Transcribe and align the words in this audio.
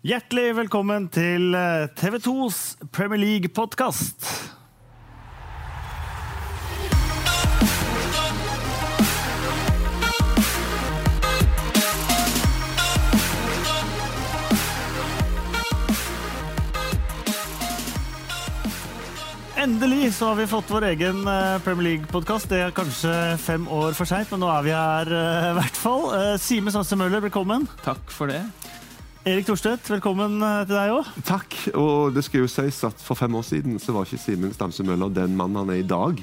Hjertelig 0.00 0.54
velkommen 0.56 1.10
til 1.12 1.52
eh, 1.52 1.90
TV 1.92 2.14
2s 2.24 2.88
Premier 2.88 3.20
League-podkast. 3.20 4.24
Endelig 19.60 20.14
så 20.16 20.30
har 20.30 20.40
vi 20.40 20.48
fått 20.48 20.72
vår 20.72 20.88
egen 20.94 21.20
eh, 21.28 21.60
Premier 21.60 21.90
League-podkast. 21.90 22.48
Det 22.48 22.62
er 22.70 22.72
kanskje 22.72 23.12
fem 23.44 23.68
år 23.68 23.92
for 23.92 24.08
seint, 24.08 24.32
men 24.32 24.46
nå 24.46 24.48
er 24.48 24.64
vi 24.64 24.72
her 24.78 25.14
eh, 25.20 25.52
i 25.52 25.54
hvert 25.60 25.84
fall. 25.84 26.08
Sime 26.40 26.72
Sanse 26.72 26.96
Møller, 26.96 27.20
velkommen. 27.28 27.68
Takk 27.84 28.08
for 28.08 28.32
det. 28.32 28.40
Erik 29.28 29.44
Thorstvedt, 29.44 29.84
velkommen 29.92 30.38
eh, 30.40 30.62
til 30.64 30.72
deg 30.78 30.90
òg. 30.94 31.08
Takk. 31.28 31.56
Og 31.76 32.14
det 32.16 32.22
skal 32.24 32.40
jo 32.40 32.46
sies 32.48 32.78
at 32.88 33.02
for 33.04 33.18
fem 33.18 33.34
år 33.36 33.44
siden 33.44 33.76
så 33.82 33.92
var 33.92 34.06
ikke 34.08 34.16
Simen 34.22 34.54
Stamse 34.56 34.84
Møller 34.86 35.10
den 35.12 35.34
mannen 35.36 35.58
han 35.60 35.72
er 35.74 35.82
i 35.82 35.84
dag. 35.84 36.22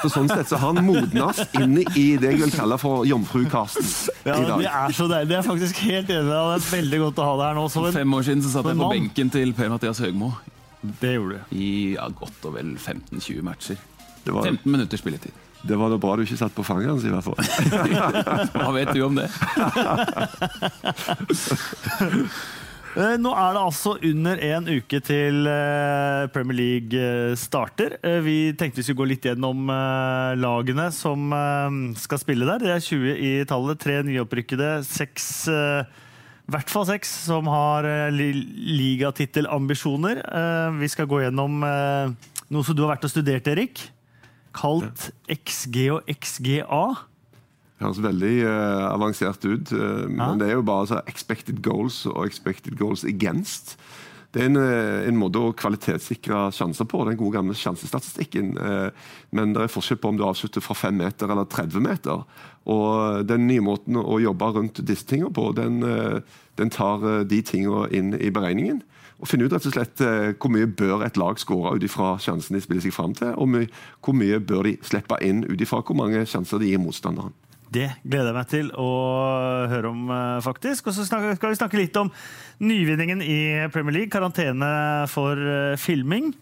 Så 0.00 0.08
sånn 0.14 0.30
sett 0.32 0.48
så 0.48 0.56
har 0.56 0.72
han 0.72 0.86
modnes 0.86 1.42
inn 1.60 1.76
i 1.82 2.06
det 2.16 2.30
jeg 2.32 2.40
vil 2.46 2.54
kalle 2.56 2.78
for 2.80 3.04
jomfrukasten 3.08 3.84
Ja, 4.24 4.38
i 4.38 4.46
det 4.48 4.70
er 4.70 4.96
så 4.96 5.10
deilig. 5.10 5.34
Jeg 5.34 5.42
er 5.42 5.48
faktisk 5.50 5.82
helt 5.84 6.12
enig. 6.14 6.30
Det 6.30 6.38
er 6.40 6.64
veldig 6.70 7.02
godt 7.04 7.20
å 7.20 7.28
ha 7.28 7.34
deg 7.42 7.46
her 7.50 7.60
nå. 7.60 7.66
Som 7.74 7.90
en, 7.90 7.98
Fem 7.98 8.16
år 8.16 8.28
siden 8.30 8.46
så 8.46 8.54
satt 8.54 8.70
jeg 8.70 8.80
på 8.80 8.86
mann. 8.86 8.96
benken 8.96 9.34
til 9.36 9.52
Per-Mathias 9.58 10.00
Høgmo 10.06 10.32
det 11.02 11.12
gjorde 11.18 11.42
du. 11.42 11.56
i 11.58 11.68
ja, 11.98 12.08
godt 12.14 12.48
og 12.48 12.56
vel 12.56 12.76
15-20 12.78 13.44
matcher. 13.44 13.80
Det 14.24 14.32
var, 14.32 14.48
15 14.48 14.72
minutter 14.72 15.00
spilletid. 15.00 15.36
Det 15.66 15.76
var 15.80 15.90
da 15.90 15.98
bra 15.98 16.14
du 16.16 16.22
ikke 16.22 16.38
satt 16.38 16.54
på 16.54 16.62
fanget 16.66 16.92
hans, 16.92 17.04
i 17.04 17.10
hvert 17.10 17.24
fall. 17.26 17.38
Hva 18.62 18.70
vet 18.76 18.92
du 18.94 19.02
om 19.06 19.18
det? 19.18 19.28
Eh, 22.98 23.14
Nå 23.20 23.30
er 23.36 23.52
det 23.54 23.60
altså 23.62 23.92
under 24.08 24.40
en 24.48 24.64
uke 24.72 24.98
til 25.04 25.44
eh, 25.46 26.24
Premier 26.34 26.56
League 26.56 26.98
eh, 26.98 27.34
starter. 27.38 27.94
Vi 28.24 28.54
tenkte 28.58 28.80
vi 28.80 28.86
skulle 28.88 29.02
gå 29.02 29.08
litt 29.12 29.28
gjennom 29.28 29.68
lagene 30.40 30.88
som 30.96 31.28
skal 32.00 32.18
spille 32.22 32.48
der. 32.48 32.64
Det 32.64 32.72
er 32.74 32.82
20 32.82 33.12
i 33.28 33.32
tallet. 33.46 33.78
Tre 33.84 34.00
nyopprykkede. 34.08 34.70
Seks 34.88 35.28
i 35.52 36.50
hvert 36.54 36.72
fall 36.72 36.86
seks 36.88 37.10
som 37.28 37.46
har 37.52 37.84
li 38.10 38.30
ligatittelambisjoner. 38.80 40.24
Eh, 40.24 40.80
Vi 40.80 40.88
skal 40.90 41.06
gå 41.12 41.20
gjennom 41.26 41.60
noe 41.60 42.64
som 42.64 42.74
du 42.74 42.82
har 42.86 42.96
vært 42.96 43.04
og 43.06 43.12
studert, 43.12 43.46
Erik. 43.52 43.84
Kalt 44.58 45.10
XG 45.30 45.84
og 45.94 46.10
XGA. 46.10 46.82
Høres 47.78 48.02
veldig 48.02 48.34
uh, 48.42 48.88
avansert 48.90 49.44
ut, 49.46 49.70
eh, 49.72 50.06
men 50.10 50.18
Ja. 50.18 50.34
det 50.34 50.48
er 50.48 50.56
jo 50.56 50.66
bare 50.66 50.88
så 50.90 51.00
expected 51.06 51.62
goals 51.62 52.06
og 52.06 52.26
expected 52.26 52.76
goals 52.76 53.04
against. 53.04 53.76
Det 54.34 54.42
er 54.42 54.46
en, 54.50 54.56
eh, 54.56 55.06
en 55.08 55.16
måte 55.16 55.38
å 55.38 55.54
kvalitetssikre 55.56 56.50
sjanser 56.52 56.84
på, 56.84 57.04
den 57.06 57.16
gode 57.16 57.38
gamle 57.38 57.54
sjansestatistikken. 57.54 58.58
Men 59.32 59.54
det 59.54 59.62
er 59.62 59.72
forskjell 59.72 59.96
på 60.02 60.10
om 60.10 60.18
du 60.18 60.24
avslutter 60.26 60.60
fra 60.60 60.74
5 60.74 60.98
meter 60.98 61.30
eller 61.30 61.46
30 61.48 61.80
meter. 61.80 62.26
Og 62.66 63.26
den 63.26 63.46
nye 63.46 63.64
måten 63.64 63.96
å 63.96 64.20
jobbe 64.20 64.52
rundt 64.52 64.84
disse 64.84 65.06
tingene 65.06 65.32
på, 65.32 65.54
den, 65.56 65.80
den 66.56 66.70
tar 66.70 67.24
de 67.24 67.40
tingene 67.40 67.88
inn 67.90 68.12
i 68.20 68.28
beregningen. 68.28 68.82
Og 69.18 69.26
finne 69.26 69.48
ut 69.48 69.54
rett 69.54 69.66
og 69.66 69.74
slett 69.74 70.02
eh, 70.04 70.30
hvor 70.38 70.52
mye 70.54 70.68
bør 70.70 71.02
et 71.06 71.18
lag 71.18 71.40
skåre 71.42 71.74
ut 71.74 71.84
ifra 71.84 72.14
sjansen 72.22 72.54
de 72.54 72.62
spiller 72.62 72.84
seg 72.84 72.94
fram 72.94 73.16
til, 73.18 73.32
og 73.34 73.56
hvor 74.04 74.14
mye 74.14 74.38
bør 74.38 74.68
de 74.68 74.76
slippe 74.86 75.18
inn 75.26 75.42
ut 75.48 75.58
ifra 75.58 75.82
hvor 75.82 75.98
mange 75.98 76.22
sjanser 76.28 76.62
de 76.62 76.70
gir 76.70 76.82
motstanderen. 76.82 77.34
Det 77.68 77.88
gleder 78.00 78.30
jeg 78.30 78.36
meg 78.38 78.48
til 78.48 78.68
å 78.80 78.92
høre 79.68 79.90
om, 79.90 80.06
eh, 80.14 80.38
faktisk. 80.44 80.86
Og 80.88 80.96
så 80.96 81.04
skal 81.08 81.34
vi 81.34 81.58
snakke 81.58 81.80
litt 81.80 81.98
om 82.00 82.12
nyvinningen 82.62 83.20
i 83.20 83.40
Premier 83.74 83.98
League, 83.98 84.14
karantene 84.14 84.70
for 85.10 85.34
eh, 85.34 85.76
filming. 85.76 86.32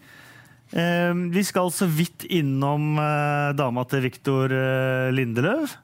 Vi 0.67 1.41
skal 1.47 1.69
så 1.71 1.85
vidt 1.87 2.25
innom 2.27 2.97
dama 3.55 3.85
til 3.87 4.01
Viktor 4.03 4.51
Lindeløv. 5.15 5.77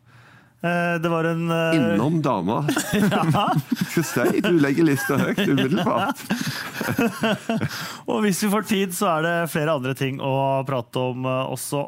Eh, 0.64 0.96
Det 1.02 1.10
var 1.10 1.24
en 1.28 1.52
eh, 1.52 1.76
Innom 1.76 2.22
dama. 2.22 2.62
ja. 2.94 3.50
Skal 3.92 4.06
si, 4.08 4.42
du 4.46 4.56
legger 4.64 4.88
lista 4.88 5.18
høyt 5.20 5.42
umiddelbart. 5.44 6.22
Og 8.10 8.22
hvis 8.24 8.40
vi 8.46 8.52
får 8.54 8.68
tid, 8.70 8.96
så 8.96 9.10
er 9.18 9.26
det 9.28 9.34
flere 9.52 9.76
andre 9.76 9.92
ting 10.00 10.22
å 10.24 10.64
prate 10.68 11.04
om 11.12 11.28
eh, 11.28 11.52
også. 11.52 11.84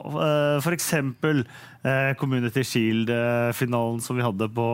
Eh, 1.86 2.12
Community 2.20 2.64
Shield-finalen 2.66 4.02
som 4.02 4.18
vi 4.18 4.26
hadde 4.26 4.50
på, 4.52 4.68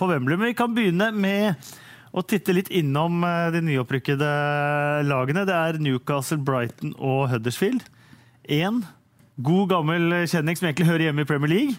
på 0.00 0.08
Wembley. 0.10 0.38
Men 0.40 0.50
vi 0.50 0.58
kan 0.58 0.74
begynne 0.74 1.12
med 1.14 1.54
å 2.16 2.24
titte 2.24 2.54
litt 2.56 2.70
innom 2.72 3.20
de 3.52 3.60
nyopprykkede 3.60 4.30
lagene. 5.04 5.44
Det 5.46 5.54
er 5.54 5.78
Newcastle, 5.84 6.40
Brighton 6.40 6.94
og 6.96 7.28
Huddersfield. 7.30 7.84
Én 8.48 8.80
god, 9.36 9.68
gammel 9.74 10.24
kjenning 10.24 10.56
som 10.56 10.70
egentlig 10.70 10.88
hører 10.88 11.10
hjemme 11.10 11.26
i 11.26 11.28
Premier 11.28 11.52
League. 11.52 11.76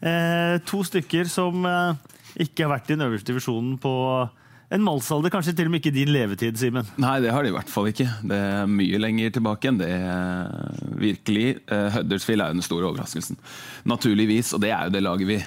Eh, 0.00 0.56
to 0.64 0.80
stykker 0.86 1.28
som 1.28 1.64
eh, 1.68 1.98
ikke 2.40 2.64
har 2.64 2.72
vært 2.72 2.88
i 2.88 2.96
den 2.96 3.04
øverste 3.04 3.32
divisjonen 3.32 3.76
på 3.80 3.92
en 4.70 4.84
mannsalder, 4.86 5.32
kanskje 5.34 5.52
til 5.58 5.66
og 5.66 5.72
med 5.74 5.80
ikke 5.82 5.90
din 5.94 6.12
levetid, 6.14 6.54
Simen. 6.60 6.86
Nei, 7.02 7.16
det 7.24 7.32
har 7.34 7.42
de 7.42 7.50
i 7.50 7.54
hvert 7.56 7.70
fall 7.72 7.88
ikke. 7.90 8.04
Det 8.30 8.36
er 8.38 8.68
mye 8.70 9.00
lenger 9.02 9.32
tilbake 9.34 9.66
enn 9.70 9.80
det. 9.80 9.88
eh, 9.90 10.84
Virkelig. 11.00 11.46
Eh, 11.66 11.88
Huddersfield 11.96 12.44
er 12.44 12.52
jo 12.52 12.58
den 12.60 12.66
store 12.66 12.86
overraskelsen. 12.90 13.38
Naturligvis. 13.90 14.52
Og 14.54 14.60
det 14.62 14.70
er 14.70 14.86
jo 14.86 14.94
det 14.94 15.02
laget 15.02 15.26
vi 15.26 15.38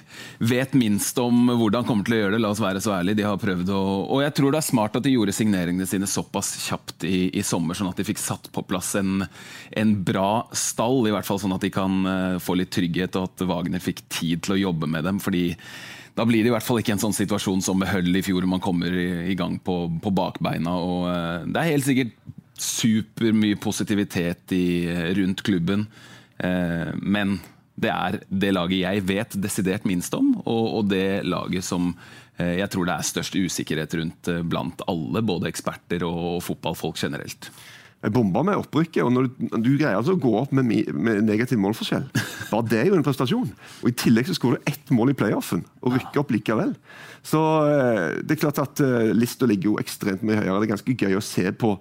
vet 0.50 0.74
minst 0.76 1.18
om 1.24 1.46
hvordan 1.54 1.88
kommer 1.88 2.04
til 2.08 2.18
å 2.18 2.20
gjøre 2.24 2.36
det. 2.36 2.42
La 2.44 2.52
oss 2.52 2.60
være 2.64 2.82
så 2.84 2.98
ærlige. 2.98 3.22
De 3.22 3.28
har 3.30 3.40
prøvd 3.40 3.72
å 3.72 3.82
Og 4.14 4.24
jeg 4.26 4.36
tror 4.36 4.52
det 4.52 4.60
er 4.60 4.68
smart 4.68 5.00
at 5.00 5.06
de 5.08 5.14
gjorde 5.16 5.38
signeringene 5.38 5.88
sine 5.88 6.10
såpass 6.10 6.52
kjapt 6.68 7.06
i, 7.08 7.30
i 7.32 7.46
sommer, 7.48 7.78
sånn 7.80 7.92
at 7.94 8.02
de 8.02 8.08
fikk 8.08 8.20
satt 8.20 8.52
på 8.52 8.66
plass 8.68 8.92
en, 9.00 9.24
en 9.72 9.96
bra 10.04 10.48
stall. 10.52 11.08
I 11.08 11.16
hvert 11.16 11.30
fall 11.30 11.40
sånn 11.40 11.56
at 11.56 11.64
de 11.64 11.72
kan 11.74 12.02
eh, 12.10 12.38
få 12.44 12.58
litt 12.60 12.74
trygghet, 12.76 13.16
og 13.22 13.32
at 13.32 13.48
Wagner 13.48 13.80
fikk 13.84 14.04
tid 14.12 14.44
til 14.44 14.58
å 14.58 14.62
jobbe 14.68 14.90
med 14.90 15.08
dem. 15.08 15.24
fordi 15.24 15.54
da 16.14 16.26
blir 16.30 16.44
det 16.44 16.52
i 16.52 16.54
hvert 16.54 16.66
fall 16.66 16.82
ikke 16.82 16.94
en 16.96 17.02
sånn 17.02 17.16
situasjon 17.16 17.64
som 17.66 17.80
med 17.82 17.90
Hull 17.94 18.16
i 18.16 18.24
fjor, 18.26 18.46
man 18.50 18.62
kommer 18.64 18.94
i, 18.94 19.08
i 19.32 19.38
gang 19.40 19.58
på, 19.60 19.88
på 20.04 20.14
bakbeina. 20.14 20.76
og 20.78 21.08
uh, 21.10 21.48
Det 21.48 21.60
er 21.60 21.72
helt 21.72 21.88
sikkert 21.88 22.14
supermye 22.64 23.58
positivitet 23.58 24.54
i, 24.56 24.66
rundt 25.18 25.42
klubben, 25.46 25.88
uh, 26.44 26.94
men 27.02 27.40
det 27.74 27.92
er 27.92 28.20
det 28.30 28.52
laget 28.54 28.84
jeg 28.84 29.06
vet 29.10 29.38
desidert 29.42 29.88
minst 29.90 30.14
om, 30.18 30.34
og, 30.44 30.66
og 30.78 30.90
det 30.92 31.24
laget 31.26 31.66
som 31.66 31.90
eh, 32.38 32.60
jeg 32.60 32.70
tror 32.74 32.88
det 32.88 32.96
er 32.96 33.08
størst 33.10 33.38
usikkerhet 33.38 33.96
rundt 33.98 34.30
eh, 34.30 34.44
blant 34.46 34.84
alle, 34.90 35.24
både 35.26 35.50
eksperter 35.50 36.06
og 36.06 36.44
fotballfolk 36.46 37.02
generelt. 37.02 37.50
Bomba 38.12 38.42
med 38.44 38.60
opprykket, 38.60 39.00
og 39.06 39.14
når 39.16 39.30
du, 39.30 39.46
du 39.64 39.70
greier 39.80 39.96
altså 39.96 40.18
å 40.18 40.20
gå 40.20 40.34
opp 40.42 40.52
med, 40.56 40.68
med 40.92 41.24
negativ 41.24 41.62
målforskjell 41.64 42.10
Bare 42.50 42.68
det 42.68 42.82
er 42.82 42.90
jo 42.90 42.98
en 42.98 43.06
prestasjon. 43.06 43.48
Og 43.82 43.88
I 43.90 43.96
tillegg 43.98 44.28
så 44.28 44.36
skårer 44.36 44.60
du 44.60 44.72
ett 44.74 44.92
mål 44.94 45.14
i 45.14 45.18
playoffen 45.18 45.64
og 45.82 45.96
rykker 45.96 46.22
opp 46.22 46.34
likevel. 46.36 46.76
Så 47.26 47.40
eh, 47.72 48.20
det 48.22 48.36
er 48.36 48.42
klart 48.44 48.60
at 48.62 48.84
uh, 48.84 49.10
lista 49.16 49.48
ligger 49.50 49.72
jo 49.72 49.80
ekstremt 49.82 50.26
mye 50.28 50.42
høyere. 50.42 50.60
Det 50.60 50.68
er 50.68 50.74
ganske 50.76 50.98
gøy 51.00 51.18
å 51.18 51.24
se 51.24 51.48
på 51.56 51.78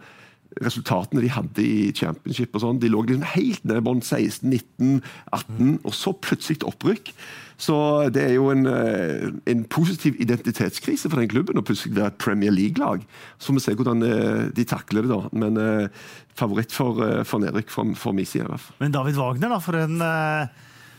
resultatene 0.60 1.22
de 1.24 1.30
hadde 1.32 1.64
i 1.64 1.92
championship. 1.96 2.54
og 2.54 2.64
sånn. 2.64 2.80
De 2.82 2.90
lå 2.92 3.02
liksom 3.04 3.26
helt 3.34 3.64
nede 3.64 3.82
i 3.82 3.86
bånn 3.86 4.02
16, 4.04 4.48
19, 4.48 5.00
18, 5.32 5.78
og 5.82 5.96
så 5.96 6.14
plutselig 6.14 6.62
opprykk. 6.68 7.12
Så 7.62 7.76
det 8.10 8.24
er 8.26 8.34
jo 8.34 8.48
en, 8.50 8.66
eh, 8.66 9.28
en 9.52 9.62
positiv 9.70 10.18
identitetskrise 10.22 11.10
for 11.10 11.20
den 11.20 11.30
klubben 11.30 11.60
å 11.60 11.64
plutselig 11.66 11.94
være 11.94 12.10
et 12.10 12.18
Premier 12.22 12.54
League-lag. 12.54 13.04
Så 13.38 13.54
vi 13.54 13.62
se 13.62 13.76
hvordan 13.78 14.02
eh, 14.06 14.48
de 14.56 14.66
takler 14.66 15.06
det, 15.06 15.12
da. 15.12 15.30
Men 15.30 15.60
eh, 15.60 16.02
favoritt 16.38 16.74
for, 16.74 16.98
for 17.28 17.44
nedrykk 17.44 17.70
fra, 17.70 17.86
fra 17.98 18.14
min 18.16 18.26
side. 18.26 18.58
Men 18.82 18.94
David 18.94 19.20
Wagner, 19.20 19.52
da, 19.52 19.60
for 19.62 19.78
en, 19.78 20.02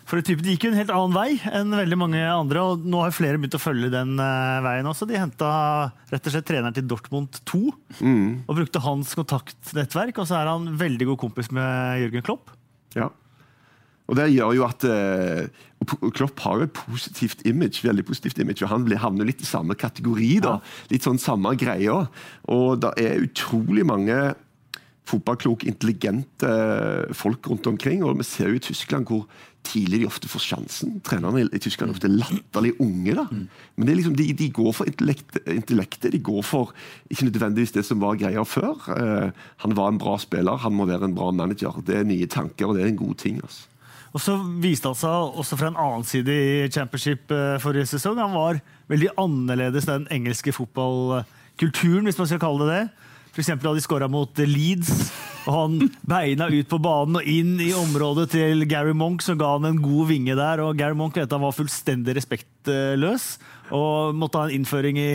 for 0.07 0.21
en 0.21 0.27
type, 0.27 0.45
de 0.45 0.53
gikk 0.53 0.67
jo 0.67 0.71
en 0.71 0.79
helt 0.79 0.93
annen 0.93 1.17
vei 1.17 1.35
enn 1.51 1.75
veldig 1.75 1.99
mange 1.99 2.21
andre. 2.21 2.63
og 2.63 2.85
Nå 2.87 3.01
har 3.03 3.15
flere 3.17 3.41
begynt 3.41 3.57
å 3.59 3.63
følge 3.63 3.91
den 3.91 4.13
veien 4.15 4.87
også. 4.87 5.09
De 5.09 5.19
henta 5.19 5.49
rett 6.13 6.29
og 6.29 6.35
slett 6.35 6.47
treneren 6.47 6.77
til 6.77 6.87
Dortmund 6.87 7.41
2 7.49 7.63
og 8.45 8.55
brukte 8.55 8.83
hans 8.85 9.11
kontaktnettverk. 9.19 10.21
Og 10.21 10.29
så 10.29 10.39
er 10.39 10.53
han 10.53 10.71
veldig 10.79 11.11
god 11.11 11.21
kompis 11.25 11.51
med 11.51 12.05
Jørgen 12.05 12.27
Klopp. 12.29 12.55
Ja. 12.95 13.09
Og 14.13 14.19
det 14.19 14.27
gjør 14.35 14.51
jo 14.59 14.65
at 14.67 14.83
eh, 14.85 15.47
Klopp 16.13 16.39
har 16.45 16.61
et 16.67 16.71
positivt 16.77 17.41
image, 17.49 17.81
veldig 17.83 18.05
positivt 18.05 18.37
image, 18.43 18.61
og 18.63 18.69
han 18.71 18.85
havner 19.01 19.25
litt 19.27 19.41
i 19.41 19.47
samme 19.49 19.73
kategori. 19.75 20.35
da, 20.45 20.59
Litt 20.93 21.03
sånn 21.07 21.17
samme 21.19 21.55
greia. 21.59 22.03
Og 22.53 22.77
det 22.83 22.93
er 23.01 23.23
utrolig 23.25 23.83
mange 23.89 24.19
fotballkloke, 25.09 25.67
intelligente 25.67 26.51
folk 27.17 27.49
rundt 27.51 27.67
omkring. 27.67 28.03
og 28.05 28.21
Vi 28.21 28.23
ser 28.23 28.53
jo 28.53 28.55
i 28.61 28.63
Tyskland 28.63 29.09
hvor 29.09 29.25
tidlig 29.63 29.99
de 30.03 30.07
ofte 30.07 30.29
får 30.31 30.43
sjansen. 30.45 30.93
Trenerne 31.03 31.43
i- 31.49 31.59
Tyskland 31.59 31.89
er 31.91 31.95
ofte 31.97 32.11
latterlig 32.11 32.73
unge. 32.79 33.15
da. 33.15 33.25
Men 33.75 33.85
det 33.87 33.91
er 33.93 33.99
liksom, 33.99 34.15
de, 34.15 34.29
de 34.33 34.49
går 34.49 34.71
for 34.73 34.85
intellektet. 34.85 35.43
intellektet. 35.47 36.11
De 36.11 36.19
går 36.19 36.43
for 36.43 36.71
ikke 37.09 37.25
nødvendigvis 37.31 37.73
det 37.73 37.83
som 37.85 37.99
var 37.99 38.15
greia 38.15 38.43
før. 38.45 38.75
Uh, 38.87 39.31
han 39.57 39.75
var 39.75 39.89
en 39.91 39.97
bra 39.99 40.17
spiller, 40.17 40.55
han 40.57 40.73
må 40.73 40.85
være 40.85 41.03
en 41.09 41.15
bra 41.15 41.31
manager. 41.31 41.81
Det 41.83 41.95
er 41.97 42.03
nye 42.07 42.27
tanker, 42.27 42.67
og 42.67 42.75
det 42.75 42.83
er 42.83 42.87
en 42.93 42.95
god 43.03 43.15
ting. 43.17 43.41
altså. 43.43 43.67
Og 44.13 44.21
så 44.21 44.35
viste 44.61 44.89
han 44.89 44.97
seg 44.97 45.39
også 45.41 45.57
fra 45.57 45.71
en 45.71 45.79
annen 45.81 46.05
side 46.05 46.33
i 46.33 46.67
championship 46.73 47.31
eh, 47.33 47.57
forrige 47.61 47.89
sesong. 47.95 48.19
Han 48.21 48.35
var 48.37 48.59
veldig 48.91 49.09
annerledes 49.17 49.89
den 49.89 50.05
engelske 50.13 50.53
fotballkulturen, 50.53 52.05
hvis 52.05 52.19
man 52.21 52.29
skal 52.29 52.41
kalle 52.43 52.69
det 52.69 52.77
det. 52.77 53.09
F.eks. 53.33 53.49
da 53.57 53.71
de 53.73 53.81
skåra 53.81 54.09
mot 54.11 54.37
Leeds. 54.37 55.09
Og 55.43 55.55
han 55.57 55.89
beina 56.07 56.45
ut 56.53 56.69
på 56.69 56.79
banen 56.79 57.17
og 57.19 57.27
inn 57.27 57.57
i 57.59 57.71
området 57.75 58.29
til 58.35 58.63
Gary 58.69 58.93
Monk, 58.95 59.25
som 59.25 59.39
ga 59.39 59.55
han 59.55 59.65
en 59.67 59.81
god 59.81 60.11
vinge 60.13 60.37
der. 60.37 60.61
Og 60.61 60.77
Gary 60.77 60.95
Monk 60.95 61.17
vet 61.17 61.33
han 61.33 61.41
var 61.43 61.55
fullstendig 61.57 62.15
respektløs 62.19 63.25
og 63.73 64.13
måtte 64.15 64.39
ha 64.39 64.47
en 64.47 64.59
innføring 64.59 64.99
i 65.01 65.09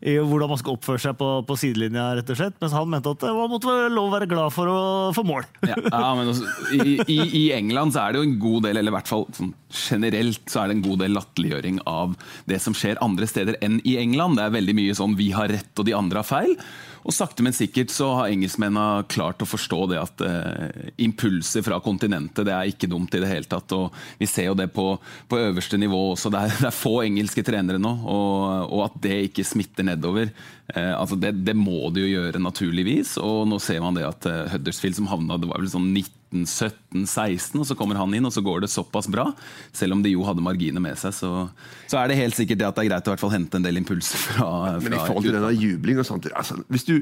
i 0.00 0.14
hvordan 0.18 0.52
man 0.52 0.60
skal 0.60 0.76
oppføre 0.76 1.02
seg 1.02 1.16
på, 1.18 1.28
på, 1.48 1.56
sidelinja, 1.58 2.10
rett 2.18 2.32
og 2.32 2.38
slett. 2.38 2.56
Mens 2.62 2.74
han 2.76 2.90
mente 2.90 3.14
at 3.14 3.24
man 3.26 3.50
måtte 3.50 3.70
være 3.70 3.92
lov 3.94 4.10
å 4.10 4.14
være 4.14 4.30
glad 4.30 4.54
for 4.54 4.70
å 4.70 4.80
få 5.16 5.24
mål. 5.26 5.46
ja, 5.66 5.78
ja, 5.78 6.10
men 6.18 6.32
også, 6.32 6.50
i, 6.76 6.98
i, 7.02 7.18
i, 7.26 7.44
England 7.56 7.96
så 7.96 8.04
er 8.04 8.14
det 8.14 8.22
jo 8.22 8.28
en 8.28 8.36
god 8.42 8.68
del, 8.68 8.80
eller 8.80 8.94
i 8.94 8.96
hvert 8.98 9.10
fall 9.10 9.26
sånn, 9.36 9.54
generelt 9.74 10.44
så 10.50 10.62
er 10.62 10.70
det 10.70 10.78
en 10.78 10.84
god 10.86 11.02
del 11.04 11.16
latterliggjøring 11.18 11.80
av 11.90 12.14
det 12.50 12.60
som 12.62 12.76
skjer 12.76 13.00
andre 13.04 13.28
steder 13.30 13.58
enn 13.64 13.80
i 13.88 13.98
England. 14.00 14.38
Det 14.38 14.46
er 14.46 14.58
veldig 14.58 14.76
mye 14.78 14.98
sånn 14.98 15.18
'vi 15.18 15.32
har 15.34 15.50
rett 15.50 15.82
og 15.82 15.88
de 15.88 15.96
andre 15.98 16.22
har 16.22 16.28
feil'. 16.28 16.54
Og 17.08 17.14
sakte, 17.16 17.40
men 17.40 17.54
sikkert 17.56 17.88
så 17.88 18.10
har 18.18 18.28
engelskmennene 18.28 19.06
klart 19.08 19.40
å 19.40 19.48
forstå 19.48 19.78
det 19.88 19.96
at 19.96 20.22
eh, 20.26 20.90
impulser 21.06 21.64
fra 21.64 21.78
kontinentet 21.80 22.44
det 22.44 22.52
er 22.52 22.68
ikke 22.68 22.90
dumt 22.92 23.14
i 23.16 23.22
det 23.22 23.30
hele 23.30 23.48
tatt. 23.48 23.72
og 23.72 23.96
Vi 24.20 24.28
ser 24.28 24.50
jo 24.50 24.58
det 24.58 24.66
på, 24.76 24.90
på 25.24 25.38
øverste 25.40 25.80
nivå 25.80 26.02
også. 26.10 26.28
Det 26.34 26.42
er, 26.42 26.52
det 26.60 26.68
er, 26.68 26.76
få 26.76 26.98
engelske 27.06 27.46
trenere 27.48 27.80
nå, 27.80 27.94
og, 28.04 28.68
og 28.68 28.84
at 28.90 29.00
det 29.06 29.16
ikke 29.30 29.46
smitter 29.48 29.88
nedover. 29.88 30.28
Eh, 30.74 30.92
altså 30.92 31.16
det, 31.16 31.32
det, 31.48 31.56
må 31.56 31.88
det 31.96 32.04
jo 32.04 32.12
gjøre, 32.18 32.44
naturligvis. 32.44 33.16
Og 33.24 33.48
nå 33.48 33.56
ser 33.62 33.80
man 33.84 33.96
det 33.96 34.04
at 34.04 34.28
eh, 34.28 34.44
Huddersfield 34.52 35.00
som 35.00 35.08
havna 35.08 35.40
det 35.40 35.48
var 35.48 35.64
vel 35.64 35.72
sånn 35.72 35.88
19 35.94 36.27
17-16, 36.32 37.56
og 37.58 37.66
så 37.68 37.76
kommer 37.78 37.98
han 38.00 38.12
inn, 38.16 38.26
og 38.28 38.34
så 38.34 38.42
går 38.44 38.64
det 38.64 38.72
såpass 38.72 39.08
bra. 39.12 39.28
Selv 39.76 39.96
om 39.96 40.02
de 40.04 40.12
jo 40.12 40.26
hadde 40.26 40.44
marginer 40.44 40.82
med 40.84 40.98
seg, 41.00 41.14
så, 41.16 41.32
så 41.88 42.00
er 42.00 42.10
det 42.10 42.18
helt 42.20 42.36
sikkert 42.38 42.60
det 42.60 42.68
at 42.68 42.76
det 42.78 42.86
er 42.86 42.92
greit 42.92 43.24
å 43.28 43.32
hente 43.32 43.60
en 43.60 43.64
del 43.64 43.80
impulser 43.80 44.20
fra, 44.20 44.50
fra 44.76 44.84
Men 44.84 44.98
i 44.98 45.00
forhold 45.00 45.28
til 45.28 45.38
denne 45.38 45.54
jubling 45.56 46.02
og 46.02 46.08
sånt, 46.08 46.28
altså, 46.36 46.60
hvis 46.68 46.86
du 46.88 46.98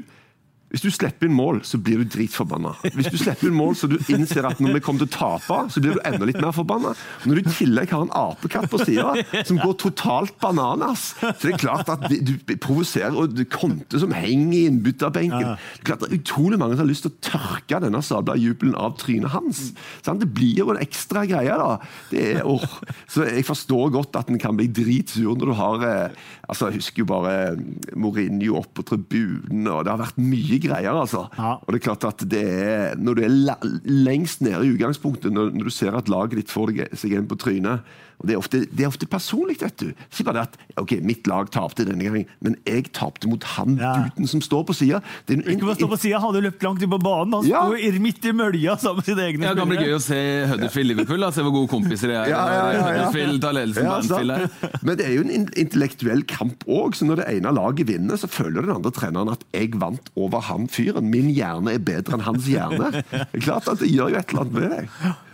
hvis 0.74 0.82
du 0.82 0.88
slipper 0.90 1.28
inn 1.28 1.36
mål, 1.36 1.60
så 1.62 1.78
blir 1.78 2.00
du 2.02 2.08
dritforbanna. 2.10 2.72
Hvis 2.96 3.08
du 3.12 3.16
slipper 3.20 3.48
inn 3.48 3.54
mål, 3.56 3.76
så 3.78 3.86
du 3.90 3.96
innser 4.12 4.48
at 4.48 4.58
når 4.62 4.74
vi 4.76 4.82
kommer 4.82 5.04
til 5.04 5.08
å 5.08 5.14
tape, 5.14 5.58
så 5.70 5.82
blir 5.82 5.94
du 5.94 6.00
enda 6.02 6.26
litt 6.26 6.40
mer 6.42 6.54
forbanna. 6.56 6.90
Når 7.22 7.38
du 7.38 7.42
i 7.42 7.54
tillegg 7.60 7.92
har 7.94 8.02
en 8.02 8.10
apekatt 8.18 8.66
på 8.72 8.80
sida 8.82 9.12
som 9.46 9.60
går 9.62 9.76
totalt 9.84 10.34
bananas, 10.42 11.12
så 11.20 11.32
det 11.44 11.52
er 11.54 11.62
klart 11.62 11.92
at 11.94 12.08
du 12.10 12.34
provoserer, 12.58 13.14
og 13.14 13.36
det 13.36 13.46
konter 13.52 14.02
som 14.02 14.14
henger 14.16 14.56
i 14.58 14.64
innbytterbenken. 14.72 15.54
Det 15.54 15.84
er 15.84 15.86
klart 15.92 16.02
det 16.02 16.10
er 16.10 16.18
utrolig 16.18 16.58
mange 16.60 16.74
som 16.74 16.82
har 16.82 16.90
lyst 16.90 17.06
til 17.06 17.14
å 17.14 17.22
tørke 17.30 17.80
denne 17.86 18.02
sabla 18.02 18.34
jubelen 18.40 18.74
av 18.74 18.98
trynet 18.98 19.36
hans. 19.36 19.62
Det 20.02 20.30
blir 20.34 20.64
jo 20.64 20.72
en 20.74 20.82
ekstra 20.82 21.22
greie, 21.30 21.56
da. 21.62 21.78
Er, 22.16 22.42
oh. 22.42 22.64
Så 23.10 23.28
jeg 23.28 23.46
forstår 23.46 23.94
godt 23.94 24.18
at 24.18 24.32
en 24.32 24.42
kan 24.42 24.58
bli 24.58 24.66
dritsur 24.72 25.36
når 25.36 25.46
du 25.46 25.56
har 25.58 25.82
eh, 25.86 26.24
altså 26.46 26.68
Jeg 26.70 26.80
husker 26.80 27.02
jo 27.02 27.08
bare 27.10 27.56
Mourinho 27.98 28.58
opp 28.60 28.72
på 28.76 28.84
tribunen, 28.86 29.66
og 29.70 29.84
det 29.86 29.92
har 29.92 30.02
vært 30.02 30.20
mye 30.20 30.55
mye 30.56 30.64
greier, 30.64 30.96
altså. 30.96 31.26
Ja. 31.36 31.56
Og 31.60 31.72
det 31.72 31.80
er 31.80 31.86
klart 31.86 32.04
at 32.08 32.24
det 32.30 32.42
er, 32.42 32.96
Når 32.96 33.14
du 33.14 33.22
er 33.22 33.68
lengst 33.84 34.40
nede 34.40 34.64
i 34.66 34.72
utgangspunktet, 34.74 35.32
når, 35.32 35.52
når 35.54 35.64
du 35.64 35.70
ser 35.70 35.96
at 35.96 36.08
laget 36.08 36.40
ditt 36.40 36.52
får 36.52 36.74
seg 36.96 37.16
en 37.16 37.28
på 37.28 37.38
trynet 37.40 37.80
og 38.16 38.28
Det 38.28 38.32
er 38.34 38.38
ofte, 38.40 38.60
det 38.64 38.84
er 38.84 38.88
ofte 38.88 39.06
personlig, 39.10 39.58
vet 39.60 39.76
du. 39.82 39.90
Ikke 39.92 40.24
bare 40.30 40.46
at 40.46 40.54
ok, 40.80 40.96
mitt 41.04 41.26
lag 41.28 41.50
tapte 41.52 41.84
denne 41.84 42.06
gangen, 42.06 42.28
men 42.40 42.56
jeg 42.64 42.88
tapte 42.96 43.28
mot 43.28 43.44
han 43.56 43.76
ja. 43.80 43.92
gutten 44.06 44.30
som 44.30 44.42
står 44.44 44.64
på 44.70 44.76
sida. 44.76 45.02
Ikke 45.28 45.66
bare 45.66 45.76
stå 45.76 45.88
på 45.90 45.98
sida, 46.00 46.20
han 46.22 46.30
hadde 46.30 46.46
løpt 46.46 46.64
langt 46.64 46.84
inn 46.84 46.92
på 46.92 47.00
banen. 47.02 47.36
Han 47.36 47.48
ja. 47.48 47.66
sto 47.68 48.02
midt 48.06 48.24
i 48.24 48.32
mølja 48.36 48.78
sammen 48.80 49.02
med 49.02 49.10
sine 49.10 49.26
egne 49.26 49.48
ja, 49.48 49.52
Det 49.52 49.62
kan 49.62 49.72
bli 49.72 49.84
gøy 49.84 49.96
å 49.98 50.00
se 50.02 50.20
Huddersfield-Liverpool. 50.52 51.26
Se 51.36 51.44
hvor 51.44 51.54
gode 51.58 51.70
kompiser 51.74 52.12
de 52.12 52.16
er. 52.16 52.32
Ja, 52.32 52.40
ja, 52.54 52.64
ja, 52.72 52.86
Huddersfield 52.86 53.44
tar 53.44 53.58
ledelsen 53.58 53.90
på 53.90 53.98
Anfield 54.00 54.80
Men 54.86 55.00
det 55.00 55.08
er 55.08 55.14
jo 55.18 55.26
en 55.26 55.46
intellektuell 55.66 56.24
kamp 56.30 56.64
òg, 56.64 56.96
så 56.96 57.08
når 57.08 57.20
det 57.20 57.28
ene 57.36 57.52
laget 57.56 57.92
vinner, 57.92 58.20
så 58.20 58.30
føler 58.30 58.64
den 58.64 58.76
andre 58.78 58.94
treneren 58.96 59.34
at 59.34 59.44
jeg 59.52 59.74
vant 59.76 60.10
over 60.16 60.44
han 60.48 60.70
fyren. 60.72 61.12
Min 61.12 61.28
hjerne 61.36 61.76
er 61.76 61.84
bedre 61.84 62.16
enn 62.16 62.26
hans 62.26 62.48
hjerne. 62.48 62.94
Det 62.96 63.24
er 63.26 63.44
klart 63.44 63.68
at 63.68 63.82
det 63.82 63.92
gjør 63.92 64.14
jo 64.14 64.20
et 64.22 64.32
eller 64.32 64.46
annet 64.46 64.56
med 64.56 64.76
deg. 64.76 65.24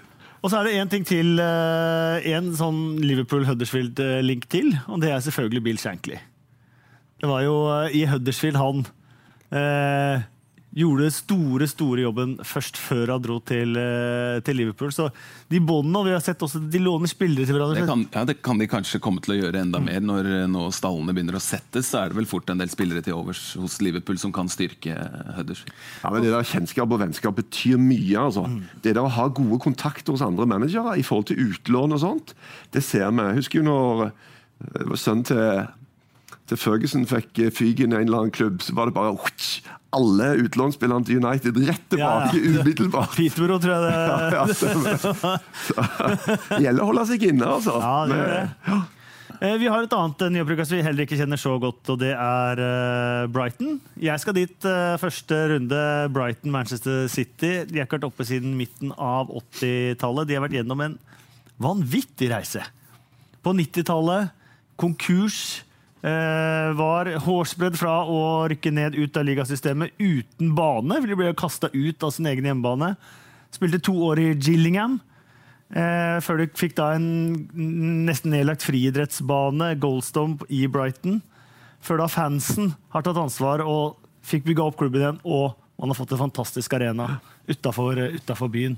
Og 0.43 0.51
så 0.51 0.59
er 0.59 0.67
det 0.67 0.75
én 0.75 0.91
ting 0.91 1.05
til. 1.07 1.39
Eh, 1.39 2.27
en 2.35 2.51
sånn 2.59 2.99
Liverpool-Huddersfield-link 3.03 4.49
til, 4.51 4.73
og 4.91 5.03
det 5.05 5.13
er 5.15 5.23
selvfølgelig 5.23 5.63
Bill 5.69 5.79
Shankly. 5.79 6.19
Det 7.23 7.31
var 7.31 7.45
jo 7.47 7.55
eh, 7.71 7.95
i 8.01 8.03
Huddersfield 8.11 8.59
han 8.59 8.83
eh, 9.55 10.25
gjorde 10.73 11.11
store 11.13 11.67
store 11.69 12.05
jobben 12.07 12.35
først 12.47 12.79
før 12.81 13.15
han 13.15 13.23
dro 13.25 13.39
til, 13.45 13.77
eh, 13.77 14.41
til 14.45 14.57
Liverpool. 14.57 14.93
Så 14.95 15.11
de 15.51 15.61
båndene, 15.61 15.99
og 16.01 16.07
vi 16.07 16.15
har 16.15 16.23
sett 16.25 16.41
også 16.41 16.63
de 16.71 16.81
låner 16.81 17.11
spillere 17.11 17.45
til 17.47 17.57
hverandre. 17.57 17.83
Det 17.83 17.89
kan, 17.89 18.07
ja, 18.15 18.25
det 18.25 18.39
kan 18.43 18.59
de 18.59 18.69
kanskje 18.71 19.01
komme 19.03 19.21
til 19.21 19.35
å 19.35 19.39
gjøre 19.43 19.61
enda 19.67 19.83
mer. 19.85 20.01
Når, 20.01 20.31
når 20.49 20.73
stallene 20.73 21.13
begynner 21.13 21.37
å 21.37 21.43
settes, 21.45 21.91
så 21.93 22.03
er 22.03 22.13
det 22.13 22.21
vel 22.23 22.31
fort 22.31 22.49
en 22.51 22.63
del 22.63 22.73
spillere 22.73 23.05
til 23.05 23.19
overs 23.19 23.53
hos 23.61 23.81
Liverpool 23.85 24.21
som 24.21 24.33
kan 24.33 24.49
styrke 24.53 24.97
Huddersfield. 25.37 25.77
Ja, 26.03 26.11
men 26.11 26.23
Det 26.25 26.33
der 26.33 26.49
kjennskap 26.55 26.97
og 26.97 27.03
vennskap 27.05 27.37
betyr 27.37 27.77
mye. 27.77 28.17
altså. 28.17 28.47
Mm. 28.49 28.65
Det 28.83 28.95
der 28.95 29.05
å 29.05 29.13
ha 29.13 29.29
gode 29.29 29.61
kontakter 29.61 30.17
hos 30.17 30.25
andre 30.25 30.49
managere 30.49 30.97
i 30.97 31.05
forhold 31.05 31.29
til 31.29 31.53
utlån 31.53 31.99
og 31.99 32.01
sånt, 32.01 32.35
det 32.73 32.83
ser 32.83 33.11
vi. 33.13 33.29
Jeg 33.29 33.43
husker 33.43 33.61
jo 33.61 33.69
når 33.69 34.05
eh, 34.09 34.97
sønnen 34.97 35.29
til 35.29 35.69
til 36.53 36.61
Ferguson 36.61 37.07
fikk 37.09 37.33
fyken 37.57 37.95
i 37.95 37.97
en 38.03 38.07
eller 38.07 38.19
annen 38.27 38.35
klubb, 38.35 38.61
så 38.65 38.71
var 38.77 38.91
det 38.91 38.97
bare 38.97 39.15
alle 39.93 40.27
utlånsspillerne 40.47 41.05
til 41.05 41.19
United 41.21 41.59
rett 41.69 41.87
tilbake 41.93 42.39
ja, 42.39 42.41
ja. 42.41 42.63
umiddelbart. 42.63 43.13
Pitbro, 43.19 43.59
tror 43.61 43.73
jeg 43.75 43.83
det 43.85 43.95
ja, 44.39 44.45
Det 46.49 46.63
gjelder 46.65 46.83
å 46.83 46.89
holde 46.89 47.05
seg 47.11 47.21
inne, 47.29 47.47
altså. 47.59 47.75
Ja, 47.83 47.97
det 48.09 48.15
gjør 48.19 48.31
det. 48.33 48.47
Eh, 49.43 49.57
vi 49.59 49.67
har 49.67 49.83
et 49.83 49.95
annet 49.97 50.23
eh, 50.23 50.63
som 50.63 50.77
vi 50.77 50.85
heller 50.87 51.03
ikke 51.05 51.17
kjenner 51.19 51.41
så 51.41 51.57
godt, 51.61 51.83
og 51.91 51.99
det 51.99 52.13
er 52.15 52.61
eh, 52.63 53.25
Brighton. 53.33 53.81
Jeg 54.01 54.23
skal 54.23 54.37
dit 54.39 54.69
første 55.03 55.41
runde. 55.55 55.81
Brighton-Manchester 56.15 57.09
City. 57.11 57.53
De 57.67 57.81
har 57.81 57.87
ikke 57.89 57.99
vært 57.99 58.11
oppe 58.13 58.25
siden 58.29 58.55
midten 58.59 58.95
av 58.95 59.33
80-tallet. 59.43 60.29
De 60.31 60.39
har 60.39 60.47
vært 60.47 60.57
gjennom 60.61 60.85
en 60.87 60.97
vanvittig 61.63 62.31
reise. 62.33 62.63
På 63.43 63.55
90-tallet 63.59 64.31
konkurs. 64.81 65.63
Eh, 66.03 66.69
var 66.75 67.07
hårsbredd 67.23 67.77
fra 67.79 68.01
å 68.03 68.49
rykke 68.51 68.73
ned 68.75 68.97
ut 68.99 69.17
av 69.17 69.27
ligasystemet 69.29 69.95
uten 70.03 70.51
bane. 70.57 70.97
for 70.99 71.07
De 71.07 71.19
ble 71.19 71.35
kasta 71.39 71.71
ut 71.73 72.03
av 72.03 72.11
sin 72.11 72.27
egen 72.27 72.49
hjemmebane. 72.49 72.97
Spilte 73.55 73.79
to 73.79 73.95
år 74.09 74.19
i 74.19 74.35
Gillingham. 74.35 75.01
Eh, 75.71 76.19
før 76.21 76.43
de 76.43 76.49
fikk 76.59 76.75
da 76.77 76.91
en 76.97 77.07
nesten 78.05 78.35
nedlagt 78.35 78.67
friidrettsbane, 78.67 79.79
Goldstomp, 79.79 80.43
i 80.51 80.67
Brighton. 80.67 81.23
Før 81.81 82.03
da 82.03 82.09
fansen 82.11 82.75
har 82.91 83.03
tatt 83.07 83.17
ansvar 83.17 83.63
og 83.63 83.97
fikk 84.27 84.45
bygga 84.51 84.67
opp 84.67 84.81
klubben 84.83 85.05
igjen. 85.05 85.21
Og 85.23 85.55
man 85.79 85.95
har 85.95 85.99
fått 85.99 86.13
en 86.13 86.25
fantastisk 86.27 86.75
arena 86.75 87.21
utafor 87.47 88.51
byen. 88.51 88.77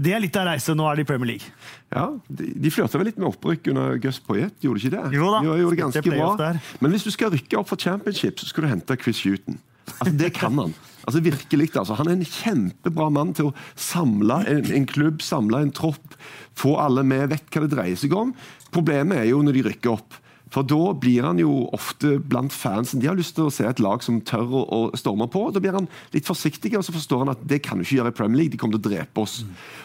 Det 0.00 0.12
er 0.14 0.22
litt 0.22 0.36
av 0.40 0.46
reise. 0.48 0.74
Nå 0.78 0.86
er 0.88 1.00
de 1.00 1.04
i 1.04 1.08
Premier 1.08 1.34
League. 1.34 1.50
Ja, 1.92 2.06
De, 2.28 2.52
de 2.64 2.72
flørta 2.72 3.00
vel 3.00 3.10
litt 3.10 3.18
med 3.20 3.28
opprykk 3.28 3.68
under 3.74 3.98
Gus 4.00 4.20
Poyet, 4.24 4.54
gjorde 4.64 4.80
de 4.80 4.86
ikke 4.88 4.94
det? 4.96 5.18
Jo 5.18 5.32
da, 5.34 5.42
de 5.42 5.50
gjorde 5.64 5.74
det 5.76 5.82
ganske 5.82 6.14
bra. 6.14 6.52
Men 6.80 6.94
hvis 6.94 7.04
du 7.04 7.10
skal 7.14 7.34
rykke 7.34 7.58
opp 7.60 7.68
for 7.72 7.80
championship, 7.80 8.40
så 8.40 8.48
skal 8.48 8.64
du 8.66 8.70
hente 8.72 8.96
Chris 9.02 9.20
Huton. 9.26 9.58
Altså, 9.98 10.14
det 10.16 10.30
kan 10.38 10.56
han. 10.62 10.72
Altså 11.02 11.20
virkelig, 11.24 11.68
altså. 11.74 11.96
Han 11.98 12.08
er 12.08 12.14
en 12.14 12.24
kjempebra 12.26 13.08
mann 13.12 13.32
til 13.34 13.50
å 13.50 13.54
samle 13.74 14.38
en, 14.48 14.68
en 14.78 14.86
klubb, 14.86 15.22
samle 15.24 15.64
en 15.66 15.72
tropp, 15.74 16.14
få 16.58 16.76
alle 16.80 17.02
med, 17.06 17.28
vet 17.34 17.48
hva 17.50 17.64
det 17.64 17.72
dreier 17.74 17.98
seg 17.98 18.14
om. 18.16 18.30
Problemet 18.72 19.18
er 19.24 19.32
jo 19.32 19.42
når 19.42 19.58
de 19.58 19.64
rykker 19.68 19.96
opp. 19.96 20.18
For 20.52 20.66
da 20.68 20.92
blir 21.00 21.24
han 21.24 21.40
jo 21.40 21.64
ofte 21.72 22.18
blant 22.20 22.52
fansen. 22.52 23.00
De 23.00 23.08
har 23.08 23.16
lyst 23.16 23.36
til 23.38 23.48
å 23.48 23.52
se 23.52 23.64
et 23.68 23.80
lag 23.82 24.02
som 24.04 24.20
tør 24.28 24.52
å, 24.60 24.80
storme 25.00 25.28
på. 25.32 25.46
Da 25.54 25.62
blir 25.64 25.76
han 25.76 25.88
litt 26.12 26.28
forsiktig, 26.28 26.74
og 26.76 26.84
så 26.84 26.94
forstår 26.94 27.24
han 27.24 27.32
at 27.32 27.46
det 27.48 27.62
kan 27.64 27.80
du 27.80 27.86
ikke 27.86 27.98
gjøre 28.00 28.12
i 28.12 28.18
Premier 28.18 28.42
League. 28.42 28.52
De 28.52 28.60
kommer 28.60 28.76
til 28.76 28.84
å 28.84 28.90
drepe 28.90 29.24
oss. 29.24 29.40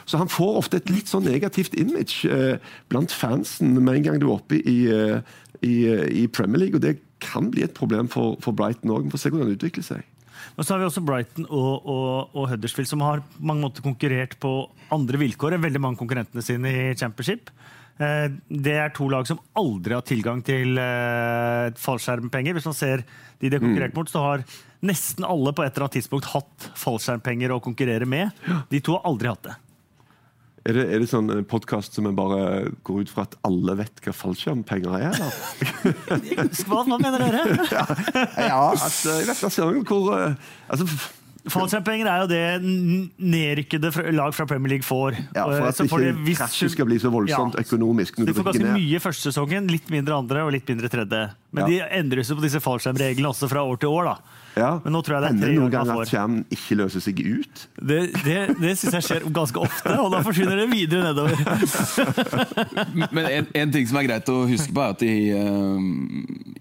Så 0.10 0.20
han 0.20 0.32
får 0.32 0.60
ofte 0.62 0.82
et 0.82 0.92
litt 0.92 1.12
sånn 1.12 1.28
negativt 1.28 1.78
image 1.80 2.28
eh, 2.28 2.60
blant 2.92 3.16
fansen 3.16 3.78
med 3.80 4.02
en 4.02 4.08
gang 4.10 4.20
du 4.20 4.28
er 4.28 4.36
oppe 4.36 4.60
i, 4.60 4.78
eh, 4.92 5.40
i, 5.64 5.76
i, 6.24 6.28
Premier 6.28 6.66
League. 6.66 6.76
Og 6.76 6.84
det 6.84 6.98
kan 7.24 7.48
bli 7.54 7.64
et 7.64 7.76
problem 7.78 8.12
for, 8.12 8.36
for 8.44 8.56
Brighton 8.56 8.92
òg. 8.92 9.08
Vi 9.08 9.16
får 9.16 9.24
se 9.24 9.34
hvordan 9.34 9.54
det 9.54 9.60
utvikler 9.62 9.88
seg. 9.88 10.06
Og 10.58 10.66
så 10.66 10.74
har 10.74 10.82
vi 10.82 10.88
også 10.90 11.04
Brighton 11.06 11.48
og, 11.48 11.88
og, 11.88 12.36
og, 12.36 12.44
Huddersfield, 12.52 12.90
som 12.90 13.04
har 13.06 13.24
mange 13.40 13.64
måter 13.64 13.86
konkurrert 13.86 14.36
på 14.42 14.52
andre 14.94 15.20
vilkår 15.22 15.56
enn 15.56 15.64
veldig 15.64 15.82
mange 15.84 16.00
konkurrentene 16.00 16.44
sine 16.46 16.72
i 16.74 16.86
Championship. 16.98 17.52
Eh, 17.98 18.28
det 18.48 18.76
er 18.78 18.94
to 18.94 19.08
lag 19.10 19.28
som 19.30 19.40
aldri 19.58 19.96
har 19.98 20.06
tilgang 20.06 20.44
til 20.46 20.78
eh, 20.82 21.70
fallskjermpenger. 21.82 22.58
Hvis 22.58 22.70
man 22.70 22.78
ser 22.78 23.06
de 23.38 23.50
de 23.50 23.56
har 23.58 23.64
konkurrert 23.64 23.94
mm. 23.94 24.00
mot, 24.00 24.10
så 24.10 24.24
har 24.24 24.44
nesten 24.86 25.26
alle 25.26 25.54
på 25.54 25.64
et 25.66 25.72
eller 25.74 25.88
annet 25.88 26.00
tidspunkt 26.00 26.30
hatt 26.34 26.68
fallskjermpenger 26.78 27.54
å 27.54 27.62
konkurrere 27.64 28.06
med. 28.10 28.34
De 28.72 28.82
to 28.82 28.98
har 28.98 29.10
aldri 29.10 29.32
hatt 29.32 29.48
det. 29.50 29.58
Er 30.68 30.76
det, 30.76 30.84
er 30.92 31.00
det 31.00 31.08
sånn 31.08 31.32
podkast 31.48 31.96
som 31.96 32.10
bare 32.18 32.74
går 32.86 33.06
ut 33.06 33.12
fra 33.14 33.24
at 33.24 33.38
alle 33.48 33.78
vet 33.80 34.02
hva 34.04 34.12
fallskjermpenger 34.12 34.98
er? 35.00 35.22
Hva 36.68 36.82
mener 36.90 37.22
dere? 37.24 37.46
ja, 37.78 37.86
ja 38.50 38.58
altså, 38.74 39.16
jeg 39.22 39.30
vet 39.30 39.46
da 39.46 39.52
søren 39.54 39.86
hvor 39.88 40.12
altså, 40.18 40.90
Fallskjermpenger 41.54 42.10
er 42.12 42.24
jo 42.24 42.28
det 42.32 42.42
nedrykkede 43.18 43.92
lag 44.16 44.34
fra 44.36 44.48
Premier 44.50 44.76
League 44.76 44.88
får. 44.88 45.18
Ja, 45.36 45.46
For 45.46 45.68
at 45.70 45.82
ikke 45.86 46.16
viss... 46.26 46.40
krasjet 46.42 46.74
skal 46.74 46.90
bli 46.90 47.00
så 47.02 47.12
voldsomt 47.14 47.58
ja. 47.58 47.66
økonomisk. 47.68 48.20
de 48.24 48.36
får 48.36 48.50
ganske 48.52 48.74
mye 48.74 49.02
første 49.04 49.32
sesongen, 49.32 49.70
litt 49.72 49.92
mindre 49.94 50.18
andre 50.18 50.44
og 50.48 50.52
litt 50.56 50.68
mindre 50.70 50.92
tredje. 50.92 51.24
Men 51.56 51.66
ja. 51.66 51.70
de 51.70 52.00
endrer 52.02 52.24
jo 52.24 52.38
på 52.38 52.46
disse 52.46 52.62
fallskjermreglene 52.64 53.32
også 53.32 53.50
fra 53.52 53.64
år 53.68 53.82
til 53.82 53.94
år. 53.94 54.12
da. 54.12 54.44
Ja. 54.58 54.70
Men 54.84 54.96
nå 54.96 55.02
tror 55.06 55.18
jeg 55.18 55.24
det 55.24 55.30
er 55.30 55.34
Hender 55.34 55.48
tre 55.48 55.56
noen 55.56 55.74
ganger 55.74 56.02
at 56.02 56.12
skjermen 56.12 56.42
ikke 56.54 56.78
løser 56.82 57.04
seg 57.06 57.22
ut? 57.24 57.64
Det, 57.78 58.00
det, 58.26 58.38
det 58.60 58.74
syns 58.80 58.98
jeg 58.98 59.06
skjer 59.08 59.28
ganske 59.34 59.64
ofte, 59.64 59.94
og 60.04 60.12
da 60.14 60.22
forsvinner 60.26 60.60
det 60.60 60.68
videre 60.72 61.12
nedover. 61.12 61.38
Men 63.16 63.30
en, 63.30 63.50
en 63.64 63.74
ting 63.74 63.88
som 63.90 64.02
er 64.02 64.08
greit 64.10 64.32
å 64.34 64.42
huske 64.50 64.74
på, 64.76 64.84
er 64.84 64.96
at 64.98 65.06
i, 65.08 65.16
eh, 65.32 65.88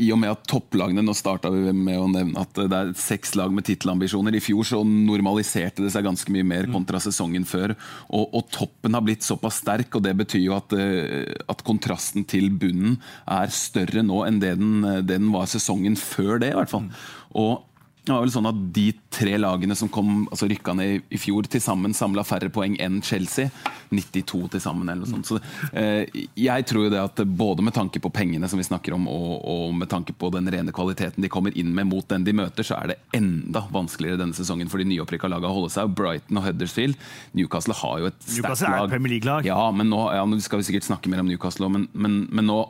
i 0.07 0.11
og 0.15 0.21
med 0.23 0.33
at 0.33 0.47
topplagene 0.51 1.05
Nå 1.07 1.15
starta 1.17 1.51
vi 1.53 1.71
med 1.71 1.99
å 2.01 2.07
nevne 2.11 2.43
at 2.43 2.57
det 2.57 2.79
er 2.79 2.95
seks 2.99 3.35
lag 3.39 3.53
med 3.55 3.67
tittelambisjoner. 3.69 4.35
I 4.35 4.43
fjor 4.43 4.67
så 4.67 4.81
normaliserte 4.87 5.85
det 5.85 5.93
seg 5.95 6.07
ganske 6.07 6.33
mye 6.35 6.47
mer 6.47 6.71
kontra 6.73 6.99
sesongen 7.03 7.47
før. 7.47 7.77
Og, 8.11 8.25
og 8.31 8.49
toppen 8.55 8.97
har 8.97 9.05
blitt 9.07 9.27
såpass 9.27 9.61
sterk, 9.63 9.95
og 9.95 10.05
det 10.07 10.17
betyr 10.19 10.43
jo 10.45 10.57
at, 10.59 10.75
eh, 10.79 11.35
at 11.51 11.63
kontrasten 11.67 12.27
til 12.29 12.51
bunnen 12.55 12.99
er 13.31 13.53
større 13.55 14.03
nå 14.07 14.25
enn 14.27 14.43
det 14.43 14.57
den, 14.59 14.83
det 15.07 15.17
den 15.17 15.33
var 15.35 15.49
sesongen 15.51 15.97
før 15.99 16.41
det, 16.43 16.53
i 16.53 16.59
hvert 16.59 16.73
fall. 16.73 16.91
Og 17.37 17.65
det 18.07 18.15
var 18.15 18.23
vel 18.23 18.31
sånn 18.31 18.47
at 18.47 18.59
De 18.73 18.85
tre 19.11 19.33
lagene 19.41 19.75
som 19.75 19.89
kom, 19.91 20.27
altså 20.31 20.47
rykka 20.51 20.75
ned 20.79 21.03
i- 21.11 21.19
fjor, 21.19 21.47
til 21.51 21.61
sammen 21.61 21.95
samla 21.97 22.23
færre 22.23 22.51
poeng 22.55 22.77
enn 22.81 23.01
Chelsea. 23.03 23.51
92 23.91 24.49
til 24.53 24.61
sammen, 24.61 24.89
eller 24.91 25.07
noe 25.07 25.11
sånt. 25.11 25.27
Så, 25.27 25.41
eh, 25.73 26.07
jeg 26.37 26.67
tror 26.67 26.85
jo 26.87 26.91
det 26.91 27.01
at 27.03 27.17
både 27.27 27.63
med 27.67 27.75
tanke 27.75 27.99
på 28.03 28.11
pengene 28.13 28.49
som 28.51 28.59
vi 28.59 28.67
snakker 28.67 28.95
om, 28.95 29.07
og, 29.11 29.43
og 29.47 29.75
med 29.75 29.89
tanke 29.91 30.15
på 30.15 30.31
den 30.35 30.47
rene 30.53 30.71
kvaliteten 30.75 31.23
de 31.23 31.29
kommer 31.33 31.55
inn 31.57 31.75
med 31.75 31.87
mot 31.91 32.07
den 32.09 32.25
de 32.27 32.33
møter, 32.37 32.63
så 32.67 32.79
er 32.83 32.93
det 32.95 32.99
enda 33.15 33.63
vanskeligere 33.75 34.19
denne 34.23 34.35
sesongen 34.39 34.69
for 34.71 34.79
de 34.79 34.85
nyopprykka 34.91 35.31
lagene 35.31 35.51
å 35.51 35.59
holde 35.61 35.73
seg. 35.75 35.95
Brighton 35.95 36.39
og 36.39 36.45
Huddersfield. 36.47 36.97
Newcastle 37.35 37.75
har 37.75 37.99
jo 38.05 38.07
et 38.13 38.21
sterkt 38.23 38.43
lag. 38.43 38.51
Newcastle 38.51 38.75
er 38.75 38.85
et. 38.85 38.91
Premier 38.97 39.15
League-lag. 39.17 39.45
Ja, 39.51 39.71
men 39.73 39.91
nå 39.91 40.03
ja, 40.15 40.25
nå 40.27 40.39
skal 40.43 40.61
vi 40.63 40.69
sikkert 40.71 40.87
snakke 40.87 41.09
mer 41.11 41.21
om 41.25 41.31
Newcastle, 41.31 41.69
men, 41.73 41.89
men, 41.95 42.27
men 42.31 42.47
nå 42.51 42.61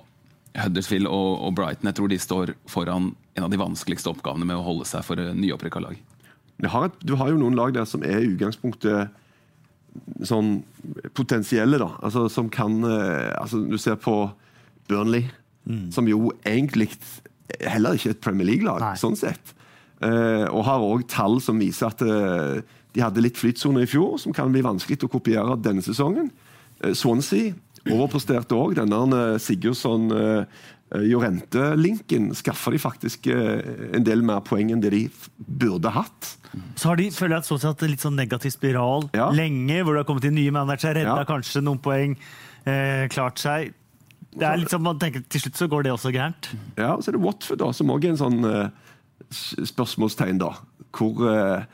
Huddersfield 0.56 1.08
og, 1.10 1.30
og 1.46 1.54
Brighton 1.58 1.90
jeg 1.90 1.98
tror 1.98 2.10
de 2.12 2.18
står 2.20 2.54
foran 2.70 3.10
en 3.36 3.46
av 3.46 3.52
de 3.52 3.60
vanskeligste 3.60 4.10
oppgavene 4.12 4.48
med 4.48 4.58
å 4.58 4.64
holde 4.66 4.86
seg 4.88 5.04
for 5.06 5.20
eh, 5.20 5.34
nyopprykka 5.36 5.82
lag. 5.84 5.98
Du 6.56 6.68
har, 6.72 6.88
et, 6.88 6.98
du 7.04 7.14
har 7.20 7.30
jo 7.32 7.40
noen 7.40 7.56
lag 7.58 7.74
der 7.76 7.84
som 7.88 8.04
er 8.06 8.22
i 8.22 8.30
utgangspunktet 8.32 9.12
sånn 10.28 10.58
potensielle, 11.16 11.80
da. 11.80 11.90
Altså 12.04 12.26
som 12.32 12.48
kan 12.52 12.78
eh, 12.84 13.32
altså 13.36 13.62
Du 13.68 13.76
ser 13.80 13.96
på 14.00 14.18
Burnley, 14.88 15.26
som 15.90 16.06
jo 16.06 16.30
egentlig 16.46 16.92
heller 17.58 17.96
ikke 17.96 18.12
er 18.12 18.14
et 18.14 18.22
Premier 18.22 18.46
League-lag, 18.46 18.84
sånn 19.00 19.16
sett. 19.18 19.54
Uh, 19.96 20.44
og 20.52 20.66
har 20.66 20.84
òg 20.84 21.06
tall 21.08 21.38
som 21.40 21.60
viser 21.60 21.88
at 21.88 22.02
uh, 22.04 22.60
de 22.92 23.00
hadde 23.02 23.22
litt 23.24 23.38
flytsone 23.40 23.82
i 23.82 23.88
fjor, 23.88 24.18
som 24.20 24.34
kan 24.36 24.52
bli 24.52 24.60
vanskelig 24.64 25.00
å 25.06 25.10
kopiere 25.10 25.56
denne 25.64 25.84
sesongen. 25.84 26.28
Uh, 26.82 26.92
Swansea 26.92 27.54
overpresterte 27.92 28.56
òg. 28.56 28.74
Denne 28.78 29.20
eh, 29.34 29.38
Sigurdsson 29.42 30.10
eh, 30.12 30.44
Jorente-linken 31.10 32.28
skaffa 32.38 32.70
de 32.70 32.78
faktisk 32.78 33.26
eh, 33.32 33.94
en 33.96 34.04
del 34.06 34.22
mer 34.26 34.40
poeng 34.46 34.70
enn 34.74 34.82
det 34.84 34.92
de 34.94 35.04
burde 35.38 35.90
hatt. 35.94 36.32
Så 36.78 36.92
har 36.92 37.00
de 37.00 37.08
føler 37.12 37.36
jeg 37.40 37.48
sånn 37.50 37.74
en 37.74 37.90
litt 37.90 38.04
sånn 38.04 38.16
negativ 38.16 38.54
spiral 38.54 39.08
Ja. 39.16 39.30
lenge, 39.34 39.82
hvor 39.82 39.94
det 39.96 40.04
har 40.04 40.08
kommet 40.08 40.24
inn 40.28 40.38
nye 40.38 40.54
managere, 40.54 41.00
redda 41.02 41.18
Ja. 41.24 41.24
kanskje 41.28 41.62
noen 41.62 41.78
poeng, 41.82 42.16
eh, 42.64 43.08
klart 43.08 43.38
seg. 43.42 43.74
Det 44.36 44.44
er 44.44 44.56
litt 44.58 44.68
sånn 44.68 44.82
man 44.82 44.98
tenker 44.98 45.22
Til 45.28 45.40
slutt 45.40 45.56
så 45.56 45.66
går 45.68 45.82
det 45.84 45.92
også 45.92 46.12
gærent. 46.12 46.50
Ja, 46.76 46.94
og 46.94 47.02
så 47.02 47.08
er 47.08 47.12
det 47.16 47.22
Watford, 47.24 47.58
da, 47.58 47.72
som 47.72 47.88
òg 47.88 48.04
er 48.04 48.10
en 48.10 48.16
sånn 48.20 48.44
eh, 48.44 48.68
spørsmålstegn, 49.64 50.38
da. 50.38 50.52
Hvor 50.92 51.26
eh, 51.30 51.64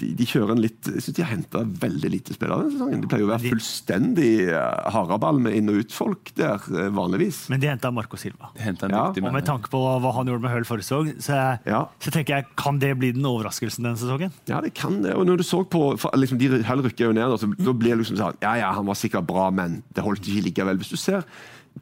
de, 0.00 0.08
de 0.18 0.26
kjører 0.26 0.52
en 0.54 0.60
litt 0.62 0.88
Jeg 0.90 1.02
syns 1.04 1.16
de 1.16 1.22
har 1.24 1.30
henta 1.30 1.60
veldig 1.84 2.10
lite 2.10 2.34
spillere 2.36 2.64
denne 2.64 2.74
sesongen. 2.74 3.02
De 3.04 3.08
pleier 3.10 3.22
jo 3.24 3.28
å 3.28 3.32
være 3.32 3.50
fullstendig 3.52 4.30
uh, 4.50 4.90
haraball 4.94 5.38
med 5.44 5.54
inn- 5.58 5.70
og 5.70 5.78
utfolk 5.84 6.32
der, 6.38 6.64
eh, 6.74 6.88
vanligvis. 6.94 7.44
Men 7.52 7.62
de 7.62 7.70
henta 7.70 7.92
Marco 7.94 8.18
Silva. 8.20 8.50
Hente 8.58 8.88
en 8.88 8.94
Ja, 8.96 9.04
Og 9.14 9.32
med 9.36 9.46
tanke 9.46 9.70
på 9.72 9.78
hva 10.02 10.12
han 10.16 10.26
gjorde 10.30 10.42
med 10.42 10.54
Hull 10.54 10.66
forrige 10.68 10.88
sesong, 10.88 11.12
så, 11.22 11.58
Ja. 11.66 11.84
så 12.02 12.10
tenker 12.14 12.36
jeg 12.40 12.46
kan 12.56 12.78
det 12.82 12.92
bli 12.98 13.12
den 13.12 13.24
overraskelsen 13.28 13.84
denne 13.86 14.00
sesongen? 14.00 14.32
Ja, 14.50 14.60
det 14.60 14.74
kan 14.74 15.00
det. 15.02 15.14
Og 15.14 15.26
når 15.26 15.38
du 15.38 15.44
så 15.46 15.62
på 15.64 15.94
liksom, 16.14 16.38
De 16.38 16.48
Hull 16.62 16.82
rykker 16.88 17.08
jo 17.08 17.12
ned, 17.12 17.38
så, 17.38 17.50
da 17.54 17.72
blir 17.72 17.94
det 17.96 18.02
liksom 18.04 18.18
sånn 18.18 18.36
Ja, 18.42 18.54
ja, 18.60 18.72
han 18.72 18.86
var 18.86 18.94
sikkert 18.98 19.26
bra, 19.26 19.50
men 19.50 19.82
det 19.94 20.04
holdt 20.04 20.26
ikke 20.26 20.48
likevel. 20.50 20.78
Hvis 20.78 20.90
du 20.90 20.96
ser 20.96 21.22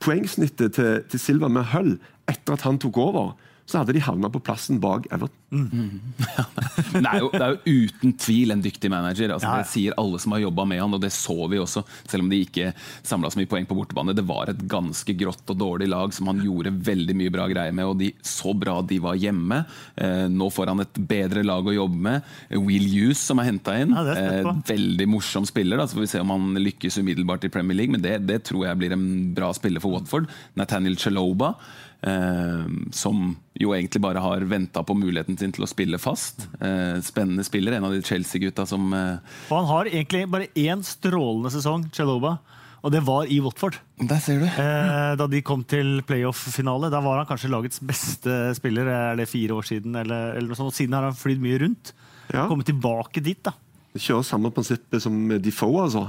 poengsnittet 0.01 0.75
til, 0.77 1.01
til 1.09 1.21
Silva 1.21 1.49
med 1.53 1.69
Hull 1.73 1.97
etter 2.31 2.55
at 2.57 2.65
han 2.67 2.79
tok 2.81 2.97
over, 3.03 3.33
så 3.73 3.81
hadde 3.81 3.95
de 3.97 4.03
havna 4.05 4.29
på 4.33 4.41
plassen 4.45 4.81
bak 4.83 5.07
Everton. 5.13 5.39
Mm. 5.53 6.01
det 6.95 7.09
er, 7.09 7.19
jo, 7.21 7.29
det 7.33 7.43
er 7.43 7.55
jo 7.55 7.83
uten 7.87 8.15
tvil 8.21 8.55
en 8.55 8.63
dyktig 8.65 8.91
manager. 8.93 9.35
Altså, 9.35 9.49
Ja, 9.49 9.59
ja. 9.59 9.65
Det 9.65 9.71
sier 9.73 9.97
alle 10.01 10.21
som 10.23 10.35
har 10.37 10.43
jobba 10.45 10.67
med 10.69 10.81
han, 10.83 10.97
og 10.97 11.03
det 11.03 11.13
så 11.15 11.37
vi 11.51 11.61
også. 11.61 11.85
Selv 12.09 12.25
om 12.27 12.31
de 12.33 12.43
ikke 12.45 12.73
samla 13.05 13.31
så 13.33 13.41
mye 13.41 13.51
poeng 13.51 13.69
på 13.69 13.77
bortebane. 13.77 14.15
Det 14.17 14.25
var 14.29 14.53
et 14.53 14.63
ganske 14.71 15.17
grått 15.19 15.53
og 15.53 15.61
dårlig 15.61 15.89
lag 15.93 16.13
som 16.15 16.29
han 16.31 16.43
gjorde 16.45 16.75
veldig 16.85 17.17
mye 17.19 17.35
bra 17.35 17.49
greier 17.53 17.77
med. 17.77 17.91
Og 17.91 18.01
de, 18.01 18.13
så 18.27 18.55
bra 18.57 18.79
de 18.87 19.01
var 19.03 19.21
hjemme. 19.21 19.63
Eh, 19.97 20.27
nå 20.33 20.51
får 20.53 20.73
han 20.73 20.85
et 20.85 21.03
bedre 21.13 21.45
lag 21.47 21.69
å 21.69 21.77
jobbe 21.77 22.03
med. 22.09 22.33
Will 22.67 22.89
Hughes 22.93 23.23
som 23.23 23.41
er 23.41 23.51
henta 23.53 23.77
inn. 23.81 23.97
Ja, 23.97 24.05
er 24.13 24.43
eh, 24.43 24.51
veldig 24.73 25.09
morsom 25.13 25.49
spiller. 25.49 25.81
Da. 25.81 25.89
Så 25.89 25.99
får 25.99 26.07
vi 26.07 26.13
se 26.15 26.25
om 26.25 26.35
han 26.35 26.53
lykkes 26.61 27.01
umiddelbart 27.01 27.49
i 27.49 27.53
Premier 27.53 27.79
League, 27.79 27.93
men 27.95 28.05
det, 28.05 28.19
det 28.29 28.43
tror 28.49 28.69
jeg 28.69 28.83
blir 28.83 28.97
en 28.97 29.09
bra 29.37 29.53
spiller 29.57 29.83
for 29.85 29.97
Watford. 29.97 30.29
Nathaniel 30.61 31.01
Chaloba. 31.01 31.55
Eh, 32.03 32.65
som 32.91 33.37
jo 33.55 33.75
egentlig 33.77 34.01
bare 34.03 34.23
har 34.23 34.43
venta 34.51 34.83
på 34.83 34.97
muligheten 34.99 35.37
sin 35.39 35.53
til 35.55 35.63
å 35.63 35.71
spille 35.71 36.01
fast. 36.03 36.49
Eh, 36.59 36.99
spennende 37.05 37.45
spiller, 37.47 37.77
en 37.77 37.87
av 37.87 37.95
de 37.95 38.03
Chelsea-gutta 38.03 38.67
som 38.67 38.89
eh, 38.97 39.37
Og 39.51 39.61
han 39.61 39.71
har 39.71 39.91
egentlig 39.93 40.25
bare 40.33 40.49
én 40.59 40.83
strålende 40.87 41.53
sesong, 41.55 41.87
Chaloba, 41.95 42.41
og 42.83 42.91
det 42.91 43.05
var 43.07 43.31
i 43.31 43.39
Watford. 43.45 43.79
Der 44.03 44.19
ser 44.19 44.43
du! 44.43 44.49
Eh, 44.51 45.13
da 45.21 45.29
de 45.31 45.43
kom 45.47 45.63
til 45.63 46.01
playoff-finale. 46.07 46.91
Da 46.91 46.99
var 47.05 47.21
han 47.21 47.29
kanskje 47.29 47.53
lagets 47.53 47.79
beste 47.79 48.39
spiller. 48.59 48.91
Er 48.91 49.21
det 49.21 49.29
fire 49.31 49.55
år 49.55 49.69
siden? 49.69 49.95
Eller, 50.01 50.33
eller 50.35 50.51
noe 50.51 50.59
sånt. 50.59 50.73
Og 50.73 50.75
siden 50.75 50.97
har 50.99 51.07
han 51.07 51.15
flydd 51.15 51.45
mye 51.45 51.61
rundt. 51.63 51.93
Ja. 52.33 52.49
Kommet 52.51 52.67
tilbake 52.67 53.23
dit, 53.23 53.39
da. 53.47 53.55
Kjører 53.95 54.27
samme 54.27 54.51
prinsippet 54.51 55.05
som 55.05 55.15
Defoe, 55.45 55.85
altså. 55.85 56.09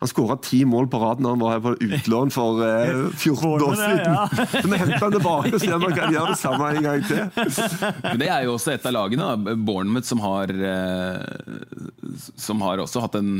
Han 0.00 0.08
skåra 0.08 0.36
ti 0.40 0.62
mål 0.64 0.86
på 0.88 0.98
rad 1.02 1.20
når 1.20 1.34
han 1.34 1.40
var 1.42 1.50
her 1.52 1.62
på 1.64 1.72
utlån 1.84 2.30
for 2.32 2.62
eh, 2.64 3.00
14 3.20 3.64
år 3.66 3.74
siden. 3.76 3.98
ja. 4.14 4.28
Så 4.54 4.62
vi 4.72 4.78
henter 4.80 5.02
han 5.04 5.16
tilbake 5.16 5.54
og 5.54 5.60
ser 5.60 5.74
om 5.76 5.84
han 5.84 5.96
kan 5.98 6.14
gjøre 6.14 6.32
det 6.34 6.40
samme 6.40 6.70
en 6.72 6.86
gang 6.88 7.04
til. 7.04 7.24
Men 8.06 8.22
det 8.22 8.30
er 8.32 8.46
jo 8.46 8.54
også 8.56 8.72
et 8.74 8.86
av 8.88 8.96
lagene. 8.96 9.28
Bournemouth, 9.60 10.08
som 10.08 10.22
har, 10.24 10.48
eh, 10.48 11.18
som 12.40 12.64
har 12.64 12.80
også 12.80 13.04
hatt 13.04 13.18
en, 13.20 13.34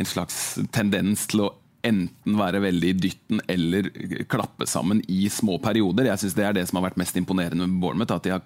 en 0.00 0.08
slags 0.08 0.38
tendens 0.72 1.26
til 1.32 1.44
å 1.44 1.50
enten 1.82 2.36
være 2.38 2.60
veldig 2.62 2.90
i 2.92 2.98
dytten 3.08 3.40
eller 3.50 3.88
klappe 4.30 4.68
sammen 4.70 5.00
i 5.10 5.26
små 5.34 5.58
perioder. 5.60 6.08
Jeg 6.12 6.22
synes 6.22 6.36
Det 6.38 6.44
er 6.46 6.56
det 6.56 6.68
som 6.70 6.78
har 6.78 6.88
vært 6.88 7.00
mest 7.02 7.16
imponerende 7.18 7.66
med 7.66 7.80
Bournemouth. 7.82 8.14
At 8.14 8.24
de 8.24 8.36
har 8.36 8.44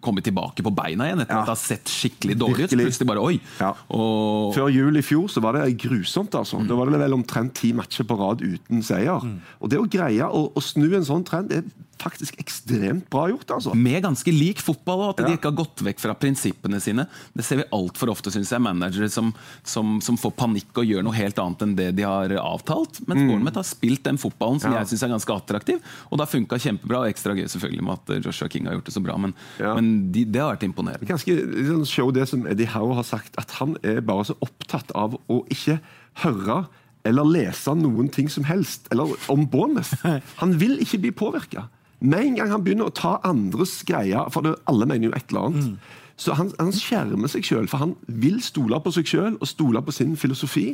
kommet 0.00 0.24
tilbake 0.26 0.62
på 0.66 0.72
beina 0.74 1.06
igjen 1.08 1.20
etter 1.24 1.34
Ja. 1.34 1.40
at 1.40 1.46
det 1.50 1.54
har 1.54 1.60
sett 1.62 1.84
skikkelig 1.90 2.36
dårlig 2.38 2.64
ut. 2.68 2.74
Plutselig 2.76 3.06
bare 3.08 3.22
oi! 3.24 3.40
Ja. 3.60 3.72
Og, 3.90 4.54
Før 4.54 4.68
jul 4.72 4.96
i 4.96 5.02
fjor 5.02 5.28
så 5.32 5.40
var 5.42 5.52
det 5.58 5.76
grusomt. 5.80 6.34
altså. 6.34 6.60
Da 6.68 6.74
var 6.76 6.86
det 6.90 7.00
vel 7.00 7.12
omtrent 7.16 7.54
ti 7.54 7.72
matcher 7.72 8.04
på 8.04 8.18
rad 8.18 8.42
uten 8.42 8.82
seier. 8.82 9.24
Og 9.60 9.70
det 9.70 9.78
å 9.80 9.86
greie 9.90 10.24
å, 10.26 10.52
å 10.54 10.60
snu 10.62 10.88
en 10.96 11.04
sånn 11.06 11.24
trend 11.24 11.52
er 11.52 11.62
faktisk 12.00 12.38
ekstremt 12.40 13.06
bra 13.12 13.26
gjort. 13.30 13.50
altså. 13.56 13.74
med 13.76 14.02
ganske 14.02 14.32
lik 14.32 14.60
fotball, 14.64 15.02
og 15.04 15.10
at 15.12 15.26
de 15.26 15.34
ikke 15.36 15.50
har 15.50 15.56
gått 15.60 15.82
vekk 15.84 16.00
fra 16.00 16.14
prinsippene 16.16 16.80
sine. 16.80 17.04
Det 17.36 17.44
ser 17.44 17.60
vi 17.60 17.66
altfor 17.76 18.10
ofte, 18.14 18.32
syns 18.34 18.50
jeg. 18.54 18.62
Managere 18.64 19.08
som, 19.12 19.32
som, 19.62 19.98
som 20.04 20.16
får 20.20 20.32
panikk 20.40 20.80
og 20.80 20.88
gjør 20.88 21.04
noe 21.06 21.14
helt 21.18 21.38
annet 21.42 21.62
enn 21.66 21.76
det 21.78 21.90
de 21.98 22.06
har 22.08 22.32
avtalt. 22.40 23.02
Mens 23.06 23.22
Bournemouth 23.28 23.60
har 23.60 23.68
spilt 23.68 24.02
den 24.08 24.18
fotballen 24.20 24.58
som 24.60 24.70
Mm. 24.70 24.76
Ja. 24.76 24.80
jeg 24.84 24.92
syns 24.92 25.02
er 25.02 25.12
ganske 25.14 25.34
attraktiv. 25.34 25.78
Og 26.10 26.18
det 26.18 26.26
har 26.26 26.30
funka 26.32 26.58
kjempebra. 26.62 27.00
Og 27.04 27.10
ekstra 27.10 27.34
gøy 27.34 27.48
selvfølgelig 27.50 27.84
med 27.84 27.98
at 27.98 28.24
Joshua 28.24 28.48
King 28.48 28.66
har 28.70 28.74
gjort 28.78 28.84
det 28.90 28.94
så 28.94 29.02
bra, 29.02 29.16
men, 29.18 29.34
Ja. 29.58 29.74
men 29.74 30.12
de, 30.12 30.24
det 30.24 30.40
har 30.40 30.54
vært 30.56 30.66
imponerende. 30.68 31.06
ganske 31.08 31.26
liksom, 31.34 31.84
show 31.86 32.10
det 32.14 32.28
som 32.28 32.46
Eddie 32.46 32.66
Howe 32.70 32.94
har 32.94 33.04
sagt, 33.04 33.34
at 33.38 33.50
han 33.58 33.76
er 33.82 34.00
bare 34.00 34.24
så 34.24 34.36
opptatt 34.40 34.92
av 34.94 35.18
å 35.28 35.40
ikke 35.50 35.80
høre 36.22 36.66
eller 37.04 37.24
lese 37.24 37.72
noen 37.74 38.10
ting 38.12 38.28
som 38.28 38.44
helst 38.44 38.86
eller 38.92 39.08
om 39.32 39.46
Bournemouth. 39.48 39.94
Han 40.42 40.52
vil 40.60 40.78
ikke 40.84 40.98
bli 41.00 41.10
påvirka. 41.16 41.68
Med 42.00 42.24
en 42.24 42.36
gang 42.38 42.52
han 42.54 42.62
begynner 42.64 42.88
å 42.88 42.96
ta 42.96 43.18
andres 43.28 43.80
greier, 43.88 44.30
for 44.32 44.46
det, 44.46 44.56
alle 44.70 44.88
mener 44.88 45.10
jo 45.10 45.16
et 45.16 45.32
eller 45.32 45.50
annet, 45.50 45.90
så 46.20 46.34
han, 46.36 46.50
han 46.60 46.72
skjermer 46.76 47.30
seg 47.32 47.46
sjøl, 47.48 47.66
for 47.70 47.80
han 47.80 47.94
vil 48.20 48.42
stole 48.44 48.76
på 48.84 48.92
seg 48.92 49.08
sjøl 49.08 49.38
og 49.38 49.48
stole 49.48 49.80
på 49.84 49.94
sin 49.94 50.12
filosofi. 50.20 50.66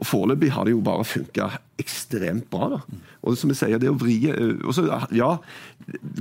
Og 0.00 0.08
foreløpig 0.08 0.48
har 0.54 0.64
det 0.64 0.72
jo 0.72 0.80
bare 0.84 1.04
funka 1.04 1.50
ekstremt 1.82 2.48
bra. 2.52 2.70
da. 2.72 2.78
Og 3.20 3.36
som 3.36 3.52
jeg 3.52 3.60
sier, 3.60 3.82
det 3.82 3.92
å 3.92 3.98
vri 4.00 4.16
eh, 4.32 4.56
og 4.64 4.72
så, 4.76 4.86
Ja, 5.12 5.34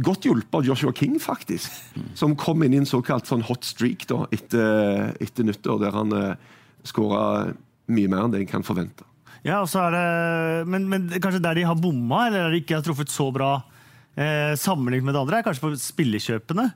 godt 0.04 0.28
hjulpet 0.28 0.60
av 0.60 0.68
Joshua 0.68 0.92
King, 1.00 1.16
faktisk. 1.24 1.72
Som 2.20 2.36
kom 2.40 2.66
inn 2.68 2.76
i 2.76 2.82
en 2.82 2.90
såkalt 2.90 3.32
sånn 3.32 3.46
hot 3.48 3.64
streak 3.64 4.04
da, 4.12 4.26
etter, 4.36 5.14
etter 5.24 5.48
nyttår, 5.48 5.80
der 5.86 5.96
han 5.96 6.12
uh, 6.12 6.60
skåra 6.84 7.26
mye 7.88 8.12
mer 8.12 8.26
enn 8.26 8.36
det 8.36 8.44
en 8.44 8.52
kan 8.52 8.68
forvente. 8.68 9.08
Ja, 9.48 9.62
og 9.62 9.72
så 9.72 9.86
er 9.88 9.96
det, 9.96 10.08
men, 10.72 10.92
men 10.92 11.08
kanskje 11.24 11.44
der 11.44 11.56
de 11.56 11.70
har 11.72 11.80
bomma, 11.80 12.28
eller 12.28 12.50
der 12.50 12.58
de 12.58 12.66
ikke 12.66 12.82
har 12.82 12.84
truffet 12.84 13.12
så 13.12 13.32
bra 13.32 13.62
eh, 14.16 14.54
sammenlignet 14.60 15.10
med 15.10 15.16
det 15.18 15.24
andre, 15.24 15.42
er 15.42 15.48
kanskje 15.48 15.68
på 15.68 15.76
spillekjøpene. 15.82 16.72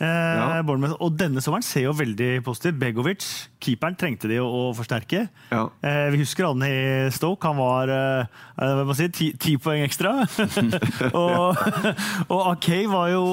Eh, 0.00 0.60
Bournemouth. 0.64 0.96
Og 1.04 1.12
denne 1.18 1.42
sommeren 1.44 1.64
ser 1.64 1.84
jo 1.84 1.92
veldig 1.96 2.40
positiv. 2.44 2.78
Begovic, 2.80 3.24
keeperen, 3.60 3.96
trengte 4.00 4.30
de 4.30 4.38
å, 4.40 4.46
å 4.48 4.62
forsterke. 4.76 5.26
Ja. 5.52 5.66
Eh, 5.84 6.06
vi 6.14 6.22
husker 6.22 6.48
han 6.48 6.64
i 6.64 7.10
Stoke. 7.12 7.50
Han 7.50 7.60
var 7.60 7.92
eh, 7.92 8.38
hva 8.56 8.86
må 8.88 8.96
sier, 8.96 9.12
ti, 9.12 9.30
ti 9.40 9.56
poeng 9.60 9.84
ekstra. 9.84 10.14
og 11.20 11.60
og 12.32 12.40
Akay 12.54 12.86
var 12.90 13.10
jo 13.12 13.24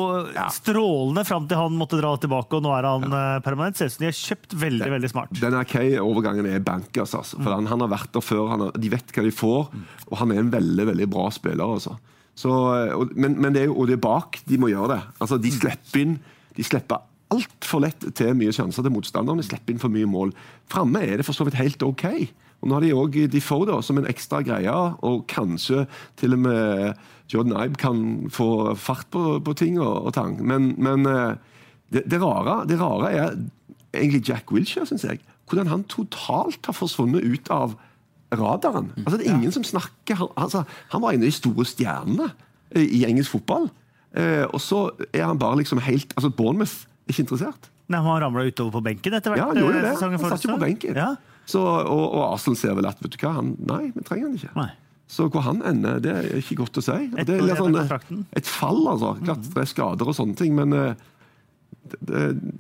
strålende 0.53 1.23
fram 1.27 1.47
til 1.47 1.61
han 1.61 1.77
måtte 1.79 2.01
dra 2.01 2.13
tilbake, 2.19 2.59
og 2.59 2.67
nå 2.67 2.75
er 2.75 2.89
han 2.89 3.07
eh, 3.07 3.39
permanent. 3.45 3.79
Ser 3.79 3.87
ut 3.87 3.95
som 3.95 4.03
de 4.03 4.11
har 4.11 4.19
kjøpt 4.19 4.57
veldig, 4.67 4.91
veldig 4.97 5.13
smart. 5.13 5.39
Den 5.39 5.57
Kay-overgangen 5.71 6.51
er 6.51 6.63
bankers. 6.67 7.15
Altså. 7.15 7.39
For 7.39 7.53
han, 7.55 7.71
han 7.71 7.85
har 7.85 7.95
vært 7.95 8.11
der 8.17 8.27
før, 8.27 8.51
han 8.51 8.67
har, 8.67 8.75
de 8.75 8.91
vet 8.91 9.15
hva 9.15 9.23
de 9.23 9.33
får, 9.33 9.71
og 10.09 10.19
han 10.19 10.35
er 10.35 10.43
en 10.43 10.51
veldig 10.51 10.91
veldig 10.91 11.11
bra 11.15 11.29
spiller. 11.31 11.77
Altså. 11.79 11.95
Så, 12.37 12.53
og, 12.93 13.13
men, 13.17 13.37
men 13.41 13.55
det 13.55 13.63
er 13.63 13.71
jo 13.71 13.77
og 13.81 13.89
det 13.89 13.97
er 13.97 14.03
bak 14.03 14.41
de 14.45 14.59
må 14.61 14.69
gjøre 14.69 14.91
det. 14.95 15.03
Altså, 15.17 15.39
de 15.41 15.51
slipper 15.53 16.03
inn 16.03 16.17
de 16.57 16.65
slipper 16.65 17.03
altfor 17.33 17.83
lett 17.83 18.05
til 18.17 18.33
mye 18.37 18.53
sjanser 18.55 18.85
til 18.85 18.93
motstanderne. 18.95 19.45
Slipper 19.45 19.73
inn 19.73 19.81
for 19.81 19.93
mye 19.93 20.07
mål. 20.09 20.33
Framme 20.71 21.03
er 21.05 21.19
det 21.19 21.27
for 21.27 21.37
så 21.37 21.45
vidt 21.47 21.59
helt 21.59 21.83
OK. 21.85 22.07
Og 22.57 22.69
Nå 22.69 22.77
har 22.77 22.85
de 22.85 22.95
òg 22.97 23.19
får 23.43 23.67
det 23.69 23.77
som 23.85 23.99
en 23.99 24.09
ekstra 24.09 24.41
greie, 24.45 24.73
og 25.05 25.27
kanskje 25.29 25.85
til 26.17 26.33
og 26.33 26.41
med 26.47 27.03
Jordan 27.29 27.53
Ibe 27.59 27.77
kan 27.77 27.99
få 28.33 28.73
fart 28.73 29.05
på, 29.13 29.37
på 29.45 29.53
ting 29.53 29.77
og, 29.79 30.09
og 30.09 30.15
tang. 30.17 30.39
Men, 30.41 30.71
men 30.81 31.05
eh, 31.05 31.35
det, 31.93 32.07
det, 32.09 32.21
rare, 32.23 32.63
det 32.65 32.79
rare 32.81 33.11
er 33.13 33.35
egentlig 33.93 34.23
Jack 34.25 34.51
Wilshere, 34.51 34.87
syns 34.89 35.05
jeg. 35.05 35.21
Hvordan 35.47 35.69
han 35.69 35.85
totalt 35.91 36.65
har 36.65 36.75
forsvunnet 36.75 37.23
ut 37.23 37.51
av 37.53 37.77
radaren. 38.33 38.89
Altså, 39.05 39.17
det 39.17 39.27
er 39.27 39.35
ingen 39.37 39.53
som 39.55 39.63
snakker 39.63 40.15
Han, 40.19 40.29
altså, 40.35 40.65
han 40.91 41.01
var 41.01 41.13
en 41.15 41.21
av 41.21 41.29
de 41.29 41.31
store 41.35 41.65
stjernene 41.67 42.31
i 42.75 43.05
engelsk 43.07 43.31
fotball. 43.37 43.69
Eh, 44.17 44.43
og 44.49 44.59
så 44.63 44.89
er 45.13 45.23
han 45.27 45.39
bare 45.39 45.59
liksom 45.61 45.79
helt 45.83 46.11
altså 46.17 46.31
Bournemouth 46.35 46.85
er 47.07 47.13
ikke 47.13 47.23
interessert. 47.27 47.69
Nei, 47.87 48.01
Han 48.03 48.19
ramla 48.19 48.43
utover 48.43 48.71
på 48.75 48.81
benken 48.83 49.13
etter 49.15 49.31
hvert? 49.31 49.39
Ja, 49.39 49.47
han 49.53 49.61
gjorde 49.61 49.79
det. 49.85 49.93
eh, 49.93 50.09
Han 50.11 50.31
satt 50.33 50.43
jo 50.43 50.55
på 50.57 50.59
benken. 50.65 50.95
Ja. 50.99 51.13
Så, 51.47 51.61
og, 51.63 52.03
og 52.11 52.33
Arsenal 52.33 52.57
ser 52.59 52.75
vel 52.75 52.89
at 52.89 52.99
vet 52.99 53.13
du 53.15 53.21
hva, 53.23 53.37
han, 53.37 53.53
nei, 53.63 53.85
vi 53.95 54.03
trenger 54.03 54.27
han 54.27 54.35
ikke. 54.35 54.51
Nei. 54.59 54.69
Så 55.07 55.29
hvor 55.31 55.45
han 55.45 55.61
ender, 55.63 56.01
det 56.03 56.11
er 56.11 56.25
ikke 56.41 56.57
godt 56.59 56.81
å 56.81 56.83
si. 56.83 56.97
Et 57.15 57.27
det 57.29 57.37
er 57.37 57.45
litt 57.47 57.61
sånn, 57.61 58.25
et 58.35 58.49
fall, 58.51 58.81
altså. 58.91 59.13
Klart 59.23 59.45
det 59.53 59.61
er 59.63 59.69
skader 59.71 60.11
og 60.11 60.17
sånne 60.17 60.35
ting, 60.35 60.51
men 60.57 60.75
eh, 60.75 60.89
det, 60.91 60.97
det, 60.97 61.16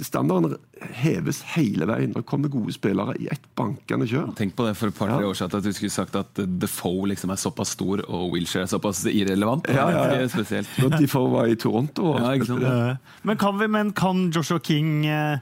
standarden 0.03 0.55
heves 1.01 1.41
hele 1.55 1.87
veien. 1.89 2.13
Det 2.13 2.23
kommer 2.29 2.51
gode 2.53 2.73
spillere 2.75 3.15
i 3.21 3.27
ett 3.33 3.43
bankende 3.57 4.07
kjør. 4.09 4.29
Tenk 4.37 4.55
på 4.57 4.65
det 4.67 4.75
for 4.77 4.87
et 4.91 4.97
par-tre 4.97 5.21
Ja. 5.23 5.27
år 5.31 5.35
siden 5.39 5.57
at 5.57 5.63
du 5.63 5.71
skulle 5.73 5.91
sagt 5.93 6.15
at 6.15 6.41
Defoe 6.59 7.07
liksom 7.11 7.31
er 7.33 7.39
såpass 7.41 7.69
stor 7.75 8.03
og 8.07 8.31
Wilshere 8.33 8.63
er 8.67 8.71
såpass 8.71 9.03
irrelevant. 9.09 9.67
Ja, 9.67 9.89
ja, 9.89 10.03
ja. 10.03 10.07
Det 10.13 10.21
er 10.27 10.33
spesielt. 10.35 10.69
Når 10.81 10.97
de 10.99 11.07
får 11.07 11.27
være 11.33 11.51
i 11.51 11.55
Toronto 11.55 12.11
og 12.13 12.19
Ja, 12.21 12.31
ikke 12.37 12.45
sant? 12.51 12.61
ja. 12.61 12.97
Men 13.23 13.37
kan, 13.37 13.57
vi, 13.59 13.67
men 13.67 13.91
kan 13.93 14.31
Joshua 14.31 14.59
King 14.59 15.05
eh, 15.05 15.39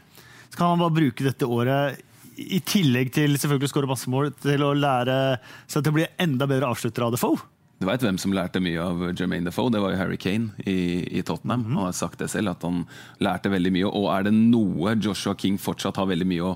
Skal 0.49 0.67
han 0.75 0.79
bare 0.79 0.95
bruke 0.95 1.23
dette 1.23 1.45
året, 1.45 2.01
i 2.37 2.59
tillegg 2.59 3.13
til 3.15 3.37
selvfølgelig 3.39 3.69
å 3.69 3.71
skåre 3.71 3.87
masse 3.87 4.09
mål, 4.11 4.33
til 4.43 4.59
å 4.63 4.73
lære 4.75 5.37
seg 5.71 5.83
til 5.83 5.91
å 5.91 5.95
bli 5.95 6.05
enda 6.19 6.45
bedre 6.47 6.67
avslutter 6.67 7.03
av 7.07 7.11
Defoe? 7.15 7.37
Du 7.75 7.83
veit 7.89 8.03
hvem 8.05 8.15
som 8.21 8.31
lærte 8.31 8.61
mye 8.63 8.79
av 8.79 9.01
Jermaine 9.11 9.49
Defoe? 9.49 9.71
Det 9.73 9.81
var 9.83 9.91
jo 9.91 9.99
Harry 9.99 10.15
Kane 10.21 10.53
i, 10.63 11.03
i 11.19 11.23
Tottenham. 11.27 11.65
Han 11.67 11.81
har 11.83 11.95
sagt 11.97 12.21
det 12.21 12.29
selv, 12.31 12.53
at 12.53 12.63
han 12.63 12.85
lærte 13.19 13.51
veldig 13.51 13.73
mye. 13.75 13.89
Og 13.89 14.07
er 14.13 14.29
det 14.29 14.31
noe 14.37 14.93
Joshua 14.95 15.35
King 15.35 15.59
fortsatt 15.59 15.99
har 15.99 16.07
veldig 16.07 16.27
mye 16.29 16.53
å, 16.53 16.55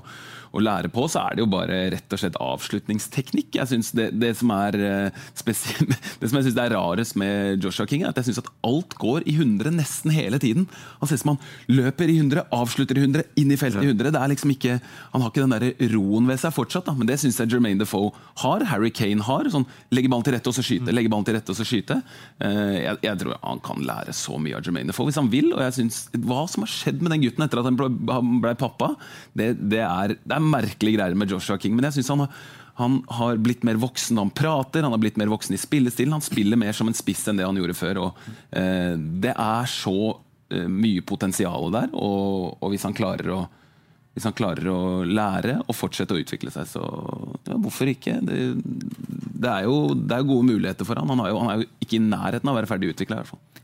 å 0.50 0.62
lære 0.62 0.88
på, 0.90 1.04
så 1.10 1.22
er 1.28 1.36
det 1.38 1.44
jo 1.44 1.50
bare 1.52 1.76
rett 1.94 2.14
og 2.16 2.18
slett 2.22 2.38
avslutningsteknikk. 2.42 3.54
Jeg 3.60 3.70
synes 3.70 3.90
det, 3.96 4.08
det 4.18 4.32
som 4.38 4.50
er 4.54 4.76
spesielt, 5.38 5.92
Det 6.20 6.28
som 6.28 6.38
jeg 6.40 6.48
syns 6.48 6.58
er 6.60 6.72
rarest 6.74 7.16
med 7.20 7.62
Joshua 7.64 7.86
King, 7.88 8.02
er 8.04 8.10
at 8.12 8.18
jeg 8.20 8.28
syns 8.30 8.40
at 8.42 8.50
alt 8.66 8.94
går 9.00 9.24
i 9.30 9.34
100 9.38 9.70
nesten 9.76 10.12
hele 10.12 10.40
tiden. 10.42 10.66
Han 11.00 11.08
ser 11.10 11.20
som 11.22 11.32
han 11.34 11.40
løper 11.70 12.10
i 12.10 12.16
100, 12.18 12.44
avslutter 12.54 12.98
i 12.98 13.04
100, 13.06 13.24
inn 13.40 13.54
i 13.54 13.58
feltet 13.60 13.84
i 13.84 13.90
100. 13.92 14.10
Det 14.14 14.20
er 14.20 14.32
liksom 14.34 14.52
ikke, 14.54 14.76
han 15.14 15.24
har 15.24 15.32
ikke 15.32 15.44
den 15.46 15.54
der 15.54 15.94
roen 15.94 16.28
ved 16.28 16.40
seg 16.42 16.54
fortsatt, 16.56 16.88
da. 16.90 16.94
men 16.98 17.08
det 17.08 17.18
syns 17.22 17.38
jeg 17.40 17.52
Jermaine 17.54 17.80
Defoe 17.80 18.10
har. 18.42 18.66
Harry 18.72 18.90
Kane 18.94 19.24
har. 19.26 19.48
sånn 19.52 19.66
Legge 19.94 20.10
ballen 20.12 20.26
til 20.26 20.34
rette 20.36 20.50
og 20.50 20.56
så 20.58 20.64
skyte. 20.66 20.92
legge 20.94 21.10
ballen 21.12 21.26
til 21.28 21.38
rette 21.38 21.54
og 21.54 21.58
så 21.58 21.66
skyte. 21.66 22.00
Eh, 22.40 22.76
Jeg, 22.80 22.98
jeg 23.06 23.18
tror 23.22 23.38
han 23.42 23.60
kan 23.64 23.82
lære 23.86 24.12
så 24.16 24.36
mye 24.40 24.56
av 24.58 24.66
Jermaine 24.66 24.90
Defoe 24.90 25.08
hvis 25.08 25.18
han 25.20 25.30
vil. 25.32 25.52
og 25.54 25.62
jeg 25.64 25.76
synes, 25.78 26.02
Hva 26.16 26.44
som 26.50 26.64
har 26.66 26.72
skjedd 26.72 27.00
med 27.02 27.14
den 27.14 27.24
gutten 27.24 27.46
etter 27.46 27.60
at 27.62 27.68
han 27.70 27.78
ble, 27.78 27.88
ble 28.42 28.54
pappa, 28.60 28.92
det, 29.36 29.52
det, 29.70 29.82
er, 29.86 30.14
det 30.20 30.36
er 30.36 30.39
merkelige 30.44 30.98
greier 30.98 31.18
med 31.18 31.30
Joshua 31.32 31.58
King. 31.60 31.76
Men 31.76 31.88
jeg 31.88 32.00
synes 32.00 32.12
han 32.14 32.26
han 32.80 33.02
har 33.12 33.36
blitt 33.36 33.64
mer 33.66 33.76
voksen 33.76 34.16
når 34.16 34.26
han 34.26 34.36
prater, 34.36 34.84
han 34.86 34.94
har 34.94 35.00
blitt 35.02 35.18
mer 35.20 35.28
voksen 35.28 35.52
i 35.52 35.60
spillestilen. 35.60 36.14
Han 36.16 36.24
spiller 36.24 36.56
mer 36.56 36.72
som 36.76 36.88
en 36.88 36.96
spiss 36.96 37.26
enn 37.28 37.36
det 37.36 37.44
han 37.44 37.58
gjorde 37.60 37.76
før. 37.76 38.00
og 38.06 38.28
eh, 38.56 38.94
Det 38.96 39.34
er 39.34 39.68
så 39.68 39.96
eh, 40.48 40.64
mye 40.64 41.04
potensial 41.04 41.68
der, 41.74 41.90
og, 41.92 42.56
og 42.56 42.72
hvis 42.72 42.86
han 42.88 42.96
klarer 42.96 43.34
å 43.36 43.40
hvis 44.10 44.24
han 44.26 44.34
klarer 44.34 44.66
å 44.66 44.78
lære 45.06 45.60
og 45.60 45.76
fortsette 45.76 46.16
å 46.16 46.18
utvikle 46.18 46.50
seg, 46.50 46.66
så 46.66 46.80
ja, 47.46 47.54
hvorfor 47.62 47.92
ikke? 47.92 48.16
Det, 48.26 48.40
det, 48.58 49.46
er 49.52 49.68
jo, 49.68 49.92
det 49.94 50.16
er 50.16 50.24
jo 50.24 50.32
gode 50.32 50.48
muligheter 50.48 50.88
for 50.88 50.98
han. 50.98 51.12
Han, 51.12 51.22
har 51.22 51.30
jo, 51.30 51.38
han 51.38 51.52
er 51.52 51.60
jo 51.62 51.68
ikke 51.78 52.00
i 52.00 52.02
nærheten 52.02 52.50
av 52.50 52.56
å 52.56 52.58
være 52.58 52.70
ferdig 52.72 52.90
utvikla. 52.90 53.20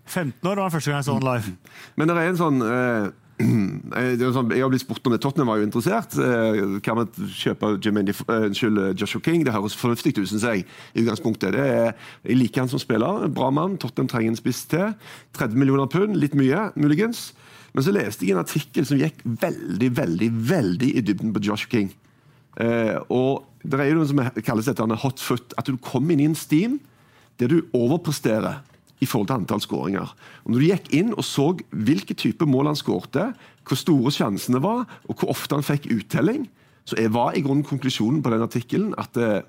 15 0.06 0.46
år 0.46 0.54
var 0.54 0.68
han 0.68 0.74
første 0.76 0.92
gang 0.92 1.02
jeg 1.02 1.08
så 1.08 1.16
han 1.18 1.26
live. 1.26 1.56
Men 1.98 2.12
det 2.12 2.14
er 2.14 2.30
en 2.30 2.38
sånn 2.38 2.62
eh, 2.62 3.08
er 3.10 3.10
sånn, 3.38 4.50
Jeg 4.54 4.62
har 4.64 4.70
blitt 4.72 4.80
spurt 4.84 5.06
om 5.06 5.12
det. 5.12 5.20
Tottenham 5.20 5.50
var 5.50 5.58
jo 5.60 5.66
interessert. 5.66 6.14
Eh, 6.16 6.80
kan 6.80 6.96
man 6.96 7.06
kjøpe 7.06 7.74
Def- 7.80 8.24
eh, 8.28 8.46
unnskyld, 8.48 8.96
Joshua 8.98 9.20
King? 9.20 9.44
Det 9.44 9.52
høres 9.52 9.76
fornuftig 9.76 10.16
ut, 10.16 10.28
syns 10.28 10.42
jeg. 10.42 10.64
i 10.94 11.02
utgangspunktet. 11.02 11.54
Er, 11.54 11.94
jeg 12.24 12.36
liker 12.36 12.60
han 12.62 12.68
som 12.68 12.78
spiller. 12.78 13.28
Bra 13.28 13.50
mann. 13.50 13.76
Tottenham 13.76 14.08
trenger 14.08 14.30
en 14.30 14.36
spiss 14.36 14.64
til. 14.66 14.94
30 15.34 15.54
millioner 15.56 15.86
pund, 15.86 16.16
litt 16.16 16.34
mye, 16.34 16.72
muligens. 16.76 17.32
Men 17.74 17.84
så 17.84 17.92
leste 17.92 18.24
jeg 18.24 18.32
en 18.32 18.40
artikkel 18.44 18.86
som 18.86 18.96
gikk 18.96 19.20
veldig, 19.22 19.90
veldig, 19.96 20.30
veldig 20.48 20.96
i 20.96 21.02
dybden 21.04 21.34
på 21.34 21.42
Joshua 21.44 21.68
King. 21.70 21.90
Eh, 22.58 22.96
og 23.10 23.44
det 23.62 23.78
er 23.80 23.90
jo 23.90 23.98
noe 24.00 24.08
som 24.08 24.22
kalles 24.42 24.64
dette 24.64 24.80
hot 25.02 25.20
foot. 25.20 25.52
At 25.58 25.66
du 25.66 25.76
kommer 25.76 26.12
inn 26.12 26.20
i 26.20 26.30
en 26.30 26.34
steam 26.34 26.80
der 27.36 27.48
du 27.48 27.60
overpresterer 27.76 28.62
i 29.00 29.08
forhold 29.08 29.28
til 29.30 29.40
antall 29.40 29.62
skåringer. 29.62 30.12
Når 30.46 30.60
du 30.60 30.68
gikk 30.68 30.92
inn 30.96 31.12
og 31.14 31.24
så 31.26 31.50
hvilke 31.70 32.16
type 32.16 32.48
mål 32.48 32.72
han 32.72 32.78
skårte, 32.78 33.30
hvor 33.66 33.80
store 33.80 34.12
sjansene 34.14 34.62
var, 34.62 34.86
og 35.08 35.18
hvor 35.18 35.34
ofte 35.34 35.58
han 35.58 35.66
fikk 35.66 35.90
uttelling, 35.92 36.46
så 36.86 36.98
jeg 37.00 37.12
var 37.14 37.34
i 37.34 37.42
grunnen 37.42 37.66
konklusjonen 37.66 38.22
på 38.22 38.30
den 38.30 38.44
artikkelen 38.46 38.94
at 39.00 39.18
eh, 39.18 39.42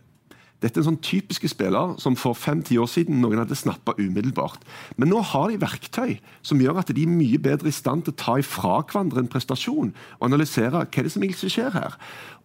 dette 0.57 0.79
er 0.79 0.81
en 0.81 0.88
sånn 0.88 1.03
typiske 1.05 1.51
spiller 1.51 1.91
som 2.01 2.15
for 2.17 2.33
fem-ti 2.38 2.79
år 2.81 2.88
siden 2.89 3.19
noen 3.21 3.38
hadde 3.43 3.57
snappa 3.57 3.93
umiddelbart. 3.99 4.63
Men 4.97 5.12
nå 5.13 5.19
har 5.31 5.51
de 5.51 5.60
verktøy 5.62 6.15
som 6.41 6.62
gjør 6.62 6.79
at 6.81 6.89
de 6.97 7.03
er 7.05 7.12
mye 7.13 7.38
bedre 7.41 7.69
i 7.69 7.75
stand 7.75 8.07
til 8.07 8.15
å 8.15 8.17
ta 8.17 8.38
ifra 8.41 8.79
hverandre 8.79 9.21
en 9.21 9.29
prestasjon 9.29 9.91
og 9.93 10.25
analysere 10.25 10.81
hva 10.81 11.03
er 11.03 11.12
som 11.13 11.27
egentlig 11.27 11.53
skjer 11.53 11.77
her. 11.77 11.99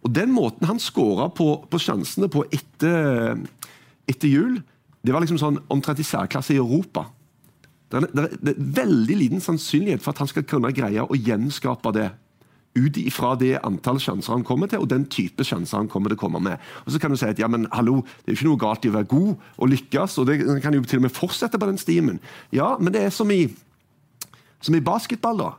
Og 0.05 0.13
Den 0.13 0.29
måten 0.35 0.69
han 0.69 0.81
skåra 0.81 1.31
på, 1.33 1.55
på 1.65 1.81
sjansene 1.81 2.29
på 2.29 2.45
etter, 2.53 3.41
etter 4.05 4.29
jul, 4.29 4.61
det 5.03 5.13
var 5.13 5.23
liksom 5.23 5.39
sånn 5.41 5.59
omtrent 5.73 5.99
i 5.99 6.07
særklasse 6.07 6.55
i 6.55 6.61
Europa. 6.61 7.05
Det 7.91 7.99
er, 7.99 8.09
det, 8.09 8.23
er, 8.23 8.35
det 8.39 8.53
er 8.53 8.67
veldig 8.81 9.15
liten 9.19 9.43
sannsynlighet 9.43 10.01
for 10.01 10.13
at 10.13 10.23
han 10.23 10.31
skal 10.31 10.45
kunne 10.49 10.71
greie 10.73 11.03
å 11.03 11.17
gjenskape 11.17 11.91
det 11.95 12.09
ut 12.73 12.97
ifra 12.97 13.35
det 13.37 13.59
antall 13.61 13.99
sjanser 14.01 14.33
han 14.33 14.45
kommer 14.47 14.69
til, 14.69 14.81
og 14.81 14.89
den 14.89 15.05
type 15.11 15.45
sjanser 15.45 15.77
han 15.77 15.89
kommer 15.91 16.09
til 16.09 16.17
å 16.17 16.23
komme 16.23 16.41
med. 16.41 16.61
Og 16.87 16.93
så 16.93 17.01
kan 17.01 17.13
du 17.13 17.19
si 17.19 17.27
at 17.29 17.41
ja, 17.41 17.49
men 17.51 17.67
hallo, 17.73 17.99
det 18.23 18.31
er 18.31 18.33
jo 18.33 18.39
ikke 18.39 18.49
noe 18.49 18.61
galt 18.63 18.87
i 18.87 18.89
å 18.89 18.95
være 18.95 19.11
god 19.11 19.33
og 19.35 19.69
lykkes, 19.75 20.15
og 20.17 20.29
det 20.29 20.39
kan 20.63 20.73
jo 20.73 20.85
til 20.87 21.03
og 21.03 21.05
med 21.05 21.13
fortsette 21.13 21.59
på 21.61 21.69
den 21.69 21.77
stimen. 21.81 22.17
Ja, 22.55 22.73
men 22.79 22.95
det 22.95 23.03
er 23.05 23.13
som 23.13 23.29
i, 23.33 23.43
som 24.63 24.77
i 24.77 24.81
basketball, 24.83 25.37
da. 25.43 25.51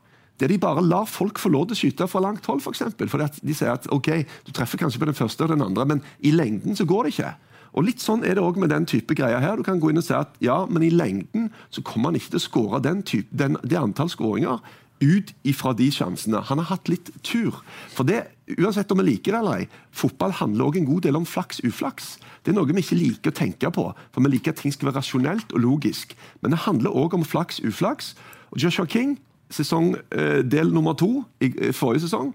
Der 0.42 0.50
de 0.50 0.58
bare 0.58 0.82
lar 0.82 1.06
folk 1.06 1.38
få 1.38 1.52
lov 1.54 1.68
til 1.68 1.76
å 1.76 1.78
skyte 1.78 2.10
fra 2.10 2.24
langt 2.24 2.46
hold. 2.50 2.64
For 2.64 2.74
eksempel, 2.74 3.06
fordi 3.06 3.46
de 3.46 3.54
sier 3.54 3.76
at 3.76 3.86
ok, 3.94 4.10
du 4.48 4.50
treffer 4.50 4.80
kanskje 4.80 4.98
på 4.98 5.06
den 5.06 5.14
første 5.14 5.46
og 5.46 5.52
den 5.52 5.62
andre, 5.62 5.86
men 5.86 6.02
i 6.26 6.34
lengden 6.34 6.74
så 6.74 6.86
går 6.90 7.06
det 7.06 7.14
ikke. 7.14 7.30
Og 7.74 7.88
litt 7.88 8.02
sånn 8.02 8.22
er 8.22 8.36
det 8.36 8.44
også 8.44 8.62
med 8.62 8.70
den 8.70 8.86
type 8.86 9.16
greier 9.18 9.42
her. 9.42 9.58
Du 9.58 9.66
kan 9.66 9.80
gå 9.82 9.90
inn 9.90 9.98
og 9.98 10.06
si 10.06 10.14
at 10.14 10.36
ja, 10.44 10.62
men 10.70 10.86
i 10.86 10.92
lengden 10.94 11.50
så 11.74 11.82
kommer 11.82 12.12
han 12.12 12.20
ikke 12.20 12.36
til 12.36 12.42
å 12.42 12.46
skåre 12.46 12.82
den 12.84 13.02
den, 13.34 13.58
det 13.66 13.80
antall 13.80 14.10
skåringer 14.12 14.62
ut 15.02 15.32
ifra 15.46 15.72
de 15.76 15.88
sjansene. 15.92 16.40
Han 16.48 16.60
har 16.62 16.70
hatt 16.70 16.88
litt 16.88 17.10
tur. 17.26 17.58
For 17.92 18.06
det, 18.08 18.22
uansett 18.58 18.92
om 18.94 19.00
vi 19.02 19.08
liker 19.10 19.34
det 19.34 19.40
eller 19.40 19.64
ei, 19.64 19.66
fotball 19.94 20.36
handler 20.38 20.68
også 20.68 20.80
en 20.80 20.88
god 20.88 21.02
del 21.06 21.18
om 21.18 21.26
flaks-uflaks. 21.28 22.14
Det 22.44 22.52
er 22.52 22.58
noe 22.58 22.70
vi 22.70 22.84
ikke 22.84 23.00
liker 23.00 23.32
å 23.32 23.38
tenke 23.40 23.72
på, 23.74 23.88
for 24.14 24.24
vi 24.24 24.32
liker 24.34 24.54
at 24.54 24.62
ting 24.62 24.74
skal 24.74 24.90
være 24.90 25.00
rasjonelt 25.00 25.54
og 25.54 25.64
logisk. 25.64 26.14
Men 26.42 26.54
det 26.54 26.62
handler 26.68 26.94
òg 26.94 27.18
om 27.18 27.26
flaks-uflaks. 27.26 28.14
Og 28.52 28.62
Joshua 28.62 28.86
King, 28.86 29.18
sesong 29.52 29.94
eh, 30.14 30.40
del 30.46 30.72
nummer 30.72 30.96
to 30.98 31.24
i 31.42 31.50
eh, 31.50 31.74
forrige 31.74 32.06
sesong, 32.06 32.32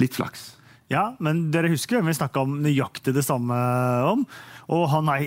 litt 0.00 0.16
flaks. 0.16 0.52
Ja, 0.90 1.12
men 1.22 1.44
dere 1.54 1.68
husker 1.70 2.00
hvem 2.00 2.08
vi 2.10 2.16
snakka 2.18 2.42
om 2.42 2.56
nøyaktig 2.64 3.12
det 3.14 3.22
samme 3.22 3.54
om? 4.10 4.24
Og 4.70 4.84
han 4.90 5.06
er 5.12 5.22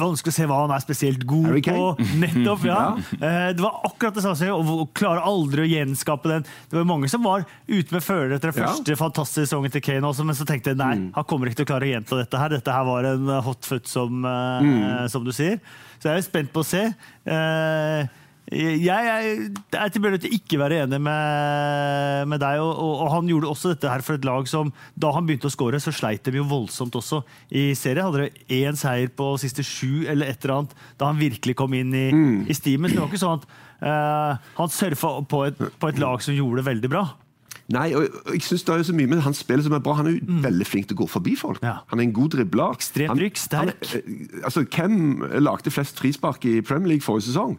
vanskelig 0.00 0.32
å 0.32 0.36
se 0.36 0.46
hva 0.48 0.62
han 0.62 0.72
er 0.72 0.80
spesielt 0.84 1.22
god 1.28 1.46
Harry 1.50 1.60
på. 1.64 1.84
Nettopp, 2.22 2.64
ja. 2.70 2.78
Eh, 3.18 3.50
Det 3.56 3.60
var 3.64 3.82
akkurat 3.88 4.16
det 4.16 4.24
samme, 4.24 4.48
og 4.56 4.90
klarer 4.96 5.24
aldri 5.28 5.64
å 5.64 5.68
gjenskape 5.68 6.32
den. 6.32 6.48
Det 6.72 6.80
var 6.80 6.88
mange 6.88 7.08
som 7.12 7.24
var 7.24 7.44
ute 7.68 7.92
med 7.96 8.04
følelser 8.04 8.36
etter 8.40 8.52
den 8.52 8.62
Ja. 8.64 8.72
første 8.72 8.96
fantastiske 9.00 9.46
sesongen 9.50 9.72
til 9.76 9.84
Kane 9.84 10.08
også, 10.08 10.24
men 10.24 10.36
så 10.40 10.48
tenkte 10.48 10.72
jeg 10.72 10.80
nei, 10.80 10.94
han 11.16 11.28
kommer 11.28 11.48
ikke 11.52 11.60
til 11.62 11.68
å 11.68 11.72
klare 11.74 11.88
å 11.88 11.92
gjenta 11.94 12.20
dette 12.24 12.40
her. 12.40 12.56
Dette 12.56 12.76
her 12.76 12.84
var 12.88 13.08
en 13.12 13.32
hot 13.44 13.64
foot, 13.68 13.88
som, 13.88 14.24
mm. 14.24 15.08
som 15.12 15.24
du 15.24 15.32
sier. 15.36 15.60
Så 16.00 16.08
jeg 16.12 16.20
er 16.20 16.28
spent 16.28 16.52
på 16.52 16.64
å 16.64 16.68
se. 16.68 16.86
Eh, 17.28 18.08
Jeg, 18.52 19.50
er 19.72 19.88
tilbøyelig 19.88 20.20
til 20.20 20.34
ikke 20.36 20.58
være 20.60 20.82
enig 20.84 20.98
med, 21.00 22.28
med 22.28 22.42
deg. 22.42 22.60
Og, 22.60 22.72
og, 22.76 23.06
han 23.14 23.30
gjorde 23.30 23.48
også 23.48 23.72
dette 23.72 23.88
her 23.88 24.04
for 24.04 24.18
et 24.18 24.28
lag 24.28 24.48
som 24.50 24.72
Da 25.00 25.14
han 25.16 25.24
begynte 25.24 25.48
å 25.48 25.54
skåre, 25.54 25.80
så 25.80 25.94
sleit 25.94 26.26
de 26.28 26.36
jo 26.42 26.46
voldsomt 26.50 26.96
også. 27.00 27.22
I 27.56 27.70
serien 27.78 28.04
hadde 28.04 28.28
de 28.28 28.60
én 28.60 28.76
seier 28.78 29.08
på 29.08 29.32
siste 29.40 29.64
sju 29.64 30.04
eller 30.04 30.28
et 30.28 30.44
eller 30.44 30.58
annet 30.58 30.78
da 31.00 31.08
han 31.08 31.20
virkelig 31.20 31.56
kom 31.58 31.74
inn 31.76 31.94
i, 31.96 32.06
mm. 32.12 32.38
i 32.50 32.56
stimen. 32.56 32.92
Det 32.92 33.00
var 33.00 33.08
ikke 33.08 33.24
sånn 33.24 33.40
at 33.40 33.50
uh, 33.80 34.48
han 34.60 34.72
surfa 34.72 35.16
på 35.30 35.44
et, 35.48 35.68
på 35.80 35.90
et 35.90 36.00
lag 36.02 36.24
som 36.24 36.36
gjorde 36.36 36.60
det 36.60 36.68
veldig 36.68 36.92
bra. 36.92 37.06
Nei, 37.72 37.94
og 37.96 38.04
jeg 38.34 38.42
synes 38.44 38.64
det 38.66 38.72
er 38.74 38.80
jo 38.82 38.86
så 38.90 38.92
mye 38.92 39.08
med 39.08 39.22
Han 39.24 39.34
spiller 39.36 39.64
som 39.64 39.72
er 39.72 39.80
bra. 39.80 39.94
Han 39.96 40.08
er 40.10 40.18
jo 40.18 40.24
mm. 40.28 40.40
veldig 40.44 40.66
flink 40.68 40.88
til 40.90 40.98
å 40.98 41.04
gå 41.04 41.06
forbi 41.14 41.36
folk. 41.40 41.62
Ja. 41.64 41.78
Han 41.88 42.02
er 42.02 42.10
en 42.10 42.16
god 42.16 42.34
dribler. 42.36 42.76
Ekstremt 42.76 43.40
sterk. 43.40 43.86
Han, 43.88 44.02
eh, 44.02 44.42
altså, 44.44 44.66
hvem 44.68 45.24
lagde 45.40 45.72
flest 45.72 46.00
frispark 46.00 46.44
i 46.44 46.58
Premier 46.60 46.92
League 46.92 47.06
forrige 47.06 47.30
sesong? 47.30 47.56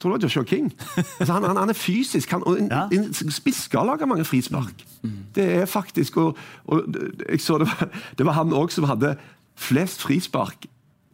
Tror 0.00 0.14
det 0.14 0.16
var 0.16 0.28
Joshua 0.28 0.44
King. 0.44 0.72
Altså, 1.20 1.32
han, 1.32 1.44
han, 1.44 1.56
han, 1.56 1.68
er 1.68 1.76
fysisk. 1.76 2.30
Han, 2.30 2.46
og 2.46 2.58
en, 2.60 2.70
ja. 2.70 2.86
en 2.92 3.32
spiss 3.32 3.66
skal 3.68 3.86
lage 3.86 4.06
mange 4.08 4.24
frispark. 4.24 4.84
Mm. 5.02 5.12
Det 5.34 5.44
er 5.60 5.68
faktisk 5.68 6.16
og, 6.16 6.38
og 6.64 6.96
jeg 7.28 7.40
så 7.40 7.58
det 7.58 7.68
var, 7.68 7.88
det 8.18 8.26
var 8.26 8.38
han 8.40 8.52
òg 8.56 8.72
som 8.72 8.88
hadde 8.88 9.14
flest 9.60 10.02
frispark 10.02 10.66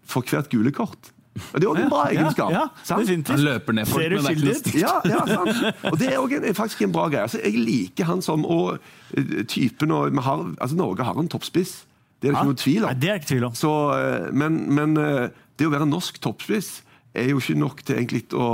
for 0.07 0.23
hvert 0.23 0.51
gule 0.51 0.73
kort. 0.73 1.13
Og 1.37 1.61
Det 1.61 1.67
er 1.67 1.71
òg 1.71 1.81
en 1.83 1.91
bra 1.91 2.05
egenskap. 2.11 2.53
Ja, 2.55 2.63
ja, 2.89 2.97
han 2.97 3.43
løper 3.45 3.77
ned 3.77 3.89
folk, 3.91 4.03
men 4.03 4.25
det 4.25 4.31
er 4.31 4.37
ikke 4.37 4.71
noe 4.73 4.81
ja, 4.81 4.95
ja, 5.05 5.25
sant. 5.29 5.83
Og 5.91 5.99
Det 6.01 6.13
er 6.13 6.19
også 6.21 6.55
faktisk 6.57 6.87
en 6.87 6.95
bra 6.95 7.09
greie. 7.09 7.27
Altså, 7.27 7.41
jeg 7.45 7.59
liker 7.61 8.09
han 8.09 8.23
som 8.25 8.47
og 8.47 8.79
uh, 8.79 9.43
typen 9.49 9.93
og 9.93 10.23
har, 10.25 10.47
altså, 10.61 10.77
Norge 10.77 11.05
har 11.05 11.21
en 11.21 11.29
toppspiss. 11.29 11.75
Det 12.23 12.31
er 12.31 12.33
det 12.33 12.39
ikke 12.39 12.53
noe 12.53 12.61
tvil 12.63 12.85
om. 12.85 12.89
Nei, 12.89 13.01
det 13.01 13.11
er 13.11 13.21
ikke 13.21 13.31
tvil 13.35 13.49
om. 13.51 13.59
Så, 13.59 13.75
uh, 13.93 14.31
men, 14.33 14.63
men 14.75 14.97
uh, 14.97 15.27
det 15.59 15.69
å 15.69 15.75
være 15.75 15.89
norsk 15.91 16.21
toppspiss 16.25 16.71
er 17.17 17.31
jo 17.33 17.43
ikke 17.43 17.59
nok 17.61 17.85
til 17.85 18.01
egentlig 18.01 18.25
å 18.37 18.49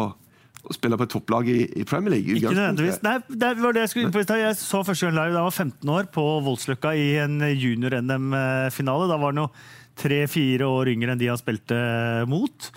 å 0.63 0.75
spille 0.77 0.99
på 0.99 1.07
et 1.09 1.11
topplag 1.11 1.49
i, 1.51 1.59
i, 1.81 1.85
Premier 1.89 2.15
League. 2.15 2.37
Ikke 2.39 2.55
nødvendigvis. 2.55 3.01
Nei, 3.03 3.17
det 3.29 3.51
var 3.59 3.75
det 3.75 3.83
Jeg 3.83 3.93
skulle 3.93 4.09
inn 4.09 4.15
på 4.15 4.23
Jeg 4.39 4.59
så 4.61 4.83
første 4.87 5.09
gang 5.09 5.17
live 5.17 5.35
da 5.35 5.43
jeg 5.43 5.49
var 5.49 5.59
15 5.67 5.93
år, 5.97 6.09
på 6.15 6.27
Voldsløkka 6.47 6.95
i 6.95 7.09
en 7.25 7.41
junior-NM-finale. 7.51 9.11
Da 9.11 9.19
var 9.19 9.35
han 9.35 9.43
jo 9.43 9.51
tre-fire 9.99 10.71
år 10.71 10.93
yngre 10.95 11.15
enn 11.15 11.21
de 11.21 11.31
han 11.33 11.41
spilte 11.41 11.83
mot. 12.31 12.73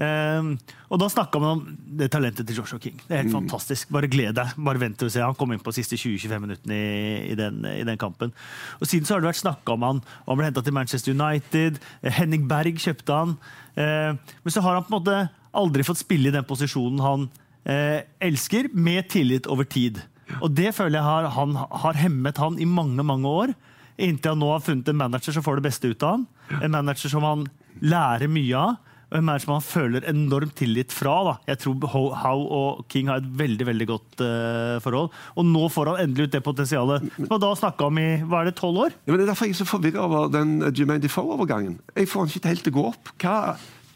Um, 0.00 0.54
og 0.88 1.00
Da 1.02 1.10
snakka 1.12 1.40
man 1.42 1.58
om 1.58 1.64
det 2.00 2.08
talentet 2.10 2.46
til 2.48 2.56
Joshua 2.56 2.80
King. 2.80 2.96
Det 3.04 3.12
er 3.12 3.22
helt 3.22 3.34
mm. 3.34 3.40
fantastisk. 3.42 3.90
Bare 3.92 4.08
gled 4.08 4.34
deg. 4.38 4.54
Bare 4.56 4.80
vent 4.80 5.02
og 5.04 5.10
se. 5.12 5.20
Han 5.22 5.36
kom 5.36 5.52
inn 5.52 5.60
på 5.60 5.74
de 5.74 5.82
siste 5.82 5.98
20-25 6.00 6.40
minuttene 6.40 6.76
i, 6.76 7.10
i, 7.30 7.36
den, 7.38 7.60
i, 7.68 7.84
den, 7.84 8.00
kampen. 8.00 8.32
Og 8.80 8.88
Siden 8.88 9.06
så 9.06 9.14
har 9.14 9.22
det 9.22 9.30
vært 9.30 9.42
snakka 9.42 9.76
om 9.76 9.84
han, 9.84 10.00
han 10.26 10.40
ble 10.40 10.48
henta 10.48 10.64
til 10.64 10.76
Manchester 10.76 11.14
United. 11.14 11.82
Henning 12.16 12.48
Berg 12.50 12.80
kjøpte 12.80 13.18
han. 13.22 13.36
Uh, 13.76 14.16
men 14.16 14.54
så 14.54 14.64
har 14.64 14.78
han 14.78 14.88
på 14.88 14.94
en 14.94 14.98
måte 14.98 15.20
aldri 15.56 15.86
fått 15.86 16.02
spille 16.02 16.30
i 16.30 16.34
den 16.34 16.46
posisjonen 16.46 17.02
han 17.04 17.28
eh, 17.64 18.06
elsker, 18.22 18.70
med 18.72 19.08
tillit 19.12 19.48
over 19.50 19.68
tid. 19.68 20.02
Og 20.38 20.52
det 20.54 20.70
føler 20.76 21.00
jeg 21.00 21.08
har, 21.08 21.30
han, 21.34 21.56
har 21.56 21.98
hemmet 21.98 22.38
han 22.38 22.58
i 22.62 22.68
mange, 22.68 23.02
mange 23.06 23.30
år. 23.42 23.54
Inntil 24.00 24.34
han 24.34 24.40
nå 24.40 24.52
har 24.54 24.62
funnet 24.64 24.88
en 24.88 25.00
manager 25.00 25.34
som 25.36 25.44
får 25.44 25.58
det 25.58 25.66
beste 25.68 25.90
ut 25.90 26.06
av 26.06 26.20
han. 26.20 26.28
En 26.60 26.72
manager 26.78 27.12
som 27.12 27.26
han 27.26 27.48
lærer 27.82 28.30
mye 28.30 28.54
av. 28.56 28.78
Og 29.10 29.16
en 29.18 29.26
manager 29.26 29.48
som 29.48 29.56
han 29.56 29.66
føler 29.66 30.06
enormt 30.06 30.54
tillit 30.60 30.94
fra. 30.94 31.16
Da. 31.26 31.32
Jeg 31.50 31.60
tror 31.64 31.88
Howe 31.90 32.44
og 32.60 32.84
King 32.92 33.10
har 33.10 33.18
et 33.18 33.30
veldig 33.40 33.66
veldig 33.66 33.88
godt 33.90 34.22
uh, 34.22 34.76
forhold. 34.84 35.10
Og 35.34 35.48
nå 35.48 35.64
får 35.74 35.90
han 35.90 36.04
endelig 36.04 36.28
ut 36.28 36.36
det 36.36 36.42
potensialet 36.46 37.08
som 37.16 37.34
han 37.34 37.42
da 37.42 37.50
snakka 37.58 37.90
om 37.90 37.98
i 38.00 38.08
hva 38.22 38.44
er 38.44 38.52
det, 38.52 38.56
tolv 38.60 38.86
år? 38.86 38.94
Ja, 39.02 39.10
men 39.10 39.18
det 39.18 39.26
er 39.26 39.32
derfor 39.32 39.50
jeg 39.50 39.56
er 39.58 39.62
så 39.64 39.68
forvirra 39.68 40.06
over 40.06 40.30
den 40.30 40.60
Jermaine 40.70 41.02
Defoe-overgangen. 41.02 41.80
Jeg 41.98 42.10
får 42.12 42.22
han 42.22 42.32
ikke 42.32 42.54
helt 42.54 42.66
til 42.68 42.76
å 42.76 42.78
gå 42.78 42.86
opp. 42.92 43.12
Hva, 43.18 43.34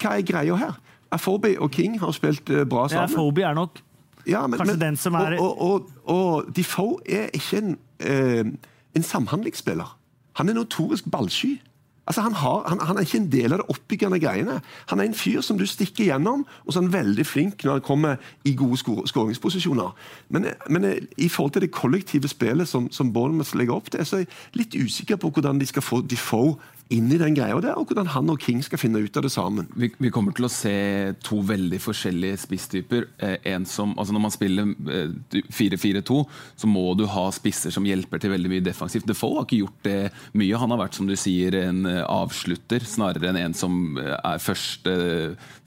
hva 0.03 0.17
er 0.19 0.27
greia 0.27 0.59
her? 0.65 0.75
Afobi 1.15 1.55
og 1.59 1.71
King 1.75 1.99
har 2.03 2.15
spilt 2.17 2.51
uh, 2.51 2.63
bra 2.69 2.89
sammen. 2.89 3.11
Ja, 3.11 3.13
Afobi 3.13 3.47
er 3.47 3.55
nok 3.57 3.83
ja, 4.27 4.47
men, 4.47 4.57
kanskje 4.59 4.77
men, 4.77 4.81
den 4.81 4.97
som 4.97 5.15
er 5.21 5.37
Og, 5.41 5.63
og, 5.63 5.91
og 6.05 6.49
Defoe 6.57 6.97
er 7.07 7.29
ikke 7.37 7.61
en, 7.61 7.77
uh, 8.05 8.73
en 8.97 9.03
samhandlingsspiller. 9.03 9.99
Han 10.41 10.49
er 10.49 10.57
notorisk 10.57 11.11
ballsky. 11.11 11.59
Altså, 12.07 12.21
han, 12.21 12.33
har, 12.33 12.65
han, 12.69 12.81
han, 12.87 12.97
er 12.97 13.01
ikke 13.01 13.19
en 13.19 13.33
del 13.33 13.53
av 13.53 13.63
det 13.63 13.67
oppbyggende 13.73 14.19
greiene. 14.21 14.59
Han 14.91 15.01
er 15.01 15.09
en 15.09 15.17
fyr 15.17 15.41
som 15.41 15.59
du 15.59 15.65
stikker 15.67 16.05
gjennom, 16.05 16.45
og 16.65 16.73
så 16.73 16.79
er 16.79 16.85
han 16.85 16.93
veldig 16.93 17.27
flink 17.27 17.65
når 17.65 17.79
han 17.79 17.87
kommer 17.87 18.17
i 18.45 18.53
gode 18.55 18.77
skåringsposisjoner. 19.09 19.95
Men, 20.29 20.51
men, 20.69 20.85
i 21.17 21.29
forhold 21.29 21.53
til 21.53 21.65
det 21.65 21.71
kollektive 21.73 22.29
spillet 22.29 22.69
som, 22.69 22.91
som 22.93 23.13
Bournemouth 23.13 23.57
legger 23.57 23.75
opp 23.79 23.89
til, 23.91 24.05
så 24.05 24.21
er 24.21 24.27
jeg 24.27 24.61
litt 24.61 24.77
usikker 24.77 25.17
på 25.17 25.33
hvordan 25.33 25.61
de 25.61 25.71
skal 25.71 25.83
få 25.83 26.03
Defoe 26.05 26.59
inn 26.95 27.11
i 27.13 27.19
den 27.21 27.37
greia 27.37 27.57
der, 27.63 27.77
og 27.79 27.91
hvordan 27.91 28.11
han 28.15 28.31
og 28.33 28.41
King 28.43 28.63
skal 28.65 28.81
finne 28.81 29.03
ut 29.05 29.17
av 29.19 29.27
det 29.27 29.33
sammen. 29.35 29.69
Vi, 29.79 29.91
vi 30.01 30.11
kommer 30.15 30.35
til 30.37 30.47
å 30.49 30.53
se 30.53 30.75
to 31.25 31.41
veldig 31.47 31.81
forskjellige 31.83 32.41
spisstyper. 32.45 33.09
Eh, 33.19 33.37
en 33.55 33.67
som, 33.69 33.95
altså 33.99 34.15
Når 34.17 34.25
man 34.25 34.35
spiller 34.35 34.71
eh, 34.95 35.43
4-4-2, 35.55 36.21
så 36.61 36.71
må 36.71 36.87
du 36.99 37.07
ha 37.11 37.27
spisser 37.35 37.75
som 37.75 37.87
hjelper 37.89 38.23
til 38.23 38.35
veldig 38.35 38.53
mye 38.53 38.65
defensivt. 38.65 39.09
Defoe 39.09 39.41
har 39.41 39.49
ikke 39.49 39.63
gjort 39.63 39.89
det 39.89 39.99
mye. 40.39 40.61
Han 40.63 40.75
har 40.75 40.83
vært 40.85 40.99
som 40.99 41.11
du 41.11 41.17
sier, 41.19 41.59
en 41.65 41.85
eh, 41.91 42.03
avslutter 42.05 42.87
snarere 42.89 43.33
enn 43.33 43.41
en 43.43 43.59
som 43.59 43.99
eh, 44.01 44.15
er 44.15 44.43
første 44.43 44.95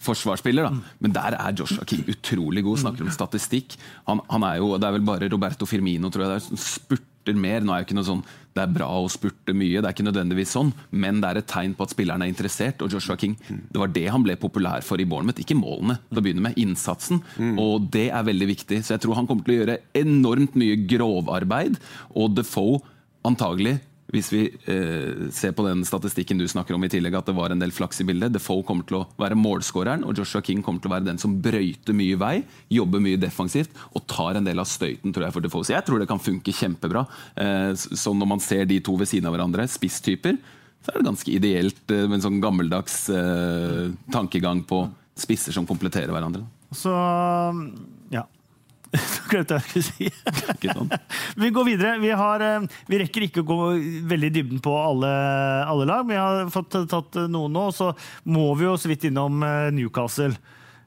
forsvarsspiller. 0.03 0.69
Da. 0.69 0.95
Men 1.03 1.15
der 1.15 1.37
er 1.39 1.57
Joshua 1.57 1.85
King 1.87 2.05
utrolig 2.07 2.63
god. 2.67 2.83
Snakker 2.85 3.07
om 3.07 3.13
statistikk. 3.13 3.77
Han, 4.09 4.23
han 4.31 4.47
er 4.47 4.61
jo, 4.61 4.75
Det 4.77 4.87
er 4.87 4.97
vel 4.99 5.07
bare 5.07 5.31
Roberto 5.33 5.67
Firmino 5.69 6.11
tror 6.13 6.27
jeg, 6.27 6.35
der, 6.37 6.47
som 6.47 6.61
spurter 6.61 7.16
mer. 7.35 7.59
Nå 7.59 7.73
er 7.73 7.81
jo 7.81 7.89
ikke 7.89 7.97
noe 7.97 8.07
sånn 8.07 8.23
det 8.57 8.63
er 8.63 8.73
bra 8.73 8.87
å 8.89 9.09
spurte 9.11 9.53
mye, 9.53 9.81
det 9.81 9.85
er 9.85 9.93
ikke 9.93 10.05
nødvendigvis 10.07 10.55
sånn, 10.55 10.71
men 10.89 11.19
det 11.21 11.29
er 11.29 11.39
et 11.41 11.49
tegn 11.51 11.75
på 11.77 11.85
at 11.85 11.91
spilleren 11.93 12.23
er 12.25 12.31
interessert. 12.31 12.81
Og 12.81 12.89
Joshua 12.89 13.17
King, 13.19 13.35
det 13.45 13.77
var 13.77 13.91
det 13.93 14.07
han 14.09 14.23
ble 14.25 14.33
populær 14.41 14.81
for 14.85 14.97
i 14.97 15.05
Bournemouth. 15.05 15.41
Ikke 15.43 15.57
målene, 15.57 15.99
til 16.09 16.21
å 16.21 16.23
begynne 16.25 16.41
med, 16.47 16.57
innsatsen. 16.57 17.21
Og 17.61 17.85
det 17.93 18.07
er 18.09 18.25
veldig 18.25 18.49
viktig. 18.49 18.81
Så 18.81 18.95
jeg 18.95 19.03
tror 19.05 19.19
han 19.19 19.29
kommer 19.29 19.45
til 19.45 19.53
å 19.53 19.59
gjøre 19.59 19.77
enormt 20.01 20.57
mye 20.57 20.79
grovarbeid. 20.89 21.77
Og 22.17 22.33
Defoe 22.37 22.81
antagelig 23.27 23.77
hvis 24.13 24.29
vi 24.31 24.41
eh, 24.71 25.27
ser 25.35 25.51
på 25.55 25.65
den 25.65 25.81
statistikken 25.87 26.39
du 26.39 26.45
snakker 26.47 26.77
om 26.77 26.85
i 26.87 26.89
tillegg, 26.91 27.17
at 27.19 27.27
det 27.27 27.35
var 27.35 27.51
en 27.51 27.59
del 27.59 27.73
flaks 27.75 27.99
i 28.03 28.07
bildet. 28.07 28.31
Defoe 28.35 28.63
kommer 28.67 28.87
til 28.87 29.01
å 29.01 29.05
være 29.19 29.35
målskåreren, 29.39 30.05
og 30.07 30.15
Joshua 30.15 30.43
King 30.45 30.61
kommer 30.63 30.83
til 30.83 30.91
å 30.91 30.95
være 30.95 31.09
den 31.09 31.19
som 31.19 31.35
brøyter 31.43 31.97
mye 31.97 32.19
vei, 32.19 32.35
jobber 32.71 33.03
mye 33.03 33.19
defensivt 33.19 33.75
og 33.91 34.05
tar 34.07 34.39
en 34.39 34.47
del 34.47 34.63
av 34.63 34.69
støyten 34.69 35.11
tror 35.11 35.27
jeg, 35.27 35.35
for 35.35 35.43
Defoe. 35.43 35.67
Så 35.67 35.75
jeg 35.75 35.87
tror 35.87 35.99
det 35.99 36.07
kan 36.07 36.23
funke 36.23 36.55
kjempebra. 36.55 37.03
Eh, 37.35 37.73
så 37.75 38.15
når 38.15 38.31
man 38.31 38.43
ser 38.43 38.63
de 38.69 38.79
to 38.83 38.95
ved 38.99 39.11
siden 39.11 39.27
av 39.27 39.35
hverandre, 39.35 39.67
spisstyper, 39.71 40.39
så 40.83 40.93
er 40.93 41.01
det 41.01 41.09
ganske 41.09 41.33
ideelt 41.33 41.91
eh, 41.91 42.05
med 42.07 42.21
en 42.21 42.25
sånn 42.29 42.39
gammeldags 42.43 43.01
eh, 43.11 43.91
tankegang 44.13 44.63
på 44.69 44.85
spisser 45.19 45.55
som 45.55 45.67
kompletterer 45.67 46.13
hverandre. 46.15 46.45
Så 46.71 46.93
ja, 48.93 49.01
glemte 49.31 49.57
jeg 49.57 49.63
hva 49.63 49.75
jeg 49.75 49.83
skulle 49.83 49.87
si. 49.87 50.71
Sånn. 50.71 50.91
vi 51.41 51.51
går 51.55 51.67
videre. 51.67 51.95
Vi, 52.01 52.11
har, 52.15 52.43
eh, 52.43 52.67
vi, 52.87 52.99
rekker 53.01 53.27
ikke 53.27 53.43
å 53.43 53.47
gå 53.47 53.59
veldig 54.09 54.29
i 54.31 54.35
dybden 54.39 54.63
på 54.63 54.73
alle, 54.79 55.11
alle, 55.67 55.87
lag. 55.89 56.07
Vi 56.07 56.19
har 56.19 56.51
fått 56.53 56.79
tatt 56.89 57.19
noen 57.27 57.55
nå, 57.55 57.67
og 57.71 57.75
så 57.75 57.91
må 58.31 58.49
vi 58.59 58.67
jo 58.67 58.75
så 58.79 58.91
vidt 58.91 59.07
innom 59.09 59.43
eh, 59.45 59.69
Newcastle. 59.75 60.33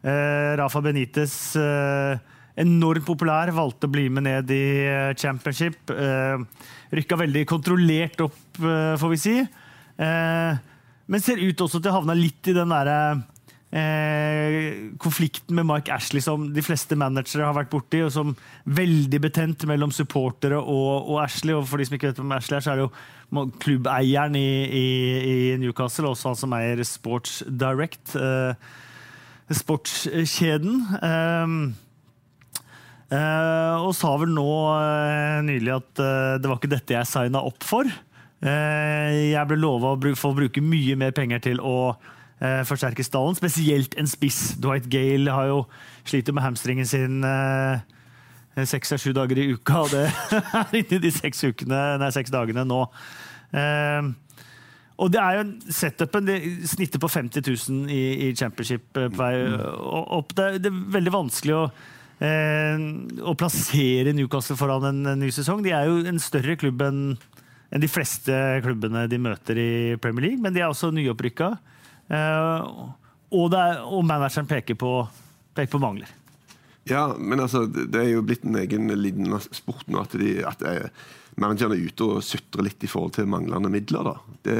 Eh, 0.01 0.57
Rafa 0.57 0.81
Benitez, 0.81 1.35
eh, 1.61 2.17
enormt 2.61 3.07
populær, 3.07 3.53
valgte 3.57 3.89
å 3.89 3.93
bli 3.93 4.07
med 4.13 4.25
ned 4.29 4.53
i 4.55 4.65
eh, 4.87 5.11
championship. 5.19 5.93
Eh, 5.93 6.41
rykka 6.97 7.21
veldig 7.21 7.45
kontrollert 7.49 8.25
opp, 8.25 8.39
får 8.61 9.13
vi 9.13 9.19
si. 9.21 9.35
men 10.01 11.23
ser 11.23 11.39
ut 11.39 11.61
også 11.63 11.79
til 11.79 11.93
å 11.93 12.01
havne 12.01 12.17
litt 12.19 12.49
i 12.51 12.55
den 12.57 12.73
derre 12.73 12.97
eh, 13.77 14.91
konflikten 15.03 15.57
med 15.59 15.69
Mike 15.69 15.95
Ashley 15.95 16.23
som 16.25 16.49
de 16.55 16.65
fleste 16.65 16.99
managere 16.99 17.47
har 17.49 17.57
vært 17.57 17.73
borti, 17.73 18.03
og 18.05 18.13
som 18.15 18.35
veldig 18.65 19.21
betent 19.27 19.67
mellom 19.71 19.95
supportere 19.95 20.59
og, 20.61 21.11
og, 21.11 21.19
Ashley. 21.25 21.55
Og 21.57 21.67
for 21.71 21.81
de 21.81 21.89
som 21.89 21.99
ikke 21.99 22.13
vet 22.13 22.23
hvem 22.23 22.37
Ashley 22.39 22.59
er, 22.59 22.65
så 22.67 22.75
er 22.75 22.81
det 22.81 22.89
jo 22.89 23.45
klubbeieren 23.63 24.39
i, 24.39 24.49
i, 24.67 24.87
i 25.35 25.37
Newcastle, 25.63 26.11
også 26.11 26.33
han 26.33 26.41
som 26.41 26.57
eier 26.59 26.83
Sports 26.87 27.43
Direct, 27.47 28.17
eh, 28.19 28.75
sportskjeden. 29.61 30.75
Eh, 33.11 33.77
og 33.83 33.91
sa 33.99 34.13
vel 34.21 34.31
nå 34.31 34.47
eh, 34.71 35.41
nylig 35.43 35.73
at 35.75 36.03
eh, 36.03 36.37
det 36.39 36.47
var 36.47 36.61
ikke 36.61 36.71
dette 36.71 36.95
jeg 36.95 37.11
signa 37.11 37.43
opp 37.43 37.67
for. 37.67 37.89
Jeg 38.41 39.45
ble 39.51 39.57
lova 39.61 39.91
å 39.93 40.13
få 40.17 40.31
bruke 40.33 40.63
mye 40.65 40.95
mer 40.97 41.11
penger 41.13 41.43
til 41.45 41.59
å 41.61 41.93
forsterke 42.65 43.05
stallen. 43.05 43.37
Spesielt 43.37 43.97
en 44.01 44.09
spiss. 44.09 44.55
Dwight 44.57 44.87
Gale 44.89 45.33
har 45.35 45.51
jo 45.51 45.59
sliter 46.09 46.33
med 46.33 46.47
hamstringen 46.47 46.89
sin 46.89 47.21
eh, 47.27 47.83
seks 48.69 48.95
av 48.95 49.03
sju 49.03 49.13
dager 49.17 49.39
i 49.39 49.51
uka, 49.55 49.85
og 49.85 49.93
det 49.93 50.07
er 50.63 50.75
inni 50.81 51.01
de 51.03 51.13
seks, 51.15 51.45
ukene, 51.47 51.81
nei, 52.01 52.11
seks 52.15 52.33
dagene 52.33 52.65
nå. 52.67 52.83
Eh, 53.57 54.11
og 55.01 55.09
det 55.13 55.21
er 55.23 55.39
jo 55.39 55.73
setupen 55.73 56.27
det 56.27 56.37
snittet 56.69 57.01
på 57.01 57.09
50 57.09 57.47
000 57.47 57.95
i, 57.95 58.03
i 58.29 58.35
championship 58.37 59.01
eh, 59.01 59.09
vei 59.17 59.33
opp. 59.57 60.35
Det, 60.37 60.53
det, 60.61 60.73
er 60.73 60.93
veldig 60.99 61.15
vanskelig 61.15 61.57
å, 61.57 61.65
eh, 62.27 62.85
å 63.25 63.37
plassere 63.39 64.15
Newcastle 64.17 64.59
foran 64.61 64.91
en, 64.91 65.03
en, 65.15 65.23
ny 65.25 65.33
sesong. 65.35 65.65
De 65.65 65.73
er 65.77 65.89
jo 65.89 66.03
en 66.11 66.21
større 66.23 66.59
klubb 66.61 66.85
enn 66.85 67.05
en 67.71 67.79
de 67.79 67.87
fleste 67.87 68.35
klubbene 68.65 69.05
de 69.07 69.19
møter 69.23 69.59
i 69.63 69.73
Premier 70.03 70.25
League, 70.25 70.43
men 70.43 70.51
de 70.51 70.59
er 70.59 70.73
også 70.73 70.89
nyopprykka. 70.91 71.53
Eh, 72.11 72.71
og, 73.31 73.55
er, 73.55 73.83
og 73.87 74.03
manageren 74.07 74.49
peker 74.51 74.79
på, 74.79 74.95
peker 75.55 75.75
på 75.77 75.83
mangler. 75.83 76.11
Ja, 76.89 77.11
men 77.19 77.43
altså, 77.43 77.67
det 77.71 77.99
er 78.01 78.13
jo 78.15 78.25
blitt 78.27 78.47
en 78.49 78.59
egen 78.59 78.91
liten 78.99 79.31
sport 79.55 79.87
nå 79.93 80.01
at, 80.03 80.17
de, 80.19 80.41
at 80.49 80.65
eh, 80.67 80.89
managerne 81.41 81.77
er 81.77 81.91
ute 81.91 82.09
og 82.09 82.25
sutrer 82.27 82.67
litt 82.67 82.83
i 82.83 82.91
forhold 82.91 83.15
til 83.19 83.31
manglende 83.31 83.71
midler. 83.73 84.11
da. 84.11 84.39
Det, 84.49 84.59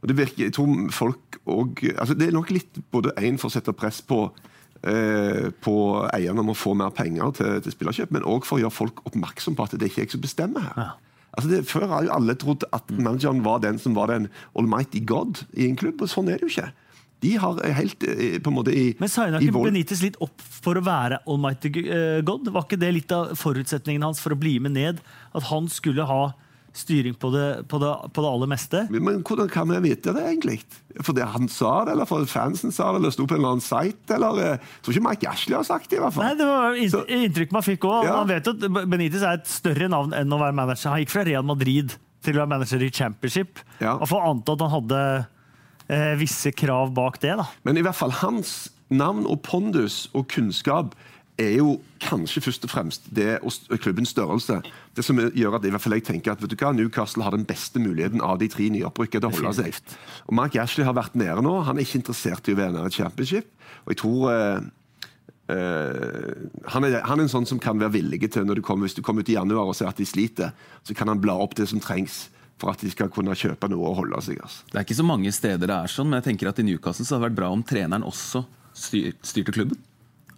og 0.00 0.08
det 0.10 0.18
virker, 0.18 0.46
jeg 0.46 0.54
tror 0.56 0.72
folk 0.94 1.38
og, 1.50 1.82
altså 1.98 2.14
Det 2.14 2.28
er 2.28 2.34
nok 2.34 2.50
litt 2.54 2.78
både 2.94 3.14
én 3.18 3.38
for 3.38 3.50
å 3.50 3.54
sette 3.54 3.74
press 3.74 4.00
på 4.06 4.24
eh, 4.86 5.48
på 5.62 5.76
eierne 6.14 6.42
om 6.42 6.52
å 6.52 6.58
få 6.58 6.74
mer 6.78 6.94
penger 6.94 7.34
til, 7.38 7.56
til 7.64 7.74
spillerkjøp, 7.74 8.12
men 8.14 8.26
òg 8.26 8.46
for 8.46 8.58
å 8.58 8.64
gjøre 8.64 8.78
folk 8.78 9.02
oppmerksom 9.08 9.58
på 9.58 9.66
at 9.66 9.74
det 9.76 9.86
er 9.86 9.92
ikke 9.92 10.04
jeg 10.06 10.14
som 10.14 10.22
bestemmer 10.22 10.68
her. 10.70 10.78
Ja. 10.78 11.11
Altså 11.32 11.48
det, 11.48 11.62
før 11.68 11.88
har 11.88 12.06
jo 12.06 12.12
alle 12.12 12.36
trodd 12.36 12.66
at 12.76 12.90
manageren 12.92 13.40
var 13.44 13.62
den 13.64 13.78
som 13.80 13.96
var 13.96 14.12
den 14.12 14.28
almighty 14.58 15.00
god 15.08 15.44
i 15.56 15.64
en 15.68 15.78
klubb, 15.80 16.02
og 16.04 16.10
sånn 16.12 16.28
er 16.28 16.40
det 16.40 16.48
jo 16.48 16.52
ikke. 16.52 16.68
De 17.22 17.36
har 17.38 17.60
helt 17.78 18.04
eh, 18.04 18.38
på 18.42 18.50
en 18.50 18.56
måte 18.56 18.74
i, 18.74 18.84
Men 18.98 19.10
signa 19.10 19.40
ikke 19.40 19.62
Benitez 19.68 20.02
litt 20.02 20.18
opp 20.24 20.42
for 20.42 20.78
å 20.78 20.82
være 20.84 21.20
Almighty 21.30 21.70
eh, 21.86 22.18
God? 22.26 22.50
Var 22.50 22.66
ikke 22.66 22.80
det 22.82 22.90
litt 22.96 23.14
av 23.14 23.36
forutsetningen 23.38 24.02
hans 24.04 24.20
for 24.22 24.34
å 24.34 24.38
bli 24.38 24.56
med 24.62 24.74
ned? 24.74 25.02
At 25.32 25.46
han 25.52 25.70
skulle 25.70 26.06
ha 26.08 26.32
styring 26.72 27.14
på 27.20 27.28
det, 27.34 27.46
på 27.68 27.78
det, 27.82 27.90
på 28.16 28.22
det 28.24 28.28
aller 28.32 28.48
meste? 28.48 28.82
Men 28.90 29.20
hvordan 29.22 29.48
kan 29.52 29.68
vi 29.68 29.80
vite 29.90 30.14
det, 30.16 30.22
egentlig? 30.24 30.60
Fordi 31.04 31.20
han 31.34 31.48
sa 31.52 31.84
det, 31.84 31.92
eller 31.96 32.08
fordi 32.08 32.28
fansen 32.32 32.72
sa 32.72 32.90
det, 32.92 33.02
eller 33.02 33.12
sto 33.12 33.26
på 33.28 33.34
en 33.36 33.42
eller 33.42 33.54
annen 33.56 33.64
site? 33.64 34.14
eller... 34.16 34.38
eh, 34.40 34.54
Jeg 34.56 34.84
tror 34.86 34.94
ikke 34.96 35.04
Mike 35.08 35.28
Ashley 35.32 35.56
har 35.58 35.66
sagt 35.68 35.90
det, 35.90 35.98
i 35.98 36.02
hvert 36.04 36.16
fall. 36.16 36.24
Nei, 36.24 36.34
Det 36.40 36.46
var 36.48 36.80
Så- 36.94 37.04
inntrykk 37.18 37.52
man 37.52 37.62
fikk 37.66 37.84
òg. 37.88 38.04
Ja. 38.08 38.16
Man 38.22 38.28
vet 38.32 38.48
at 38.48 38.64
Benitez 38.88 39.22
er 39.22 39.38
et 39.42 39.46
større 39.52 39.88
navn 39.92 40.12
enn 40.16 40.32
å 40.32 40.40
være 40.40 40.56
manager. 40.56 40.90
Han 40.94 41.04
gikk 41.04 41.12
fra 41.12 41.24
Real 41.28 41.44
Madrid 41.44 41.96
til 42.22 42.36
å 42.36 42.42
være 42.44 42.52
manager 42.56 42.82
i 42.86 42.90
Championship. 42.90 43.58
Ja. 43.80 43.96
Og 43.98 44.08
får 44.08 44.28
anta 44.30 44.52
at 44.56 44.60
han 44.64 44.70
hadde 44.78 45.02
eh, 45.88 46.14
visse 46.20 46.52
krav 46.56 46.92
bak 46.96 47.20
det. 47.20 47.36
da. 47.36 47.46
Men 47.64 47.76
i 47.76 47.82
hvert 47.84 47.98
fall 47.98 48.12
hans 48.22 48.70
navn 48.92 49.24
og 49.28 49.40
pondus 49.44 50.06
og 50.14 50.26
kunnskap 50.28 50.94
er 51.40 51.54
jo 51.56 51.76
kanskje 52.02 52.42
først 52.44 52.66
og 52.66 52.72
fremst 52.72 53.06
det 53.14 53.38
og 53.40 53.78
klubbens 53.80 54.12
størrelse. 54.12 54.58
Det 54.96 55.04
som 55.04 55.18
gjør 55.18 55.56
at 55.56 55.64
i 55.66 55.72
hvert 55.72 55.82
fall 55.82 55.96
jeg 55.96 56.04
tenker 56.06 56.34
at 56.34 56.42
vet 56.42 56.52
du 56.52 56.58
hva, 56.60 56.72
Newcastle 56.76 57.24
har 57.24 57.34
den 57.34 57.46
beste 57.48 57.80
muligheten 57.80 58.20
av 58.20 58.38
de 58.42 58.50
tre 58.52 58.68
nyopprykka 58.72 59.20
til 59.20 59.30
å 59.30 59.32
holde 59.38 59.54
seg. 59.62 59.80
Og 60.28 60.36
Mark 60.36 60.58
Ashley 60.60 60.86
har 60.86 60.96
vært 60.98 61.16
nede 61.18 61.40
nå. 61.44 61.54
Han 61.66 61.78
er 61.78 61.86
ikke 61.86 62.02
interessert 62.02 62.48
i 62.48 62.56
å 62.56 62.60
være 62.60 62.76
nede 62.76 62.92
i 62.92 62.96
championship. 62.98 63.48
Og 63.86 63.94
jeg 63.94 64.00
tror 64.02 64.28
eh, 64.32 64.68
eh, 65.56 66.36
han, 66.74 66.88
er, 66.88 67.00
han 67.00 67.16
er 67.16 67.24
en 67.24 67.32
sånn 67.32 67.48
som 67.48 67.62
kan 67.62 67.80
være 67.80 67.96
villig 67.96 68.28
til, 68.28 68.44
når 68.48 68.60
du 68.60 68.66
kommer, 68.66 68.86
hvis 68.86 68.98
du 68.98 69.02
kommer 69.06 69.24
ut 69.24 69.32
i 69.32 69.38
januar 69.38 69.72
og 69.72 69.78
ser 69.78 69.90
at 69.90 70.00
de 70.00 70.08
sliter, 70.08 70.52
så 70.84 70.96
kan 70.98 71.10
han 71.10 71.22
bla 71.22 71.38
opp 71.40 71.56
det 71.58 71.70
som 71.72 71.80
trengs 71.82 72.26
for 72.60 72.70
at 72.70 72.82
de 72.84 72.92
skal 72.92 73.08
kunne 73.10 73.34
kjøpe 73.34 73.70
noe 73.72 73.88
og 73.88 74.02
holde 74.04 74.20
seg. 74.22 74.42
Altså. 74.44 74.66
Det 74.68 74.76
er 74.78 74.84
ikke 74.86 75.00
så 75.00 75.06
mange 75.06 75.32
steder 75.34 75.70
det 75.70 75.78
er 75.78 75.90
sånn, 75.90 76.12
men 76.12 76.20
jeg 76.20 76.28
tenker 76.30 76.52
at 76.52 76.60
i 76.60 76.66
Newcastle 76.68 77.08
så 77.08 77.16
hadde 77.16 77.24
det 77.24 77.30
vært 77.32 77.40
bra 77.40 77.48
om 77.56 77.64
treneren 77.66 78.06
også 78.06 78.44
styr, 78.78 79.16
styrte 79.26 79.54
klubben. 79.56 79.80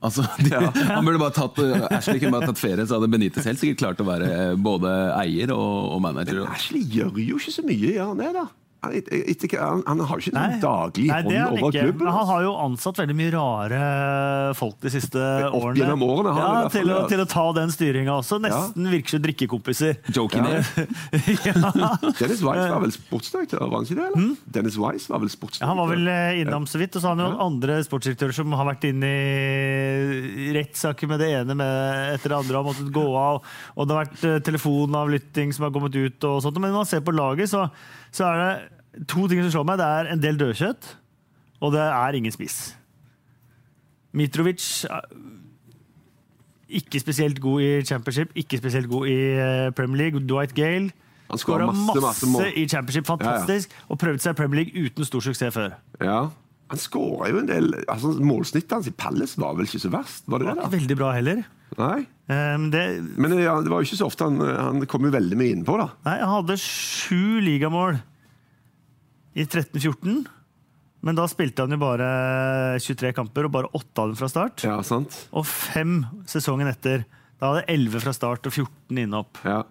Altså, 0.05 0.25
de, 0.45 0.51
han 0.53 1.07
burde 1.07 1.21
bare 1.23 1.33
tatt, 1.37 1.61
uh, 1.65 1.87
Ashley 1.89 2.21
kunne 2.21 2.35
bare 2.35 2.51
tatt 2.51 2.61
ferie, 2.61 2.85
så 2.85 2.99
hadde 2.99 3.09
Benitez 3.13 3.47
helt 3.49 3.63
sikkert 3.63 3.81
klart 3.81 4.03
å 4.05 4.09
være 4.09 4.29
uh, 4.29 4.59
både 4.61 4.93
eier 5.23 5.55
og, 5.55 5.95
og 5.95 6.03
manager. 6.05 6.43
Ashley 6.53 6.85
gjør 6.85 7.23
jo 7.25 7.41
ikke 7.41 7.55
så 7.55 7.65
mye, 7.65 7.95
gjør 7.97 8.13
han 8.13 8.21
det? 8.21 8.35
da? 8.37 8.45
Han, 8.85 10.03
har 10.05 10.19
jo 10.19 10.23
ikke 10.23 10.35
noen 10.35 10.61
daglig 10.63 11.09
Nei, 11.09 11.19
er 11.19 11.29
hånd 11.29 11.59
over 11.59 11.71
ikke. 11.71 11.85
klubben. 11.89 12.07
Han 12.09 12.21
altså. 12.21 12.33
har 12.33 12.45
jo 12.47 12.55
ansatt 12.65 13.01
veldig 13.03 13.17
mye 13.19 13.35
rare 13.35 13.81
folk 14.59 14.79
de 14.85 14.93
siste 14.95 15.21
Opp 15.49 15.59
årene. 15.61 15.81
gjennom 15.83 16.05
årene 16.07 16.35
har 16.35 16.45
han 16.45 16.59
ja, 16.59 16.69
fall 16.69 16.77
til, 16.77 16.93
å, 16.95 17.01
til 17.11 17.25
å 17.25 17.29
ta 17.31 17.47
den 17.61 17.75
styringa 17.75 18.19
også. 18.21 18.41
Nesten 18.45 18.91
virker 18.93 19.17
som 19.17 19.25
drikkekompiser. 19.25 20.01
Joking 20.15 20.49
ja. 20.51 20.63
Dennis 22.21 22.43
Wise 22.45 22.69
var 22.71 22.83
vel 22.83 22.95
sportsdirektør, 22.95 23.65
var 23.67 23.81
han 23.81 23.89
ikke 23.89 23.99
det? 24.01 24.09
eller? 24.11 24.35
Dennis 24.57 24.79
Weiss 24.81 25.09
var 25.11 25.23
vel 25.23 25.33
sportsdirektør? 25.33 25.65
Ja, 25.65 25.71
Han 25.73 25.81
var 25.81 25.91
vel 25.93 26.11
eh, 26.11 26.41
innom 26.43 26.67
så 26.71 26.81
vidt. 26.81 26.97
Og 26.97 27.03
så 27.03 27.11
har 27.11 27.19
han 27.19 27.25
jo 27.25 27.47
andre 27.47 27.79
sportsdirektører 27.87 28.37
som 28.37 28.55
har 28.59 28.69
vært 28.69 28.87
inne 28.89 29.11
i 29.11 30.51
rettssaker 30.57 31.11
med 31.11 31.23
det 31.23 31.31
ene 31.41 31.57
med 31.59 32.15
etter 32.15 32.33
det 32.33 32.39
andre 32.39 32.59
og 32.59 32.61
har 32.61 32.69
måttet 32.71 32.95
gå 32.95 33.07
av. 33.21 33.43
Og 33.75 33.89
det 33.89 33.97
har 33.97 34.07
vært 34.07 34.29
eh, 34.29 34.39
telefonavlytting 34.51 35.55
som 35.55 35.69
har 35.69 35.75
kommet 35.75 35.97
ut. 35.97 36.31
og 36.31 36.41
sånt. 36.45 36.61
Men 36.61 36.73
når 36.73 36.85
man 36.85 36.91
ser 36.91 37.05
på 37.07 37.15
laget, 37.15 37.53
så, 37.53 37.67
så 38.15 38.31
er 38.31 38.43
det 38.43 38.53
to 39.11 39.29
ting 39.31 39.43
som 39.45 39.53
slår 39.57 39.69
meg. 39.69 39.81
Det 39.81 39.91
er 39.99 40.11
en 40.15 40.23
del 40.23 40.41
dødkjøtt, 40.41 40.91
og 41.61 41.75
det 41.77 41.85
er 41.85 42.19
ingen 42.19 42.35
spiss. 42.35 42.75
Mitrovic 44.15 44.85
ikke 46.75 47.01
spesielt 47.03 47.41
god 47.43 47.63
i 47.63 47.71
championship, 47.87 48.31
ikke 48.39 48.59
spesielt 48.59 48.89
god 48.91 49.09
i 49.11 49.19
eh, 49.39 49.73
Premier 49.77 50.07
League. 50.07 50.23
Dwight 50.29 50.55
Gale 50.57 50.91
skåra 51.41 51.67
masse, 51.67 52.01
masse, 52.01 52.29
masse 52.31 52.53
i 52.55 52.67
championship, 52.69 53.07
fantastisk, 53.09 53.75
og 53.89 53.99
prøvde 54.01 54.23
seg 54.23 54.35
i 54.35 54.39
Premier 54.39 54.63
League 54.63 54.87
uten 54.87 55.07
stor 55.09 55.25
suksess 55.25 55.55
før. 55.55 55.77
Ja. 56.03 56.21
Han 56.73 56.81
skåra 56.81 57.29
jo 57.29 57.43
en 57.43 57.49
del 57.49 57.75
altså 57.93 58.15
Målsnittet 58.25 58.73
hans 58.73 58.87
i 58.89 58.95
Palace 58.97 59.37
var 59.41 59.53
vel 59.59 59.69
ikke 59.69 59.83
så 59.83 59.91
verst? 59.93 60.25
Var 60.31 60.41
det 60.41 60.49
det? 60.49 60.55
Da? 60.63 60.71
veldig 60.73 60.97
bra 60.97 61.11
heller. 61.13 61.43
Nei. 61.77 62.07
Um, 62.31 62.71
det, 62.73 62.85
Men 63.21 63.35
ja, 63.37 63.59
det 63.61 63.69
var 63.73 63.83
jo 63.83 63.89
ikke 63.89 63.99
så 64.01 64.09
ofte 64.09 64.29
han, 64.31 64.41
han 64.41 64.87
kom 64.89 65.05
jo 65.05 65.13
veldig 65.13 65.37
mye 65.37 65.59
innpå, 65.59 65.77
da. 65.77 65.91
nei, 66.07 66.17
han 66.23 66.33
hadde 66.39 66.57
sju 66.63 67.43
ligamål 67.45 67.99
i 69.35 69.45
13-14. 69.45 70.25
Men 71.05 71.19
da 71.19 71.27
spilte 71.29 71.67
han 71.67 71.75
jo 71.75 71.81
bare 71.83 72.09
23 72.81 73.13
kamper, 73.17 73.49
og 73.49 73.55
bare 73.59 73.71
åtte 73.77 74.01
av 74.01 74.13
dem 74.13 74.19
fra 74.19 74.31
start. 74.33 74.65
Ja, 74.65 74.79
sant? 74.87 75.19
Og 75.37 75.45
fem 75.49 75.99
sesongen 76.31 76.71
etter. 76.71 77.05
Da 77.37 77.51
hadde 77.51 77.67
11 77.75 78.05
fra 78.07 78.15
start 78.17 78.49
og 78.49 78.55
14 78.55 79.03
innhopp. 79.03 79.43
Ja. 79.45 79.63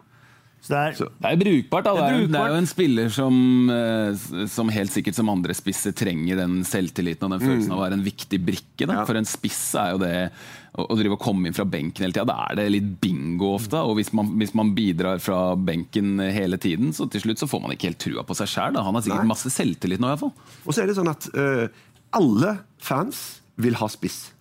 Så 0.63 0.71
det 0.71 0.80
er, 0.80 0.93
Så- 0.95 1.10
Det 1.19 1.28
er 1.28 1.36
brukbart. 1.41 1.84
da. 1.84 1.93
Det 1.93 2.04
er 2.23 2.28
det 2.32 2.39
er 2.39 2.47
jo 2.54 2.56
en 2.56 2.65
spiller 2.71 3.10
som, 3.12 3.69
eh, 3.69 4.47
som 4.47 4.69
helt 4.69 4.91
sikkert 4.91 5.13
som 5.17 5.28
andre 5.28 5.52
spisser 5.54 5.91
trenger 5.91 6.38
den 6.39 6.63
selvtilliten 6.63 7.23
og 7.28 7.34
den 7.36 7.43
følelsen 7.43 7.71
av 7.73 7.80
å 7.80 7.84
være 7.84 7.97
en 7.97 8.04
viktig 8.06 8.39
brikke. 8.45 8.88
Da. 8.88 8.93
Ja. 8.93 9.06
For 9.06 9.19
en 9.19 9.26
spiss 9.28 9.76
er 9.76 9.91
jo 9.91 9.97
det 9.99 10.32
å, 10.78 10.88
å 10.88 10.95
drive 10.95 11.17
og 11.17 11.19
komme 11.19 11.47
inn 11.47 11.54
fra 11.54 11.65
benken 11.67 12.06
hele 12.06 12.13
tida. 12.15 12.26
Da 12.26 12.47
er 12.49 12.56
det 12.56 12.71
litt 12.71 13.02
bingo 13.02 13.52
ofte. 13.58 13.76
Og 13.84 13.97
hvis 13.99 14.13
man, 14.13 14.32
hvis 14.39 14.56
man 14.56 14.73
bidrar 14.73 15.19
fra 15.19 15.54
benken 15.60 16.15
hele 16.32 16.56
tiden, 16.58 16.93
så 16.95 17.10
til 17.12 17.19
slutt 17.26 17.43
så 17.43 17.49
får 17.52 17.62
man 17.62 17.71
ikke 17.76 17.91
helt 17.91 17.99
trua 17.99 18.23
på 18.23 18.34
seg 18.39 18.47
sjæl. 18.47 18.80
Han 18.82 18.95
har 18.95 19.02
sikkert 19.04 19.28
Nei. 19.28 19.34
masse 19.36 19.52
selvtillit 19.52 19.99
nå, 19.99 20.08
iallfall. 20.13 20.32
Og 20.65 20.73
så 20.73 20.84
er 20.84 20.88
det 20.88 20.95
sånn 20.95 21.12
at 21.12 21.28
uh, 21.36 21.67
alle 22.13 22.60
fans 22.80 23.41
vil 23.58 23.76
ha 23.76 23.88
spiss. 23.91 24.32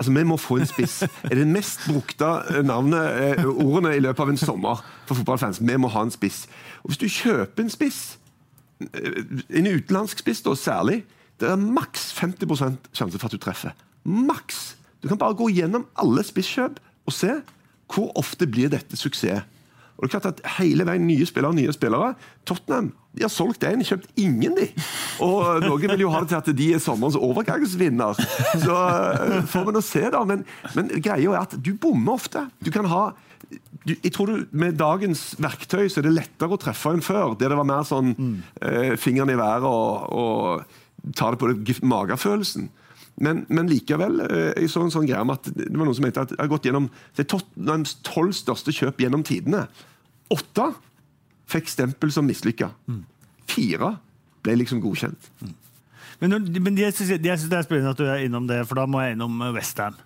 Altså, 0.00 0.12
Vi 0.12 0.22
må 0.24 0.36
få 0.40 0.56
en 0.56 0.66
spiss. 0.66 1.02
Det 1.22 1.30
er 1.30 1.42
det 1.42 1.48
mest 1.52 1.82
brukte 1.84 2.24
eh, 2.24 2.62
navnet, 2.64 3.36
eh, 3.38 3.44
ordene 3.44 3.92
i 3.96 4.00
løpet 4.00 4.22
av 4.24 4.30
en 4.32 4.40
sommer 4.40 4.80
for 5.04 5.18
fotballfans. 5.18 5.60
Vi 5.60 5.76
må 5.76 5.90
ha 5.92 6.06
en 6.06 6.12
spiss. 6.14 6.46
Og 6.80 6.90
Hvis 6.90 7.02
du 7.02 7.08
kjøper 7.08 7.66
en 7.66 7.72
spiss, 7.72 8.16
eh, 8.80 9.20
en 9.60 9.68
utenlandsk 9.68 10.22
spiss 10.24 10.40
da, 10.46 10.54
særlig, 10.56 11.02
det 11.40 11.50
er 11.50 11.60
maks 11.60 12.14
50 12.16 12.78
sjanse 12.96 13.18
for 13.18 13.28
at 13.28 13.36
du 13.36 13.38
treffer. 13.44 13.76
Maks! 14.04 14.76
Du 15.02 15.08
kan 15.08 15.20
bare 15.20 15.36
gå 15.36 15.50
gjennom 15.52 15.84
alle 16.00 16.24
spisskjøp 16.24 16.80
og 17.06 17.12
se 17.12 17.36
hvor 17.92 18.12
ofte 18.16 18.48
blir 18.48 18.72
dette 18.72 18.96
suksess. 18.96 19.44
Og 19.98 20.06
det 20.06 20.14
er 20.14 20.20
klart 20.20 20.32
at 20.32 20.42
hele 20.56 20.86
veien 20.88 21.04
nye 21.04 21.26
spillere 21.28 21.56
nye 21.56 21.72
spillere. 21.76 22.14
Tottenham 22.48 22.94
de 23.10 23.24
har 23.24 23.32
solgt 23.32 23.64
en, 23.66 23.82
kjøpt 23.82 24.20
ingen, 24.22 24.54
de. 24.54 24.68
Og 25.24 25.64
noen 25.64 25.94
vil 25.96 26.04
jo 26.04 26.12
ha 26.14 26.20
det 26.22 26.30
til 26.30 26.38
at 26.38 26.50
de 26.60 26.68
er 26.76 26.82
sommerens 26.82 27.18
overgangsvinner. 27.18 28.20
Så 28.62 28.76
eh, 28.76 29.40
får 29.50 29.66
vi 29.66 29.74
nå 29.74 29.82
se, 29.82 30.04
da. 30.14 30.22
Men, 30.28 30.44
men 30.76 30.92
greia 31.02 31.32
er 31.34 31.40
at 31.42 31.56
du 31.58 31.72
bommer 31.74 32.20
ofte. 32.20 32.46
Du 32.62 32.70
kan 32.74 32.86
ha 32.90 33.08
du, 33.82 33.94
jeg 33.96 34.12
tror 34.14 34.28
du, 34.30 34.44
Med 34.54 34.76
dagens 34.78 35.32
verktøy 35.40 35.88
så 35.88 36.02
er 36.02 36.06
det 36.06 36.12
lettere 36.18 36.54
å 36.54 36.60
treffe 36.60 36.92
enn 36.94 37.02
før. 37.02 37.34
Der 37.40 37.50
det 37.50 37.58
var 37.58 37.66
mer 37.66 37.86
sånn 37.88 38.12
eh, 38.14 38.94
fingeren 39.00 39.32
i 39.32 39.38
været 39.40 39.66
og, 39.66 40.14
og 40.14 41.16
ta 41.16 41.32
det 41.32 41.40
på 41.40 41.50
det, 41.50 41.80
magefølelsen. 41.82 42.68
Men, 43.20 43.42
men 43.52 43.68
likevel, 43.68 44.22
eh, 44.24 44.52
jeg 44.54 44.70
så 44.72 44.84
en 44.84 44.94
sånn 44.94 45.08
greie 45.08 45.24
om 45.24 45.34
at 45.34 45.50
det 45.50 45.66
var 45.72 45.82
noen 45.82 45.96
som 45.98 46.06
mente 46.06 46.22
at 46.22 46.36
jeg 46.36 46.40
har 46.40 46.52
gått 46.52 46.68
gjennom 46.68 46.86
er 47.18 47.26
tolv 47.26 48.36
største 48.36 48.74
kjøp 48.76 49.02
gjennom 49.02 49.26
tidene. 49.26 49.66
Åtte 50.30 50.70
fikk 51.50 51.70
stempel 51.72 52.12
som 52.14 52.26
mislykka. 52.28 52.70
Fire 53.50 53.94
ble 54.44 54.54
liksom 54.60 54.80
godkjent. 54.82 55.30
men 56.20 56.30
når, 56.32 56.46
men 56.60 56.78
jeg 56.78 56.94
syns 56.96 57.16
det 57.20 57.32
er 57.32 57.66
spennende 57.66 57.92
at 57.94 58.00
du 58.00 58.06
er 58.06 58.24
innom 58.26 58.46
det, 58.48 58.62
for 58.68 58.78
da 58.80 58.86
må 58.88 59.02
jeg 59.04 59.18
innom 59.18 59.42
Westham. 59.56 59.98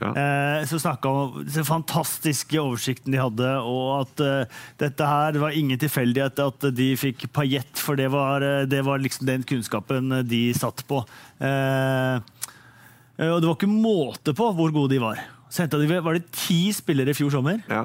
Ja. 0.00 0.10
Eh, 0.18 0.64
så 0.66 0.78
snakka 0.82 1.08
om 1.10 1.36
den 1.46 1.66
fantastiske 1.66 2.58
oversikten 2.60 3.14
de 3.14 3.20
hadde, 3.22 3.50
og 3.62 4.02
at 4.02 4.22
eh, 4.24 4.56
dette 4.82 5.06
her 5.06 5.34
det 5.34 5.42
var 5.42 5.54
ingen 5.54 5.78
tilfeldighet 5.80 6.40
at 6.42 6.66
de 6.74 6.88
fikk 6.98 7.28
paillett, 7.34 7.78
for 7.78 7.98
det 7.98 8.08
var, 8.14 8.42
eh, 8.42 8.64
det 8.70 8.82
var 8.86 9.02
liksom 9.02 9.28
den 9.30 9.46
kunnskapen 9.46 10.10
de 10.28 10.42
satt 10.58 10.82
på. 10.90 11.02
Eh, 11.38 12.16
eh, 12.18 13.30
og 13.30 13.38
det 13.40 13.50
var 13.50 13.54
ikke 13.58 13.70
måte 13.70 14.34
på 14.36 14.50
hvor 14.58 14.74
gode 14.74 14.96
de 14.96 15.02
var. 15.02 15.22
Så 15.54 15.68
de, 15.70 15.86
var 16.02 16.18
det 16.18 16.26
ti 16.34 16.66
spillere 16.74 17.14
i 17.14 17.18
fjor 17.18 17.30
sommer, 17.36 17.60
Ja. 17.70 17.84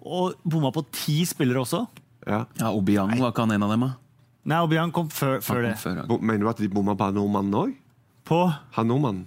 og 0.00 0.38
bomma 0.48 0.70
på 0.72 0.86
ti 0.96 1.20
spillere 1.28 1.60
også. 1.60 1.84
Ja. 2.26 2.44
Ja, 2.60 2.70
Obiang 2.72 3.12
var 3.18 3.30
ikke 3.32 3.44
han 3.46 3.52
en 3.56 3.62
av 3.62 3.70
dem, 3.70 3.80
da? 3.80 3.90
Nei, 4.50 4.58
Obiang 4.64 4.92
kom 4.92 5.08
før, 5.12 5.38
før 5.44 5.62
kom 5.62 5.68
det. 5.70 5.76
før. 5.78 6.00
Bo- 6.08 6.18
Mener 6.20 6.44
du 6.46 6.48
at 6.50 6.56
de 6.62 6.68
bomma 6.68 6.94
på 6.96 7.10
nordmannen 7.12 7.54
òg? 7.54 7.74
På 8.24 8.44
Han 8.76 8.88
nordmannen? 8.88 9.26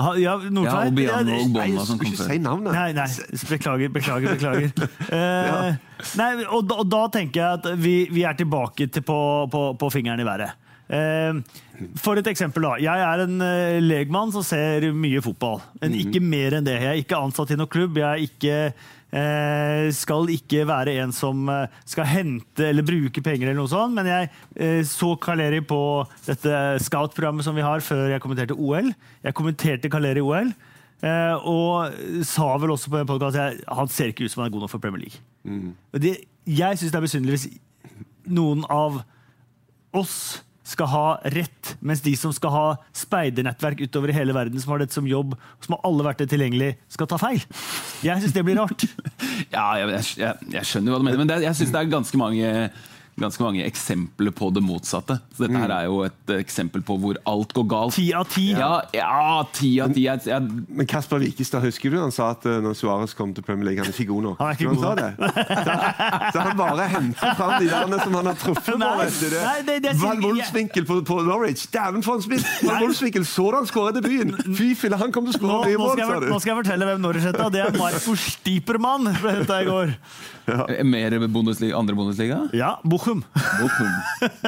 Ah, 0.00 0.14
Ja, 0.16 0.38
Nordtveit. 0.38 0.64
Ja, 0.64 0.88
Obiang 0.88 1.18
og 1.20 1.26
Nei, 1.52 1.68
Bonna 1.68 1.84
som 1.84 1.98
kom 2.00 2.06
ikke 2.08 2.22
før. 2.22 2.30
si 2.32 2.38
navnet. 2.40 2.72
Nei, 2.72 2.92
nei. 2.96 3.06
Beklager, 3.50 3.92
beklager. 3.92 4.34
beklager. 4.38 4.88
Eh, 5.12 5.76
nei, 6.18 6.30
og, 6.48 6.64
da- 6.70 6.78
og 6.80 6.88
da 6.90 7.02
tenker 7.12 7.42
jeg 7.42 7.58
at 7.60 7.68
vi, 7.78 7.94
vi 8.10 8.24
er 8.24 8.34
tilbake 8.38 8.88
til 8.90 9.04
på, 9.06 9.18
på, 9.52 9.60
på 9.78 9.90
fingeren 9.92 10.20
i 10.20 10.26
været. 10.26 10.54
Eh, 10.92 11.42
for 12.00 12.16
et 12.18 12.26
eksempel, 12.32 12.64
da. 12.64 12.72
Jeg 12.80 13.04
er 13.04 13.22
en 13.26 13.36
eh, 13.44 13.78
legmann 13.84 14.32
som 14.32 14.42
ser 14.46 14.88
mye 14.96 15.20
fotball. 15.24 15.60
Men 15.82 15.94
ikke 16.00 16.24
mer 16.24 16.56
enn 16.58 16.66
det. 16.66 16.78
Jeg 16.80 16.90
er 16.96 17.04
ikke 17.04 17.20
ansatt 17.20 17.52
i 17.52 17.60
noen 17.60 17.70
klubb. 17.70 18.00
Jeg 18.00 18.08
er 18.08 18.26
ikke 18.26 18.56
skal 19.92 20.30
ikke 20.32 20.62
være 20.68 20.94
en 21.02 21.10
som 21.12 21.48
eh, 21.52 21.80
skal 21.84 22.08
hente 22.08 22.64
eller 22.64 22.86
bruke 22.86 23.20
penger, 23.24 23.50
eller 23.50 23.60
noe 23.60 23.70
sånt, 23.70 23.92
men 23.96 24.08
jeg 24.08 24.30
eh, 24.56 24.80
så 24.88 25.12
Kaleri 25.20 25.60
på 25.68 25.80
dette 26.24 26.60
scout-programmet 26.86 27.44
som 27.44 27.56
vi 27.56 27.64
har, 27.66 27.84
før 27.84 28.06
jeg 28.14 28.22
kommenterte 28.24 28.56
OL. 28.56 28.88
Jeg 29.24 29.36
kommenterte 29.36 29.90
Kaleri 29.92 30.22
OL, 30.24 30.54
eh, 31.04 31.34
og 31.44 32.24
sa 32.28 32.48
vel 32.62 32.72
også 32.72 32.92
på 32.92 33.02
en 33.02 33.10
podkast 33.10 33.40
at 33.42 33.60
han 33.68 33.92
ser 33.92 34.14
ikke 34.14 34.24
ut 34.24 34.32
som 34.32 34.44
han 34.44 34.48
er 34.48 34.56
god 34.56 34.64
nok 34.64 34.72
for 34.72 34.84
Premier 34.84 35.04
League. 35.04 35.20
Mm. 35.44 35.74
det, 36.00 36.16
jeg 36.46 36.78
syns 36.78 36.94
det 36.94 36.98
er 36.98 37.04
besynderlig 37.04 37.36
hvis 37.36 38.26
noen 38.32 38.64
av 38.70 39.02
oss 39.98 40.16
skal 40.72 40.88
ha 40.92 41.06
rett, 41.34 41.74
mens 41.84 42.02
de 42.04 42.14
som 42.18 42.32
skal 42.34 42.54
ha 42.54 42.66
speidernettverk 42.96 43.84
utover 43.84 44.12
i 44.12 44.16
hele 44.16 44.34
verden, 44.36 44.60
som 44.62 44.74
har 44.74 44.82
dette 44.82 44.96
som 44.96 45.08
jobb, 45.08 45.36
som 45.64 45.76
har 45.76 45.84
alle 45.88 46.14
det 46.18 46.28
tilgjengelig, 46.32 46.72
skal 46.92 47.10
ta 47.10 47.18
feil. 47.20 47.44
Jeg 48.04 48.24
syns 48.24 48.34
det 48.36 48.46
blir 48.46 48.60
rart. 48.62 48.86
Ja, 49.52 49.74
jeg, 49.76 50.00
jeg, 50.16 50.48
jeg 50.54 50.68
skjønner 50.68 50.94
hva 50.94 50.98
du 51.00 51.04
mener, 51.04 51.20
men 51.20 51.28
det, 51.28 51.42
jeg 51.44 51.56
syns 51.58 51.72
det 51.74 51.80
er 51.80 51.88
ganske 51.92 52.18
mange 52.20 52.48
ganske 53.20 53.42
mange 53.44 53.64
eksempler 53.66 54.32
på 54.34 54.48
det 54.54 54.62
motsatte. 54.64 55.18
Så 55.36 55.44
dette 55.44 55.58
her 55.60 55.70
er 55.74 55.84
jo 55.86 55.98
et 56.06 56.32
eksempel 56.38 56.82
på 56.86 56.96
hvor 56.98 57.18
alt 57.28 57.52
går 57.54 57.66
galt. 57.68 57.94
Ti 57.94 58.06
av 58.16 58.24
ti. 58.32 58.46
Ja, 58.56 58.80
ja 58.96 59.42
ti 59.52 59.74
av 59.84 59.92
ti. 59.94 60.06
Jeg, 60.08 60.22
jeg, 60.26 60.64
Men 60.68 60.88
Kasper 60.88 61.20
Wikestad, 61.22 61.62
husker 61.66 61.92
du 61.92 61.98
han 62.00 62.10
sa 62.14 62.30
at 62.32 62.46
eh, 62.48 62.56
når 62.64 62.74
Suárez 62.78 63.14
kom 63.18 63.34
til 63.36 63.44
Premier 63.46 63.68
League, 63.68 63.84
han 63.84 63.92
er 63.92 63.98
ikke 64.00 64.08
god 64.10 64.22
nok? 64.30 64.40
Han 64.40 64.48
er 64.48 64.56
ikke 64.56 64.72
god 64.72 64.82
sa 64.82 64.94
det. 64.96 65.10
Så, 65.62 66.32
så 66.32 66.46
han 66.46 66.56
bare 66.58 66.88
henter 66.94 67.36
fram 67.38 67.52
de 67.60 67.68
der 67.70 68.02
som 68.02 68.16
han 68.18 68.30
har 68.32 68.40
truffet 68.40 68.80
på. 68.80 68.90
Vet 69.02 69.20
du 69.20 69.28
det. 69.28 69.42
nei, 69.44 69.56
det- 69.68 69.78
det 69.82 69.90
er 69.92 70.00
Van 70.00 70.16
sikkert- 70.16 70.24
Wolfswinkel 70.30 70.88
på, 70.88 70.98
på 71.12 71.20
Norwich. 71.28 71.66
Dæven, 71.72 72.02
for 72.02 72.16
en 72.18 72.24
spiss! 72.26 72.48
Van 72.64 72.80
Wolfswinkel 72.82 73.24
så 73.28 73.46
da 73.52 73.60
han 73.62 73.68
skåret 73.70 74.00
debuten! 74.00 74.34
Fy 74.56 74.72
fille, 74.78 74.96
han 75.00 75.12
kom 75.14 75.28
til 75.28 75.36
å 75.36 75.38
skåre 75.38 75.68
mye 75.68 75.78
mål, 75.80 75.96
sa 76.00 76.18
du. 76.20 76.28
nå 76.32 76.40
skal 76.42 76.54
jeg 76.56 76.60
fortelle 76.64 76.88
hvem 76.90 77.04
Norwich 77.04 77.28
heter 77.28 77.52
Det 77.52 77.62
er 77.68 77.76
Marco 77.78 78.16
Stiepermann. 78.18 79.12
ble 79.20 79.36
henta 79.38 79.60
i 79.62 79.68
går. 79.68 79.94
mer 80.84 81.18
Bundesliga, 81.28 81.76
andre 81.78 81.94
Bundesliga? 81.94 82.40
Ja, 82.56 82.74
Bochum. 83.02 83.90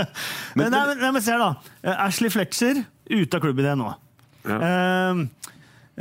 Men, 0.59 0.71
nei, 0.71 0.83
men, 0.87 1.01
nei, 1.01 1.11
men 1.17 1.23
se 1.25 1.33
her, 1.35 1.43
da. 1.43 1.73
Eh, 1.83 2.05
Ashley 2.07 2.31
Fletcher 2.31 2.85
ute 3.11 3.37
av 3.37 3.43
klubben 3.43 3.67
igjen 3.67 3.81
nå. 3.83 3.91
Eh, 4.45 5.25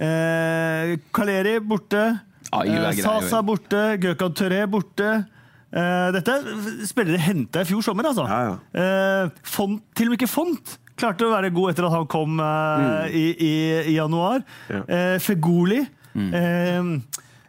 eh, 0.05 0.93
Kaleri 1.15 1.57
borte. 1.63 2.03
Ah, 2.53 2.63
Eh, 2.63 2.91
Sasa 3.01 3.41
borte. 3.41 3.97
Gökhan 4.03 4.35
Töré 4.37 4.61
borte. 4.69 5.25
Eh, 5.73 6.07
dette 6.13 6.35
er 6.37 6.85
spillere 6.85 7.17
henta 7.17 7.63
i 7.63 7.65
fjor 7.65 7.81
sommer, 7.81 8.05
altså. 8.11 8.27
Ja, 8.29 8.57
Eh, 8.77 9.29
font, 9.43 9.81
til 9.95 10.07
og 10.07 10.13
med 10.13 10.21
ikke 10.21 10.29
Font 10.29 10.77
klarte 10.95 11.25
å 11.25 11.33
være 11.33 11.49
god 11.53 11.71
etter 11.71 11.87
at 11.87 11.95
han 11.95 12.05
kom 12.07 12.35
mm. 12.37 13.09
i, 13.09 13.23
i, 13.33 13.53
i 13.89 13.95
januar. 13.97 14.43
Ja. 14.69 14.83
Eh, 14.85 15.17
Fegoli. 15.19 15.81
Eh, 16.13 16.83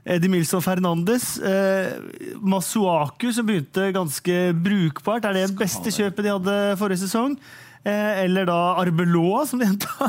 Eddie 0.05 0.29
Milson 0.29 0.61
Fernandes. 0.63 1.39
Eh, 1.41 1.93
Masuaku, 2.45 3.31
som 3.33 3.47
begynte 3.49 3.91
ganske 3.97 4.39
brukbart. 4.65 5.25
Er 5.25 5.33
det 5.39 5.47
det 5.51 5.59
beste 5.59 5.93
kjøpet 5.95 6.27
de 6.27 6.35
hadde 6.35 6.57
forrige 6.81 7.05
sesong? 7.07 7.39
Eh, 7.85 8.23
eller 8.25 8.47
da 8.49 8.55
Arbeloa, 8.81 9.43
som 9.47 9.61
de 9.61 9.67
henta. 9.69 10.09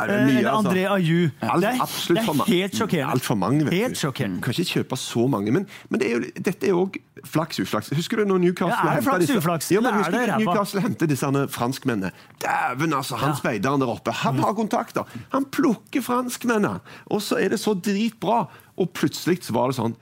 Er 0.00 0.08
eller 0.08 0.46
altså? 0.48 0.70
André 0.70 0.84
Ayu. 0.88 1.26
Alt- 1.44 1.60
Det 1.60 1.68
er, 1.68 2.14
det 2.14 2.22
er 2.22 2.46
helt 2.48 2.76
sjokkerende. 2.78 3.12
Alt 3.12 3.26
for 3.26 3.36
mange, 3.36 3.66
Helt 3.68 3.98
sjokkerende. 4.00 4.38
Du 4.40 4.46
kan 4.46 4.54
ikke 4.56 4.70
kjøpe 4.78 4.96
så 4.96 5.26
mange. 5.28 5.52
Men, 5.52 5.66
men 5.92 6.00
det 6.00 6.08
er 6.08 6.14
jo, 6.14 6.30
dette 6.48 6.70
er 6.70 6.78
òg 6.80 6.96
flaks 7.28 7.60
uflaks. 7.60 7.92
Husker 7.94 8.16
du 8.22 8.24
når 8.30 8.40
Newcastle 8.46 8.94
Ja, 8.96 9.02
flaks 9.04 9.26
disse- 9.26 9.74
Ja? 9.76 10.38
Newcastle 10.40 10.94
disse 11.12 11.28
franskmennene. 11.52 12.10
Dæven, 12.40 12.96
altså! 12.96 13.20
Han 13.20 13.34
Ja. 13.36 13.36
speideren 13.42 13.80
der 13.84 13.92
oppe. 13.92 14.10
Han 14.24 14.40
har 14.40 14.54
kontakter! 14.56 15.04
Han 15.36 15.44
plukker 15.52 16.00
franskmennene! 16.00 16.80
Og 17.12 17.20
så 17.20 17.36
er 17.44 17.52
det 17.52 17.60
så 17.60 17.74
dritbra! 17.76 18.46
Og 18.82 18.90
plutselig 18.96 19.44
så 19.46 19.54
var 19.56 19.70
det 19.70 19.78
sånn 19.78 19.94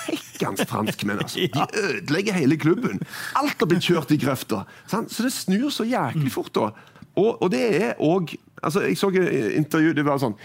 Hekkans 0.00 0.62
franskmenn, 0.68 1.20
altså. 1.20 1.42
De 1.52 1.64
ødelegger 1.84 2.38
hele 2.38 2.56
klubben. 2.56 3.02
Alt 3.36 3.60
har 3.60 3.68
blitt 3.68 3.84
kjørt 3.84 4.14
i 4.14 4.18
grøfta. 4.20 4.62
Så 4.88 5.26
det 5.26 5.32
snur 5.34 5.68
så 5.74 5.84
jæklig 5.84 6.32
fort. 6.32 6.54
da. 6.56 6.70
Og, 7.18 7.42
og 7.42 7.50
det 7.52 7.62
er 7.82 7.98
òg 7.98 8.32
altså, 8.62 8.84
Jeg 8.86 8.96
så 8.96 9.10
intervju 9.10 9.92
det 9.98 10.04
var 10.06 10.20
sånn 10.22 10.36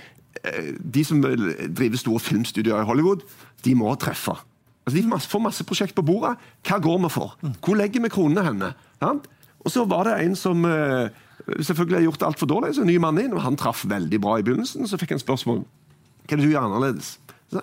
eh, 0.42 0.72
De 0.82 1.04
som 1.06 1.22
driver 1.22 2.00
store 2.02 2.24
filmstudier 2.26 2.82
i 2.82 2.88
Hollywood, 2.90 3.24
de 3.64 3.76
må 3.78 3.94
treffe. 4.02 4.36
Altså, 4.86 4.98
de 4.98 5.22
får 5.30 5.44
masse, 5.46 5.66
prosjekt 5.68 5.96
på 5.98 6.06
bordet. 6.06 6.36
Hva 6.68 6.82
går 6.82 7.00
vi 7.06 7.14
for? 7.14 7.38
Hvor 7.64 7.80
legger 7.80 8.04
vi 8.04 8.12
kronene 8.14 8.44
henne? 8.46 8.74
Sant? 9.02 9.30
Og 9.66 9.74
så 9.74 9.86
var 9.90 10.06
det 10.06 10.20
en 10.22 10.36
som 10.38 10.66
eh, 10.70 11.08
selvfølgelig 11.58 11.98
har 11.98 12.06
gjort 12.06 12.20
det 12.22 12.28
altfor 12.30 12.50
dårlig. 12.52 12.76
Så 12.76 12.84
en 12.84 12.92
ny 12.92 13.00
mann 13.02 13.22
inn, 13.22 13.34
og 13.34 13.42
Han 13.46 13.58
traff 13.58 13.86
veldig 13.90 14.20
bra 14.22 14.38
i 14.38 14.46
begynnelsen. 14.46 14.86
Så 14.90 15.00
fikk 15.02 15.16
han 15.16 15.24
spørsmål 15.24 15.64
hva 16.26 16.34
er 16.34 16.42
det 16.42 16.46
du 16.46 16.54
gjør 16.54 16.66
annerledes. 16.66 17.16
Så, 17.52 17.62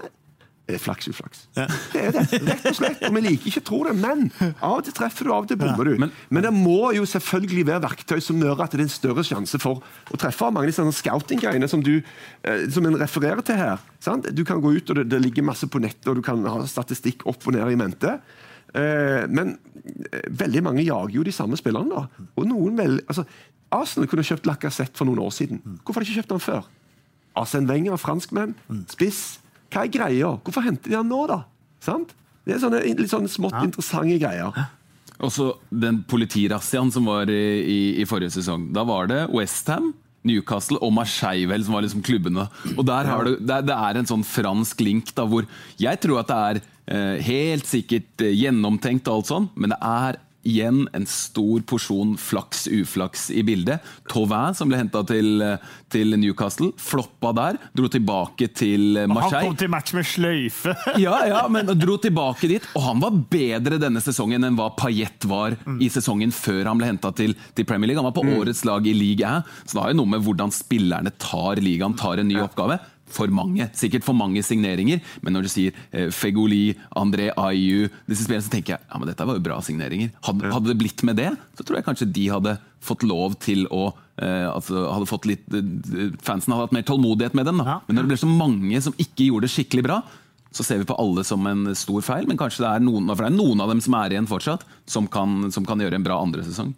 det 0.68 0.76
er 0.76 0.80
flaks 0.80 1.08
uflaks. 1.10 1.40
Det 1.92 2.00
er 2.00 2.12
det, 2.14 2.22
rett 2.46 2.66
og 2.70 2.76
slett. 2.78 3.00
Og 3.08 3.14
vi 3.16 3.20
liker 3.24 3.48
ikke 3.50 3.60
å 3.60 3.64
tro 3.66 3.78
det, 3.88 3.92
men 3.98 4.28
av 4.62 4.76
og 4.78 4.84
til 4.86 4.94
treffer 4.94 5.26
du, 5.26 5.32
av 5.34 5.42
og 5.42 5.48
til 5.50 5.58
bommer 5.60 5.84
du. 5.90 5.96
men- 5.98 6.12
Men 6.30 6.42
det 6.46 6.52
må 6.54 6.92
jo 6.96 7.02
selvfølgelig 7.04 7.64
være 7.66 7.82
verktøy 7.82 8.20
som 8.22 8.38
gjør 8.40 8.62
at 8.62 8.70
det 8.70 8.78
er 8.80 8.84
en 8.86 8.92
større 8.94 9.24
sjanse 9.26 9.58
for 9.60 9.82
å 10.14 10.16
treffe. 10.22 10.46
Mange 10.54 10.70
av 10.70 10.70
disse 10.70 11.02
scouting-greiene 11.02 11.68
som 11.68 11.82
du 11.82 11.96
eh, 11.98 12.62
som 12.70 12.86
en 12.86 12.96
refererer 13.02 13.42
til 13.44 13.58
her. 13.58 13.82
Sant? 14.00 14.30
Du 14.32 14.44
kan 14.48 14.62
gå 14.62 14.72
ut, 14.78 14.88
og 14.94 14.96
det, 15.02 15.08
det 15.10 15.20
ligger 15.26 15.42
masse 15.50 15.66
på 15.66 15.82
nettet, 15.82 16.06
og 16.08 16.16
du 16.16 16.22
kan 16.22 16.46
ha 16.46 16.62
statistikk 16.70 17.26
opp 17.26 17.42
og 17.50 17.58
ned 17.58 17.74
i 17.74 17.76
mente. 17.82 18.14
Eh, 18.72 19.26
men 19.28 19.58
eh, 20.14 20.30
veldig 20.30 20.62
mange 20.70 20.86
jager 20.86 21.18
jo 21.18 21.26
de 21.26 21.34
samme 21.34 21.58
spillerne. 21.58 21.90
da. 21.90 22.26
Og 22.38 22.46
noen 22.48 22.78
vel, 22.78 23.00
altså, 23.10 23.26
Arsenal 23.74 24.06
kunne 24.08 24.24
kjøpt 24.24 24.46
Lacassette 24.46 24.96
for 24.96 25.10
noen 25.10 25.18
år 25.26 25.34
siden. 25.34 25.60
Hvorfor 25.82 26.00
har 26.00 26.06
de 26.06 26.12
ikke 26.14 26.22
kjøpt 26.22 26.38
han 26.38 26.46
før? 26.46 26.70
Arsène 27.36 27.66
Wenger, 27.68 27.96
franskmenn, 27.98 28.54
spiss. 28.92 29.40
Hva 29.72 29.86
er 29.86 29.92
greia? 29.92 30.34
Hvorfor 30.44 30.64
henter 30.66 30.92
de 30.92 30.98
han 30.98 31.08
nå, 31.08 31.24
da? 31.30 31.42
Sant? 31.82 32.12
Det 32.44 32.56
er 32.56 32.62
sånne 32.62 32.82
litt 32.84 33.10
sånne 33.10 33.30
smått 33.30 33.58
interessante 33.62 34.18
greier. 34.20 34.64
Også 35.22 35.52
den 35.70 36.02
politirazziaen 36.10 36.90
som 36.94 37.06
var 37.06 37.30
i, 37.30 37.42
i, 37.62 37.80
i 38.02 38.06
forrige 38.08 38.34
sesong. 38.34 38.70
Da 38.74 38.82
var 38.88 39.08
det 39.10 39.24
Westham, 39.30 39.92
Newcastle 40.26 40.78
og 40.82 40.92
Marseille 40.94 41.48
vel, 41.50 41.64
som 41.66 41.76
var 41.76 41.86
liksom 41.86 42.02
klubbene. 42.06 42.48
Og 42.74 42.84
der 42.86 43.08
har 43.10 43.26
du, 43.26 43.36
det, 43.38 43.62
det 43.68 43.76
er 43.76 43.98
en 43.98 44.10
sånn 44.10 44.26
fransk 44.26 44.82
link 44.84 45.14
da, 45.16 45.26
hvor 45.28 45.46
jeg 45.80 46.02
tror 46.02 46.22
at 46.22 46.30
det 46.30 46.40
er 46.42 46.60
eh, 46.62 47.24
helt 47.30 47.70
sikkert 47.70 48.26
eh, 48.26 48.34
gjennomtenkt, 48.38 49.08
og 49.08 49.22
alt 49.22 49.32
sånn, 49.32 49.48
men 49.56 49.74
det 49.74 49.80
er 49.86 50.20
igjen 50.48 50.84
en 50.96 51.06
stor 51.08 51.62
porsjon 51.68 52.16
flaks-uflaks 52.20 53.28
i 53.30 53.42
bildet. 53.46 53.82
Tauvin, 54.10 54.54
som 54.56 54.70
ble 54.70 54.80
henta 54.80 55.02
til, 55.06 55.42
eh, 55.42 55.56
til 55.92 56.16
Newcastle, 56.18 56.72
floppa 56.78 57.32
der. 57.36 57.58
Dro 57.76 57.88
tilbake 57.88 58.48
til 58.54 58.98
Marseille. 59.06 59.38
Han 59.38 59.48
kom 59.52 59.56
til 59.56 59.72
match 59.72 59.94
med 59.94 60.08
sløyfe. 60.08 60.76
Ja, 61.02 61.14
ja, 61.26 61.42
men 61.48 61.66
dro 61.78 61.96
tilbake 61.96 62.48
dit, 62.50 62.66
og 62.76 62.82
han 62.84 63.00
var 63.02 63.16
bedre 63.32 63.78
denne 63.80 64.02
sesongen 64.04 64.44
enn 64.44 64.58
hva 64.58 64.68
Paillet 64.76 65.24
var 65.28 65.56
i 65.80 65.88
sesongen 65.92 66.34
før 66.34 66.68
han 66.68 66.78
ble 66.78 66.90
henta 66.90 67.12
til, 67.16 67.34
til 67.56 67.66
Premier 67.68 67.90
League. 67.90 68.02
Han 68.02 68.10
var 68.10 68.16
på 68.16 68.26
årets 68.38 68.64
lag 68.68 68.86
i 68.86 68.94
Ligue 68.96 69.26
1, 69.26 69.48
så 69.64 69.76
det 69.76 69.82
har 69.82 69.94
jo 69.94 70.00
noe 70.02 70.12
med 70.14 70.24
hvordan 70.26 70.52
spillerne 70.54 71.14
tar 71.22 71.62
ligaen, 71.62 71.96
tar 71.98 72.20
en 72.20 72.28
ny 72.28 72.38
oppgave. 72.44 72.78
For 73.12 73.32
mange, 73.32 73.68
sikkert 73.78 74.06
for 74.06 74.16
mange 74.16 74.42
signeringer, 74.46 75.02
men 75.22 75.36
når 75.36 75.46
du 75.46 75.52
sier 75.52 75.78
eh, 75.92 76.08
Fegoli, 76.14 76.74
André 76.98 77.30
Ayu 77.36 77.88
disse 78.08 78.24
spillene, 78.24 78.44
så 78.44 78.52
tenker 78.52 78.76
jeg 78.76 78.84
ja, 78.86 78.98
men 79.00 79.10
dette 79.10 79.26
var 79.28 79.38
jo 79.38 79.44
bra 79.44 79.58
signeringer. 79.64 80.12
Hadde, 80.26 80.52
hadde 80.54 80.72
det 80.72 80.78
blitt 80.80 81.04
med 81.06 81.18
det, 81.20 81.30
så 81.58 81.66
tror 81.66 81.80
jeg 81.80 81.88
kanskje 81.88 82.12
de 82.12 82.28
hadde 82.32 82.56
fått 82.82 83.04
lov 83.06 83.36
til 83.42 83.66
å 83.70 83.92
eh, 84.18 84.48
altså 84.48 84.86
hadde 84.90 85.10
fått 85.10 85.28
litt, 85.30 85.44
eh, 85.54 86.10
Fansen 86.24 86.54
hadde 86.54 86.66
hatt 86.66 86.76
mer 86.76 86.86
tålmodighet 86.88 87.36
med 87.38 87.48
dem. 87.48 87.62
Da. 87.62 87.78
Men 87.86 87.98
når 87.98 88.06
det 88.06 88.14
ble 88.14 88.20
så 88.24 88.30
mange 88.30 88.82
som 88.84 88.96
ikke 88.98 89.28
gjorde 89.28 89.48
det 89.48 89.54
skikkelig 89.54 89.86
bra, 89.86 90.00
så 90.52 90.64
ser 90.66 90.82
vi 90.82 90.88
på 90.88 90.96
alle 91.00 91.24
som 91.24 91.46
en 91.48 91.70
stor 91.78 92.04
feil, 92.04 92.26
men 92.28 92.38
kanskje 92.40 92.64
det 92.64 92.70
er 92.70 92.84
noen, 92.84 93.08
for 93.12 93.24
det 93.24 93.30
er 93.30 93.36
noen 93.38 93.62
av 93.64 93.72
dem 93.72 93.80
som 93.84 93.96
er 93.96 94.14
igjen 94.14 94.28
fortsatt, 94.28 94.66
som 94.90 95.08
kan, 95.10 95.48
som 95.54 95.64
kan 95.68 95.80
gjøre 95.80 95.96
en 95.96 96.04
bra 96.04 96.18
andre 96.20 96.44
sesong. 96.44 96.74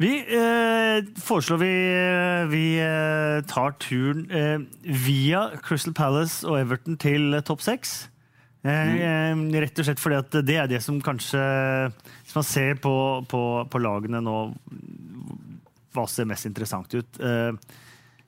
Vi 0.00 0.12
eh, 0.20 1.00
foreslår 1.20 1.60
vi, 1.62 1.72
vi 2.52 2.64
eh, 2.84 3.40
tar 3.48 3.76
turen 3.80 4.26
eh, 4.28 4.56
via 4.84 5.46
Crystal 5.64 5.96
Palace 5.96 6.44
og 6.46 6.60
Everton 6.60 7.00
til 7.00 7.32
eh, 7.36 7.44
topp 7.46 7.64
seks. 7.64 8.02
Mm. 8.60 9.52
eh, 9.56 9.60
rett 9.64 9.80
og 9.80 9.86
slett 9.88 10.00
fordi 10.02 10.18
at 10.20 10.34
det 10.44 10.56
er 10.60 10.66
det 10.68 10.82
som 10.84 10.98
kanskje 11.00 11.40
Hvis 11.88 12.34
man 12.36 12.44
ser 12.44 12.74
på, 12.76 12.92
på, 13.24 13.40
på 13.72 13.80
lagene 13.80 14.20
nå, 14.20 14.34
hva 15.96 16.04
ser 16.04 16.28
mest 16.28 16.44
interessant 16.48 16.92
ut. 16.92 17.20
Eh, 17.24 17.78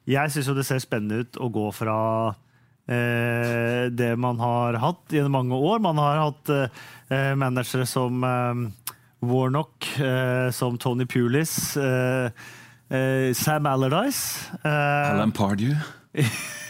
jeg 0.08 0.32
syns 0.34 0.48
jo 0.48 0.56
det 0.56 0.64
ser 0.66 0.80
spennende 0.82 1.22
ut 1.22 1.38
å 1.38 1.50
gå 1.52 1.68
fra 1.76 1.98
eh, 2.88 3.90
det 3.92 4.10
man 4.20 4.40
har 4.42 4.78
hatt 4.82 5.14
gjennom 5.14 5.36
mange 5.38 5.58
år. 5.58 5.82
Man 5.84 6.00
har 6.00 6.20
hatt 6.24 6.52
eh, 6.54 7.34
managere 7.38 7.86
som 7.88 8.24
eh, 8.24 8.88
Warnock, 9.22 9.86
eh, 10.00 10.50
som 10.50 10.78
Tony 10.78 11.06
Pulis, 11.06 11.76
eh, 11.76 12.30
Sam 13.32 13.66
Allardyce 13.66 14.58
Alan 14.68 15.32
Pardew. 15.32 15.78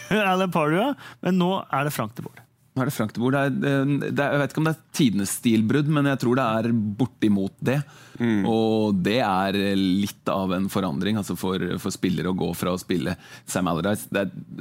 Alan 0.09 0.51
Pardew. 0.53 0.93
Men 1.25 1.35
nå 1.41 1.51
er 1.67 1.83
det 1.89 1.91
Frank 1.95 2.15
de 2.15 2.23
Boer. 2.23 2.42
Nå 2.73 2.81
er 2.81 2.89
det 2.89 2.95
Frank 2.95 3.11
de 3.13 3.21
Boer. 3.21 3.35
Det 3.35 3.41
er, 3.69 3.91
det 4.01 4.23
er, 4.23 4.31
jeg 4.33 4.41
vet 4.41 4.53
ikke 4.53 4.61
om 4.63 4.67
det 4.67 4.73
er 4.73 4.97
tidenes 4.97 5.33
stilbrudd, 5.37 5.89
men 5.93 6.09
jeg 6.09 6.19
tror 6.23 6.39
det 6.39 6.45
er 6.57 6.71
bortimot 7.01 7.53
det. 7.61 7.77
Mm. 8.17 8.47
Og 8.49 8.97
det 9.05 9.19
er 9.21 9.57
litt 9.77 10.31
av 10.33 10.55
en 10.57 10.65
forandring 10.73 11.19
altså 11.21 11.37
for, 11.37 11.61
for 11.81 11.93
spillere 11.93 12.31
å 12.31 12.37
gå 12.37 12.49
fra 12.57 12.73
å 12.73 12.81
spille 12.81 13.13
Sam 13.45 13.69
Allardyce. 13.69 14.09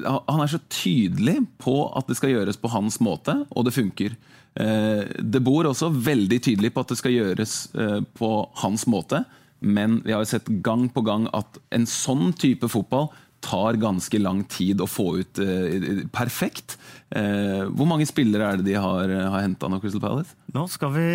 Han 0.04 0.44
er 0.44 0.52
så 0.52 0.60
tydelig 0.68 1.38
på 1.62 1.76
at 1.96 2.10
det 2.10 2.18
skal 2.20 2.34
gjøres 2.34 2.60
på 2.60 2.72
hans 2.74 3.00
måte, 3.04 3.38
og 3.48 3.68
det 3.68 3.76
funker. 3.78 4.16
Eh, 4.60 5.08
de 5.16 5.40
Boer 5.40 5.70
også 5.70 5.88
veldig 5.96 6.42
tydelig 6.44 6.74
på 6.74 6.84
at 6.84 6.92
det 6.92 7.00
skal 7.00 7.16
gjøres 7.16 7.56
eh, 7.72 8.00
på 8.18 8.32
hans 8.60 8.84
måte. 8.92 9.24
Men 9.62 10.00
vi 10.04 10.12
har 10.12 10.20
jo 10.24 10.32
sett 10.34 10.52
gang 10.64 10.88
på 10.92 11.04
gang 11.06 11.28
at 11.32 11.60
en 11.72 11.88
sånn 11.88 12.32
type 12.36 12.68
fotball 12.68 13.08
tar 13.42 13.76
ganske 13.80 14.18
lang 14.22 14.44
tid 14.50 14.80
å 14.80 14.88
få 14.88 15.06
ut 15.20 15.40
uh, 15.42 16.02
perfekt. 16.14 16.76
Uh, 17.12 17.68
hvor 17.74 17.88
mange 17.90 18.06
spillere 18.08 18.46
er 18.48 18.60
det 18.60 18.70
de 18.70 18.76
har, 18.78 19.10
uh, 19.10 19.26
har 19.34 19.44
henta 19.44 19.68
nå, 19.68 19.80
Crystal 19.82 20.02
Palace? 20.02 20.36
Nå 20.54 20.64
skal 20.70 20.94
vi 20.94 21.06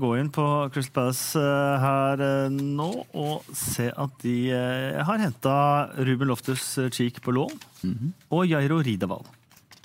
gå 0.00 0.12
inn 0.20 0.30
på 0.34 0.46
Crystal 0.74 0.96
Palace 0.98 1.44
her 1.84 2.24
nå 2.52 2.90
og 3.14 3.48
se 3.56 3.90
at 3.90 4.20
de 4.24 4.36
har 4.50 5.22
henta 5.22 5.56
Ruben 6.00 6.30
Loftus 6.32 6.64
Cheek 6.90 7.22
på 7.22 7.34
lån. 7.36 7.58
Mm 7.82 7.94
-hmm. 7.94 8.12
Og 8.30 8.46
Jairo 8.46 8.82
Ridaval. 8.82 9.24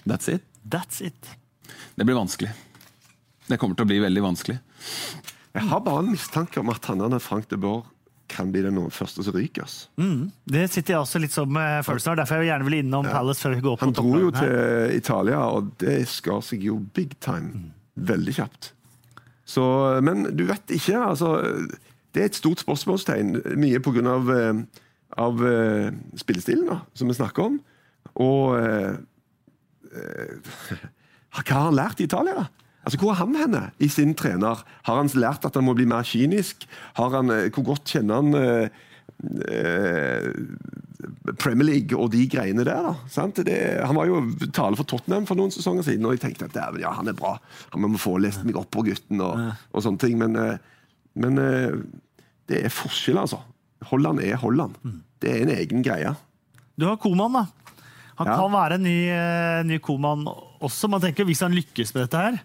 That's 0.06 0.30
it? 0.30 0.44
That's 0.64 1.02
it. 1.02 1.38
Det 1.96 2.06
blir 2.06 2.16
vanskelig. 2.16 2.52
Det 3.48 3.58
kommer 3.58 3.76
til 3.76 3.86
å 3.86 3.92
bli 3.92 4.00
veldig 4.00 4.24
vanskelig. 4.24 4.60
Jeg 5.56 5.64
har 5.70 5.80
bare 5.80 6.00
en 6.00 6.12
mistanke 6.12 6.60
om 6.60 6.70
at 6.70 6.86
han 6.86 7.02
er 7.02 7.20
Frank 7.20 7.50
de 7.50 7.58
Boer 7.58 7.86
kan 8.32 8.52
bli 8.52 8.64
den 8.66 8.78
første 8.94 9.24
som 9.26 9.36
ryker. 9.36 9.70
Mm, 10.02 10.32
det 10.50 10.66
sitter 10.74 10.96
jeg 10.96 11.02
også 11.04 11.22
litt 11.22 11.34
som 11.36 11.58
uh, 11.58 11.82
følelsen 11.86 12.14
av. 12.14 12.20
Derfor 12.22 12.42
jeg 12.42 12.52
gjerne 12.52 12.68
vil 12.68 12.80
innom 12.80 13.08
ja. 13.08 13.14
Palace 13.18 13.46
før 13.46 13.56
vi 13.56 13.66
går 13.66 13.78
på 13.78 13.86
Han 13.86 13.98
dro 13.98 14.14
jo 14.24 14.32
til 14.36 14.96
Italia, 14.96 15.42
og 15.58 15.74
det 15.82 15.98
skar 16.12 16.42
seg 16.46 16.66
jo 16.66 16.80
big 16.98 17.18
time. 17.24 17.52
Mm. 17.54 17.70
Veldig 18.10 18.36
kjapt. 18.40 18.72
Så, 19.46 19.64
men 20.02 20.26
du 20.34 20.48
vet 20.50 20.74
ikke, 20.74 20.98
altså 20.98 21.36
Det 22.16 22.24
er 22.24 22.32
et 22.32 22.38
stort 22.40 22.64
spørsmålstegn. 22.64 23.36
Mye 23.62 23.82
pga. 23.84 24.04
Av, 24.10 24.30
eh, 24.34 24.84
av 25.22 25.42
uh, 25.44 25.90
spillestilen 26.18 26.66
da, 26.70 26.80
som 26.98 27.12
vi 27.12 27.18
snakker 27.18 27.52
om. 27.52 27.60
Og 28.24 28.56
uh, 28.56 28.96
Hva 31.36 31.44
har 31.52 31.68
han 31.68 31.76
lært 31.78 32.00
i 32.00 32.08
Italia? 32.08 32.40
da? 32.40 32.65
Altså, 32.86 33.00
Hvor 33.02 33.12
er 33.12 33.22
han 33.24 33.36
henne 33.36 33.62
i 33.82 33.88
sin 33.90 34.14
trener? 34.14 34.62
Har 34.86 35.00
han 35.00 35.10
lært 35.18 35.46
at 35.46 35.56
han 35.58 35.66
må 35.66 35.74
bli 35.74 35.88
mer 35.90 36.06
kynisk? 36.06 36.68
Har 37.00 37.10
han, 37.18 37.32
eh, 37.34 37.50
Hvor 37.50 37.66
godt 37.74 37.90
kjenner 37.90 38.22
han 38.22 38.36
eh, 38.38 38.70
eh, 39.50 40.30
Premier 41.42 41.66
League 41.66 41.98
og 41.98 42.12
de 42.14 42.28
greiene 42.30 42.64
der? 42.64 42.94
da, 42.94 43.26
det, 43.42 43.82
Han 43.86 43.98
var 43.98 44.06
jo 44.06 44.22
tale 44.54 44.78
for 44.78 44.86
Tottenham 44.86 45.26
for 45.26 45.36
noen 45.36 45.52
sesonger 45.52 45.84
siden, 45.84 46.06
og 46.06 46.14
jeg 46.14 46.22
tenkte 46.28 46.46
at 46.46 46.80
ja, 46.80 46.94
han 46.94 47.10
er 47.10 47.18
bra. 47.18 47.40
Han 47.74 47.82
må 47.82 47.98
få 47.98 48.20
lest 48.22 48.46
meg 48.46 48.56
opp 48.56 48.70
på 48.70 48.86
gutten 48.86 49.22
og, 49.22 49.42
og 49.74 49.82
sånne 49.82 50.06
ting. 50.06 50.22
Men, 50.22 50.38
eh, 50.38 50.58
men 51.16 51.42
det 52.46 52.62
er 52.62 52.70
forskjell, 52.70 53.18
altså. 53.18 53.42
Holland 53.90 54.22
er 54.22 54.38
Holland. 54.38 54.78
Mm. 54.84 55.02
Det 55.22 55.32
er 55.32 55.42
en 55.42 55.58
egen 55.58 55.82
greie. 55.82 56.14
Du 56.78 56.86
har 56.86 57.02
Koman, 57.02 57.34
da. 57.34 57.48
Han 58.20 58.30
ja. 58.30 58.36
kan 58.38 58.52
være 58.54 58.78
en 58.78 58.86
ny, 58.86 59.00
ny 59.74 59.80
Koman 59.84 60.28
også. 60.62 60.88
Man 60.88 61.02
tenker 61.02 61.26
Hvis 61.26 61.42
han 61.42 61.56
lykkes 61.56 61.96
med 61.96 62.06
dette 62.06 62.22
her, 62.22 62.38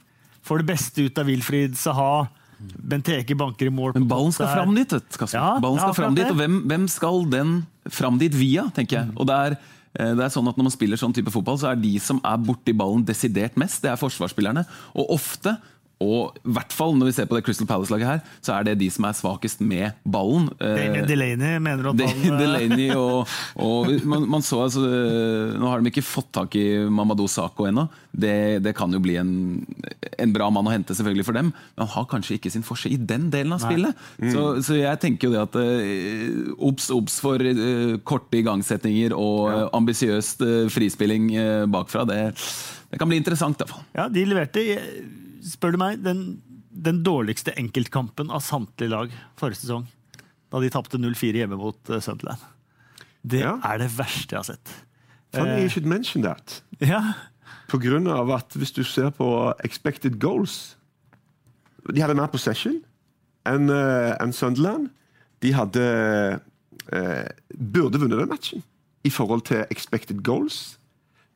får 0.47 0.62
det 0.62 0.68
beste 0.72 1.07
ut 1.07 1.18
av 1.20 1.28
Wilfried 1.30 1.76
Saha. 1.78 2.28
Benteke 2.61 3.36
banker 3.38 3.70
i 3.70 3.72
mål. 3.72 3.95
Men 3.97 4.07
ballen 4.09 4.34
skal 4.36 4.51
fram 4.53 4.74
dit, 4.76 4.93
ja, 5.32 5.47
ballen 5.62 5.80
skal 5.80 5.97
fram 5.97 6.16
dit, 6.16 6.28
og 6.28 6.36
hvem, 6.36 6.59
hvem, 6.68 6.86
skal 6.93 7.22
den 7.32 7.55
fram 7.88 8.18
dit 8.20 8.34
via, 8.36 8.66
tenker 8.76 8.99
jeg. 8.99 9.14
Og 9.16 9.28
det 9.30 9.38
er, 9.47 9.57
eh, 9.97 10.12
det 10.18 10.26
er 10.26 10.34
sånn 10.34 10.49
at 10.51 10.61
Når 10.61 10.68
man 10.68 10.74
spiller 10.74 11.01
sånn 11.01 11.16
type 11.16 11.32
fotball, 11.32 11.57
så 11.59 11.72
er 11.72 11.80
de 11.80 11.95
som 11.99 12.20
er 12.20 12.36
borti 12.36 12.76
ballen 12.76 13.05
desidert 13.05 13.57
mest, 13.57 13.80
det 13.82 13.93
er 13.93 14.01
forsvarsspillerne. 14.01 14.66
Og 14.95 15.16
ofte 15.16 15.57
og 16.01 16.36
i 16.40 16.53
hvert 16.57 16.72
fall 16.72 16.94
når 16.96 17.11
vi 17.11 17.14
ser 17.18 17.26
på 17.28 17.36
det 17.36 17.42
Crystal 17.44 17.68
Palace-laget 17.68 18.09
her, 18.09 18.20
så 18.40 18.55
er 18.57 18.64
det 18.64 18.78
de 18.80 18.86
som 18.92 19.05
er 19.05 19.16
svakest 19.18 19.61
med 19.61 19.98
ballen. 20.09 20.48
Eh, 20.57 20.96
Delaney 21.05 21.59
mener 21.61 21.84
du 21.84 21.90
at 21.92 22.01
han 22.09 22.22
eh, 22.24 22.38
Delaney 22.40 22.88
og, 22.96 23.28
og 23.61 23.90
man, 24.09 24.24
man, 24.36 24.44
så 24.44 24.62
altså, 24.64 24.80
Nå 25.61 25.68
har 25.68 25.82
de 25.82 25.92
ikke 25.92 26.07
fått 26.07 26.32
tak 26.38 26.57
i 26.57 26.64
Mamadou 26.88 27.28
Sako 27.28 27.68
ennå. 27.68 27.84
Det, 28.11 28.62
det, 28.64 28.72
kan 28.78 28.90
jo 28.96 29.03
bli 29.03 29.18
en, 29.20 29.34
en, 30.16 30.32
bra 30.32 30.48
mann 30.51 30.66
å 30.66 30.72
hente 30.72 30.96
selvfølgelig 30.96 31.28
for 31.28 31.36
dem, 31.36 31.53
men 31.53 31.84
han 31.84 31.92
har 31.92 32.09
kanskje 32.11 32.40
ikke 32.40 32.55
sin 32.57 32.64
forse 32.66 32.88
i 32.88 32.96
den 32.96 33.28
delen 33.30 33.55
av 33.55 33.61
spillet. 33.62 34.09
Mm. 34.18 34.32
Så, 34.32 34.48
så, 34.66 34.80
jeg 34.80 35.03
tenker 35.05 35.28
jo 35.28 35.36
det 35.36 35.44
at 35.44 36.57
obs, 36.57 36.88
obs 36.96 37.20
for 37.22 37.44
uh, 37.44 37.96
korte 38.09 38.40
igangsettinger 38.40 39.14
og 39.14 39.38
ja. 39.53 39.62
uh, 39.66 39.70
ambisiøst 39.76 40.42
uh, 40.42 40.66
frispilling 40.72 41.30
bakfra. 41.70 42.09
Det, 42.09 42.20
det, 42.88 42.98
kan 42.98 43.11
bli 43.11 43.20
interessant. 43.20 43.61
i 43.61 43.66
hvert 43.66 43.76
fall. 43.76 43.88
Ja, 43.94 44.09
de 44.11 44.26
leverte 44.32 44.64
spør 45.47 45.74
du 45.74 45.80
meg, 45.80 46.03
den, 46.05 46.41
den 46.70 47.03
dårligste 47.07 47.55
enkeltkampen 47.61 48.30
av 48.32 48.45
samtlige 48.45 48.93
lag 48.93 49.16
forrige 49.41 49.62
sesong. 49.62 49.88
Da 50.51 50.61
de 50.62 50.70
tapte 50.72 50.99
0-4 50.99 51.43
hjemme 51.43 51.59
mot 51.61 51.93
uh, 51.93 52.01
Sunderland. 52.03 52.43
Det 53.22 53.43
ja. 53.45 53.57
er 53.66 53.82
det 53.82 53.91
verste 53.95 54.34
jeg 54.34 54.41
har 54.41 54.49
sett. 54.49 54.72
Funny 55.34 55.62
you 55.62 55.70
should 55.70 55.86
mention 55.86 56.24
that. 56.26 56.62
Ja. 56.82 57.14
På 57.70 57.78
grunn 57.78 58.09
av 58.11 58.32
at 58.34 58.57
hvis 58.59 58.72
du 58.74 58.82
ser 58.86 59.12
på 59.14 59.26
expected 59.62 60.16
goals 60.18 60.76
De 61.86 62.01
hadde 62.03 62.16
mer 62.18 62.30
possession 62.32 62.80
enn 63.49 63.70
uh, 63.70 64.16
en 64.20 64.34
Sunderland. 64.36 64.91
De 65.41 65.55
hadde 65.57 65.84
uh, 66.93 67.28
Burde 67.55 68.01
vunnet 68.03 68.20
den 68.20 68.32
matchen 68.32 68.66
i 69.07 69.11
forhold 69.11 69.47
til 69.49 69.64
expected 69.72 70.20
goals. 70.26 70.80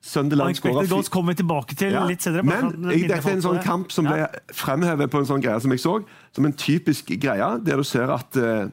Sunderland 0.04 0.56
skåra 0.58 0.84
Goals 0.84 1.08
kommer 1.08 1.32
vi 1.32 1.40
tilbake 1.40 1.76
til 1.80 1.94
ja. 1.96 2.04
litt 2.08 2.24
senere. 2.24 2.44
Men 2.44 2.72
dette 2.90 3.16
er 3.16 3.36
en 3.38 3.44
sånn 3.44 3.60
kamp 3.64 3.92
som 3.94 4.04
ble 4.04 4.20
ja. 4.20 4.30
fremhevet 4.52 5.12
på 5.12 5.22
en 5.22 5.28
sånn 5.28 5.44
greie 5.44 5.60
som 5.64 5.72
jeg 5.72 5.80
så, 5.80 5.94
som 6.36 6.48
en 6.48 6.56
typisk 6.60 7.14
greie, 7.22 7.48
der 7.64 7.80
du 7.80 7.86
ser 7.88 8.12
at 8.12 8.36
uh, 8.36 8.66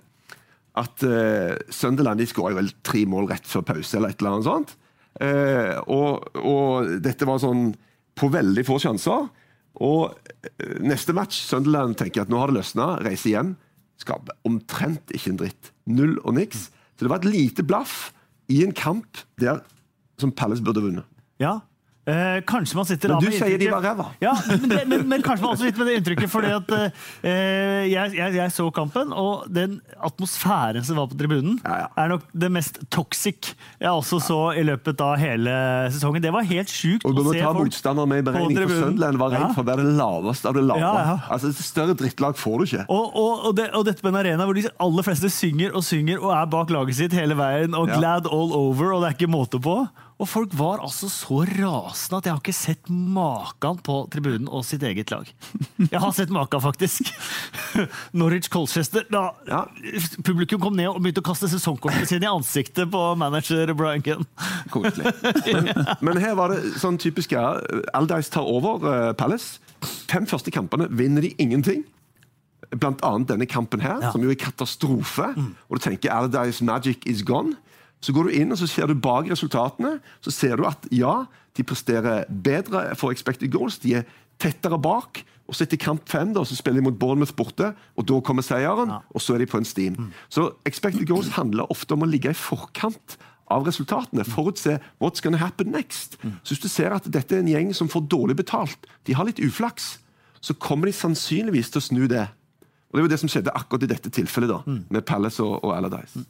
at 0.81 1.03
uh, 1.03 1.55
Sunderland 1.71 2.21
de 2.21 2.27
skåra 2.27 2.55
vel 2.55 2.71
tre 2.83 3.03
mål 3.09 3.29
rett 3.31 3.47
før 3.47 3.63
pause, 3.67 3.95
eller 3.97 4.11
et 4.11 4.21
eller 4.21 4.35
annet 4.35 4.47
sånt. 4.47 4.75
Uh, 5.19 5.75
og, 5.91 6.27
og, 6.39 6.91
dette 7.03 7.27
var 7.27 7.41
sånn 7.43 7.71
på 8.19 8.31
veldig 8.31 8.63
få 8.67 8.79
sjanser. 8.83 9.27
Og 9.81 10.11
neste 10.83 11.15
match, 11.15 11.41
Sunderland 11.47 11.95
tenker 11.99 12.25
at 12.25 12.31
nå 12.31 12.39
har 12.39 12.51
det 12.51 12.59
løsna, 12.59 12.93
reiser 13.03 13.35
hjem. 13.35 13.53
Skaper 14.03 14.35
omtrent 14.47 15.13
ikke 15.15 15.31
en 15.31 15.39
dritt. 15.39 15.71
Null 15.87 16.17
og 16.25 16.35
niks. 16.39 16.69
Så 16.95 17.05
det 17.05 17.11
var 17.11 17.23
et 17.23 17.31
lite 17.31 17.65
blaff 17.67 18.11
i 18.51 18.61
en 18.65 18.75
kamp 18.75 19.19
der 19.39 19.63
som 20.21 20.33
Palace 20.35 20.63
burde 20.63 20.83
vunnet. 20.83 21.10
Ja, 21.41 21.59
Eh, 22.01 22.41
kanskje 22.49 22.75
man 22.75 22.85
sitter 22.89 23.11
Men 23.13 23.21
du 23.21 23.29
sier 23.29 23.59
de 23.61 23.67
var 23.69 23.83
ræva! 23.85 24.07
Ja, 24.23 24.31
men, 24.49 24.71
men, 24.89 25.03
men, 25.05 25.21
kanskje 25.21 25.45
man 25.45 25.53
også 25.53 25.67
sitter 25.67 25.83
med 25.83 25.91
det 25.91 25.97
inntrykket, 25.99 26.31
fordi 26.33 26.49
at 26.55 26.71
eh, 26.73 27.83
jeg, 27.91 28.15
jeg, 28.17 28.33
jeg, 28.39 28.53
så 28.55 28.65
kampen, 28.73 29.13
og 29.13 29.45
den 29.53 29.75
atmosfæren 30.01 30.81
som 30.87 30.97
var 30.97 31.11
på 31.11 31.19
tribunen, 31.19 31.59
ja, 31.61 31.83
ja. 31.83 31.91
er 32.01 32.09
nok 32.15 32.25
det 32.33 32.49
mest 32.57 32.81
toxic 32.89 33.51
jeg 33.53 33.91
også 33.91 34.17
så 34.25 34.39
i 34.57 34.65
løpet 34.65 35.03
av 35.05 35.13
hele 35.21 35.53
sesongen. 35.93 36.25
Det 36.25 36.33
var 36.33 36.47
helt 36.49 36.73
sjukt 36.73 37.05
å 37.05 37.13
se 37.13 37.13
folk 37.13 37.21
på 37.21 37.21
tribunen. 37.21 37.37
Og 37.37 37.37
du 37.37 37.45
må 37.45 37.53
ta 37.53 37.53
motstander 37.69 38.09
med 38.09 38.23
i 38.23 38.27
beregning, 38.31 38.61
for 38.65 38.81
Sunderland 38.81 39.21
var 39.21 39.37
redd 39.37 39.47
for 39.53 39.61
å 39.61 39.69
være 39.69 39.85
det 39.85 39.95
laveste 40.01 40.49
av 40.49 40.57
det 40.57 40.67
lave. 40.73 41.07
Altså, 41.37 41.53
Større 41.61 41.97
drittlag 42.01 42.37
får 42.41 42.57
du 42.57 42.69
ikke. 42.71 42.85
Og, 42.89 43.13
og, 43.13 43.33
og, 43.51 43.57
det, 43.61 43.69
og, 43.77 43.85
dette 43.85 44.01
med 44.01 44.15
en 44.15 44.23
arena 44.25 44.49
hvor 44.49 44.57
de 44.57 44.65
aller 44.81 45.05
fleste 45.05 45.29
synger 45.29 45.77
og 45.77 45.85
synger 45.85 46.17
og 46.17 46.33
er 46.33 46.49
bak 46.57 46.73
laget 46.73 46.97
sitt 46.97 47.13
hele 47.13 47.37
veien, 47.37 47.77
og 47.77 47.93
glad 47.93 48.25
all 48.25 48.55
over, 48.57 48.95
og 48.95 49.05
det 49.05 49.13
er 49.13 49.21
ikke 49.21 49.29
måte 49.37 49.61
på. 49.61 49.83
Og 50.21 50.29
folk 50.29 50.51
var 50.53 50.83
altså 50.85 51.07
så 51.09 51.41
rasende 51.49 52.19
at 52.19 52.27
jeg 52.27 52.35
har 52.35 52.41
ikke 52.43 52.53
sett 52.53 52.89
maken 52.91 53.79
på 53.81 53.95
tribunen 54.13 54.49
og 54.53 54.61
sitt 54.67 54.83
eget 54.85 55.09
lag. 55.13 55.29
Jeg 55.81 56.01
har 56.03 56.11
sett 56.13 56.29
maken, 56.33 56.61
faktisk. 56.61 57.09
Norwich 58.19 58.51
Colchester. 58.53 59.07
Da 59.09 59.31
ja. 59.49 59.63
publikum 60.21 60.61
kom 60.61 60.77
ned 60.77 60.91
og 60.91 60.99
begynte 61.01 61.23
å 61.23 61.25
kaste 61.25 61.49
sesongkortene 61.49 62.05
sine 62.09 62.27
i 62.27 62.29
ansiktet 62.29 62.91
på 62.93 63.01
manager 63.17 63.73
Brian 63.77 64.05
Gunn. 64.05 64.27
men, 64.75 65.71
men, 66.05 66.21
her 66.21 66.37
var 66.37 66.53
det 66.53 66.75
sånn 66.81 67.01
typisk 67.01 67.33
ja, 67.33 67.55
Aldice 67.97 68.29
tar 68.33 68.45
over 68.45 68.85
uh, 68.85 69.09
Palace. 69.17 69.57
Fem 70.11 70.29
første 70.29 70.53
kampene 70.53 70.85
vinner 70.93 71.25
de 71.25 71.33
ingenting. 71.41 71.81
Blant 72.77 73.01
annet 73.03 73.33
denne 73.33 73.49
kampen 73.49 73.81
her, 73.81 73.97
ja. 74.05 74.13
som 74.13 74.21
jo 74.21 74.29
er 74.29 74.37
katastrofe. 74.37 75.33
Mm. 75.33 75.51
Og 75.65 75.81
du 75.81 75.87
tenker 75.89 76.13
Aldice 76.13 76.61
magic 76.61 77.09
is 77.09 77.25
gone. 77.25 77.57
Så 78.01 78.13
går 78.15 78.27
du 78.27 78.37
inn 78.39 78.53
og 78.53 78.57
så 78.57 78.67
ser 78.69 78.89
du 78.89 78.97
bak 78.97 79.29
resultatene. 79.29 79.99
Så 80.25 80.33
ser 80.33 80.57
du 80.57 80.65
at 80.69 80.87
ja, 80.93 81.25
de 81.57 81.65
presterer 81.67 82.25
bedre 82.29 82.89
for 82.97 83.13
expected 83.13 83.51
goals. 83.53 83.79
De 83.83 83.99
er 83.99 84.07
tettere 84.41 84.79
bak. 84.81 85.23
Og 85.51 85.57
så 85.57 85.65
etter 85.65 85.79
kamp 85.81 86.05
fem 86.09 86.31
da, 86.33 86.45
så 86.47 86.55
spiller 86.55 86.79
de 86.79 86.87
mot 86.87 86.97
Bournemouth 86.97 87.35
borte, 87.35 87.73
og 87.99 88.05
da 88.07 88.21
kommer 88.23 88.45
seieren. 88.45 88.93
Ja. 88.93 89.01
Og 89.11 89.23
så 89.23 89.35
er 89.35 89.43
de 89.43 89.49
på 89.51 89.59
en 89.59 89.67
steam. 89.67 89.97
Mm. 89.99 90.13
Så 90.31 90.47
expected 90.69 91.03
goals 91.09 91.33
handler 91.35 91.69
ofte 91.73 91.97
om 91.97 92.05
å 92.05 92.09
ligge 92.09 92.31
i 92.31 92.37
forkant 92.37 93.17
av 93.51 93.67
resultatene. 93.67 94.23
Forutse 94.23 94.77
what's 95.03 95.23
gonna 95.23 95.41
happen 95.41 95.73
next. 95.75 96.15
Mm. 96.23 96.37
Så 96.43 96.55
hvis 96.55 96.63
du 96.63 96.69
ser 96.71 96.95
at 96.95 97.09
dette 97.11 97.35
er 97.35 97.43
en 97.43 97.51
gjeng 97.51 97.73
som 97.75 97.91
får 97.91 98.07
dårlig 98.07 98.39
betalt, 98.39 98.87
de 99.07 99.17
har 99.17 99.27
litt 99.27 99.43
uflaks, 99.43 99.97
så 100.41 100.55
kommer 100.55 100.87
de 100.87 100.95
sannsynligvis 100.95 101.73
til 101.73 101.81
å 101.81 101.87
snu 101.89 102.05
det. 102.09 102.29
Og 102.91 102.97
Det 102.97 103.03
jo 103.03 103.11
det 103.11 103.19
som 103.19 103.31
skjedde 103.31 103.55
akkurat 103.55 103.83
i 103.83 103.91
dette 103.91 104.09
tilfellet, 104.09 104.49
da, 104.49 104.63
mm. 104.65 104.85
med 104.89 105.05
Palace 105.07 105.43
og, 105.43 105.59
og 105.63 105.75
Allardyce. 105.75 106.23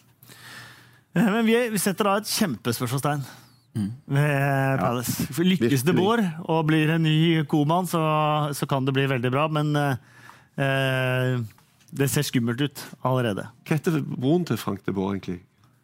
Eh, 1.13 1.29
men 1.31 1.45
vi, 1.47 1.79
setter 1.81 2.07
da 2.07 2.17
et 2.21 2.29
kjempespørsmålstegn 2.31 3.23
ved 4.11 4.81
Palace. 4.81 5.27
Ja. 5.29 5.45
Lykkes 5.47 5.85
det. 5.87 5.95
Bård 5.95 6.23
og 6.43 6.65
blir 6.67 6.91
en 6.95 7.05
ny 7.07 7.43
koman, 7.51 7.87
så, 7.87 8.01
så 8.55 8.67
kan 8.69 8.87
det 8.87 8.95
bli 8.95 9.07
veldig 9.11 9.31
bra. 9.33 9.47
Men 9.51 9.71
eh, 9.79 9.95
eh, 10.63 11.39
det 11.91 12.09
ser 12.11 12.27
skummelt 12.27 12.61
ut 12.63 12.83
allerede. 13.07 13.47
Hva 13.67 13.79
heter 13.79 13.99
broren 14.03 14.45
til 14.47 14.59
Frank 14.59 14.83
de 14.87 14.95
Boer, 14.95 15.17
egentlig? 15.17 15.41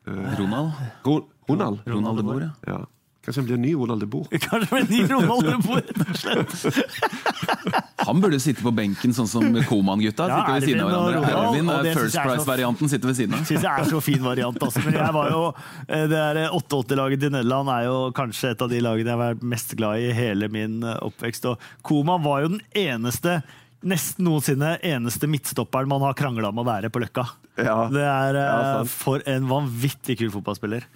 Eh, 0.07 0.37
Ronald? 0.39 0.71
Ro 1.07 1.19
Ronald? 1.47 1.83
Ronald 1.87 2.21
de 2.21 2.27
Boer, 2.27 2.47
ja. 2.49 2.53
Ja. 2.75 2.83
Kanskje 3.27 3.41
han 3.41 3.47
blir 3.49 3.57
ny 3.59 3.73
Ronald 3.75 3.99
de 3.99 4.07
Boer? 4.07 4.37
Kanskje 4.47 4.71
med 4.71 4.83
en 4.85 4.91
ny 4.93 4.99
Ronald 5.11 5.47
de 5.49 5.55
Boer, 5.65 5.81
rett 5.83 6.11
og 6.13 6.19
slett. 6.21 7.81
Han 8.07 8.21
burde 8.23 8.37
sitte 8.39 8.63
på 8.63 8.71
benken 8.71 9.11
sånn 9.11 9.27
som 9.27 9.43
Koman-gutta. 9.67 10.29
Ja, 10.31 10.37
sitter 10.37 10.53
ved 10.53 10.67
siden 10.69 10.83
av 10.85 10.93
hverandre. 10.93 11.33
Ervin 11.41 11.71
er 11.73 11.89
First 11.89 12.15
jeg 12.15 12.21
er 12.21 12.29
så- 12.29 12.29
Price-varianten, 12.29 12.87
sitter 12.93 13.11
ved 13.11 13.17
siden 13.19 13.35
av. 13.35 13.43
Syns 13.49 13.65
jeg 13.67 13.83
er 13.83 13.89
så 13.91 13.99
fin 14.05 14.23
variant. 14.23 14.63
Altså. 14.63 14.85
Men 14.85 14.95
jeg 15.01 15.15
var 15.17 15.29
jo, 15.33 15.41
eh, 15.89 16.05
det 16.07 16.21
der 16.39 16.39
88-laget 16.55 17.25
til 17.25 17.35
Nederland 17.35 17.73
er 17.75 17.83
jo 17.89 17.97
kanskje 18.15 18.53
et 18.55 18.63
av 18.63 18.71
de 18.71 18.79
lagene 18.87 19.11
jeg 19.11 19.17
har 19.17 19.23
vært 19.25 19.43
mest 19.57 19.75
glad 19.75 19.99
i 19.99 20.07
i 20.07 20.15
hele 20.15 20.47
min 20.53 20.79
eh, 20.87 20.95
oppvekst. 21.03 21.49
Og 21.51 21.67
Koman 21.83 22.23
var 22.23 22.45
jo 22.45 22.53
den 22.55 22.63
eneste 22.79 23.41
Nesten 23.85 24.25
noensinne 24.25 24.71
eneste 24.81 25.27
midtstopperen 25.29 25.89
man 25.91 26.01
har 26.01 26.15
krangla 26.17 26.49
om 26.49 26.63
å 26.63 26.65
være 26.65 26.89
på 26.89 27.01
Løkka. 27.03 27.27
Ja. 27.61 27.75
Det 27.93 28.01
er 28.01 28.37
eh, 28.39 28.47
Ja, 28.47 28.79
for 28.89 29.21
en 29.29 29.45
vanvittig 29.49 30.17
kul 30.17 30.31
fotballspiller. 30.33 30.87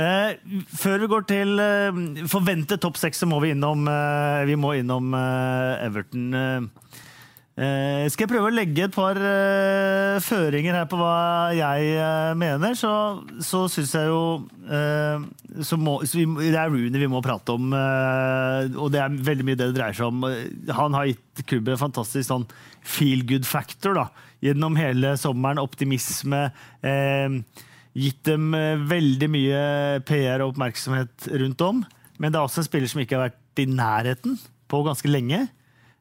Eh, 0.00 0.38
før 0.80 1.04
vi 1.04 1.10
går 1.12 1.26
til 1.28 1.60
eh, 1.60 2.00
forventet 2.32 2.80
topp 2.84 2.96
seks, 3.00 3.20
så 3.20 3.28
må 3.28 3.42
vi 3.44 3.52
innom, 3.52 3.84
eh, 3.92 4.46
vi 4.48 4.56
må 4.60 4.72
innom 4.80 5.12
eh, 5.16 5.84
Everton. 5.84 6.70
Eh, 7.56 8.04
skal 8.12 8.26
jeg 8.26 8.30
prøve 8.34 8.50
å 8.50 8.52
legge 8.52 8.84
et 8.84 8.92
par 8.92 9.16
eh, 9.16 10.18
føringer 10.20 10.74
her 10.76 10.88
på 10.90 10.98
hva 11.00 11.54
jeg 11.56 11.86
eh, 11.96 12.34
mener, 12.36 12.74
så, 12.76 12.90
så 13.40 13.62
syns 13.72 13.94
jeg 13.96 14.10
jo 14.10 14.18
eh, 14.68 15.24
så 15.64 15.78
må, 15.80 15.94
så 16.04 16.18
vi, 16.20 16.26
Det 16.50 16.58
er 16.60 16.68
Rooney 16.68 17.00
vi 17.00 17.08
må 17.08 17.22
prate 17.24 17.56
om, 17.56 17.72
eh, 17.72 18.76
og 18.76 18.92
det 18.92 19.00
er 19.00 19.16
veldig 19.30 19.48
mye 19.48 19.56
det 19.56 19.70
det 19.70 19.78
dreier 19.78 19.96
seg 19.96 20.10
om. 20.10 20.28
Han 20.82 20.98
har 20.98 21.08
gitt 21.08 21.46
klubben 21.48 21.78
en 21.78 21.80
fantastisk 21.86 22.28
sånn 22.28 22.44
feel 22.84 23.24
good 23.24 23.48
factor 23.48 23.96
da, 23.96 24.10
gjennom 24.44 24.76
hele 24.76 25.16
sommeren. 25.16 25.64
Optimisme. 25.64 26.50
Eh, 26.84 27.40
gitt 27.96 28.20
dem 28.28 28.52
veldig 28.84 29.32
mye 29.32 29.60
PR 30.04 30.44
og 30.44 30.52
oppmerksomhet 30.52 31.32
rundt 31.40 31.64
om. 31.64 31.80
Men 32.20 32.28
det 32.28 32.36
er 32.36 32.44
også 32.44 32.60
en 32.60 32.68
spiller 32.68 32.92
som 32.92 33.00
ikke 33.00 33.16
har 33.16 33.30
vært 33.30 33.64
i 33.64 33.70
nærheten 33.72 34.36
på 34.68 34.84
ganske 34.84 35.08
lenge. 35.08 35.46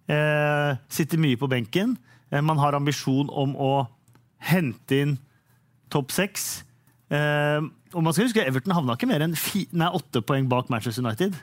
Eh, 0.05 0.77
sitter 0.91 1.21
mye 1.21 1.37
på 1.39 1.49
benken. 1.49 1.95
Eh, 2.31 2.41
man 2.41 2.59
har 2.61 2.77
ambisjon 2.77 3.29
om 3.33 3.55
å 3.57 3.73
hente 4.45 5.01
inn 5.01 5.15
topp 5.93 6.13
seks. 6.13 6.63
Eh, 7.09 7.61
og 7.95 8.03
man 8.03 8.13
skal 8.13 8.27
huske 8.27 8.43
Everton 8.43 8.75
havna 8.75 8.97
ikke 8.97 9.09
mer 9.09 9.23
enn 9.25 9.33
nei, 9.33 9.89
åtte 9.89 10.21
poeng 10.25 10.49
bak 10.49 10.69
Manchester 10.69 11.05
United. 11.05 11.37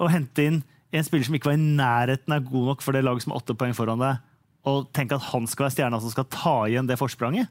Å 0.00 0.08
hente 0.10 0.44
inn 0.44 0.62
en 0.94 1.04
spiller 1.04 1.26
som 1.26 1.36
ikke 1.36 1.50
var 1.50 1.58
i 1.58 1.64
nærheten 1.64 2.34
er 2.34 2.46
god 2.46 2.70
nok 2.70 2.84
for 2.84 2.94
det 2.94 3.02
laget 3.04 3.24
som 3.24 3.34
har 3.34 3.42
åtte 3.42 3.56
poeng 3.58 3.74
foran 3.74 4.02
deg, 4.02 4.20
og 4.64 4.86
tenke 4.94 5.16
at 5.18 5.26
han 5.32 5.48
skal 5.50 5.66
være 5.66 5.74
stjerna 5.74 6.00
som 6.00 6.12
skal 6.12 6.28
ta 6.30 6.54
igjen 6.68 6.86
det 6.88 6.98
forspranget. 7.00 7.50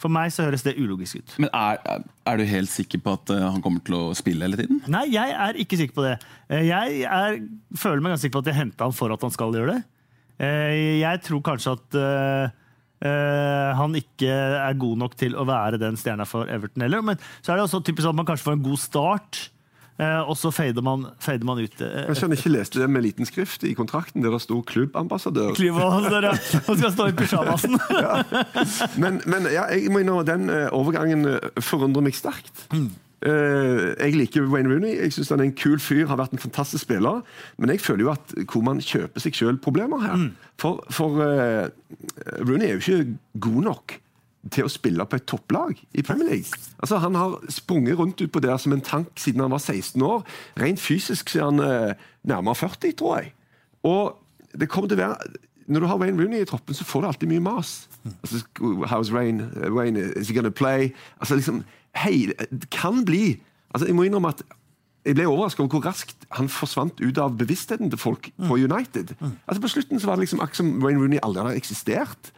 For 0.00 0.10
meg 0.10 0.32
så 0.34 0.46
høres 0.48 0.64
det 0.66 0.72
ulogisk 0.80 1.20
ut. 1.20 1.34
Men 1.42 1.50
er, 1.54 2.00
er 2.26 2.36
du 2.40 2.44
helt 2.48 2.70
sikker 2.72 2.98
på 3.04 3.12
at 3.18 3.30
eh, 3.30 3.42
han 3.44 3.62
kommer 3.62 3.82
til 3.86 3.94
å 3.98 4.14
spille 4.18 4.42
hele 4.48 4.58
tiden? 4.58 4.80
Nei, 4.90 5.04
jeg 5.12 5.30
er 5.36 5.58
ikke 5.62 5.78
sikker 5.78 5.94
på 5.98 6.06
det. 6.08 6.16
Eh, 6.48 6.64
Jeg 6.66 7.04
er, 7.06 7.38
føler 7.78 8.02
meg 8.02 8.14
ganske 8.16 8.26
sikker 8.26 8.38
på 8.40 8.44
at 8.46 8.50
jeg 8.50 8.58
henta 8.62 8.88
han 8.88 8.96
for 8.98 9.14
at 9.14 9.22
han 9.22 9.34
skal 9.36 9.54
gjøre 9.54 9.76
det. 9.76 9.82
Eh, 10.42 10.98
Jeg 11.04 11.22
tror 11.28 11.44
kanskje 11.46 11.76
at 11.78 12.00
eh, 12.02 12.58
han 13.78 13.94
ikke 13.98 14.30
er 14.32 14.76
god 14.78 14.98
nok 15.02 15.16
til 15.18 15.34
å 15.38 15.46
være 15.48 15.78
den 15.82 15.96
stjerna 15.98 16.26
for 16.28 16.50
Everton 16.50 16.84
heller. 16.86 17.02
Men 17.02 17.18
så 17.42 17.52
er 17.52 17.58
det 17.60 17.64
også 17.68 17.82
typisk 17.86 18.08
at 18.10 18.18
man 18.18 18.26
kanskje 18.28 18.46
får 18.50 18.58
en 18.58 18.66
god 18.66 18.78
start, 18.82 19.40
og 20.00 20.32
så 20.40 20.50
fader 20.50 20.82
man, 20.82 21.04
fader 21.20 21.44
man 21.46 21.58
ut. 21.62 21.80
eh, 21.84 22.06
Kanskje 22.08 22.26
han 22.28 22.32
ikke 22.36 22.52
leste 22.54 22.80
det 22.80 22.88
med 22.90 23.04
liten 23.04 23.28
skrift 23.28 23.62
i 23.68 23.74
kontrakten 23.78 24.22
der 24.24 24.32
det 24.34 24.40
sto 24.42 24.62
klubbambassadør. 24.66 25.52
Klubbambassadør, 25.58 26.26
ja. 26.30 26.34
Han 26.66 26.78
skal 26.80 26.92
stå 26.96 27.06
i 27.12 27.16
pysjamasen. 27.20 27.78
Men, 29.02 29.20
men 29.26 29.46
ja, 29.52 29.64
jeg 29.72 29.90
må 29.92 30.02
innrømme 30.02 30.26
den 30.26 30.50
eh, 30.50 30.68
overgangen 30.74 31.26
eh, 31.28 31.62
forundrer 31.62 32.02
meg 32.04 32.16
sterkt. 32.16 32.64
Eh, 32.72 33.92
jeg 34.00 34.16
liker 34.18 34.48
Wayne 34.50 34.72
Rooney. 34.72 34.96
Jeg 34.98 35.12
synes 35.14 35.30
Han 35.30 35.40
er 35.40 35.50
en 35.50 35.54
kul 35.56 35.78
fyr, 35.80 36.06
har 36.10 36.18
vært 36.18 36.34
en 36.34 36.42
fantastisk 36.42 36.82
spiller. 36.88 37.20
Men 37.58 37.70
jeg 37.70 37.80
føler 37.84 38.06
jo 38.08 38.12
at 38.14 38.34
hvor 38.50 38.64
man 38.66 38.80
kjøper 38.82 39.22
seg 39.22 39.36
sjøl 39.38 39.60
problemer 39.62 40.02
her. 40.02 40.24
For, 40.58 40.82
for 40.90 41.20
uh, 41.22 41.68
Rooney 42.42 42.72
er 42.72 42.78
jo 42.78 42.82
ikke 42.82 43.18
god 43.40 43.62
nok 43.70 43.98
til 44.50 44.66
å 44.66 44.70
spille 44.72 45.04
på 45.06 45.18
et 45.18 45.26
topplag 45.28 45.78
i 45.94 46.02
Premier 46.02 46.28
League. 46.28 46.58
Altså, 46.82 46.98
han 46.98 47.14
har 47.14 47.36
sprunget 47.52 47.98
rundt 47.98 48.20
utpå 48.24 48.42
der 48.42 48.56
som 48.58 48.74
en 48.74 48.82
tank 48.82 49.12
siden 49.20 49.44
han 49.44 49.54
var 49.54 49.62
16 49.62 50.02
år. 50.02 50.24
Rent 50.58 50.82
fysisk 50.82 51.30
så 51.30 51.38
er 51.38 51.44
han 51.50 51.62
eh, 51.62 52.02
nærmere 52.26 52.58
40, 52.58 52.96
tror 52.98 53.20
jeg. 53.20 53.32
Og 53.86 54.18
det 54.58 54.68
kommer 54.68 54.90
til 54.90 54.98
å 55.00 55.06
være 55.06 55.38
Når 55.72 55.80
du 55.80 55.86
har 55.86 55.98
Wayne 55.98 56.18
Rooney 56.18 56.42
i 56.42 56.46
troppen, 56.46 56.74
så 56.74 56.84
får 56.84 57.00
du 57.00 57.06
alltid 57.06 57.28
mye 57.30 57.40
mas. 57.40 57.88
Altså, 58.04 58.42
How's 58.90 59.12
Wayne? 59.14 59.46
Wayne 59.70 59.96
is 60.18 60.28
he 60.28 60.34
gonna 60.34 60.50
play? 60.50 60.90
Altså, 61.20 61.38
liksom, 61.38 61.62
hei, 61.96 62.32
det 62.50 62.70
kan 62.70 63.04
bli 63.06 63.40
altså, 63.70 63.86
Jeg 63.86 63.94
må 63.94 64.02
innrømme 64.02 64.34
at 64.34 64.42
jeg 65.02 65.16
ble 65.18 65.26
overrasket 65.26 65.64
over 65.64 65.70
hvor 65.76 65.86
raskt 65.86 66.26
han 66.36 66.50
forsvant 66.50 67.00
ut 67.02 67.18
av 67.18 67.34
bevisstheten 67.38 67.90
til 67.90 67.98
folk 67.98 68.28
på 68.38 68.58
United. 68.58 69.16
Altså 69.46 69.62
På 69.62 69.70
slutten 69.70 69.98
så 70.00 70.06
var 70.06 70.18
det 70.18 70.26
liksom 70.26 70.42
akkurat 70.42 70.60
som 70.60 70.76
Wayne 70.82 71.00
Rooney 71.02 71.18
aldri 71.22 71.42
hadde 71.42 71.58
eksistert. 71.58 72.30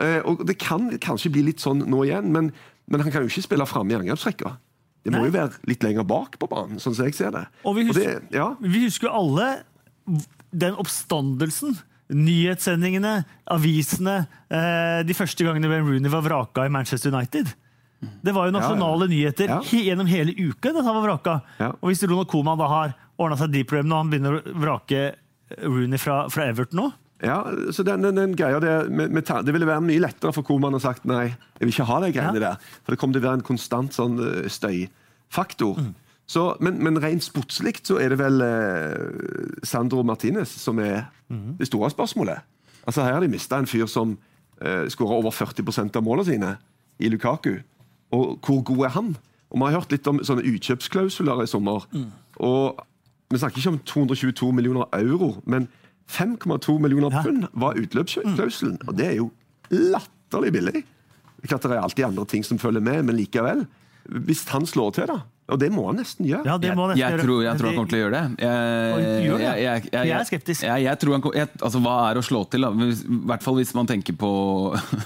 Eh, 0.00 0.20
og 0.24 0.44
Det 0.46 0.56
kan 0.58 0.88
kanskje 1.02 1.32
bli 1.34 1.42
litt 1.50 1.60
sånn 1.60 1.84
nå 1.90 2.04
igjen, 2.06 2.30
men, 2.32 2.52
men 2.88 3.00
han 3.04 3.12
kan 3.12 3.22
jo 3.22 3.28
ikke 3.28 3.44
spille 3.46 3.66
framme 3.68 3.92
i 3.92 3.98
angrepsrekka. 4.00 4.56
Det 5.04 5.12
må 5.14 5.22
Nei. 5.22 5.28
jo 5.30 5.36
være 5.38 5.60
litt 5.70 5.82
lenger 5.84 6.04
bak 6.04 6.34
på 6.40 6.48
banen, 6.50 6.80
sånn 6.80 6.94
som 6.96 7.06
jeg 7.08 7.14
ser 7.16 7.30
det. 7.32 7.46
Og 7.64 7.76
vi 7.78 7.86
husker, 7.88 8.18
det, 8.20 8.36
ja, 8.36 8.50
vi 8.60 8.82
husker 8.84 9.08
alle 9.12 9.62
den 10.52 10.74
oppstandelsen. 10.80 11.78
Nyhetssendingene, 12.10 13.24
avisene, 13.54 14.16
eh, 14.50 15.00
de 15.06 15.14
første 15.14 15.44
gangene 15.46 15.68
Ben 15.70 15.86
Rooney 15.86 16.10
var 16.10 16.24
vraka 16.26 16.64
i 16.66 16.72
Manchester 16.72 17.12
United. 17.14 17.52
Det 18.24 18.32
var 18.34 18.48
jo 18.48 18.54
nasjonale 18.56 19.06
nyheter 19.08 19.48
Ja. 19.48 19.60
he 19.60 19.84
gjennom 19.90 20.08
hele 20.08 20.32
uka. 20.32 20.70
at 20.70 20.84
han 20.84 20.94
var 20.96 21.04
vraka. 21.06 21.42
Ja. 21.60 21.68
Og 21.82 21.90
hvis 21.90 22.02
Ronald 22.08 22.28
Koeman 22.28 22.58
da 22.58 22.66
har 22.66 22.94
ordna 23.18 23.36
seg 23.36 23.52
deep 23.52 23.70
rem 23.72 23.86
når 23.86 23.96
han 23.96 24.10
begynner 24.10 24.38
å 24.40 24.54
vrake 24.58 25.14
Rooney 25.62 25.98
fra, 25.98 26.28
fra 26.28 26.44
Everton 26.48 26.80
nå 26.80 26.92
Ja, 27.22 27.42
så 27.72 27.84
den, 27.84 28.00
den, 28.02 28.16
den 28.16 28.32
greia 28.36 28.60
det, 28.60 28.90
med, 28.90 29.10
med, 29.12 29.24
Det 29.44 29.52
ville 29.52 29.66
være 29.68 29.82
mye 29.84 30.00
lettere 30.00 30.32
for 30.32 30.42
Koman 30.46 30.74
å 30.74 30.80
sagt 30.80 31.04
nei, 31.04 31.26
jeg 31.58 31.66
vil 31.66 31.74
ikke 31.74 31.84
ha 31.90 31.98
de 32.00 32.12
greiene 32.16 32.40
Ja. 32.40 32.44
der. 32.54 32.70
For 32.84 32.94
det 32.94 32.98
kommer 33.02 33.12
til 33.18 33.22
å 33.22 33.26
være 33.28 33.40
en 33.42 33.44
konstant 33.44 33.92
sånn 33.92 34.16
eh, 34.24 34.48
støyfaktor. 34.48 35.80
Mm. 35.84 35.94
Så, 36.30 36.44
men, 36.62 36.78
men 36.82 36.96
rent 37.02 37.24
sportslig 37.26 37.80
så 37.84 37.98
er 38.00 38.12
det 38.14 38.18
vel 38.22 38.40
eh, 38.46 39.60
Sandro 39.66 40.02
Martinez 40.06 40.52
som 40.62 40.78
er 40.80 41.08
Mm. 41.30 41.52
det 41.60 41.66
store 41.68 41.86
spørsmålet. 41.92 42.40
Altså 42.86 43.04
Her 43.04 43.12
har 43.12 43.20
de 43.22 43.28
mista 43.30 43.54
en 43.60 43.66
fyr 43.70 43.86
som 43.86 44.16
eh, 44.60 44.88
skåra 44.90 45.14
over 45.14 45.30
40% 45.30 45.94
av 45.94 46.02
målene 46.02 46.26
sine 46.26 46.48
i 46.98 47.06
Lukaku. 47.08 47.52
Og 48.10 48.40
hvor 48.42 48.62
god 48.66 48.80
er 48.88 48.88
han? 48.96 49.12
Og 49.50 49.60
Vi 49.60 49.64
har 49.68 49.76
hørt 49.78 49.92
litt 49.94 50.08
om 50.10 50.18
sånne 50.26 50.42
utkjøpsklausuler 50.42 51.44
i 51.44 51.46
sommer. 51.46 51.86
Mm. 51.94 52.08
Og 52.42 52.80
Vi 53.30 53.38
snakker 53.38 53.58
ikke 53.62 53.70
om 53.76 53.78
222 53.86 54.50
millioner 54.52 54.88
euro, 54.98 55.36
men 55.46 55.68
5,2 56.10 56.78
millioner 56.82 57.10
Ja. 57.14 57.22
pund 57.22 57.48
var 57.54 57.74
utløpsklausulen. 57.80 58.78
Og 58.88 58.96
det 58.98 59.06
er 59.12 59.16
jo 59.20 59.30
latterlig 59.70 60.52
billig. 60.58 60.84
Det 61.40 61.48
klart 61.48 61.62
det 61.62 61.72
er 61.76 61.80
alltid 61.84 62.04
andre 62.10 62.26
ting 62.26 62.42
som 62.44 62.58
følger 62.58 62.82
med, 62.84 63.04
men 63.06 63.16
likevel. 63.16 63.66
Hvis 64.10 64.42
han 64.50 64.64
slår 64.66 64.94
til, 64.96 65.06
da. 65.06 65.20
Og 65.50 65.58
det 65.58 65.68
må 65.74 65.84
han 65.88 65.96
nesten 65.98 66.26
gjøre. 66.28 66.44
Ja, 66.46 66.56
det 66.62 66.70
må 66.76 66.84
han 66.86 66.92
nesten 66.94 67.00
Jeg 67.02 67.12
gjøre. 67.16 67.24
tror, 67.26 67.42
jeg 67.42 67.58
tror 67.58 67.66
han 67.70 67.76
kommer 67.76 67.90
til 67.90 67.98
å 67.98 68.02
gjøre 68.04 68.18
det. 68.18 68.38
Jeg, 68.38 69.00
jeg, 69.00 69.40
jeg, 69.40 69.88
jeg, 69.92 70.06
Jeg 70.10 70.14
er 70.20 70.24
skeptisk. 70.28 70.62
Jeg, 70.62 70.82
jeg 70.84 70.98
tror 71.02 71.12
han, 71.16 71.24
jeg, 71.34 71.48
altså, 71.60 71.80
hva 71.84 71.94
er 72.10 72.20
å 72.20 72.22
slå 72.26 72.42
til? 72.50 72.60
Da? 72.66 72.70
Hvis- 72.70 73.02
I 73.04 73.18
hvert 73.30 73.42
fall 73.42 73.56
hvis 73.58 73.74
man 73.74 73.86
tenker 73.90 74.14
på 74.20 74.30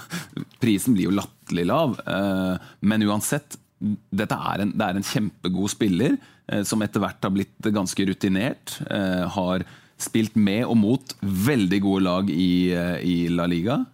Prisen 0.61 0.95
blir 0.95 1.09
jo 1.09 1.15
latterlig 1.17 1.65
lav. 1.69 1.97
eh, 2.05 2.57
Men 2.81 3.01
uansett, 3.07 3.57
dette 4.13 4.37
er 4.37 4.61
en, 4.65 4.71
det 4.75 4.85
er 4.87 4.95
en 5.01 5.03
kjempegod 5.09 5.69
spiller 5.73 6.17
eh, 6.49 6.63
som 6.63 6.81
etter 6.85 7.01
hvert 7.03 7.21
har 7.25 7.33
blitt 7.35 7.71
ganske 7.73 8.05
rutinert. 8.07 8.77
eh, 8.89 9.25
Har 9.35 9.65
spilt 9.97 10.35
med 10.35 10.65
og 10.65 10.75
mot 10.77 11.13
veldig 11.21 11.79
gode 11.81 12.03
lag 12.03 12.29
i, 12.29 12.71
eh, 12.75 12.97
i 13.05 13.15
La 13.29 13.45
Liga. 13.47 13.85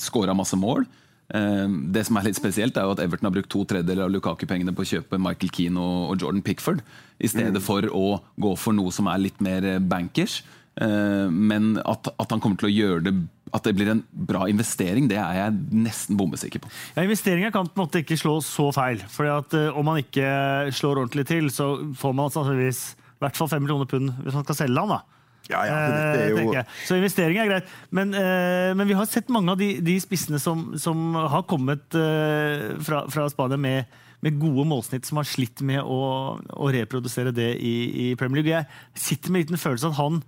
Skåra 0.00 0.34
masse 0.36 0.56
mål. 0.56 0.86
Eh, 1.34 1.68
Det 1.92 2.04
som 2.06 2.16
er 2.16 2.24
litt 2.26 2.38
spesielt 2.38 2.76
er 2.76 2.86
jo 2.88 2.94
at 2.96 3.02
Everton 3.04 3.28
har 3.28 3.34
brukt 3.36 3.50
to 3.52 3.64
tredjedeler 3.64 4.04
av 4.08 4.14
Lukaku-pengene 4.14 4.74
på 4.74 4.82
å 4.82 4.90
kjøpe 4.90 5.20
Michael 5.20 5.52
Keane 5.54 5.78
og 5.78 6.10
og 6.10 6.18
Jordan 6.22 6.42
Pickford, 6.42 6.80
i 7.20 7.28
stedet 7.28 7.60
for 7.62 7.82
å 7.82 8.20
gå 8.40 8.56
for 8.58 8.72
noe 8.72 8.90
som 8.90 9.06
er 9.06 9.18
litt 9.18 9.40
mer 9.40 9.64
eh, 9.64 9.78
bankers. 9.78 10.42
Eh, 10.80 11.28
Men 11.30 11.76
at, 11.84 12.08
at 12.18 12.30
han 12.30 12.40
kommer 12.40 12.56
til 12.58 12.70
å 12.70 12.74
gjøre 12.74 13.04
det 13.04 13.14
At 13.52 13.64
det 13.64 13.74
blir 13.74 13.88
en 13.90 14.04
bra 14.14 14.44
investering, 14.46 15.08
det 15.08 15.16
er 15.18 15.34
jeg 15.34 15.54
nesten 15.74 16.16
bommesikker 16.16 16.60
på. 16.62 16.68
Ja, 16.94 17.02
Investeringer 17.02 17.50
kan 17.50 17.66
på 17.66 17.80
en 17.80 17.88
måte 17.88 17.98
ikke 18.04 18.14
slå 18.16 18.36
så 18.40 18.68
feil. 18.72 18.98
Fordi 19.10 19.30
at 19.38 19.54
eh, 19.58 19.76
Om 19.76 19.84
man 19.84 19.98
ikke 19.98 20.70
slår 20.70 21.00
ordentlig 21.02 21.26
til, 21.26 21.50
så 21.50 21.94
får 21.98 22.14
man 22.14 22.30
sannsynligvis 22.30 22.94
i 23.20 23.24
hvert 23.26 23.36
fall 23.36 23.50
fem 23.52 23.60
millioner 23.64 23.88
pund 23.88 24.12
hvis 24.24 24.36
man 24.36 24.46
skal 24.46 24.62
selge 24.62 24.84
han. 24.84 24.94
da. 24.96 25.20
Ja, 25.50 25.64
ja, 25.66 25.78
det 25.90 26.20
er 26.20 26.36
eh, 26.36 26.44
jo-. 26.44 26.62
Så 26.86 26.98
investering 26.98 27.40
er 27.42 27.48
greit. 27.50 27.72
Men, 27.94 28.14
eh, 28.14 28.70
men 28.76 28.88
vi 28.88 28.96
har 28.96 29.08
sett 29.10 29.32
mange 29.32 29.52
av 29.52 29.58
de, 29.60 29.72
de 29.84 29.96
spissene 30.02 30.38
som, 30.42 30.70
som 30.80 31.16
har 31.18 31.44
kommet 31.50 31.96
eh, 31.98 32.70
fra, 32.86 33.02
fra 33.10 33.26
Spania 33.32 33.58
med, 33.60 33.98
med 34.24 34.38
gode 34.40 34.66
målsnitt, 34.70 35.08
som 35.08 35.20
har 35.20 35.28
slitt 35.28 35.64
med 35.66 35.82
å, 35.82 36.00
å 36.38 36.70
reprodusere 36.72 37.34
det 37.34 37.50
i, 37.58 37.74
i 38.04 38.06
Premier 38.20 38.44
League. 38.44 38.62
Jeg 38.62 39.08
sitter 39.08 39.34
med 39.34 39.42
en 39.42 39.48
liten 39.48 39.62
følelse 39.64 39.90
at 39.90 39.98
han, 39.98 40.22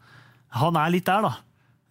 han 0.58 0.80
er 0.80 0.94
litt 0.96 1.08
der, 1.08 1.30
da. 1.30 1.36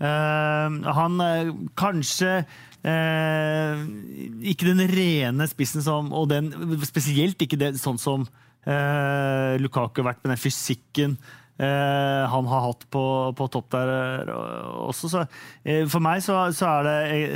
Eh, 0.02 0.78
han 0.98 1.22
eh, 1.22 1.50
kanskje 1.78 2.40
eh, 2.82 3.82
ikke 4.50 4.72
den 4.72 4.82
rene 4.90 5.46
spissen 5.46 5.84
som 5.86 6.08
Og 6.18 6.26
den, 6.32 6.50
spesielt 6.90 7.44
ikke 7.46 7.60
det, 7.62 7.76
sånn 7.78 8.02
som 8.02 8.26
Lukaku 9.62 10.04
har 10.04 10.12
vært 10.12 10.26
med 10.26 10.36
den 10.36 10.42
fysikken 10.42 11.16
eh, 11.62 12.24
han 12.32 12.48
har 12.50 12.66
hatt 12.68 12.86
på, 12.94 13.04
på 13.38 13.48
topp 13.54 13.72
der 13.76 13.92
eh, 13.94 14.32
også. 14.88 15.10
Så, 15.12 15.26
eh, 15.64 15.84
for 15.92 16.04
meg 16.04 16.24
så, 16.26 16.38
så 16.56 16.70
er 16.70 16.88
det 16.88 16.96
eh, 17.16 17.36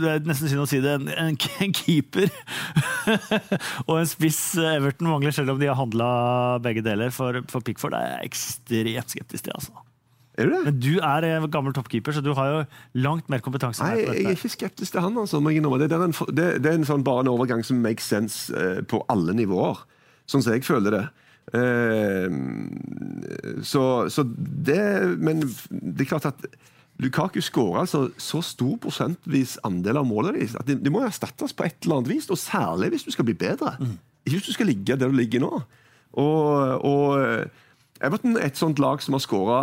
Det 0.00 0.14
er 0.14 0.24
nesten 0.28 0.50
synd 0.50 0.64
å 0.64 0.70
si 0.70 0.80
det, 0.84 0.96
en, 0.98 1.10
en, 1.10 1.38
en 1.66 1.76
keeper 1.76 2.30
og 3.88 3.94
en 3.98 4.10
spiss 4.10 4.42
Everton 4.60 5.10
mangler, 5.10 5.34
selv 5.36 5.54
om 5.54 5.60
de 5.60 5.70
har 5.70 5.78
handla 5.78 6.10
begge 6.64 6.84
deler. 6.86 7.14
For, 7.14 7.42
for 7.50 7.64
Pickford 7.66 7.96
er 7.98 8.16
jeg 8.16 8.32
ekstremt 8.32 9.14
skeptisk 9.14 9.46
til. 9.46 9.56
altså. 9.56 9.86
Er 10.40 10.48
du 10.48 10.54
det? 10.54 10.60
Men 10.64 10.80
du 10.80 10.92
er 11.04 11.26
eh, 11.28 11.46
gammel 11.52 11.74
toppkeeper, 11.76 12.16
så 12.16 12.24
du 12.24 12.32
har 12.38 12.50
jo 12.52 12.60
langt 13.02 13.30
mer 13.32 13.42
kompetanse. 13.44 13.84
Nei, 13.84 14.04
jeg 14.06 14.24
er 14.24 14.38
ikke 14.38 14.52
skeptisk 14.56 14.94
til 14.94 15.04
han. 15.04 15.18
altså. 15.20 15.40
Det, 15.42 15.90
er 15.90 16.04
en, 16.06 16.14
det, 16.36 16.50
er 16.64 16.76
en 16.78 16.86
sånn, 16.88 17.04
bare 17.06 17.26
en 17.26 17.32
overgang 17.32 17.64
som 17.66 17.82
makes 17.84 18.08
sense 18.08 18.48
eh, 18.54 18.80
på 18.88 19.02
alle 19.12 19.36
nivåer. 19.36 19.82
Sånn 20.30 20.44
som 20.44 20.54
jeg 20.54 20.66
føler 20.66 20.96
det. 20.96 21.04
Eh, 21.58 22.30
så, 23.66 23.84
så 24.12 24.22
det 24.30 24.82
Men 25.18 25.40
det 25.42 26.04
er 26.04 26.10
klart 26.12 26.28
at 26.28 26.44
Lukaku 27.00 27.40
skårer 27.40 27.80
altså 27.80 28.10
så 28.20 28.42
stor 28.44 28.76
prosentvis 28.82 29.56
andel 29.64 30.02
av 30.02 30.06
målet 30.06 30.36
deres 30.36 30.54
at 30.60 30.68
de, 30.68 30.76
de 30.76 30.92
må 30.92 31.00
erstattes 31.06 31.54
på 31.56 31.64
et 31.64 31.78
eller 31.82 32.00
annet 32.00 32.12
vis. 32.12 32.28
Og 32.30 32.38
særlig 32.38 32.92
hvis 32.94 33.06
du 33.08 33.12
skal 33.14 33.26
bli 33.28 33.36
bedre. 33.40 33.74
Ikke 34.26 34.36
hvis 34.36 34.50
du 34.50 34.56
skal 34.58 34.68
ligge 34.68 34.98
der 35.00 35.08
du 35.08 35.16
ligger 35.16 35.46
nå. 35.46 35.62
Og, 36.20 36.84
og 36.84 37.06
eh, 37.22 37.46
Everton 38.04 38.36
er 38.36 38.50
et 38.50 38.60
sånt 38.60 38.80
lag 38.82 39.00
som 39.02 39.16
har 39.16 39.24
skåra 39.24 39.60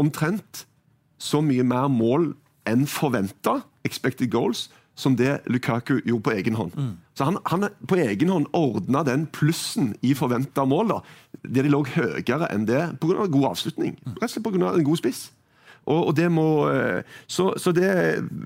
omtrent 0.00 0.66
så 1.20 1.40
mye 1.44 1.64
mer 1.66 1.88
mål 1.92 2.32
enn 2.68 2.86
forventa, 2.88 3.60
expected 3.84 4.30
goals, 4.32 4.68
som 5.00 5.16
det 5.16 5.38
Lukaku 5.48 5.96
gjorde 6.04 6.24
på 6.26 6.34
egen 6.36 6.56
hånd. 6.58 6.76
Så 7.16 7.26
han, 7.28 7.40
han 7.48 7.68
på 7.88 7.98
egen 8.00 8.32
hånd 8.32 8.48
ordna 8.56 9.02
den 9.06 9.26
plussen 9.32 9.94
i 10.04 10.12
forventa 10.16 10.66
mål, 10.68 10.92
da, 10.92 11.00
der 11.42 11.66
de 11.66 11.72
lå 11.72 11.82
høyere 11.94 12.50
enn 12.52 12.66
det 12.68 12.82
pga. 13.00 13.26
god 13.26 13.52
avslutning. 13.54 13.96
Rett 14.18 14.28
og 14.28 14.34
slett 14.34 14.46
pga. 14.46 14.72
en 14.74 14.86
god 14.86 15.00
spiss. 15.00 15.30
Og, 15.88 16.10
og 16.10 16.12
det 16.16 16.28
må, 16.32 16.68
eh, 16.68 17.00
så, 17.26 17.54
så 17.56 17.72
det, 17.72 17.88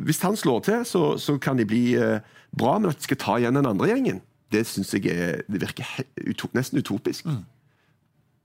Hvis 0.07 0.23
han 0.23 0.37
slår 0.39 0.61
til, 0.69 0.85
så, 0.87 1.03
så 1.19 1.37
kan 1.39 1.59
de 1.59 1.67
bli 1.67 1.97
eh, 1.99 2.23
bra, 2.57 2.79
men 2.79 2.93
at 2.93 3.01
de 3.01 3.09
skal 3.09 3.21
ta 3.21 3.39
igjen 3.41 3.59
den 3.59 3.67
andre 3.67 3.91
gjengen, 3.91 4.23
det 4.55 4.63
syns 4.71 4.95
jeg 4.95 5.11
er, 5.11 5.43
det 5.51 5.61
virker 5.65 5.87
he, 5.97 6.05
utop, 6.31 6.55
nesten 6.55 6.79
utopisk. 6.79 7.27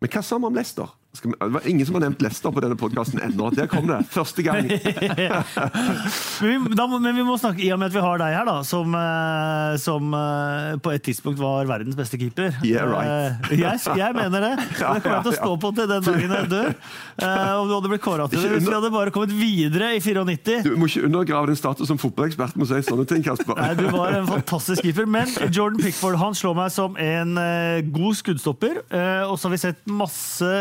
Men 0.02 0.10
hva 0.10 0.24
sa 0.26 0.40
vi 0.40 0.50
om 0.50 0.58
Leicester? 0.58 0.96
Vi, 1.10 1.32
det 1.40 1.48
var 1.50 1.68
ingen 1.68 1.86
som 1.86 1.96
har 1.96 2.02
nevnt 2.02 2.22
Leicester 2.22 2.52
på 2.54 2.62
denne 2.62 2.76
podkasten 2.78 3.18
ennå. 3.26 3.50
Der 3.58 3.66
kom 3.68 3.88
det. 3.90 3.98
Første 4.14 4.44
gang. 4.46 4.68
Men 6.40 6.68
vi, 6.68 6.76
da, 6.78 6.86
men 6.88 7.16
vi 7.18 7.24
må 7.26 7.34
snakke, 7.42 7.64
i 7.66 7.72
og 7.74 7.80
med 7.82 7.90
at 7.90 7.96
vi 7.98 8.04
har 8.04 8.20
deg 8.22 8.36
her, 8.38 8.46
da, 8.48 8.60
som, 8.64 8.94
eh, 8.96 9.74
som 9.82 10.14
eh, 10.16 10.76
på 10.80 10.94
et 10.94 11.04
tidspunkt 11.04 11.42
var 11.42 11.68
verdens 11.68 11.98
beste 11.98 12.20
keeper. 12.22 12.54
Yeah, 12.64 12.86
right. 12.88 13.42
Eh, 13.50 13.58
jeg, 13.60 13.82
jeg 14.00 14.16
mener 14.16 14.46
det. 14.46 14.52
Og 14.62 14.94
det 14.96 15.02
kommer 15.04 15.18
jeg 15.18 15.26
til 15.26 15.34
å 15.34 15.40
stå 15.40 15.56
på 15.64 15.72
til 15.80 15.90
den 15.92 16.06
dagen 16.06 16.36
jeg 16.38 16.52
dør. 16.54 16.70
Om 17.60 17.68
du 17.68 17.74
hadde 17.74 17.92
blitt 17.92 18.06
kåra 18.06 18.30
til 18.32 18.46
det 18.46 18.54
hvis 18.54 18.70
vi 18.70 18.76
hadde 18.78 18.94
bare 18.94 19.14
kommet 19.16 19.34
videre 19.36 19.92
i 19.98 20.00
94. 20.04 20.62
Du 20.70 20.72
må 20.80 20.88
ikke 20.88 21.04
undergrave 21.10 21.52
din 21.52 21.60
status 21.60 21.90
som 21.90 22.00
fotballekspert 22.00 22.56
med 22.56 22.68
å 22.68 22.70
si 22.70 22.86
sånne 22.88 23.08
ting, 23.10 23.26
Kasper. 23.26 23.60
Nei, 23.60 23.74
Du 23.82 23.90
var 23.98 24.16
en 24.22 24.30
fantastisk 24.30 24.86
keeper. 24.86 25.10
Men 25.10 25.28
Jordan 25.50 25.82
Pickford 25.82 26.20
han 26.22 26.38
slår 26.38 26.56
meg 26.62 26.72
som 26.76 26.96
en 27.02 27.36
god 27.98 28.22
skuddstopper. 28.22 28.84
Og 29.28 29.36
så 29.36 29.50
har 29.50 29.58
vi 29.58 29.62
sett 29.66 29.84
masse 29.90 30.54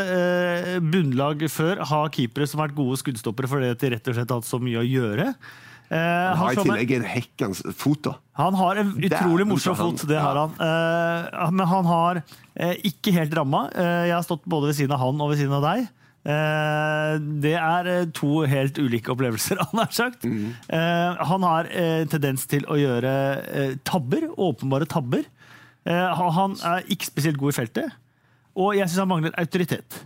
bunnlag 0.93 1.47
før 1.53 1.81
ha 1.91 2.03
keepere 2.15 2.47
som 2.49 2.61
har 2.61 2.69
vært 2.69 2.79
gode 2.79 2.99
skuddstoppere 3.01 3.51
fordi 3.51 3.73
de 3.81 3.91
rett 3.95 4.09
og 4.13 4.19
slett 4.19 4.31
har 4.35 4.41
hatt 4.43 4.49
så 4.51 4.61
mye 4.63 4.81
å 4.83 4.87
gjøre. 4.87 5.29
Eh, 5.89 5.99
Han 5.99 6.41
har 6.43 6.53
i 6.53 6.63
tillegg 6.63 6.91
en 6.99 7.07
hekkans 7.09 7.63
fot, 7.81 8.03
da. 8.05 8.17
han 8.37 8.57
har 8.61 8.77
en 8.83 8.91
utrolig 9.09 9.47
morsom 9.49 9.77
fot, 9.79 10.03
det 10.11 10.19
har 10.21 10.37
han. 10.37 10.51
Eh, 10.61 11.47
men 11.57 11.67
han 11.71 11.87
har 11.89 12.21
eh, 12.21 12.75
ikke 12.91 13.15
helt 13.17 13.33
ramma. 13.39 13.63
Eh, 13.73 14.03
jeg 14.11 14.17
har 14.19 14.27
stått 14.27 14.45
både 14.45 14.69
ved 14.69 14.77
siden 14.83 14.93
av 14.99 15.01
han 15.07 15.23
og 15.25 15.33
ved 15.33 15.41
siden 15.41 15.57
av 15.57 15.65
deg. 15.65 15.87
Eh, 16.29 17.15
det 17.41 17.55
er 17.57 17.89
eh, 17.95 18.05
to 18.13 18.43
helt 18.51 18.77
ulike 18.83 19.15
opplevelser, 19.15 19.63
han 19.71 19.81
har 19.81 19.95
sagt. 19.97 20.27
Eh, 20.29 21.25
han 21.31 21.47
har 21.49 21.71
eh, 21.73 22.03
tendens 22.13 22.45
til 22.51 22.69
å 22.69 22.77
gjøre 22.77 23.15
eh, 23.49 23.73
tabber, 23.89 24.29
åpenbare 24.37 24.91
tabber. 24.93 25.25
Eh, 25.89 26.21
han 26.37 26.59
er 26.69 26.85
ikke 26.93 27.09
spesielt 27.15 27.41
god 27.41 27.55
i 27.55 27.59
feltet, 27.63 27.97
og 28.59 28.75
jeg 28.77 28.91
syns 28.91 29.01
han 29.07 29.13
mangler 29.15 29.33
autoritet. 29.41 30.03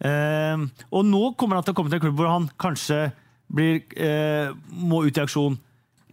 Eh, 0.00 0.64
og 0.90 1.04
nå 1.06 1.22
kommer 1.38 1.60
han 1.60 1.66
til 1.66 1.74
å 1.76 1.78
komme 1.78 1.92
til 1.92 2.00
en 2.00 2.06
klubb 2.08 2.18
hvor 2.18 2.32
han 2.32 2.48
kanskje 2.60 3.12
blir, 3.54 3.84
eh, 4.00 4.50
må 4.74 5.04
ut 5.06 5.16
i 5.16 5.22
aksjon 5.22 5.60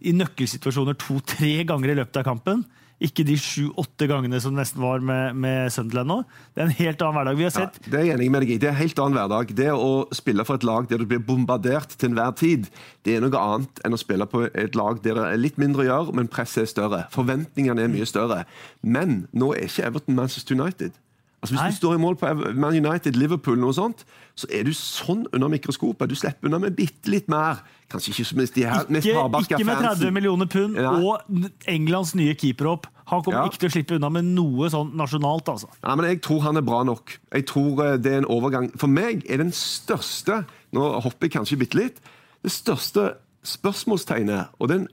i 0.02 0.12
nøkkelsituasjoner 0.14 0.94
to-tre 0.98 1.64
ganger 1.70 1.92
i 1.92 1.98
løpet 2.02 2.22
av 2.22 2.28
kampen. 2.30 2.64
Ikke 3.02 3.24
de 3.26 3.34
sju-åtte 3.34 4.06
gangene 4.06 4.38
som 4.38 4.54
det 4.54 4.60
nesten 4.62 4.78
var 4.78 5.00
med, 5.02 5.34
med 5.34 5.72
Sunderland 5.74 6.06
nå. 6.06 6.16
Det 6.54 6.62
er 6.62 6.68
en 6.68 6.76
helt 6.78 7.00
annen 7.02 7.16
hverdag. 7.16 7.38
Vi 7.40 7.46
har 7.48 7.50
Ja, 7.50 7.64
sett 7.64 7.88
det 7.90 7.98
er 7.98 8.04
jeg 8.06 8.14
enig 8.14 8.28
med 8.30 8.44
deg 8.44 8.52
i. 8.54 8.58
Det 8.62 8.68
er 8.68 8.76
en 8.76 8.78
helt 8.78 9.00
annen 9.02 9.18
hverdag. 9.18 9.50
Det 9.58 9.66
å 9.74 9.88
spille 10.14 10.44
for 10.46 10.60
et 10.60 10.66
lag 10.68 10.86
der 10.86 11.02
du 11.02 11.06
blir 11.10 11.18
bombardert 11.26 11.96
til 11.98 12.12
enhver 12.12 12.30
tid, 12.38 12.68
det 13.02 13.16
er 13.16 13.24
noe 13.24 13.42
annet 13.42 13.82
enn 13.82 13.98
å 13.98 13.98
spille 13.98 14.28
på 14.30 14.44
et 14.46 14.78
lag 14.78 15.02
der 15.02 15.18
det 15.18 15.24
er 15.32 15.42
litt 15.42 15.58
mindre 15.58 15.82
å 15.82 15.88
gjøre, 15.88 16.14
men 16.14 16.30
presset 16.30 16.62
er 16.62 16.70
større. 16.70 17.00
Forventningene 17.10 17.82
er 17.82 17.90
mye 17.90 18.06
større. 18.06 18.44
Men 18.86 19.24
nå 19.34 19.50
er 19.56 19.66
ikke 19.66 19.88
Everton 19.90 20.14
Manchester 20.20 20.54
United. 20.54 20.94
Altså 21.42 21.56
Hvis 21.56 21.60
Nei. 21.60 21.70
du 21.70 21.76
står 21.76 21.94
i 21.96 21.98
mål 21.98 22.16
på 22.20 22.28
Man 22.54 22.76
United, 22.86 23.16
Liverpool, 23.18 23.56
noe 23.58 23.74
sånt, 23.74 24.04
så 24.38 24.46
er 24.54 24.62
du 24.62 24.70
sånn 24.70 25.24
under 25.34 25.48
mikroskopet. 25.50 26.06
Du 26.08 26.14
slipper 26.14 26.46
unna 26.46 26.60
med 26.62 26.76
bitte 26.78 27.10
litt 27.10 27.26
mer. 27.28 27.64
Kanskje 27.90 28.12
ikke 28.14 28.36
med 28.38 28.52
de 28.54 28.62
her 28.62 28.86
mest 28.88 29.08
hardbarka 29.10 29.56
ikke 29.58 29.66
med 29.66 29.80
30 29.80 29.88
fansen. 29.88 30.14
millioner 30.14 30.46
pund 30.46 30.78
Nei. 30.78 30.84
og 31.02 31.50
Englands 31.66 32.14
nye 32.14 32.36
keeperhopp. 32.38 32.86
Han 33.10 33.24
kommer 33.24 33.40
Ja. 33.42 33.48
ikke 33.50 33.58
til 33.58 33.68
å 33.68 33.72
slippe 33.74 33.96
unna 33.98 34.08
med 34.08 34.24
noe 34.24 34.70
sånn 34.70 34.94
nasjonalt, 34.94 35.48
altså. 35.50 35.66
Nei, 35.82 35.96
men 35.96 36.06
Jeg 36.06 36.22
tror 36.22 36.40
han 36.42 36.56
er 36.56 36.62
bra 36.62 36.84
nok. 36.84 37.18
Jeg 37.34 37.46
tror 37.46 37.84
eh, 37.84 37.96
det 37.98 38.12
er 38.12 38.18
en 38.18 38.24
overgang. 38.30 38.70
For 38.78 38.86
meg 38.86 39.26
er 39.28 39.38
den 39.38 39.50
største 39.50 40.44
Nå 40.72 41.00
hopper 41.02 41.26
jeg 41.28 41.32
kanskje 41.32 41.58
bitte 41.58 41.74
litt. 41.76 41.98
Det 42.42 42.50
største 42.52 43.16
spørsmålstegnet 43.44 44.46
og 44.60 44.68
den, 44.68 44.86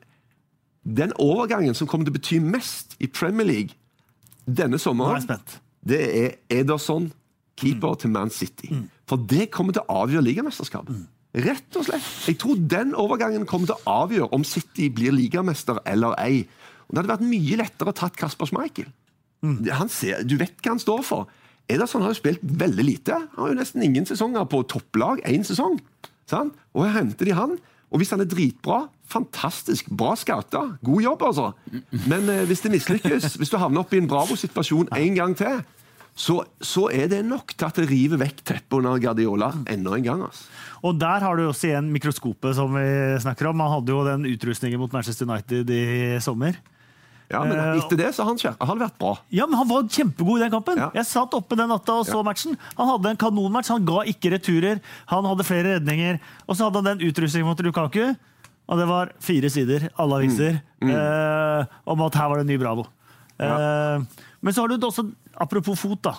den 0.83 1.13
overgangen 1.19 1.75
som 1.77 1.87
kommer 1.87 2.05
til 2.09 2.13
å 2.13 2.17
bety 2.19 2.39
mest 2.43 2.95
i 2.99 3.07
Premier 3.07 3.45
League 3.45 3.75
denne 4.49 4.71
Nå 4.71 4.79
er 4.79 4.83
sommeren, 4.83 5.15
jeg 5.21 5.27
spent. 5.29 5.59
Det 5.85 6.01
er 6.23 6.35
Ederson, 6.59 7.11
keeper 7.59 7.95
til 7.99 8.11
Man 8.13 8.29
City. 8.31 8.71
For 9.07 9.17
det 9.17 9.49
kommer 9.51 9.75
til 9.75 9.83
å 9.83 10.03
avgjøre 10.03 10.23
ligamesterskapet. 10.27 11.07
Rett 11.39 11.75
og 11.77 11.85
slett. 11.85 12.05
Jeg 12.25 12.39
tror 12.41 12.57
den 12.71 12.95
overgangen 12.97 13.45
kommer 13.45 13.69
til 13.69 13.77
å 13.77 13.97
avgjøre 14.05 14.31
om 14.33 14.43
City 14.47 14.87
blir 14.89 15.13
ligamester 15.13 15.77
eller 15.85 16.15
ei. 16.21 16.47
Og 16.87 16.95
Det 16.95 17.03
hadde 17.03 17.11
vært 17.13 17.27
mye 17.29 17.59
lettere 17.59 17.91
å 17.91 17.97
tatt 17.99 18.17
Kasper 18.17 18.49
Schmeichel. 18.49 18.89
Han 19.77 19.91
ser, 19.93 20.23
du 20.27 20.35
vet 20.39 20.57
hva 20.59 20.73
han 20.73 20.81
står 20.81 21.03
for. 21.05 21.29
Ederson 21.69 22.01
har 22.01 22.15
jo 22.15 22.17
spilt 22.17 22.41
veldig 22.41 22.85
lite. 22.85 23.13
Han 23.35 23.43
har 23.43 23.51
jo 23.53 23.59
nesten 23.59 23.83
ingen 23.85 24.07
sesonger 24.09 24.47
på 24.49 24.63
topplag. 24.67 25.21
Én 25.29 25.45
sesong. 25.45 25.77
Sant? 26.29 26.57
Og 26.73 26.89
henter 26.89 27.29
de 27.29 27.35
han. 27.37 27.59
Og 27.89 28.01
hvis 28.01 28.13
han 28.13 28.21
er 28.21 28.29
dritbra, 28.29 28.83
fantastisk. 29.09 29.89
Bra 29.89 30.13
scouta. 30.19 30.61
God 30.85 31.01
jobb, 31.01 31.25
altså. 31.31 31.51
Men 32.05 32.29
eh, 32.29 32.45
hvis 32.49 32.61
det 32.65 32.73
mislykkes, 32.75 33.33
hvis 33.39 33.51
du 33.51 33.57
havner 33.57 33.81
opp 33.81 33.93
i 33.93 34.01
en 34.01 34.09
Bravo-situasjon 34.09 34.91
en 34.95 35.17
gang 35.17 35.35
til, 35.37 35.61
så, 36.19 36.41
så 36.61 36.89
er 36.91 37.07
det 37.11 37.21
nok 37.25 37.53
til 37.55 37.67
at 37.69 37.77
det 37.79 37.87
river 37.89 38.19
vekk 38.19 38.41
teppet 38.43 38.75
under 38.81 38.99
Guardiola 39.01 39.53
enda 39.71 39.95
en 39.95 40.05
gang. 40.05 40.25
altså. 40.27 40.49
Og 40.83 40.99
der 40.99 41.23
har 41.25 41.35
du 41.35 41.45
også 41.47 41.69
igjen 41.71 41.91
mikroskopet 41.93 42.55
som 42.57 42.75
vi 42.75 42.87
snakker 43.23 43.49
om. 43.49 43.63
Han 43.63 43.73
hadde 43.77 43.95
jo 43.95 44.03
den 44.07 44.27
utrustningen 44.29 44.79
mot 44.79 44.93
Manchester 44.93 45.27
United 45.27 45.71
i 45.73 46.19
sommer. 46.23 46.59
Ja, 47.29 47.43
Men 47.45 47.57
Eh, 47.59 47.77
etter 47.77 47.97
det 47.97 48.07
så 48.15 48.23
har 48.25 48.33
han, 48.33 48.55
han 48.67 48.79
vært 48.79 48.97
bra. 48.97 49.11
Ja, 49.29 49.45
men 49.45 49.57
Han 49.59 49.67
var 49.69 49.83
kjempegod 49.83 50.39
i 50.39 50.43
den 50.47 50.51
kampen. 50.51 50.77
Ja. 50.77 50.89
Jeg 50.95 51.05
satt 51.05 51.33
oppe 51.37 51.55
den 51.55 51.69
natta 51.69 51.99
og 51.99 52.05
så 52.07 52.17
Ja. 52.17 52.23
matchen. 52.23 52.57
Han 52.77 52.87
hadde 52.87 53.09
en 53.11 53.17
kanonmatch. 53.17 53.69
Han 53.69 53.85
ga 53.85 54.01
ikke 54.09 54.31
returer. 54.33 54.79
Han 55.07 55.23
hadde 55.25 55.43
flere 55.45 55.77
redninger. 55.79 56.19
Og 56.47 56.55
så 56.57 56.65
hadde 56.65 56.81
han 56.81 56.97
den 56.97 57.07
utrustningen 57.11 57.45
mot 57.45 57.59
Lukaku. 57.59 58.15
Og 58.69 58.77
det 58.77 58.87
var 58.87 59.11
fire 59.19 59.49
sider, 59.49 59.89
alle 59.97 60.13
aviser, 60.23 60.61
Mm. 60.81 60.89
Eh, 60.91 61.65
om 61.87 62.01
at 62.01 62.13
her 62.15 62.29
var 62.29 62.35
det 62.37 62.41
en 62.41 62.47
ny 62.47 62.57
Bravo. 62.57 62.85
Eh, 63.39 63.99
men 64.41 64.53
så 64.53 64.61
har 64.61 64.67
du 64.67 64.77
også, 64.77 65.11
apropos 65.37 65.75
fot, 65.79 66.01
da. 66.01 66.13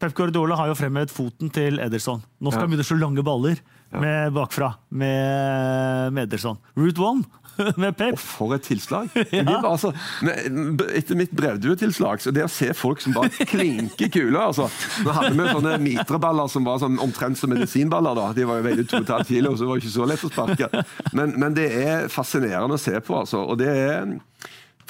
Pep 0.00 0.14
Guardiola 0.14 0.56
har 0.56 0.66
jo 0.68 0.74
fremhevet 0.74 1.10
foten 1.12 1.50
til 1.52 1.78
Ederson. 1.78 2.22
Nå 2.40 2.50
skal 2.50 2.62
Ja. 2.62 2.66
han 2.66 2.70
begynne 2.70 2.86
å 2.86 2.90
slå 2.90 2.98
lange 3.00 3.22
baller 3.22 3.58
med 3.92 4.32
bakfra 4.32 4.76
med, 4.90 6.12
med 6.12 6.28
Ederson. 6.32 6.56
Route 6.76 6.98
one. 6.98 7.24
med 7.82 7.96
Pep. 7.98 8.18
For 8.20 8.54
et 8.56 8.64
tilslag! 8.66 9.10
Det 9.30 9.44
var 9.46 9.66
altså, 9.72 9.92
med- 10.26 10.82
etter 10.96 11.18
mitt 11.18 11.32
brevduetilslag, 11.36 12.22
så 12.22 12.32
det 12.34 12.44
å 12.46 12.50
se 12.52 12.70
folk 12.76 13.02
som 13.04 13.14
bare 13.16 13.30
klinker 13.48 14.08
kuler 14.12 14.40
altså. 14.46 14.68
Nå 15.04 15.14
hadde 15.16 15.34
vi 15.36 15.48
sånne 15.50 15.74
mitreballer 15.82 16.48
som 16.52 16.64
var 16.68 16.80
sånn, 16.82 16.98
omtrent 17.02 17.38
som 17.40 17.52
medisinballer. 17.52 18.14
da. 18.18 18.28
De 18.36 18.46
var 18.48 18.60
jo 18.60 18.68
veldig 18.70 18.86
2,5 18.92 19.26
kilo, 19.28 19.52
så 19.56 19.64
det 19.66 19.70
var 19.72 19.82
ikke 19.84 19.94
så 19.96 20.08
lett 20.08 20.24
å 20.26 20.32
sparke. 20.32 20.70
Men, 21.16 21.36
men 21.40 21.56
det 21.58 21.68
er 21.84 22.08
fascinerende 22.12 22.78
å 22.78 22.82
se 22.82 22.96
på, 23.04 23.18
altså. 23.24 23.44
Og 23.50 23.58
det 23.60 23.70
er 23.70 24.16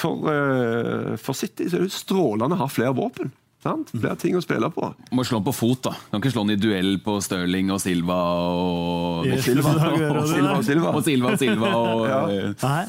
For, 0.01 0.17
eh, 0.33 1.17
for 1.21 1.37
City 1.37 1.67
så 1.69 1.77
er 1.77 1.83
det 1.85 1.93
strålende 1.93 2.57
å 2.57 2.63
ha 2.63 2.69
flere 2.73 2.95
våpen. 2.97 3.35
Sant? 3.61 3.91
Flere 3.93 4.17
ting 4.17 4.37
å 4.39 4.41
spille 4.41 4.71
på. 4.73 4.87
Må 5.13 5.25
slå 5.29 5.37
den 5.43 5.45
på 5.51 5.53
fot, 5.53 5.83
da. 5.85 5.93
Kan 6.11 6.23
ikke 6.23 6.33
slå 6.33 6.47
den 6.49 6.55
i 6.57 6.61
duell 6.63 6.95
på 7.05 7.19
Stirling 7.21 7.69
og 7.75 7.81
Silva 7.83 8.17
og 8.49 9.27
Yes, 9.29 9.45
Silva. 9.45 9.75
det 9.77 9.91
er. 10.07 10.17
Og 10.17 10.29
Silva 10.31 10.55
og 10.57 10.65
Silva. 10.65 10.95
Og 10.97 11.05
Silva 11.05 11.35
og 11.35 11.39
Silva 11.43 11.73
og 11.77 12.07
Ja. 12.09 12.85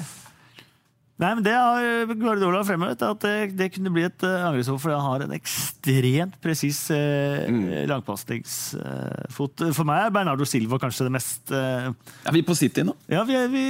Nei. 1.21 1.33
Men 1.37 1.43
Det 1.45 1.53
har 1.53 2.13
Guardiola 2.15 2.63
fremhevet, 2.65 3.03
at 3.05 3.25
det, 3.25 3.35
det 3.57 3.69
kunne 3.75 3.93
bli 3.93 4.07
et 4.07 4.25
uh, 4.25 4.47
angrepsmål, 4.49 4.79
for 4.81 4.95
han 4.95 5.05
har 5.05 5.25
en 5.27 5.35
ekstremt 5.37 6.39
presis 6.41 6.83
uh, 6.93 7.45
langpasningsfot. 7.91 9.65
For 9.77 9.87
meg 9.87 10.07
er 10.07 10.15
Bernardo 10.15 10.47
Silva 10.49 10.79
kanskje 10.81 11.07
det 11.07 11.13
mest 11.13 11.53
uh, 11.53 11.91
Er 12.25 12.35
vi 12.35 12.43
på 12.45 12.57
City 12.57 12.85
nå? 12.87 12.95
Ja, 13.11 13.23
vi, 13.27 13.37
vi 13.53 13.65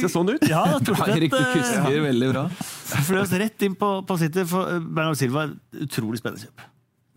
Ser 0.00 0.12
sånn 0.12 0.32
ut. 0.32 0.48
Ja, 0.48 0.64
Torstvedt 0.80 1.16
Erik, 1.18 1.36
du 1.36 1.38
uh, 1.42 2.02
veldig 2.08 2.32
bra. 2.32 2.48
Fløs 3.08 3.32
rett 3.36 3.68
inn 3.68 3.76
på, 3.78 3.92
på 4.08 4.18
City. 4.20 4.44
For 4.48 4.74
eh, 4.74 4.82
Bernardo 4.82 5.18
Silva 5.18 5.48
utrolig 5.84 6.20
spennende 6.22 6.46
kjøp. 6.46 6.66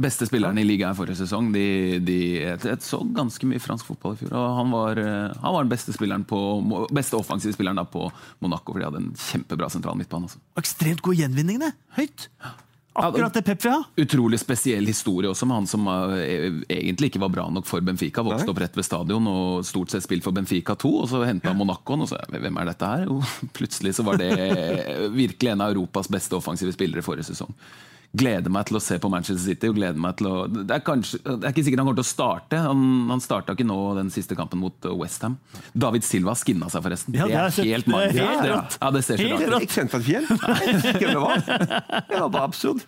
Beste 0.02 0.26
spilleren 0.28 0.58
i 0.58 0.66
ligaen 0.66 0.97
forrige 0.97 1.20
sesong. 1.22 1.52
De, 1.54 1.99
de, 2.06 2.18
jeg, 2.41 2.80
så 2.86 3.02
ganske 3.16 3.47
mye 3.49 3.62
fransk 3.62 3.91
fotball 3.91 4.16
i 4.16 4.22
fjor. 4.24 4.34
Og 4.38 4.58
han 4.58 4.74
var, 4.74 5.02
eh, 5.02 5.38
han 5.43 5.56
var 5.58 5.66
den 5.66 5.72
beste, 5.74 5.93
spilleren 5.95 6.26
på, 6.28 6.39
beste 6.93 7.20
offensive 7.20 7.54
spilleren 7.56 7.80
da 7.82 7.86
på 7.86 8.08
Monaco, 8.43 8.74
for 8.74 8.82
de 8.82 8.89
hadde 8.89 9.04
en 9.04 9.14
kjempebra 9.28 9.70
sentral 9.74 9.99
midtbane. 9.99 10.30
Også. 10.30 10.41
Ekstremt 10.62 11.06
gjenvinning, 11.22 11.62
det. 11.62 11.74
Høyt. 11.99 12.30
Akkurat 12.93 13.34
det 13.34 13.41
Pep 13.47 13.62
vil 13.64 13.72
ha. 13.72 13.84
Utrolig 14.04 14.39
spesiell 14.41 14.88
historie 14.89 15.30
også 15.32 15.47
med 15.47 15.62
han 15.62 15.68
som 15.70 15.86
eh, 15.88 16.58
egentlig 16.68 17.12
ikke 17.12 17.22
var 17.24 17.32
bra 17.32 17.45
nok 17.54 17.68
for 17.70 17.84
Benfica. 17.86 18.24
Vokste 18.26 18.52
opp 18.52 18.60
rett 18.60 18.76
ved 18.76 18.88
stadion 18.88 19.30
og 19.32 19.62
stort 19.68 19.93
sett 19.93 20.04
spilt 20.04 20.26
for 20.26 20.36
Benfica 20.36 20.76
2. 20.76 20.91
Og 21.04 21.08
så 21.12 21.22
henta 21.24 21.54
han 21.54 21.60
Monacoen, 21.62 22.04
og 22.04 22.12
så 22.12 22.20
hvem 22.32 22.60
er 22.60 22.74
dette 22.74 22.91
her? 22.91 23.08
Og 23.14 23.24
plutselig 23.58 23.95
så 23.95 24.08
var 24.08 24.20
det 24.20 24.34
virkelig 25.16 25.54
en 25.54 25.64
av 25.64 25.72
Europas 25.72 26.12
beste 26.12 26.36
offensive 26.36 26.76
spillere 26.76 27.06
forrige 27.06 27.30
sesong. 27.32 27.56
Gleder 28.12 28.51
meg 28.51 28.66
til 28.68 28.76
å 28.76 28.82
se 28.84 28.97
på 28.99 29.07
Manchester 29.07 29.39
City. 29.39 29.70
og 29.72 29.78
gleder 29.78 29.99
meg 30.03 30.18
til 30.20 30.28
å... 30.28 30.34
Det 30.51 30.74
er, 30.76 30.82
kanskje, 30.84 31.20
det 31.24 31.45
er 31.47 31.53
ikke 31.53 31.64
sikkert 31.64 31.80
han 31.80 31.88
kommer 31.88 31.99
til 32.01 32.03
å 32.03 32.09
starte. 32.09 32.57
Han, 32.59 32.82
han 33.07 33.22
starta 33.24 33.55
ikke 33.55 33.68
nå 33.70 33.78
den 33.95 34.09
siste 34.12 34.36
kampen 34.36 34.59
mot 34.59 34.88
Westham. 34.99 35.38
David 35.72 36.03
Silva 36.03 36.34
skinna 36.36 36.68
seg, 36.74 36.84
forresten. 36.84 37.16
Ja, 37.16 37.30
det 37.32 37.38
er. 37.39 37.55
Det 37.55 37.72
er 37.72 37.88
magisk. 37.88 38.20
helt 38.20 38.43
Det- 38.43 38.51
Ja, 38.51 38.59
Ja, 38.82 38.91
det 38.97 39.03
ser 39.07 39.16
så 39.22 39.30
Helt 39.30 39.47
rart 39.47 39.55
ut. 39.55 39.68
Ikke 39.70 39.78
kjent 39.80 39.95
for 39.95 40.03
et 40.03 40.09
fjell. 40.09 40.28
det 40.99 41.16
var. 41.16 41.47
Det 42.12 42.20
var 42.20 42.30
bare 42.36 42.43
absurd. 42.51 42.84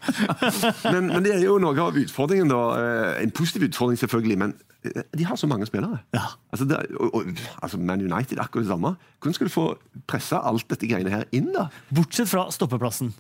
Men, 0.92 1.08
men 1.08 1.24
det 1.24 1.36
er 1.38 1.44
jo 1.48 1.58
noe 1.64 1.88
av 1.88 1.98
utfordringen, 2.04 2.52
da. 2.52 2.62
Eh, 2.84 3.24
En 3.24 3.32
positiv 3.32 3.70
utfordring, 3.70 3.98
selvfølgelig, 4.04 4.38
men 4.44 4.56
eh, 4.84 5.04
de 5.16 5.24
har 5.30 5.40
så 5.40 5.48
mange 5.48 5.66
spillere. 5.72 6.02
Ja. 6.16 6.28
Altså, 6.52 6.68
det, 6.68 6.84
og, 7.00 7.16
og, 7.22 7.32
altså 7.64 7.80
Man 7.80 8.04
United 8.04 8.36
er 8.38 8.44
akkurat 8.44 8.68
det 8.68 8.74
samme. 8.76 8.96
Hvordan 9.24 9.40
skal 9.40 9.48
du 9.48 9.54
få 9.56 9.68
pressa 10.10 10.44
alt 10.44 10.68
dette 10.68 10.90
greiene 10.92 11.14
her 11.16 11.30
inn, 11.32 11.54
da? 11.56 11.70
Bortsett 11.96 12.28
fra 12.32 12.50
stoppeplassen. 12.52 13.14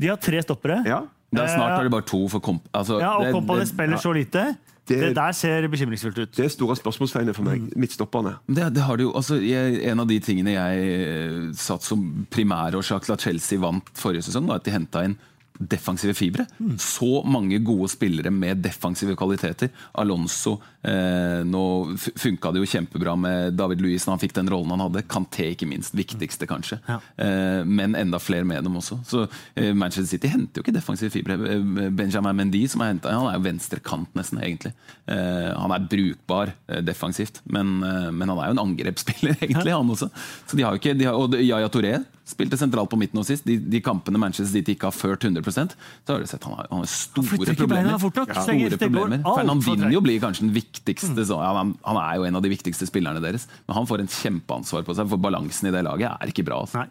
De 0.00 0.08
har 0.10 0.16
tre 0.16 0.40
stoppere. 0.42 0.82
Ja, 0.86 1.02
Det 1.34 1.42
er 1.42 1.48
snart 1.56 1.78
er 1.80 1.82
det 1.88 1.90
bare 1.90 2.06
to 2.06 2.28
for 2.28 2.38
komp... 2.40 2.62
Altså, 2.74 3.00
Ja, 3.00 3.16
og 3.18 3.24
det- 3.24 3.32
Kompani 3.34 3.66
spiller 3.66 3.96
så 3.98 4.12
lite. 4.14 4.56
Det, 4.86 4.98
Det- 5.00 5.14
der 5.16 5.32
ser 5.32 5.66
bekymringsfullt 5.68 6.18
ut. 6.18 6.32
Det 6.36 6.44
er 6.44 6.48
store 6.52 6.76
spørsmålstegnet 6.76 7.34
for 7.34 7.42
meg. 7.42 7.70
Midtstopperne. 7.76 8.34
Det, 8.46 8.66
det 8.74 8.82
har 8.82 8.96
det 8.96 9.04
jo, 9.06 9.12
altså, 9.16 9.38
jeg, 9.40 9.80
En 9.90 10.00
av 10.00 10.06
de 10.06 10.18
tingene 10.20 10.52
jeg 10.52 10.78
eh, 11.08 11.52
satt 11.56 11.82
som 11.82 12.26
primærårsak 12.30 13.02
til 13.06 13.12
at 13.16 13.20
Chelsea 13.20 13.58
vant 13.58 13.82
forrige 13.94 14.22
sesong, 14.28 14.46
var 14.46 14.56
at 14.60 14.64
de 14.64 14.70
henta 14.70 15.04
inn 15.04 15.16
defensive 15.58 16.14
fibre. 16.14 16.46
Så 16.78 17.22
mange 17.26 17.58
gode 17.58 17.88
spillere 17.92 18.30
med 18.30 18.62
defensive 18.64 19.14
kvaliteter. 19.16 19.70
Alonso 19.92 20.56
eh, 20.82 21.44
Nå 21.46 21.64
funka 21.96 22.52
det 22.52 22.62
jo 22.62 22.70
kjempebra 22.72 23.14
med 23.18 23.54
David 23.58 23.84
Luiz 23.84 24.06
når 24.06 24.16
han 24.16 24.22
fikk 24.24 24.34
den 24.38 24.50
rollen 24.50 24.74
han 24.74 24.82
hadde. 24.86 25.04
Kanté, 25.10 25.52
ikke 25.54 25.68
minst. 25.70 25.94
Viktigste, 25.94 26.48
kanskje. 26.50 26.80
Ja. 26.88 26.98
Eh, 27.16 27.62
men 27.64 27.94
enda 27.98 28.18
flere 28.22 28.46
med 28.48 28.64
dem 28.66 28.80
også. 28.80 28.98
Så 29.06 29.26
eh, 29.54 29.70
Manchester 29.74 30.10
City 30.16 30.32
henter 30.32 30.60
jo 30.60 30.66
ikke 30.66 30.74
defensive 30.74 31.14
fibre. 31.14 31.38
Eh, 31.38 31.90
Benjamin 31.94 32.40
Mendy, 32.40 32.64
som 32.70 32.82
er 32.82 32.94
hentet, 32.94 33.14
han 33.14 33.30
er 33.30 33.38
jo 33.38 33.46
venstrekant, 33.46 34.10
nesten, 34.18 34.42
egentlig. 34.42 34.74
Eh, 35.06 35.52
han 35.54 35.76
er 35.76 35.86
brukbar 35.90 36.54
eh, 36.66 36.82
defensivt, 36.84 37.40
men, 37.44 37.78
men 37.78 38.30
han 38.30 38.40
er 38.40 38.50
jo 38.50 38.56
en 38.56 38.64
angrepsspiller, 38.66 39.38
egentlig, 39.44 39.76
han 39.76 39.94
også. 39.94 40.10
Så 40.50 40.58
de 40.58 40.66
har 40.66 40.74
jo 40.74 40.82
ikke, 40.82 40.98
de 40.98 41.08
har, 41.08 41.18
og 41.18 41.38
Yaya 41.38 41.70
Touré 41.70 41.98
spilte 42.24 42.56
sentralt 42.56 42.90
på 42.90 42.98
midten 42.98 43.18
nå 43.20 43.24
sist. 43.26 43.44
De, 43.46 43.58
de 43.58 43.80
kampene 43.84 44.20
Manchester 44.20 44.52
City 44.58 44.74
ikke 44.74 44.88
har 44.88 44.96
ført 44.96 45.24
100 45.24 45.43
så 45.52 46.14
har 46.14 46.20
du 46.20 46.26
sett 46.26 46.44
han 46.48 46.54
har, 46.56 46.66
han 46.70 46.82
har 46.84 46.90
store 46.90 47.54
problemer. 47.54 47.84
beina 47.84 47.98
fort 48.00 48.16
nok. 48.16 48.32
Ja, 48.34 48.42
store 48.46 48.70
det 48.72 48.78
går 48.78 48.86
problemer. 48.88 49.22
alt 49.24 49.38
Fernandinho 49.42 50.00
blir 50.04 50.20
kanskje 50.24 50.46
den 50.46 50.54
viktigste 50.56 51.24
så, 51.28 51.38
ja, 51.44 51.52
han, 51.58 51.76
han 51.84 52.00
er 52.00 52.16
jo 52.20 52.24
en 52.28 52.36
av 52.40 52.42
de 52.44 52.52
viktigste 52.52 52.86
spillerne 52.88 53.20
deres, 53.24 53.48
men 53.66 53.76
han 53.76 53.86
får 53.88 54.04
en 54.04 54.12
kjempeansvar 54.14 54.84
på 54.86 54.94
seg, 54.96 55.08
for 55.10 55.20
balansen 55.20 55.68
i 55.68 55.74
det 55.74 55.82
laget 55.86 56.12
er 56.12 56.32
ikke 56.32 56.44
bra. 56.46 56.60
Altså. 56.64 56.84
Nei, 56.84 56.90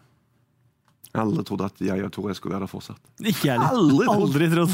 Jeg 1.14 1.20
har 1.20 1.26
aldri 1.28 1.44
trodd 1.46 1.62
at 1.62 1.82
Yaya 1.86 2.08
Touré 2.10 2.34
skulle 2.34 2.56
være 2.56 2.66
der 2.66 2.72
fortsatt. 2.72 2.98
ikke 3.22 3.46
jeg. 3.52 3.58
Aldri. 3.62 4.06
Aldri 4.10 4.48
trodd. 4.50 4.72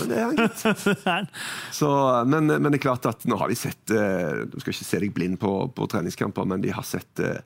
Men 0.00 0.08
det 0.12 0.18
er 0.18 0.24
han, 0.24 0.38
gitt. 0.40 1.36
Så, 1.80 1.88
men, 2.24 2.48
men 2.48 2.70
det 2.70 2.78
er 2.80 2.84
klart 2.86 3.08
at 3.10 3.26
nå 3.28 3.36
har 3.40 3.52
de 3.52 3.56
sett 3.58 3.92
eh, 3.92 4.44
Du 4.48 4.56
skal 4.62 4.72
ikke 4.72 4.88
se 4.88 5.02
deg 5.04 5.12
blind 5.16 5.36
på, 5.42 5.52
på 5.76 5.88
treningskamper, 5.92 6.48
men 6.48 6.64
de 6.64 6.72
har 6.72 6.86
sett 6.86 7.20
eh, 7.20 7.42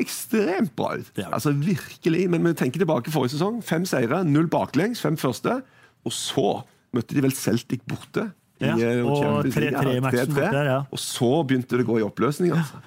ekstremt 0.00 0.74
bra 0.78 0.94
ut. 1.00 1.10
Ja. 1.18 1.30
Altså 1.32 1.52
virkelig. 1.56 2.28
Men 2.30 2.46
vi 2.46 2.54
tenker 2.58 2.82
tilbake 2.82 3.12
forrige 3.14 3.36
sesong. 3.36 3.60
Fem 3.66 3.86
seire, 3.88 4.22
null 4.28 4.48
baklengs, 4.52 5.02
fem 5.04 5.18
første. 5.20 5.60
Og 6.06 6.14
så 6.16 6.46
møtte 6.96 7.16
de 7.16 7.24
vel 7.24 7.34
Celtic 7.36 7.84
borte. 7.88 8.30
i, 8.62 8.68
Ja, 8.68 8.76
eh, 8.76 9.04
og 9.04 9.46
3-3-matchen 9.46 10.34
borte 10.34 10.50
der, 10.54 10.68
ja. 10.70 10.80
Og 10.90 11.00
så 11.00 11.30
begynte 11.46 11.78
det 11.78 11.86
å 11.86 11.92
gå 11.92 12.00
i 12.02 12.06
oppløsning. 12.06 12.54
Altså. 12.56 12.82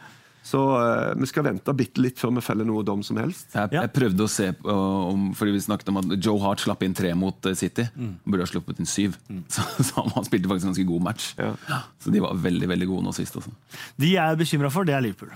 Så 0.46 0.60
uh, 0.78 1.16
vi 1.18 1.26
skal 1.26 1.48
vente 1.48 1.74
bitte 1.74 2.04
litt 2.04 2.20
før 2.22 2.36
vi 2.36 2.44
feller 2.46 2.68
noe 2.70 2.84
dom 2.86 3.02
som 3.04 3.18
helst. 3.18 3.48
Jeg, 3.56 3.72
jeg 3.74 3.92
prøvde 3.96 4.28
å 4.28 4.30
se 4.30 4.52
uh, 4.54 5.08
om, 5.10 5.32
fordi 5.34 5.56
vi 5.56 5.64
snakket 5.66 5.90
om 5.90 5.98
at 6.04 6.14
Joe 6.20 6.38
Hart 6.44 6.62
slapp 6.62 6.86
inn 6.86 6.94
tre 6.94 7.16
mot 7.18 7.50
uh, 7.50 7.56
City. 7.58 7.88
Mm. 7.98 8.12
Burde 8.28 8.46
ha 8.46 8.52
sluppet 8.52 8.82
inn 8.82 8.90
syv. 8.90 9.18
Så, 9.56 9.66
så 9.82 10.04
han 10.06 10.28
spilte 10.28 10.50
faktisk 10.52 10.68
en 10.68 10.74
ganske 10.74 10.88
god 10.88 11.04
match. 11.06 11.32
Ja. 11.40 11.82
Så 12.02 12.14
de 12.14 12.22
var 12.22 12.38
veldig 12.38 12.70
veldig 12.70 12.88
gode 12.92 13.08
nå 13.08 13.14
sist. 13.16 13.38
Også. 13.40 13.54
De 13.98 14.14
jeg 14.14 14.22
er 14.22 14.38
bekymra 14.38 14.70
for, 14.74 14.86
det 14.86 14.94
er 14.98 15.04
Liverpool. 15.06 15.34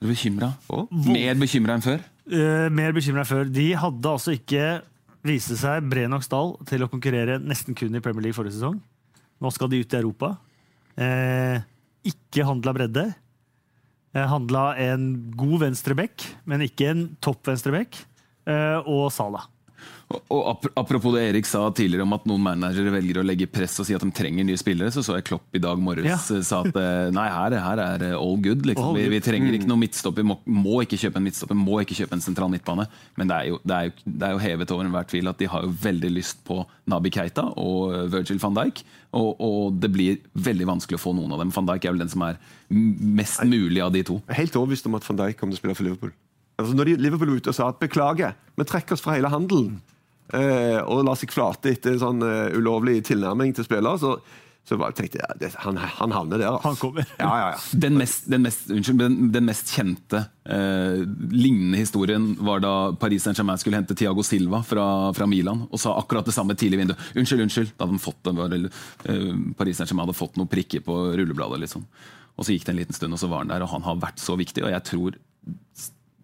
Er 0.00 0.08
du 0.08 0.14
bekymra? 0.14 0.54
Mer 1.04 1.36
bekymra 1.36 1.76
enn 1.76 1.84
før? 1.84 2.04
Uh, 2.30 2.68
mer 2.72 2.94
bekymra 2.96 3.26
før. 3.28 3.50
De 3.52 3.66
hadde 3.76 4.14
altså 4.16 4.32
ikke 4.32 4.80
viste 5.26 5.56
seg 5.60 5.84
bred 5.90 6.08
nok 6.08 6.24
stall 6.24 6.54
til 6.68 6.84
å 6.84 6.88
konkurrere 6.88 7.36
nesten 7.42 7.76
kun 7.76 7.92
i 7.96 8.00
Premier 8.00 8.28
League 8.28 8.36
forrige 8.36 8.56
sesong. 8.56 8.78
Nå 9.40 9.52
skal 9.52 9.70
de 9.72 9.80
ut 9.80 9.92
i 9.92 9.98
Europa. 10.00 10.34
Eh, 11.00 11.60
ikke 12.08 12.46
handla 12.48 12.74
bredde. 12.76 13.06
Eh, 14.14 14.26
handla 14.26 14.74
en 14.80 15.06
god 15.38 15.66
venstreback, 15.66 16.24
men 16.48 16.64
ikke 16.66 16.90
en 16.92 17.04
topp 17.24 17.52
venstreback. 17.52 18.00
Eh, 18.48 18.78
og 18.88 19.08
Salah. 19.14 19.46
Og, 20.10 20.64
Apropos 20.74 21.12
det 21.14 21.20
Erik 21.28 21.46
sa 21.46 21.60
tidligere 21.70 22.02
om 22.02 22.14
at 22.16 22.24
noen 22.26 22.42
managere 22.42 22.90
velger 22.90 23.20
å 23.20 23.22
legge 23.22 23.46
press 23.50 23.76
og 23.78 23.86
si 23.86 23.94
at 23.94 24.02
de 24.02 24.08
trenger 24.14 24.46
nye 24.46 24.58
spillere, 24.58 24.90
så 24.90 25.04
så 25.06 25.14
jeg 25.18 25.26
Klopp 25.28 25.54
i 25.54 25.60
dag 25.62 25.78
morges 25.78 26.08
Ja. 26.08 26.16
eh, 26.34 26.42
sa 26.46 26.62
at 26.66 26.74
eh, 26.74 27.10
nei, 27.14 27.26
her, 27.30 27.54
her 27.62 27.82
er 27.84 28.04
eh, 28.08 28.16
all 28.18 28.34
good. 28.42 28.64
Liksom. 28.66 28.88
All 28.90 28.96
vi, 28.98 29.04
vi 29.12 29.20
trenger 29.22 29.54
ikke 29.54 29.68
noe 29.70 29.78
midtstopper, 29.78 30.26
må, 30.26 30.40
må 30.50 30.80
ikke 30.82 30.98
kjøpe 30.98 31.20
en 31.20 31.26
midtstopper, 31.28 31.58
må 31.58 31.78
ikke 31.84 31.98
kjøpe 32.00 32.18
en 32.18 32.24
sentral 32.24 32.50
midtbane. 32.50 32.88
Men 33.20 33.30
det 33.30 33.36
er 33.36 33.50
jo, 33.52 33.60
det 33.62 33.76
er 33.76 33.86
jo, 33.86 33.92
det 34.06 34.26
er 34.26 34.34
jo 34.34 34.42
hevet 34.46 34.74
over 34.74 34.88
enhver 34.88 35.06
tvil 35.12 35.30
at 35.30 35.38
de 35.38 35.50
har 35.52 35.66
jo 35.68 35.74
veldig 35.84 36.10
lyst 36.16 36.42
på 36.48 36.58
Nabi 36.90 37.12
Keita 37.14 37.44
og 37.62 37.94
Virgil 38.10 38.42
van 38.42 38.58
Dijk. 38.58 38.82
Og, 39.14 39.30
og 39.42 39.78
det 39.82 39.92
blir 39.94 40.18
veldig 40.34 40.66
vanskelig 40.74 40.98
å 40.98 41.04
få 41.04 41.14
noen 41.18 41.36
av 41.36 41.44
dem. 41.44 41.54
Van 41.54 41.70
Dijk 41.70 41.86
er 41.86 41.94
vel 41.94 42.02
den 42.02 42.10
som 42.10 42.26
er 42.26 42.40
mest 42.70 43.42
mulig 43.46 43.82
av 43.82 43.94
de 43.94 44.02
to. 44.06 44.18
Jeg 44.26 44.34
er 44.34 44.42
helt 44.42 44.58
overbevist 44.58 44.90
om 44.90 44.98
at 44.98 45.06
van 45.06 45.22
Dijk 45.22 45.38
kommer 45.38 45.54
til 45.54 45.60
å 45.60 45.62
spille 45.62 45.78
for 45.78 45.86
Liverpool. 45.86 46.12
Altså 46.60 46.74
når 46.76 46.90
Liverpool 47.00 47.30
var 47.32 47.40
ute 47.40 47.54
og 47.54 47.56
sa 47.56 47.70
at 47.72 47.78
beklager, 47.80 48.34
vi 48.58 48.66
trekker 48.68 48.98
oss 48.98 49.02
fra 49.04 49.14
hele 49.16 49.30
handelen, 49.32 49.78
og 50.34 51.02
la 51.06 51.16
seg 51.18 51.32
flate 51.34 51.74
etter 51.74 51.96
en 51.96 52.04
sånn 52.04 52.22
eh, 52.26 52.54
ulovlig 52.58 53.00
tilnærming 53.08 53.54
til 53.56 53.66
spiller. 53.66 53.98
så, 54.00 54.18
så 54.68 54.76
bare 54.78 54.94
tenkte 54.94 55.18
jeg 55.18 55.24
ja, 55.24 55.36
det, 55.40 55.48
han, 55.64 55.78
han 55.80 56.12
havner 56.14 56.38
der. 56.38 56.50
Altså. 56.52 56.68
Han 56.68 56.76
kommer. 56.78 57.06
Ja, 57.18 57.30
ja, 57.40 57.46
ja. 57.54 57.62
Den 57.84 57.96
mest, 57.98 58.28
den 58.30 58.44
mest, 58.44 58.68
unnskyld, 58.70 59.00
den, 59.00 59.16
den 59.34 59.48
mest 59.48 59.72
kjente 59.74 60.20
eh, 60.44 61.00
lignende 61.32 61.80
historien 61.80 62.32
var 62.38 62.62
da 62.62 62.74
Paris 63.00 63.24
Saint-Germain 63.26 63.58
skulle 63.58 63.80
hente 63.80 63.96
Thiago 63.98 64.22
Silva 64.26 64.62
fra, 64.66 64.84
fra 65.16 65.26
Milan 65.30 65.64
og 65.70 65.80
sa 65.80 65.96
akkurat 65.98 66.28
det 66.28 66.36
samme 66.36 66.54
tidlig 66.54 66.78
i 66.78 66.82
vinduet. 66.84 67.10
Unnskyld, 67.16 67.46
unnskyld. 67.48 67.74
Da 67.74 67.88
hadde 67.88 67.98
de 67.98 68.04
fått, 68.04 68.32
var, 68.42 68.54
eh, 68.54 69.30
Paris 69.58 69.80
Saint-Germain 69.80 70.06
hadde 70.06 70.20
fått 70.20 70.38
noen 70.38 70.52
prikker 70.52 70.84
på 70.86 71.00
rullebladet. 71.18 71.64
Liksom. 71.64 71.88
Og 72.36 72.46
så 72.46 72.54
gikk 72.54 72.68
det 72.68 72.76
en 72.76 72.82
liten 72.84 72.96
stund, 72.96 73.16
og 73.16 73.22
så 73.22 73.32
var 73.32 73.42
han 73.42 73.50
der, 73.50 73.64
og 73.64 73.72
han 73.74 73.88
har 73.88 73.98
vært 74.04 74.22
så 74.22 74.36
viktig. 74.38 74.62
Og 74.64 74.70
jeg 74.72 74.86
tror 74.86 75.18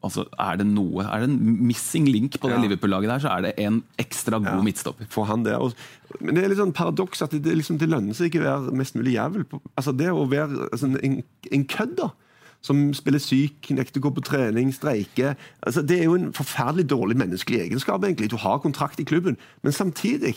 altså, 0.04 0.24
Er 0.38 0.56
det 0.60 0.66
noe, 0.66 1.04
er 1.04 1.20
det 1.24 1.30
en 1.30 1.66
missing 1.66 2.06
link 2.08 2.38
på 2.40 2.48
det 2.48 2.56
Ja. 2.58 2.62
Liverpool-laget 2.66 3.08
der, 3.08 3.18
så 3.24 3.28
er 3.36 3.40
det 3.42 3.54
en 3.58 3.82
ekstra 3.98 4.38
god 4.38 4.58
Ja. 4.58 4.62
midtstopper. 4.62 5.06
For 5.10 5.24
han 5.24 5.42
det, 5.44 5.54
Og, 5.54 5.72
men 6.20 6.34
det 6.34 6.44
er 6.44 6.48
litt 6.48 6.58
sånn 6.58 6.72
paradoks 6.72 7.22
at 7.22 7.30
det, 7.30 7.44
liksom, 7.56 7.78
det 7.78 7.88
lønner 7.88 8.14
seg 8.14 8.30
ikke 8.30 8.42
å 8.42 8.46
være 8.46 8.76
mest 8.76 8.94
mulig 8.94 9.14
jævel. 9.16 9.44
På, 9.44 9.60
altså 9.76 9.92
det 9.96 10.08
å 10.12 10.28
være 10.30 10.68
altså, 10.72 10.86
en, 11.02 11.22
en 11.52 11.64
kødd, 11.64 11.96
da. 11.96 12.10
som 12.62 12.92
spiller 12.94 13.18
syk, 13.22 13.68
nekter 13.70 14.00
å 14.00 14.08
gå 14.08 14.14
på 14.16 14.24
trening, 14.26 14.72
streiker. 14.74 15.36
Altså, 15.62 15.82
det 15.86 16.00
er 16.00 16.04
jo 16.08 16.14
en 16.18 16.32
forferdelig 16.32 16.88
dårlig 16.90 17.16
menneskelig 17.16 17.60
egenskap. 17.68 18.02
egentlig. 18.02 18.30
Du 18.30 18.36
har 18.36 18.58
kontrakt 18.58 18.98
i 19.00 19.04
klubben, 19.04 19.36
men 19.62 19.72
samtidig 19.72 20.36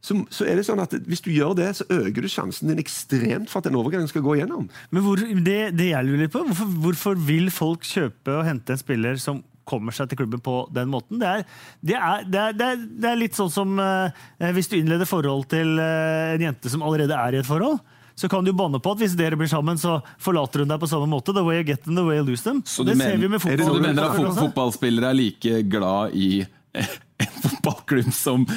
så, 0.00 0.14
så, 0.30 0.46
er 0.46 0.58
det 0.58 0.64
sånn 0.68 0.80
at 0.82 0.94
hvis 1.10 1.22
du 1.24 1.32
gjør 1.34 1.56
det, 1.58 1.68
så 1.74 1.86
øker 1.90 2.22
du 2.22 2.30
sjansen 2.30 2.70
din 2.70 2.80
ekstremt 2.80 3.50
for 3.50 3.60
at 3.60 3.68
den 3.68 3.78
overgangen 3.78 4.08
skal 4.10 4.22
gå 4.22 4.38
gjennom. 4.38 4.68
Men 4.94 5.04
hvor, 5.04 5.18
det, 5.18 5.60
det 5.74 5.90
jeg 5.90 6.06
lurer 6.06 6.30
på, 6.30 6.44
hvorfor, 6.46 6.72
hvorfor, 6.84 7.22
vil 7.28 7.50
folk 7.54 7.86
kjøpe 7.86 8.38
og 8.38 8.46
hente 8.46 8.74
en 8.74 8.80
spiller 8.80 9.18
som 9.22 9.42
kommer 9.68 9.92
seg 9.92 10.08
til 10.08 10.22
klubben 10.22 10.40
på 10.40 10.62
den 10.72 10.88
måten? 10.92 11.18
Det 11.20 11.28
er, 11.28 11.44
det 11.82 11.98
er, 11.98 12.24
det 12.30 12.40
er, 12.70 12.82
det 13.02 13.10
er 13.10 13.20
litt 13.20 13.36
sånn 13.36 13.52
som 13.52 13.74
eh, 13.82 14.50
hvis 14.56 14.70
du 14.70 14.78
innleder 14.78 15.08
forhold 15.08 15.48
til 15.50 15.76
eh, 15.82 16.38
en 16.38 16.46
jente 16.46 16.72
som 16.72 16.86
allerede 16.86 17.18
er 17.18 17.36
i 17.36 17.42
et 17.42 17.48
forhold 17.48 17.80
så 18.18 18.28
kan 18.28 18.42
du 18.42 18.50
banne 18.52 18.80
på 18.82 18.92
at 18.94 18.98
hvis 18.98 19.14
dere 19.14 19.36
blir 19.38 19.46
sammen, 19.46 19.78
så 19.78 20.00
forlater 20.18 20.64
hun 20.64 20.72
deg 20.72 20.80
på 20.82 20.88
samme 20.90 21.06
måte. 21.06 21.30
The 21.36 21.44
way 21.46 21.60
you 21.60 21.66
get 21.68 21.84
them, 21.84 21.94
the 21.94 22.02
way 22.02 22.18
you 22.18 22.24
lose 22.26 22.42
them. 22.42 22.64
Så 22.66 22.82
det 22.82 22.96
ser 22.98 23.14
vi 23.14 23.28
med 23.30 23.38
fotball. 23.38 23.68
Så 23.68 23.76
du 23.76 23.84
mener 23.84 24.08
at 24.08 24.40
fotballspillere 24.40 25.12
er 25.12 25.18
like 25.20 25.60
glad 25.70 26.16
i 26.18 26.30
en 27.22 27.36
fotballklubb 27.44 28.10
som 28.14 28.48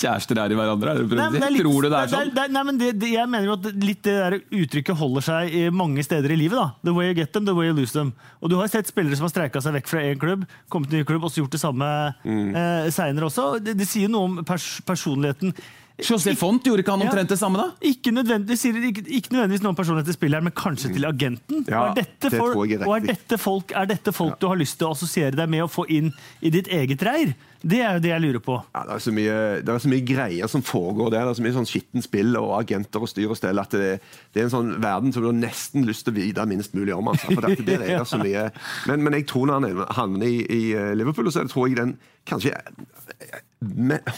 kjærester 0.00 0.40
er 0.42 0.52
i 0.52 0.58
hverandre? 0.58 0.92
Er 0.92 1.06
det 1.08 1.18
nei, 1.18 1.28
det 1.34 1.50
litt, 1.54 1.62
Tror 1.64 1.86
du 1.86 1.88
det 1.90 2.00
er 2.00 2.12
sånn? 2.12 2.32
Det, 2.36 2.46
nei, 2.54 2.64
men 2.68 2.80
det, 2.80 2.90
jeg 3.12 3.30
mener 3.32 3.48
jo 3.48 3.56
at 3.56 3.68
litt 3.82 4.02
det 4.06 4.16
der 4.16 4.36
uttrykket 4.40 5.00
holder 5.00 5.26
seg 5.28 5.56
i 5.56 5.62
mange 5.74 6.04
steder 6.06 6.34
i 6.34 6.38
livet. 6.40 6.58
da. 6.58 6.68
The 6.86 6.94
way 6.96 7.10
you 7.10 7.16
get 7.18 7.32
them, 7.36 7.48
the 7.48 7.56
way 7.56 7.70
you 7.70 7.76
lose 7.76 7.96
them. 7.96 8.12
Og 8.40 8.52
du 8.52 8.58
har 8.60 8.70
sett 8.72 8.90
spillere 8.90 9.18
som 9.18 9.28
har 9.28 9.34
streika 9.34 9.62
seg 9.64 9.78
vekk 9.78 9.90
fra 9.90 10.04
én 10.04 10.20
klubb, 10.20 10.44
kommet 10.72 10.92
til 10.92 11.00
en 11.00 11.06
ny 11.06 11.08
klubb 11.08 11.26
og 11.26 11.32
så 11.32 11.42
gjort 11.42 11.56
det 11.56 11.62
samme 11.62 11.90
mm. 12.22 12.46
eh, 12.52 12.92
seinere 12.94 13.30
også. 13.30 13.48
Det, 13.64 13.76
det, 13.78 13.88
sier 13.90 14.12
noe 14.12 14.30
om 14.30 14.38
pers 14.46 14.76
personligheten. 14.86 15.56
José 15.96 16.34
Font 16.36 16.60
gjorde 16.66 16.82
ikke 16.84 16.92
han 16.92 17.06
omtrent 17.06 17.30
det 17.32 17.38
samme, 17.40 17.56
da? 17.56 17.88
Ikke 17.88 18.12
nødvendigvis, 18.12 18.66
ikke, 18.68 19.04
ikke 19.06 19.32
nødvendigvis 19.32 19.62
noen 19.64 19.78
personlighet 19.78 20.10
til 20.10 20.16
spilleren, 20.18 20.44
men 20.44 20.52
kanskje 20.56 20.90
til 20.92 21.08
agenten. 21.08 21.64
Ja, 21.64 21.86
er 21.88 22.02
dette 22.02 22.30
for, 22.34 22.52
og 22.60 22.96
er 22.98 23.06
dette, 23.06 23.38
folk, 23.40 23.72
er 23.72 23.88
dette 23.88 24.12
folk 24.12 24.34
ja. 24.34 24.40
du 24.42 24.48
har 24.50 24.60
lyst 24.60 24.76
til 24.76 24.90
å 24.90 24.92
assosiere 24.92 25.32
deg 25.38 25.48
med 25.54 25.64
å 25.64 25.70
få 25.72 25.86
inn 25.88 26.12
i 26.44 26.52
ditt 26.52 26.68
eget 26.68 27.04
reir? 27.06 27.32
Det 27.62 27.78
er 27.80 27.96
jo 27.96 28.02
det 28.04 28.10
jeg 28.10 28.22
lurer 28.24 28.42
på. 28.44 28.56
Ja, 28.74 28.82
det, 28.88 28.96
er 28.96 29.04
så 29.04 29.14
mye, 29.14 29.36
det 29.64 29.72
er 29.72 29.82
så 29.82 29.92
mye 29.92 30.06
greier 30.06 30.50
som 30.52 30.64
foregår 30.66 31.12
der. 31.14 31.24
Det 31.24 31.34
er 31.34 31.38
så 31.38 31.46
mye 31.46 31.56
sånn 31.56 31.68
skittent 31.70 32.06
spill 32.06 32.36
og 32.40 32.52
agenter 32.58 33.04
og 33.04 33.10
styr 33.10 33.32
og 33.32 33.38
stell 33.38 33.62
at 33.62 33.76
det, 33.76 33.92
det, 34.34 34.40
er 34.40 34.48
en 34.48 34.54
sånn 34.54 34.74
verden 34.82 35.14
som 35.14 35.24
du 35.24 35.30
har 35.30 35.38
nesten 35.38 35.86
lyst 35.88 36.06
til 36.06 36.14
å 36.14 36.18
vite 36.18 36.46
minst 36.50 36.76
mulig 36.76 36.94
om. 36.96 37.12
Altså, 37.12 37.32
for 37.32 37.46
det, 37.46 37.64
det 37.68 37.78
er 37.94 38.04
så 38.08 38.20
mye. 38.22 38.48
Men, 38.90 39.04
men, 39.06 39.18
jeg 39.18 39.28
tror 39.30 39.48
når 39.50 39.60
han 39.60 39.84
havner 39.98 40.28
i, 40.28 40.42
i 40.44 40.62
eh, 40.76 40.92
Liverpool, 40.98 41.30
så 41.32 41.46
tror 41.50 41.70
jeg 41.70 41.80
den 41.80 41.96
kanskje 42.26 42.54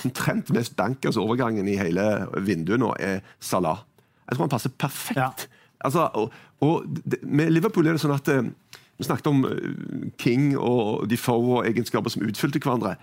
omtrent 0.04 0.50
mest 0.54 0.74
bankers 0.76 1.18
overgangen 1.20 1.68
i 1.68 1.76
hele 1.78 2.04
vinduet 2.44 2.80
nå 2.80 2.90
er 3.00 3.22
Salah. 3.40 3.84
Jeg 4.28 4.36
tror 4.36 4.46
han 4.48 4.52
passer 4.52 4.74
perfekt. 4.74 5.18
Ja. 5.18 5.30
Altså, 5.86 6.08
og, 6.14 6.32
og 6.60 6.84
med 7.22 7.52
Liverpool 7.54 7.86
er 7.86 7.94
det 7.94 8.02
sånn 8.02 8.16
at 8.16 8.28
eh, 8.32 8.48
Vi 8.98 9.06
snakket 9.06 9.28
om 9.30 9.44
eh, 9.46 10.08
King 10.18 10.56
og 10.58 11.06
Defoe 11.10 11.60
og 11.60 11.68
egenskaper 11.68 12.10
som 12.10 12.26
utfylte 12.26 12.58
hverandre. 12.58 12.96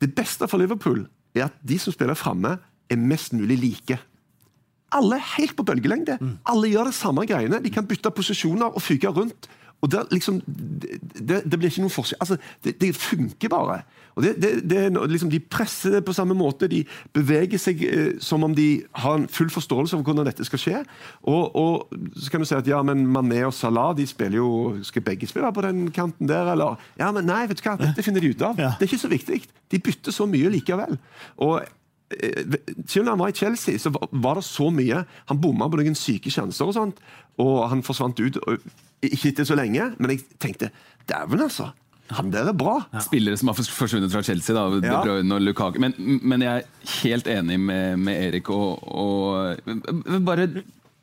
Det 0.00 0.12
beste 0.16 0.48
for 0.50 0.60
Liverpool 0.60 1.06
er 1.36 1.48
at 1.48 1.56
de 1.66 1.78
som 1.80 1.94
spiller 1.94 2.18
framme, 2.18 2.56
er 2.90 3.00
mest 3.00 3.34
mulig 3.34 3.58
like. 3.58 3.98
Alle 4.94 5.18
er 5.18 5.30
helt 5.36 5.56
på 5.58 5.64
bølgelengde. 5.66 6.18
Mm. 6.20 6.34
Alle 6.46 6.70
gjør 6.70 6.90
det 6.90 6.94
samme 6.94 7.26
greiene. 7.26 7.58
De 7.62 7.72
kan 7.74 7.86
bytte 7.88 8.12
posisjoner 8.14 8.70
og 8.70 8.82
fyke 8.84 9.10
rundt. 9.10 9.48
Og 9.84 9.90
det, 9.92 10.06
liksom, 10.10 10.40
det, 10.46 11.42
det, 11.44 11.58
blir 11.58 11.68
ikke 11.68 11.84
noen 11.84 11.92
forskjell. 11.92 12.18
Altså, 12.24 12.38
det, 12.64 12.76
det 12.80 12.94
funker 12.96 13.50
bare. 13.52 13.82
Og 14.16 14.24
liksom, 15.12 15.30
De 15.30 15.40
presser 15.40 15.98
det 15.98 16.04
på 16.06 16.14
samme 16.16 16.34
måte. 16.34 16.68
De 16.72 16.80
beveger 17.14 17.60
seg 17.60 17.82
eh, 17.84 18.14
som 18.22 18.44
om 18.46 18.54
de 18.56 18.82
har 19.02 19.18
en 19.18 19.28
full 19.28 19.52
forståelse 19.52 19.98
av 19.98 20.04
hvordan 20.06 20.28
dette 20.28 20.46
skal 20.48 20.62
skje. 20.62 20.82
Og, 21.28 21.52
og, 21.52 21.96
så 22.16 22.32
kan 22.32 22.40
du 22.40 22.48
si 22.48 22.56
at 22.56 22.68
ja, 22.70 22.80
men 22.86 23.04
Mané 23.12 23.42
og 23.46 23.54
Salah 23.54 23.92
de 23.96 24.06
spiller 24.08 24.40
jo 24.40 24.48
Skal 24.86 25.04
begge 25.04 25.28
spille 25.28 25.52
på 25.52 25.64
den 25.66 25.90
kanten 25.92 26.28
der, 26.28 26.52
eller? 26.54 26.80
Ja, 26.98 27.12
men 27.12 27.28
nei, 27.28 27.44
vet 27.50 27.60
du 27.60 27.66
hva, 27.68 27.76
dette 27.80 28.04
finner 28.04 28.24
de 28.24 28.32
ut 28.32 28.46
av. 28.48 28.56
Det 28.56 28.86
er 28.86 28.88
ikke 28.88 29.04
så 29.04 29.12
viktig. 29.12 29.42
De 29.72 29.82
bytter 29.82 30.14
så 30.14 30.26
mye 30.30 30.52
likevel. 30.56 30.96
Og 31.44 31.60
selv 32.86 33.06
om 33.06 33.14
han 33.14 33.18
var 33.18 33.32
i 33.32 33.36
Chelsea, 33.36 33.78
så 33.78 33.90
var 33.94 34.38
det 34.38 34.44
så 34.46 34.70
mye. 34.70 35.02
Han 35.30 35.40
bomma 35.42 35.68
på 35.70 35.80
noen 35.80 35.98
syke 35.98 36.30
sjanser, 36.30 36.68
og 36.68 36.76
sånt, 36.76 37.00
og 37.42 37.66
han 37.72 37.82
forsvant 37.86 38.20
ut. 38.22 38.38
Ikke 39.06 39.32
etter 39.32 39.48
så 39.48 39.58
lenge, 39.58 39.90
men 39.98 40.14
jeg 40.14 40.24
tenkte 40.42 40.70
dæven, 41.10 41.42
altså. 41.48 41.72
Han 42.14 42.30
der 42.30 42.46
er 42.46 42.54
bra. 42.54 42.76
Ja. 42.92 43.02
Spillere 43.02 43.38
som 43.38 43.50
har 43.50 43.58
forsvunnet 43.58 44.12
fra 44.12 44.22
Chelsea. 44.22 44.54
Da, 44.54 44.68
ja. 44.78 45.70
Men, 45.82 45.96
men, 45.98 46.44
jeg 46.44 46.62
er 46.62 46.92
helt 47.02 47.30
enig 47.30 47.58
med, 47.58 47.98
med 47.98 48.28
Erik. 48.28 48.50
Og, 48.54 48.84
og 48.86 50.20
bare 50.26 50.46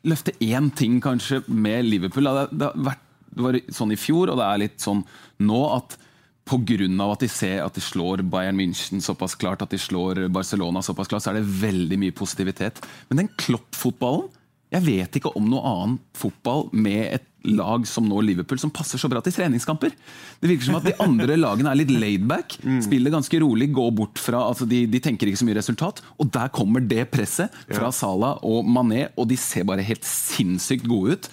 løfte 0.08 0.32
én 0.40 0.70
ting 0.76 1.02
kanskje 1.04 1.42
med 1.48 1.84
Liverpool. 1.90 2.24
Det, 2.24 2.46
det, 2.56 2.70
vært, 2.88 3.04
det, 3.34 3.44
var 3.44 3.60
sånn 3.76 3.92
i 3.92 4.00
fjor, 4.00 4.32
og 4.32 4.40
det 4.40 4.48
er 4.48 4.62
litt 4.64 4.80
sånn 4.80 5.04
nå 5.44 5.60
at 5.74 5.98
pga. 6.44 7.12
at 7.12 7.20
de 7.20 7.28
ser 7.28 7.62
at 7.64 7.74
de 7.74 7.80
slår 7.80 8.22
Bayern 8.22 8.56
München 8.56 9.00
såpass 9.00 9.34
klart, 9.34 9.62
at 9.62 9.70
de 9.70 9.78
slår 9.78 10.28
Barcelona 10.28 10.82
såpass 10.82 11.08
klart, 11.08 11.22
så 11.22 11.32
er 11.32 11.40
det 11.40 11.60
veldig 11.60 11.98
mye 11.98 12.12
positivitet. 12.12 12.80
Men 13.08 13.24
den 13.24 13.28
Klopp-fotballen 13.36 14.28
Jeg 14.74 14.82
vet 14.82 15.16
ikke 15.16 15.30
om 15.38 15.44
noe 15.46 15.62
annen 15.62 15.98
fotball 16.18 16.64
med 16.72 17.06
et 17.14 17.26
lag 17.44 17.86
som 17.88 18.06
nå 18.08 18.20
Liverpool, 18.24 18.58
som 18.60 18.72
passer 18.72 19.00
så 19.00 19.08
bra 19.12 19.20
til 19.24 19.34
treningskamper. 19.36 19.92
Det 20.40 20.48
virker 20.48 20.68
som 20.68 20.78
at 20.78 20.86
de 20.86 20.94
andre 21.02 21.36
lagene 21.38 21.70
er 21.70 21.78
litt 21.80 21.92
laidback, 21.92 22.56
mm. 22.64 22.80
spiller 22.86 23.12
ganske 23.14 23.40
rolig, 23.42 23.70
går 23.74 23.90
bort 23.96 24.20
fra 24.22 24.40
altså 24.48 24.66
de, 24.68 24.84
de, 24.90 25.00
tenker 25.04 25.28
ikke 25.28 25.42
så 25.42 25.48
mye 25.48 25.58
resultat. 25.58 26.02
Og 26.22 26.30
der 26.34 26.52
kommer 26.54 26.84
det 26.84 27.06
presset 27.12 27.52
fra 27.68 27.90
ja. 27.90 27.94
Salah 27.94 28.40
og 28.46 28.64
Mané, 28.68 29.06
og 29.20 29.28
de 29.30 29.38
ser 29.40 29.66
bare 29.68 29.84
helt 29.84 30.06
sinnssykt 30.08 30.88
gode 30.88 31.18
ut. 31.18 31.30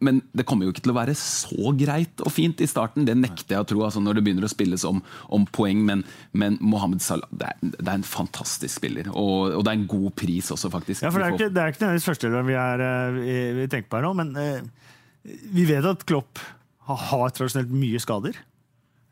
Men 0.00 0.22
det 0.32 0.46
kommer 0.48 0.66
jo 0.66 0.74
ikke 0.74 0.86
til 0.86 0.94
å 0.94 0.98
være 0.98 1.16
så 1.18 1.74
greit 1.78 2.24
og 2.24 2.32
fint 2.32 2.62
i 2.64 2.70
starten, 2.70 3.06
det 3.08 3.18
nekter 3.18 3.56
jeg 3.56 3.66
å 3.66 3.68
tro. 3.68 3.84
altså 3.86 4.02
Når 4.02 4.18
det 4.18 4.26
begynner 4.26 4.48
å 4.48 4.52
spilles 4.52 4.86
om, 4.88 5.02
om 5.32 5.46
poeng, 5.52 5.84
men, 5.84 6.06
men, 6.32 6.56
Mohammed 6.62 7.02
Salah 7.04 7.28
det 7.32 7.50
er, 7.50 7.58
det 7.76 7.86
er, 7.86 7.96
en 7.98 8.06
fantastisk 8.06 8.80
spiller. 8.80 9.10
Og, 9.12 9.52
og, 9.52 9.64
det 9.64 9.74
er 9.74 9.80
en 9.82 9.88
god 9.90 10.12
pris 10.16 10.48
også, 10.54 10.72
faktisk. 10.72 11.04
Ja, 11.04 11.12
for 11.12 11.22
Det 11.22 11.28
er 11.28 11.36
ikke, 11.36 11.52
det 11.52 11.62
er 11.62 11.74
ikke 11.74 11.84
nødvendigvis 11.84 12.08
førsteelveren 12.08 12.48
vi, 12.48 12.56
er, 12.58 12.86
eh, 12.86 13.18
vi, 13.18 13.36
vi 13.60 13.68
tenker 13.72 13.90
på 13.92 14.00
her 14.00 14.08
nå, 14.08 14.14
men 14.22 14.32
eh 14.40 14.81
vi 15.24 15.66
vet 15.68 15.86
at 15.86 16.06
Klopp 16.08 16.40
har 16.88 17.30
tradisjonelt 17.30 17.70
mye 17.74 18.00
skader. 18.02 18.38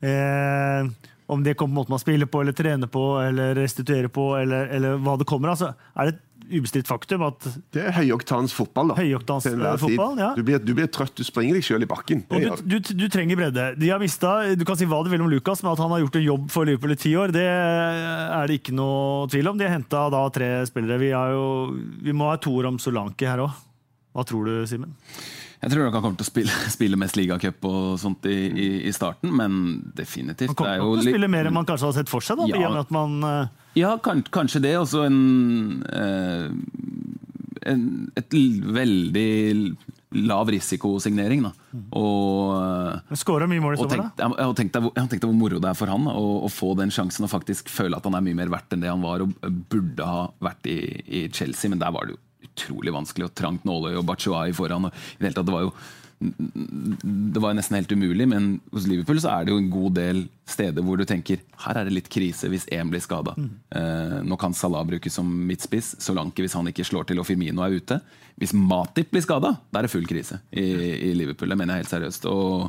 Eh, 0.00 0.88
om 1.30 1.44
det 1.44 1.54
kommer 1.54 1.74
på 1.74 1.80
måten 1.80 1.94
man 1.94 2.02
spiller 2.02 2.26
på, 2.26 2.40
eller 2.42 2.56
trener 2.56 2.90
på, 2.90 3.04
eller 3.22 3.54
restituerer 3.54 4.10
på, 4.10 4.32
eller, 4.40 4.66
eller 4.74 4.98
hva 4.98 5.14
det 5.20 5.28
kommer 5.30 5.52
av, 5.52 5.60
så 5.60 5.70
er 5.94 6.08
det 6.08 6.16
et 6.16 6.26
ubestridt 6.50 6.88
faktum 6.90 7.22
at 7.22 7.44
Det 7.70 7.84
er 7.86 7.92
høyoktans 7.94 8.50
fotball, 8.56 8.90
da. 8.90 8.96
Høyoktans 8.98 9.46
fotball, 9.78 10.18
ja. 10.18 10.32
du, 10.34 10.42
blir, 10.42 10.58
du, 10.58 10.72
blir, 10.74 10.88
trøtt, 10.90 11.14
du 11.14 11.22
springer 11.22 11.54
deg 11.54 11.66
sjøl 11.68 11.86
i 11.86 11.88
bakken. 11.90 12.24
Og 12.26 12.42
du, 12.42 12.80
du, 12.80 12.92
du, 13.04 13.06
trenger 13.12 13.38
bredde. 13.38 13.68
De 13.78 13.92
har 13.92 14.02
mistet, 14.02 14.56
Du 14.58 14.66
kan 14.66 14.78
si 14.80 14.88
hva 14.90 15.04
du 15.06 15.12
vil 15.12 15.22
om 15.22 15.30
Lucas, 15.30 15.62
men 15.62 15.70
at 15.70 15.82
han 15.84 15.94
har 15.94 16.02
gjort 16.02 16.18
en 16.18 16.26
jobb 16.26 16.50
for 16.50 16.66
Liverpool 16.66 16.96
i 16.96 16.98
ti 16.98 17.14
år, 17.14 17.34
det 17.36 17.46
er 17.46 18.50
det 18.50 18.58
ikke 18.58 18.74
noe 18.74 19.28
tvil 19.30 19.52
om. 19.52 19.60
De 19.60 19.68
har 19.68 19.76
henta 19.76 20.08
tre 20.34 20.50
spillere. 20.66 20.98
Vi, 20.98 21.12
jo, 21.14 21.44
vi 22.02 22.16
må 22.16 22.32
ha 22.32 22.40
to 22.42 22.56
ord 22.58 22.72
om 22.72 22.82
Solanke 22.82 23.30
her 23.30 23.44
òg. 23.46 23.54
Hva 24.10 24.26
tror 24.26 24.50
du, 24.50 24.56
Simen? 24.66 24.98
Jeg 25.60 25.74
tror 25.74 25.84
nok 25.84 25.96
han 25.98 26.04
kommer 26.06 26.20
til 26.20 26.24
å 26.24 26.30
spille, 26.30 26.58
spille 26.76 27.00
mest 27.00 27.18
ligacup 27.20 27.68
og 27.68 27.98
sånt 28.00 28.26
i, 28.30 28.38
i, 28.48 28.68
i, 28.88 28.94
starten, 28.96 29.32
men 29.36 29.60
definitivt. 29.96 30.54
Han 30.54 30.58
kommer 30.58 30.80
til 30.80 31.04
å 31.04 31.08
spille 31.12 31.30
mer 31.32 31.50
enn 31.50 31.56
man 31.58 31.68
kanskje 31.68 31.90
har 31.90 31.98
sett 32.00 32.12
for 32.12 32.24
seg? 32.24 32.40
da, 32.40 32.48
ja, 32.48 32.72
at 32.80 32.92
man... 32.94 33.20
Uh... 33.20 33.66
Ja, 33.78 33.94
kan, 34.02 34.24
kanskje 34.32 34.64
det. 34.64 34.74
Også 34.80 35.04
en, 35.06 35.20
uh, 35.84 36.48
en, 37.68 37.84
Et 38.18 38.36
veldig 38.80 39.28
lav 40.26 40.48
risikosignering. 40.50 41.44
da. 41.44 41.52
Og, 41.94 42.56
uh, 42.56 43.12
Skåra 43.20 43.46
mye 43.50 43.62
mål 43.62 43.76
i 43.76 43.82
sommer, 43.82 44.08
da? 44.16 44.30
Jeg 44.32 44.48
har 44.48 44.56
tenkt 44.58 44.80
deg 44.80 45.28
hvor 45.28 45.36
moro 45.36 45.60
det 45.62 45.70
er 45.70 45.78
for 45.78 45.92
han 45.92 46.08
da, 46.08 46.16
å, 46.16 46.40
å, 46.48 46.50
få 46.50 46.72
den 46.80 46.90
sjansen 46.94 47.28
og 47.28 47.34
faktisk 47.36 47.68
føle 47.70 48.00
at 48.00 48.08
han 48.08 48.16
er 48.18 48.24
mye 48.26 48.40
mer 48.40 48.50
verdt 48.56 48.74
enn 48.74 48.82
det 48.82 48.90
han 48.90 49.04
var 49.04 49.22
og 49.22 49.36
burde 49.70 50.08
ha 50.08 50.24
vært 50.42 50.66
i, 50.72 50.80
i 51.04 51.22
Chelsea, 51.28 51.70
men 51.70 51.84
der 51.84 51.94
var 51.94 52.08
det 52.08 52.16
jo 52.16 52.22
utrolig 52.46 52.94
vanskelig 52.94 53.28
og 53.28 53.34
trangt 53.38 53.66
nåløye 53.68 53.98
og 54.00 54.06
Bachuay 54.08 54.54
foran. 54.56 54.88
Og 54.88 54.94
i 54.94 55.18
det 55.20 55.30
hele 55.30 55.38
tatt, 55.38 55.48
det 55.50 55.56
var 55.56 55.66
jo 55.68 55.74
det 56.20 57.40
var 57.40 57.54
nesten 57.56 57.78
helt 57.78 57.92
umulig, 57.96 58.26
men 58.28 58.58
hos 58.74 58.84
Liverpool 58.84 59.16
så 59.22 59.30
er 59.32 59.46
det 59.46 59.54
jo 59.54 59.60
en 59.62 59.70
god 59.72 59.94
del 59.96 60.18
steder 60.44 60.84
hvor 60.84 61.00
du 61.00 61.06
tenker 61.08 61.40
her 61.64 61.78
er 61.80 61.88
det 61.88 61.94
litt 61.94 62.10
krise 62.12 62.50
hvis 62.52 62.66
én 62.76 62.90
blir 62.92 63.00
skada. 63.00 63.32
Mm. 63.40 63.46
Eh, 63.78 64.16
nå 64.28 64.36
kan 64.40 64.52
Salah 64.56 64.84
brukes 64.84 65.16
som 65.16 65.30
midtspiss, 65.48 65.94
Solanke 66.04 66.44
hvis 66.44 66.58
han 66.58 66.68
ikke 66.68 66.84
slår 66.84 67.08
til 67.08 67.22
og 67.22 67.28
Firmino 67.28 67.64
er 67.64 67.78
ute. 67.80 68.02
Hvis 68.36 68.52
Matip 68.52 69.14
blir 69.14 69.24
skada, 69.24 69.54
da 69.72 69.80
er 69.80 69.88
det 69.88 69.94
full 69.94 70.04
krise 70.08 70.42
i, 70.52 70.66
i, 71.08 71.14
Liverpool. 71.16 71.54
Det 71.54 71.56
mener 71.56 71.78
jeg 71.78 71.86
helt 71.86 71.94
seriøst. 71.94 72.28
Og 72.28 72.68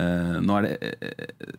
eh, 0.00 0.34
nå 0.40 0.56
er 0.56 0.68
det 0.70 0.92
eh, 0.96 1.54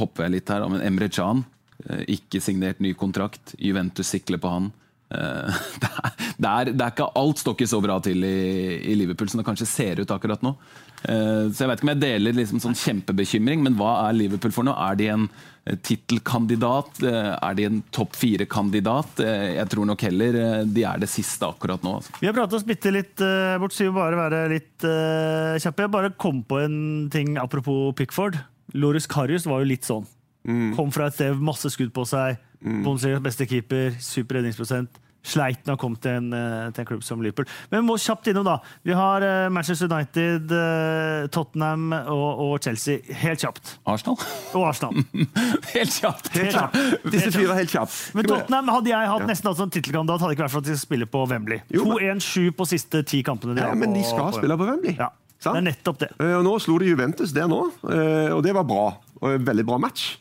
hopper 0.00 0.26
jeg 0.26 0.38
litt 0.38 0.54
her, 0.54 0.64
men 0.72 0.84
Emre 0.86 1.10
Can, 1.12 1.44
eh, 1.90 2.06
ikke 2.16 2.40
signert 2.40 2.80
ny 2.80 2.94
kontrakt. 2.96 3.52
Juventus 3.60 4.08
sikler 4.16 4.40
på 4.40 4.56
han. 4.56 4.72
Eh, 5.10 5.54
det, 6.38 6.48
er, 6.48 6.70
det, 6.70 6.84
er, 6.84 6.92
ikke 6.92 7.10
alt 7.18 7.42
står 7.42 7.56
ikke 7.56 7.70
så 7.72 7.80
bra 7.82 7.98
til 8.04 8.24
i, 8.26 8.80
i, 8.92 8.96
Liverpool 8.98 9.30
som 9.30 9.40
det 9.40 9.46
kanskje 9.48 9.68
ser 9.68 10.02
ut 10.02 10.14
akkurat 10.14 10.42
nå. 10.44 10.54
Eh, 11.02 11.48
så 11.50 11.64
jeg 11.64 11.70
vet 11.70 11.80
ikke 11.80 11.88
om 11.88 11.94
jeg 11.94 12.02
deler 12.04 12.36
liksom 12.36 12.62
sånn 12.62 12.78
kjempebekymring, 12.78 13.64
men 13.66 13.78
hva 13.78 13.96
er 14.06 14.18
Liverpool 14.18 14.54
for 14.54 14.68
noe? 14.68 14.76
Er 14.90 15.00
de 15.00 15.08
en 15.14 15.26
eh, 15.26 15.78
tittelkandidat? 15.86 17.02
Er 17.06 17.58
de 17.58 17.66
en 17.66 17.80
topp 17.94 18.14
fire-kandidat? 18.20 19.24
Jeg 19.24 19.66
tror 19.72 19.90
nok 19.90 20.06
heller 20.06 20.40
de 20.68 20.86
er 20.86 21.02
det 21.02 21.10
siste 21.10 21.48
akkurat 21.48 21.82
nå. 21.86 21.98
Altså. 22.00 22.14
Vi 22.20 22.30
har 22.30 22.36
pratet 22.36 22.60
oss 22.60 22.68
bitte 22.68 22.94
litt 22.94 23.16
bort, 23.60 23.74
så 23.74 23.86
vi 23.86 23.90
må 23.90 24.00
bare 24.00 24.18
være 24.18 24.44
litt 24.52 24.86
uh, 24.86 25.58
kjappe. 25.60 25.84
Jeg 25.84 25.92
bare 25.92 26.12
kom 26.20 26.42
på 26.46 26.60
en 26.62 26.78
ting 27.12 27.34
apropos 27.40 27.94
Pickford. 27.98 28.38
Loris 28.78 29.08
Karius 29.10 29.48
var 29.50 29.62
jo 29.62 29.70
litt 29.72 29.88
sånn. 29.88 30.06
Mm. 30.46 30.70
Kom 30.76 30.92
fra 30.94 31.08
et 31.10 31.16
sted, 31.18 31.40
masse 31.44 31.68
skudd 31.74 31.92
på 31.96 32.06
seg. 32.08 32.38
Mm. 32.60 32.82
Bundesligas 32.84 33.22
beste 33.24 33.46
keeper, 33.48 33.94
super 34.04 34.40
redningsprosent. 34.40 35.00
Sleit 35.20 35.66
når 35.66 35.74
han 35.74 35.80
kom 35.80 35.94
til 36.00 36.14
en, 36.16 36.28
eh, 36.32 36.70
til 36.72 36.80
en, 36.80 36.86
klubb 36.88 37.02
som 37.04 37.20
Liverpool. 37.20 37.44
Men 37.68 37.82
vi 37.82 37.86
må 37.90 37.96
kjapt 38.00 38.30
innom, 38.30 38.46
da. 38.46 38.54
Vi 38.88 38.94
har 38.96 39.20
uh, 39.20 39.48
Manchester 39.52 39.90
United, 39.90 40.48
uh, 40.48 41.26
Tottenham 41.28 41.92
og, 41.92 42.40
og, 42.40 42.54
Chelsea. 42.64 43.02
Helt 43.20 43.44
kjapt. 43.44 43.74
Arsenal? 43.84 44.16
Og 44.56 44.64
Arsenal. 44.64 44.96
helt 45.74 45.92
kjapt! 45.92 46.30
Helt 46.38 46.56
kjapt. 46.56 46.78
Disse 47.12 47.34
fire 47.36 47.58
helt 47.58 47.74
kjapt. 47.74 47.98
Men 48.16 48.30
Tottenham 48.30 48.72
hadde 48.72 48.94
jeg 48.94 49.12
hatt 49.12 49.26
nesten 49.28 49.50
hatt 49.52 49.60
som 49.60 49.74
tittelkandidat, 49.76 50.24
hadde 50.24 50.38
ikke 50.38 50.46
vært 50.46 50.54
for 50.56 50.64
at 50.64 50.70
de 50.70 50.78
skal 50.78 50.86
spille 50.88 51.10
på 51.12 51.26
Wembley. 51.28 51.60
2-1-7 51.76 52.56
på 52.56 52.68
siste 52.72 53.04
ti 53.12 53.20
kampene. 53.26 53.58
De 53.60 53.66
ja, 53.66 53.76
men 53.76 53.92
de 53.96 54.06
skal 54.08 54.30
på, 54.30 54.40
spille 54.40 54.56
på 54.56 54.70
Wembley. 54.72 54.96
Ja. 54.96 55.12
Det 55.40 55.52
er 55.56 55.68
nettopp 55.68 56.00
det. 56.00 56.10
Og 56.20 56.42
Nå 56.44 56.56
slo 56.60 56.80
de 56.80 56.90
Juventus 56.90 57.30
der 57.36 57.46
nå, 57.48 57.60
og 57.80 58.42
det 58.44 58.56
var 58.56 58.64
bra. 58.68 58.90
Og 59.20 59.44
veldig 59.44 59.68
bra 59.68 59.76
match. 59.80 60.14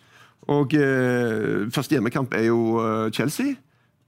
Og 0.49 0.75
eh, 0.77 1.69
Første 1.73 1.97
hjemmekamp 1.97 2.33
er 2.37 2.49
jo 2.49 2.79
eh, 2.81 3.09
Chelsea, 3.15 3.57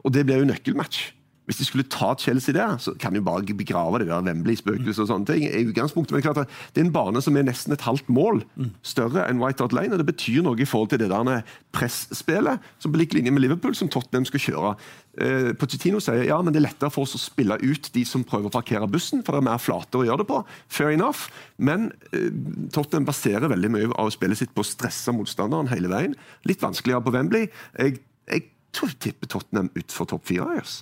og 0.01 0.13
det 0.15 0.25
blir 0.25 0.41
jo 0.41 0.49
nøkkelmatch. 0.49 1.11
Hvis 1.49 1.57
de 1.57 1.65
skulle 1.65 1.89
ta 1.89 2.13
Chelsea 2.15 2.53
der, 2.55 2.77
så 2.79 2.93
kan 2.99 3.11
de 3.11 3.19
jo 3.19 3.25
bare 3.25 3.55
begrave 3.57 3.99
det 3.99 4.07
der 4.07 4.21
Wembley-spøkelset 4.23 5.03
og 5.03 5.07
sånne 5.09 5.27
ting. 5.27 5.43
i 5.43 5.65
utgangspunktet, 5.67 6.13
men 6.13 6.21
klart 6.21 6.37
at 6.37 6.49
Det 6.73 6.81
er 6.81 6.85
en 6.85 6.93
bane 6.93 7.21
som 7.21 7.35
er 7.35 7.43
nesten 7.43 7.73
et 7.73 7.81
halvt 7.81 8.07
mål 8.09 8.43
større 8.83 9.25
enn 9.27 9.41
White 9.41 9.59
Hart 9.59 9.73
Lane. 9.73 9.91
og 9.91 9.99
Det 9.99 10.13
betyr 10.13 10.45
noe 10.45 10.55
i 10.55 10.65
forhold 10.65 10.89
til 10.89 10.99
det 10.99 11.09
der 11.09 11.41
presspillet, 11.73 12.59
som 12.79 12.93
på 12.93 12.97
lik 13.01 13.13
linje 13.13 13.31
med 13.31 13.41
Liverpool, 13.41 13.75
som 13.75 13.89
Tottenham 13.89 14.25
skal 14.25 14.39
kjøre. 14.39 14.75
Eh, 15.21 15.51
Pochettino 15.59 16.01
sier 16.03 16.25
ja, 16.27 16.39
men 16.41 16.53
det 16.53 16.61
er 16.61 16.67
lettere 16.69 16.91
for 16.93 17.07
oss 17.07 17.15
å 17.17 17.21
spille 17.21 17.59
ut 17.61 17.91
de 17.93 18.05
som 18.07 18.25
prøver 18.27 18.49
å 18.49 18.53
parkere 18.53 18.89
bussen, 18.91 19.23
for 19.25 19.35
det 19.35 19.43
er 19.43 19.49
mer 19.51 19.61
flate 19.61 20.01
å 20.01 20.05
gjøre 20.07 20.23
det 20.23 20.29
på. 20.31 20.41
Fair 20.71 20.93
enough. 20.95 21.29
Men 21.61 21.89
eh, 22.11 22.29
Tottenham 22.73 23.09
baserer 23.09 23.51
veldig 23.51 23.73
mye 23.73 23.91
av 24.01 24.13
spillet 24.15 24.41
sitt 24.41 24.55
på 24.55 24.65
å 24.65 24.71
stresse 24.71 25.13
motstanderen 25.15 25.71
hele 25.71 25.91
veien. 25.91 26.17
Litt 26.49 26.63
vanskeligere 26.63 27.05
på 27.05 27.15
Wembley. 27.17 27.51
Jeg, 27.77 28.01
jeg 28.31 28.47
tror 28.75 28.95
tipper 29.03 29.29
Tottenham 29.31 29.71
utfor 29.77 30.09
topp 30.09 30.25
fire. 30.31 30.55
Yes. 30.59 30.81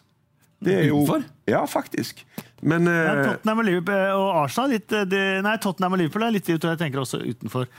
Det 0.59 0.75
er 0.75 0.89
jo, 0.89 0.99
Utenfor? 0.99 1.23
Ja, 1.47 1.61
faktisk. 1.67 2.25
Men, 2.61 2.87
ja, 2.87 3.13
eh, 3.15 3.21
Tottenham 3.29 3.61
og, 3.61 3.65
Liverpool, 3.65 3.95
eh, 3.95 4.15
og 4.15 4.41
Arsenal 4.43 4.73
litt, 4.75 4.91
eh, 4.91 5.07
de, 5.07 5.21
Nei, 5.45 5.55
Tottenham 5.63 5.95
og 5.95 6.01
Liverpool 6.01 6.25
er 6.27 6.35
litt 6.35 6.51
jeg 6.51 6.59
tenker 6.59 6.99
også 6.99 7.21
utenfor, 7.23 7.69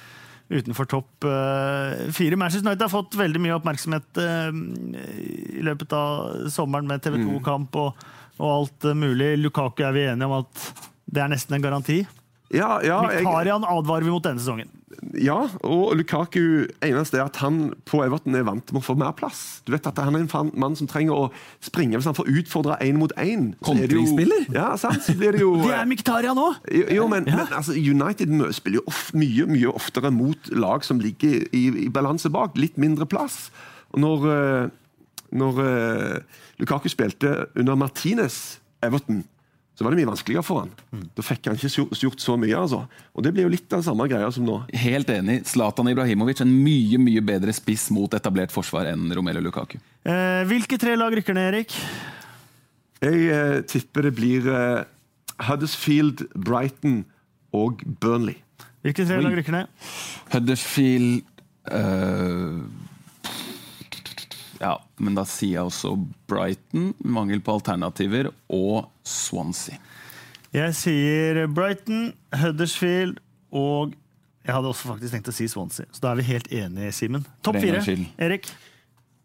utenfor 0.50 0.88
topp 0.90 1.26
uh, 1.26 2.10
fire. 2.12 2.36
Manchester 2.36 2.66
United 2.66 2.82
har 2.82 2.92
fått 2.92 3.14
veldig 3.18 3.42
mye 3.42 3.56
oppmerksomhet 3.56 4.18
uh, 4.18 4.50
i 5.54 5.62
løpet 5.66 5.94
av 5.94 6.48
sommeren 6.50 6.88
med 6.90 7.04
TV 7.04 7.20
2-kamp 7.22 7.70
mm. 7.70 7.82
og, 7.84 8.08
og, 8.40 8.48
alt 8.50 8.90
mulig. 8.98 9.36
Lukaku 9.38 9.84
er 9.86 9.94
vi 9.94 10.08
enige 10.10 10.26
om 10.30 10.40
at 10.40 10.66
det 11.10 11.22
er 11.22 11.30
nesten 11.30 11.58
en 11.58 11.64
garanti. 11.64 12.02
Ja, 12.50 12.80
ja, 12.82 12.98
Mkhitaryan 13.06 13.66
advarer 13.68 14.08
vi 14.08 14.14
mot 14.14 14.26
denne 14.26 14.42
sesongen. 14.42 14.70
Ja, 15.16 15.48
og 15.64 15.94
Lukaku 15.96 16.66
eneste 16.84 17.16
er 17.16 17.24
at 17.24 17.38
han 17.40 17.70
på 17.88 18.02
Everton 18.04 18.36
er 18.36 18.44
vant 18.44 18.68
med 18.68 18.82
å 18.82 18.84
få 18.84 18.96
mer 19.00 19.14
plass. 19.16 19.62
Du 19.64 19.72
vet 19.72 19.86
at 19.88 19.98
Han 20.00 20.18
er 20.18 20.26
en 20.26 20.50
mann 20.60 20.76
som 20.76 20.88
trenger 20.90 21.16
å 21.16 21.30
springe 21.64 21.96
hvis 21.96 22.08
han 22.08 22.16
får 22.16 22.28
utfordre 22.28 22.76
én 22.84 22.98
mot 23.00 23.12
én. 23.16 23.54
Kontringsspiller? 23.64 24.50
Ja, 24.52 24.74
sant, 24.80 25.02
så 25.06 25.16
blir 25.16 25.36
det 25.36 25.42
jo... 25.44 25.54
det 25.64 25.72
er 25.76 25.88
Mkhitaryan 25.88 26.36
nå 26.36 26.50
Jo, 26.68 26.84
jo, 27.00 27.08
men, 27.12 27.28
ja. 27.28 27.40
men 27.40 27.56
altså, 27.56 27.72
United 27.72 28.36
spiller 28.56 28.82
jo 28.82 28.86
ofte, 28.92 29.16
mye 29.20 29.48
mye 29.48 29.72
oftere 29.72 30.12
mot 30.12 30.52
lag 30.52 30.84
som 30.84 31.00
ligger 31.00 31.48
i, 31.56 31.64
i 31.86 31.88
balanse 31.92 32.30
bak. 32.32 32.58
Litt 32.60 32.76
mindre 32.80 33.08
plass. 33.08 33.48
Og 33.94 34.04
når, 34.04 34.30
eh, 34.30 34.64
når 35.40 35.64
uh, 35.64 36.40
Lukaku 36.60 36.90
spilte 36.92 37.46
under 37.58 37.78
Martinez 37.80 38.60
Everton 38.84 39.24
så 39.80 39.84
var 39.86 39.94
det 39.94 40.02
mye 40.02 40.10
vanskeligere 40.10 40.44
for 40.44 40.60
han. 40.60 40.72
Mm. 40.92 41.04
Da 41.16 41.22
fikk 41.24 41.46
han 41.48 41.54
ikke 41.56 42.00
gjort 42.02 42.20
så 42.20 42.34
mye. 42.36 42.52
altså. 42.52 42.82
Og 43.16 43.24
Det 43.24 43.30
blir 43.32 43.46
jo 43.46 43.52
litt 43.54 43.72
av 43.72 43.80
samme 43.86 44.04
greia 44.12 44.26
som 44.28 44.44
nå. 44.44 44.58
Helt 44.76 45.08
enig. 45.08 45.38
Zlatan 45.48 45.88
Ibrahimovic 45.88 46.42
en 46.44 46.52
mye 46.52 47.00
mye 47.00 47.22
bedre 47.24 47.54
spiss 47.56 47.86
mot 47.96 48.12
etablert 48.12 48.52
forsvar 48.52 48.90
enn 48.90 49.08
Romelu 49.16 49.40
Lukaku. 49.46 49.78
Eh, 50.04 50.42
hvilke 50.50 50.76
tre 50.76 50.98
lag 51.00 51.16
rykker 51.16 51.32
ned, 51.32 51.48
Erik? 51.54 51.78
Jeg 53.00 53.24
eh, 53.32 53.56
tipper 53.72 54.10
det 54.10 54.12
blir 54.20 54.52
eh, 54.52 54.84
Huddersfield, 55.48 56.26
Brighton 56.36 57.00
og 57.56 57.80
Burnley. 58.04 58.36
Hvilke 58.84 59.08
tre 59.08 59.16
Oi. 59.16 59.24
lag 59.24 59.40
rykker 59.40 59.56
ned? 59.62 59.88
Huddersfield 60.34 61.24
uh, 61.72 62.60
Ja, 64.60 64.74
men 65.00 65.16
da 65.16 65.24
sier 65.28 65.56
jeg 65.56 65.70
også 65.70 65.94
Brighton. 66.28 66.92
Mangel 67.00 67.40
på 67.44 67.56
alternativer. 67.56 68.28
Og 68.52 68.90
Swansea. 69.06 69.80
Jeg 70.50 70.74
sier 70.74 71.44
Brighton, 71.54 72.10
Huddersfield 72.34 73.20
og 73.54 73.94
Jeg 74.40 74.54
hadde 74.56 74.70
også 74.72 74.88
faktisk 74.88 75.12
tenkt 75.14 75.28
å 75.30 75.34
si 75.36 75.46
Swansea. 75.52 75.86
Så 75.92 76.00
da 76.02 76.10
er 76.10 76.18
vi 76.18 76.24
helt 76.30 76.48
enige, 76.48 76.92
Simen. 76.96 77.26
Topp 77.44 77.58
fire. 77.60 77.82
Erik? 78.16 78.48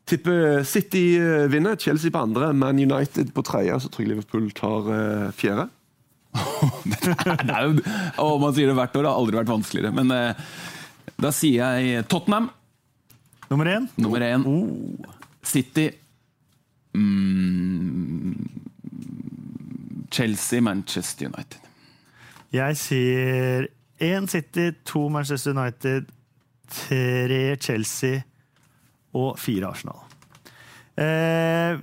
Tipper 0.05 0.59
City 0.67 1.15
eh, 1.17 1.47
vinner, 1.49 1.79
Chelsea 1.79 2.11
på 2.11 2.19
andre, 2.19 2.51
Man 2.53 2.77
United 2.77 3.31
på 3.33 3.43
tredje. 3.47 3.79
Så 3.79 3.89
tror 3.89 4.03
jeg 4.03 4.11
Liverpool 4.11 4.51
tar 4.53 4.91
uh, 4.91 5.31
fjerde. 5.33 5.69
det 6.91 7.55
er 7.55 7.63
jo, 7.63 7.79
og 8.21 8.43
man 8.43 8.53
sier 8.53 8.69
det 8.69 8.75
hvert 8.75 8.99
år, 8.99 9.07
det 9.07 9.09
har 9.09 9.23
aldri 9.23 9.39
vært 9.39 9.53
vanskeligere. 9.55 9.95
Men 9.95 10.13
uh, 10.13 10.45
da 11.15 11.31
sier 11.33 11.79
jeg 11.79 12.05
Tottenham. 12.11 12.51
Nummer 13.49 13.71
én? 13.71 13.89
Nummer 13.97 14.27
én. 14.27 14.45
Oh. 14.45 15.15
City 15.45 15.89
mm, 16.95 18.35
Chelsea, 20.11 20.61
Manchester 20.61 21.29
United. 21.29 21.59
Jeg 22.55 22.77
sier 22.79 23.67
én 23.99 24.27
City, 24.31 24.71
to 24.85 25.07
Manchester 25.11 25.55
United, 25.55 26.07
tre 26.71 27.55
Chelsea 27.61 28.21
og 29.15 29.39
fire 29.39 29.71
Arsenal. 29.71 29.99
Eh, 30.95 31.81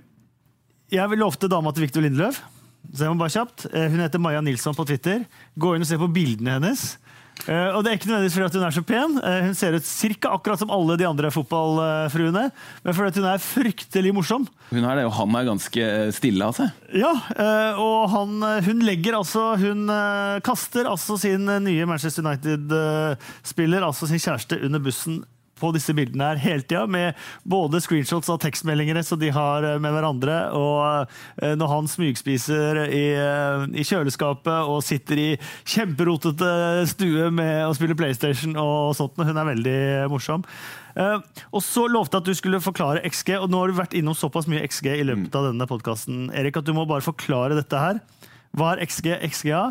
jeg 0.93 1.21
lovte 1.21 1.49
dama 1.49 1.73
til 1.73 1.87
Victor 1.87 2.05
Lindløv, 2.05 2.37
så 2.93 3.05
jeg 3.05 3.13
må 3.13 3.21
bare 3.21 3.35
kjapt. 3.37 3.67
Eh, 3.73 3.89
hun 3.93 4.01
heter 4.01 4.21
Maja 4.23 4.41
Nilsson 4.45 4.77
på 4.77 4.87
Twitter. 4.89 5.25
Gå 5.59 5.75
inn 5.75 5.85
og 5.85 5.89
se 5.89 6.01
på 6.01 6.11
bildene 6.13 6.57
hennes. 6.59 6.87
Uh, 7.43 7.75
og 7.75 7.81
det 7.83 7.91
er 7.91 7.97
ikke 7.99 8.07
nødvendigvis 8.07 8.37
fordi 8.39 8.61
hun 8.61 8.67
er 8.69 8.75
så 8.77 8.83
pen. 8.87 9.17
Uh, 9.19 9.39
hun 9.49 9.57
ser 9.59 9.75
ut 9.75 9.87
cirka 9.87 10.31
akkurat 10.37 10.61
som 10.61 10.71
alle 10.71 10.97
de 11.01 11.09
andre 11.09 11.31
fotballfruene. 11.35 12.45
Men 12.85 12.97
fordi 12.97 13.23
hun 13.23 13.31
er 13.33 13.43
fryktelig 13.43 14.15
morsom. 14.15 14.47
Hun 14.71 14.87
er 14.87 15.01
det, 15.01 15.07
og 15.09 15.17
han 15.17 15.39
er 15.39 15.49
ganske 15.51 15.89
stille 16.15 16.47
av 16.47 16.55
seg. 16.61 16.71
Ja, 17.03 17.13
uh, 17.35 17.83
og 17.83 17.99
han, 18.13 18.39
hun 18.69 18.83
legger 18.87 19.17
altså 19.19 19.53
Hun 19.61 19.91
kaster 20.45 20.89
altså 20.91 21.17
sin 21.21 21.49
nye 21.65 21.87
Manchester 21.89 22.25
United-spiller, 22.25 23.85
altså 23.87 24.09
sin 24.11 24.23
kjæreste, 24.23 24.61
under 24.63 24.83
bussen 24.83 25.23
på 25.63 25.71
disse 25.75 25.95
bildene 25.97 26.33
her 26.33 26.43
hele 26.43 26.67
tida, 26.67 26.85
med 26.91 27.19
både 27.49 27.81
screenshots 27.83 28.31
av 28.33 28.41
tekstmeldingene 28.43 29.05
som 29.07 29.21
de 29.21 29.31
har 29.35 29.67
eh, 29.67 29.79
med 29.83 29.95
hverandre, 29.95 30.39
og 30.59 31.13
eh, 31.43 31.55
når 31.59 31.73
han 31.73 31.91
smygspiser 31.91 32.83
i, 32.89 33.05
eh, 33.19 33.67
i 33.79 33.87
kjøleskapet 33.87 34.71
og 34.73 34.83
sitter 34.87 35.23
i 35.23 35.29
kjemperotete 35.69 36.53
stue 36.91 37.31
med 37.35 37.67
å 37.67 37.75
spille 37.77 37.97
PlayStation 37.99 38.57
og 38.61 38.95
sånt. 38.99 39.19
Hun 39.23 39.39
er 39.39 39.47
veldig 39.53 39.79
morsom. 40.11 40.43
og 41.53 41.61
så 41.65 41.87
lovte 41.89 42.19
jeg 42.19 42.23
at 42.23 42.29
du 42.29 42.37
skulle 42.37 42.61
forklare 42.61 43.03
XG, 43.09 43.37
og 43.39 43.49
nå 43.51 43.61
har 43.61 43.71
du 43.71 43.79
vært 43.79 43.95
innom 43.97 44.17
såpass 44.17 44.49
mye 44.51 44.65
XG 44.67 44.91
i 44.97 45.07
løpet 45.07 45.37
av 45.39 45.49
denne 45.49 45.69
podkasten, 45.69 46.27
Erik, 46.37 46.59
at 46.59 46.67
du 46.67 46.75
må 46.77 46.85
bare 46.89 47.05
forklare 47.05 47.57
dette 47.57 47.81
her. 47.81 48.03
Hva 48.57 48.75
er 48.75 48.85
XG 48.85 49.15
XGA? 49.31 49.63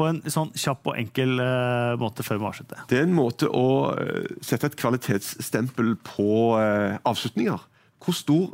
På 0.00 0.08
en 0.08 0.20
sånn 0.32 0.52
kjapp 0.56 0.88
og 0.90 0.98
enkel 1.00 1.36
uh, 1.38 1.96
måte 2.00 2.24
før 2.26 2.40
vi 2.40 2.48
avslutter? 2.50 2.84
Det 2.90 3.00
er 3.00 3.08
en 3.08 3.16
måte 3.16 3.50
å 3.52 3.66
uh, 3.92 4.30
sette 4.44 4.70
et 4.70 4.78
kvalitetsstempel 4.80 5.94
på 6.06 6.30
uh, 6.56 6.96
avslutninger. 7.04 7.68
Hvor 8.00 8.16
stor 8.16 8.44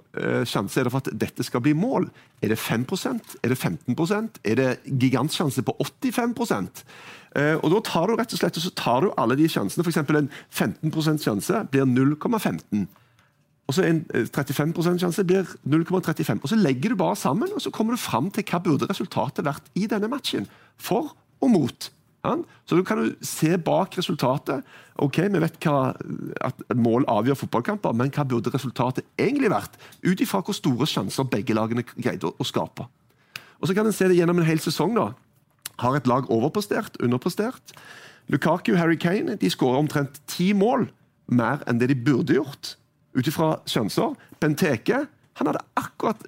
sjanse 0.51 0.80
er 0.80 0.88
det 0.88 0.90
for 0.90 1.05
at 1.05 1.18
dette 1.22 1.44
skal 1.47 1.62
bli 1.62 1.70
mål? 1.78 2.09
Er 2.42 2.51
det 2.51 2.57
5% 2.59 3.36
Er 3.47 3.53
det 3.53 3.59
15% 3.61 4.40
Er 4.42 4.57
det 4.59 4.72
gigantsjanse 4.90 5.62
på 5.62 5.76
85 5.78 6.34
Uh, 7.36 7.57
og 7.61 7.70
Da 7.74 7.80
tar 7.84 8.09
du 8.09 8.16
rett 8.16 8.32
og 8.32 8.40
slett 8.40 8.57
og 8.57 8.64
så 8.64 8.72
tar 8.76 9.05
du 9.05 9.11
alle 9.20 9.36
de 9.36 9.49
sjansene. 9.51 9.84
F.eks. 9.84 9.99
en 9.99 10.30
15% 10.49 11.26
sjanse 11.26 11.64
blir 11.72 11.84
0,15. 11.84 12.86
Og 13.66 13.74
så 13.74 13.82
en 13.82 14.05
35% 14.14 15.03
sjanse 15.03 15.24
blir 15.26 15.49
0,35. 15.66 16.40
Og 16.42 16.49
Så 16.49 16.57
legger 16.57 16.94
du 16.94 16.97
bare 16.97 17.16
sammen 17.16 17.53
og 17.53 17.61
så 17.62 17.70
kommer 17.70 17.92
du 17.92 18.01
fram 18.01 18.30
til 18.30 18.47
hva 18.47 18.62
burde 18.62 18.88
resultatet 18.88 19.44
vært 19.44 19.68
i 19.74 19.88
denne 19.90 20.09
matchen. 20.09 20.47
For 20.78 21.12
og 21.41 21.53
mot 21.53 21.93
Så 22.66 22.74
du 22.74 22.82
kan 22.82 22.99
jo 22.99 23.12
se 23.22 23.57
bak 23.57 23.99
resultatet. 23.99 24.64
Ok, 24.99 25.18
Vi 25.18 25.39
vet 25.39 25.59
hva, 25.62 25.95
at 26.41 26.62
mål 26.74 27.05
avgjør 27.07 27.34
fotballkamper, 27.34 27.93
men 27.93 28.11
hva 28.11 28.24
burde 28.24 28.51
resultatet 28.51 29.05
egentlig 29.18 29.51
vært? 29.51 29.76
Ut 30.03 30.20
ifra 30.20 30.41
hvor 30.43 30.57
store 30.57 30.87
sjanser 30.87 31.28
begge 31.30 31.55
lagene 31.55 31.84
greide 31.95 32.26
å, 32.26 32.45
skape. 32.45 32.89
Og 33.61 33.68
Så 33.68 33.74
kan 33.74 33.87
en 33.87 33.93
se 33.93 34.09
det 34.09 34.16
gjennom 34.16 34.39
en 34.39 34.49
hel 34.49 34.59
sesong. 34.59 34.95
da. 34.95 35.12
Har 35.78 35.97
et 35.97 36.07
lag 36.07 36.30
overprestert, 36.30 36.97
underprestert? 37.01 37.72
Lukaku 38.28 38.72
og 38.72 38.78
Harry 38.78 38.97
Kane 38.97 39.37
de 39.37 39.51
skårer 39.51 39.78
omtrent 39.78 40.20
ti 40.26 40.53
mål 40.53 40.89
mer 41.28 41.62
enn 41.66 41.78
det 41.78 41.89
de 41.89 41.95
burde 41.95 42.34
gjort, 42.34 42.76
ut 43.14 43.26
ifra 43.26 43.61
sjanser. 43.66 44.16
Benteke 44.41 45.07
han 45.37 45.47
hadde 45.47 45.62
akkurat 45.76 46.22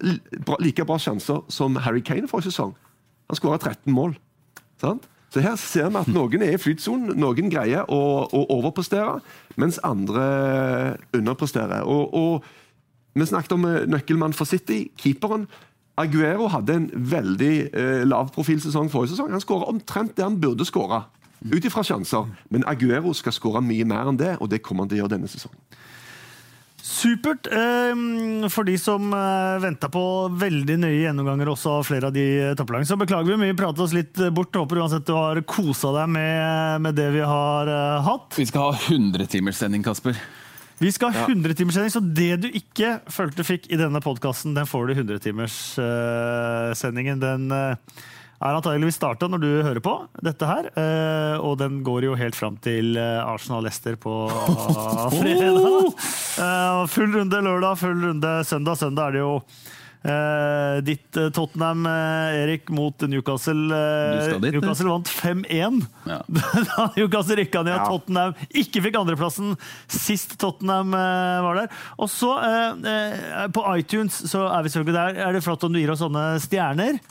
like 0.60 0.84
bra 0.84 0.98
sjanser 1.00 1.42
som 1.48 1.76
Harry 1.76 2.02
Kane 2.04 2.28
forrige 2.28 2.52
sesong. 2.52 2.74
Han 3.28 3.36
skåra 3.36 3.58
13 3.58 3.92
mål. 3.92 4.14
Sant? 4.80 5.08
Så 5.28 5.42
her 5.44 5.56
ser 5.60 5.90
vi 5.92 6.00
at 6.00 6.08
noen 6.08 6.42
er 6.44 6.54
i 6.56 6.60
flytsonen, 6.60 7.12
noen 7.20 7.50
greier 7.52 7.88
å, 7.92 8.00
å 8.32 8.44
overprestere, 8.54 9.18
mens 9.60 9.76
andre 9.84 10.24
underpresterer. 11.12 11.84
Og, 11.84 12.14
og 12.16 13.18
vi 13.18 13.26
snakket 13.28 13.56
om 13.58 13.66
eh, 13.68 13.84
nøkkelmann 13.90 14.36
for 14.36 14.48
City, 14.48 14.86
keeperen. 14.96 15.44
Aguero 16.00 16.48
hadde 16.52 16.78
en 16.78 16.88
veldig 17.12 17.54
eh, 17.66 18.02
lavprofilsesong 18.08 18.88
forrige 18.92 19.12
sesong. 19.16 19.34
Han 19.34 19.44
skåra 19.44 19.68
omtrent 19.68 20.16
det 20.16 20.24
han 20.24 20.40
burde 20.40 20.64
skåre, 20.68 21.02
ut 21.44 21.64
ifra 21.64 21.84
sjanser. 21.84 22.30
Men 22.54 22.64
Aguero 22.70 23.12
skal 23.16 23.36
skåre 23.36 23.60
mye 23.64 23.84
mer 23.88 24.08
enn 24.08 24.20
det, 24.20 24.36
og 24.40 24.48
det 24.52 24.62
kommer 24.64 24.86
han 24.86 24.92
til 24.92 25.00
å 25.00 25.04
gjøre 25.04 25.16
denne 25.18 25.28
sesongen. 25.28 25.60
Supert. 26.88 27.44
Eh, 27.52 27.92
For 28.48 28.64
de 28.64 28.78
som 28.80 29.10
venta 29.60 29.88
på 29.92 30.02
veldig 30.40 30.78
nøye 30.80 31.02
gjennomganger 31.02 31.48
også 31.52 31.68
av 31.78 31.84
flere 31.88 32.06
av 32.08 32.14
de 32.16 32.24
topplagene, 32.56 32.88
så 32.88 32.96
beklager 33.00 33.30
vi 33.34 33.38
mye. 33.42 33.56
Pratet 33.58 33.80
oss 33.84 33.92
litt 33.96 34.16
bort. 34.34 34.56
Håper 34.56 34.76
uansett 34.80 35.06
du 35.08 35.12
har 35.16 35.34
kosa 35.48 35.88
deg 36.00 36.06
med, 36.16 36.80
med 36.86 36.92
det 36.96 37.08
vi 37.14 37.22
har 37.28 37.64
eh, 37.68 38.02
hatt. 38.08 38.28
Vi 38.40 38.46
skal 38.48 38.62
ha 38.70 38.74
100-timerssending, 38.88 39.82
Kasper. 39.84 40.14
Vi 40.78 40.92
skal 40.94 41.10
ha 41.10 41.26
100-timerssending, 41.26 41.90
så 41.90 41.98
det 42.00 42.36
du 42.44 42.48
ikke 42.54 43.00
følte 43.10 43.42
fikk 43.46 43.66
i 43.74 43.76
denne 43.80 44.00
podkasten, 44.02 44.54
den 44.54 44.66
får 44.70 44.86
du 44.86 44.92
i 44.94 44.96
100-timerssendingen. 45.02 47.18
Den 47.22 47.50
eh, 47.50 47.76
er 48.38 48.54
antageligvis 48.54 48.94
starta 49.00 49.26
når 49.26 49.40
du 49.42 49.48
hører 49.66 49.80
på 49.82 49.94
dette 50.22 50.46
her, 50.46 50.68
eh, 50.78 51.36
og 51.42 51.56
den 51.58 51.80
går 51.86 52.04
jo 52.06 52.12
helt 52.20 52.36
fram 52.38 52.54
til 52.62 52.94
eh, 52.94 53.18
Arsenal-Lester 53.26 53.96
på 53.98 54.12
fredag. 55.18 55.90
Eh, 56.38 56.84
Full 56.94 57.16
runde 57.18 57.40
lørdag, 57.42 57.80
full 57.80 57.98
runde 58.04 58.36
søndag. 58.46 58.78
Søndag 58.78 59.08
er 59.10 59.16
det 59.18 59.22
jo 59.24 59.32
eh, 60.06 60.78
ditt 60.86 61.18
Tottenham, 61.34 61.82
Erik, 61.90 62.70
mot 62.70 63.02
Newcastle. 63.10 63.74
dit. 64.38 64.54
Newcastle 64.54 64.92
vant 64.94 65.10
5-1 65.10 65.82
Ja. 66.06 66.20
da 66.70 66.86
Newcastle 66.94 67.40
rykka 67.42 67.64
ned, 67.66 67.74
og 67.74 67.82
Ja. 67.82 67.90
Tottenham 67.90 68.38
ikke 68.54 68.84
fikk 68.86 69.00
andreplassen 69.02 69.56
sist 69.90 70.38
Tottenham 70.38 70.94
var 70.94 71.64
der. 71.64 71.74
Og 71.98 72.06
så, 72.14 72.36
på 73.50 73.66
iTunes, 73.74 74.22
så 74.30 74.46
er 74.54 74.62
vi 74.62 74.70
selvfølgelig 74.76 75.00
der. 75.02 75.22
Er 75.26 75.34
det 75.40 75.42
flott 75.46 75.66
om 75.66 75.74
du 75.74 75.82
gir 75.82 75.90
oss 75.96 76.06
sånne 76.06 76.28
stjerner? 76.46 77.02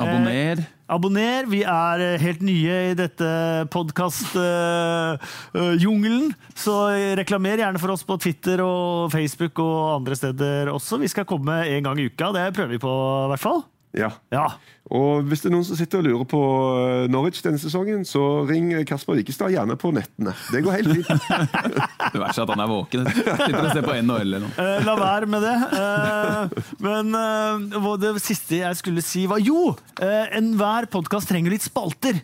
Abonner. 0.00 0.62
Abonner. 0.92 1.46
Vi 1.50 1.62
er 1.68 2.00
eh, 2.04 2.20
helt 2.22 2.42
nye 2.44 2.76
i 2.90 2.94
dette 2.96 3.28
podkastjungelen, 3.72 6.26
eh, 6.32 6.36
så 6.58 6.76
reklamer 7.18 7.58
gjerne 7.60 7.80
for 7.82 7.90
oss 7.94 8.04
på 8.08 8.16
Twitter 8.22 8.58
og 8.64 9.12
Facebook 9.12 9.54
og 9.64 10.00
andre 10.00 10.14
steder 10.18 10.72
også. 10.72 10.94
Vi 11.02 11.12
skal 11.12 11.28
komme 11.28 11.54
en 11.68 11.84
gang 11.88 11.96
i 12.00 12.08
uka. 12.08 12.26
Det 12.36 12.54
prøver 12.56 12.72
vi 12.76 12.82
på, 12.82 12.92
i 13.26 13.28
hvert 13.34 13.44
fall. 13.44 13.60
Ja. 13.92 14.08
Ja. 14.32 14.46
Og 14.92 15.26
hvis 15.28 15.42
det 15.44 15.50
er 15.50 15.54
noen 15.54 15.66
som 15.68 15.76
sitter 15.78 16.00
og 16.00 16.06
lurer 16.06 16.26
på 16.28 16.40
eh, 16.80 17.04
Norwich 17.12 17.42
denne 17.44 17.60
sesongen, 17.60 18.06
så 18.08 18.42
ring 18.48 18.70
Kasper 18.88 19.18
Wikestad 19.18 19.52
gjerne 19.52 19.76
på 19.80 19.92
nettene. 19.94 20.34
Det 20.52 20.62
går 20.64 20.78
helt 20.78 20.94
fint. 20.96 21.28
Det 22.12 22.20
verste 22.20 22.42
er 22.42 22.46
at 22.46 22.52
han 22.54 22.64
er 22.64 22.72
våken. 22.72 23.06
Sitter 23.12 23.60
og 23.60 23.70
ser 23.70 23.86
på 23.86 23.96
NHL 24.00 24.26
eller 24.26 24.44
noe. 24.46 24.52
Eh, 24.56 24.82
la 24.88 24.96
være 24.98 25.30
med 25.32 25.46
det. 25.46 25.54
Eh, 25.78 26.74
men 26.88 27.16
eh, 27.20 27.88
det 28.02 28.14
siste 28.24 28.62
jeg 28.62 28.80
skulle 28.80 29.04
si, 29.04 29.24
var 29.30 29.40
jo! 29.42 29.72
Uh, 30.00 30.24
Enhver 30.34 30.88
podkast 30.92 31.30
trenger 31.30 31.54
litt 31.54 31.64
spalter. 31.64 32.18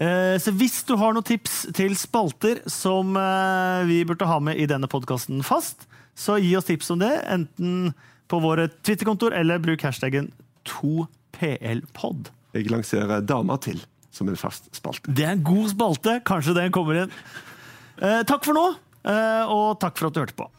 Eh, 0.00 0.36
så 0.40 0.52
hvis 0.56 0.80
du 0.88 0.94
har 0.96 1.12
noen 1.12 1.26
tips 1.26 1.66
til 1.76 1.92
spalter 2.00 2.62
som 2.70 3.12
eh, 3.18 3.82
vi 3.90 4.00
burde 4.08 4.28
ha 4.28 4.38
med 4.40 4.56
i 4.60 4.68
denne 4.68 4.88
podkasten 4.90 5.44
fast, 5.44 5.84
så 6.16 6.38
gi 6.40 6.54
oss 6.56 6.68
tips 6.68 6.90
om 6.94 7.02
det. 7.02 7.12
Enten 7.30 7.92
på 8.32 8.40
våre 8.40 8.70
Twitter-kontoer 8.80 9.36
eller 9.42 9.60
bruk 9.62 9.84
hashtaggen 9.84 10.30
2plpod. 10.68 12.30
Jeg 12.52 12.70
lanserer 12.70 13.24
Dama 13.24 13.56
til 13.62 13.80
som 14.12 14.28
en 14.28 14.36
fast 14.36 14.68
spalte. 14.76 15.12
Det 15.12 15.24
er 15.24 15.36
en 15.38 15.44
god 15.46 15.70
spalte. 15.72 16.18
Kanskje 16.28 16.56
den 16.58 16.72
kommer 16.74 17.04
inn. 17.04 17.14
Eh, 18.02 18.22
takk 18.28 18.44
for 18.44 18.56
nå, 18.56 18.66
eh, 19.08 19.44
og 19.48 19.78
takk 19.80 19.96
for 19.98 20.10
at 20.10 20.16
du 20.16 20.20
hørte 20.20 20.36
på. 20.36 20.50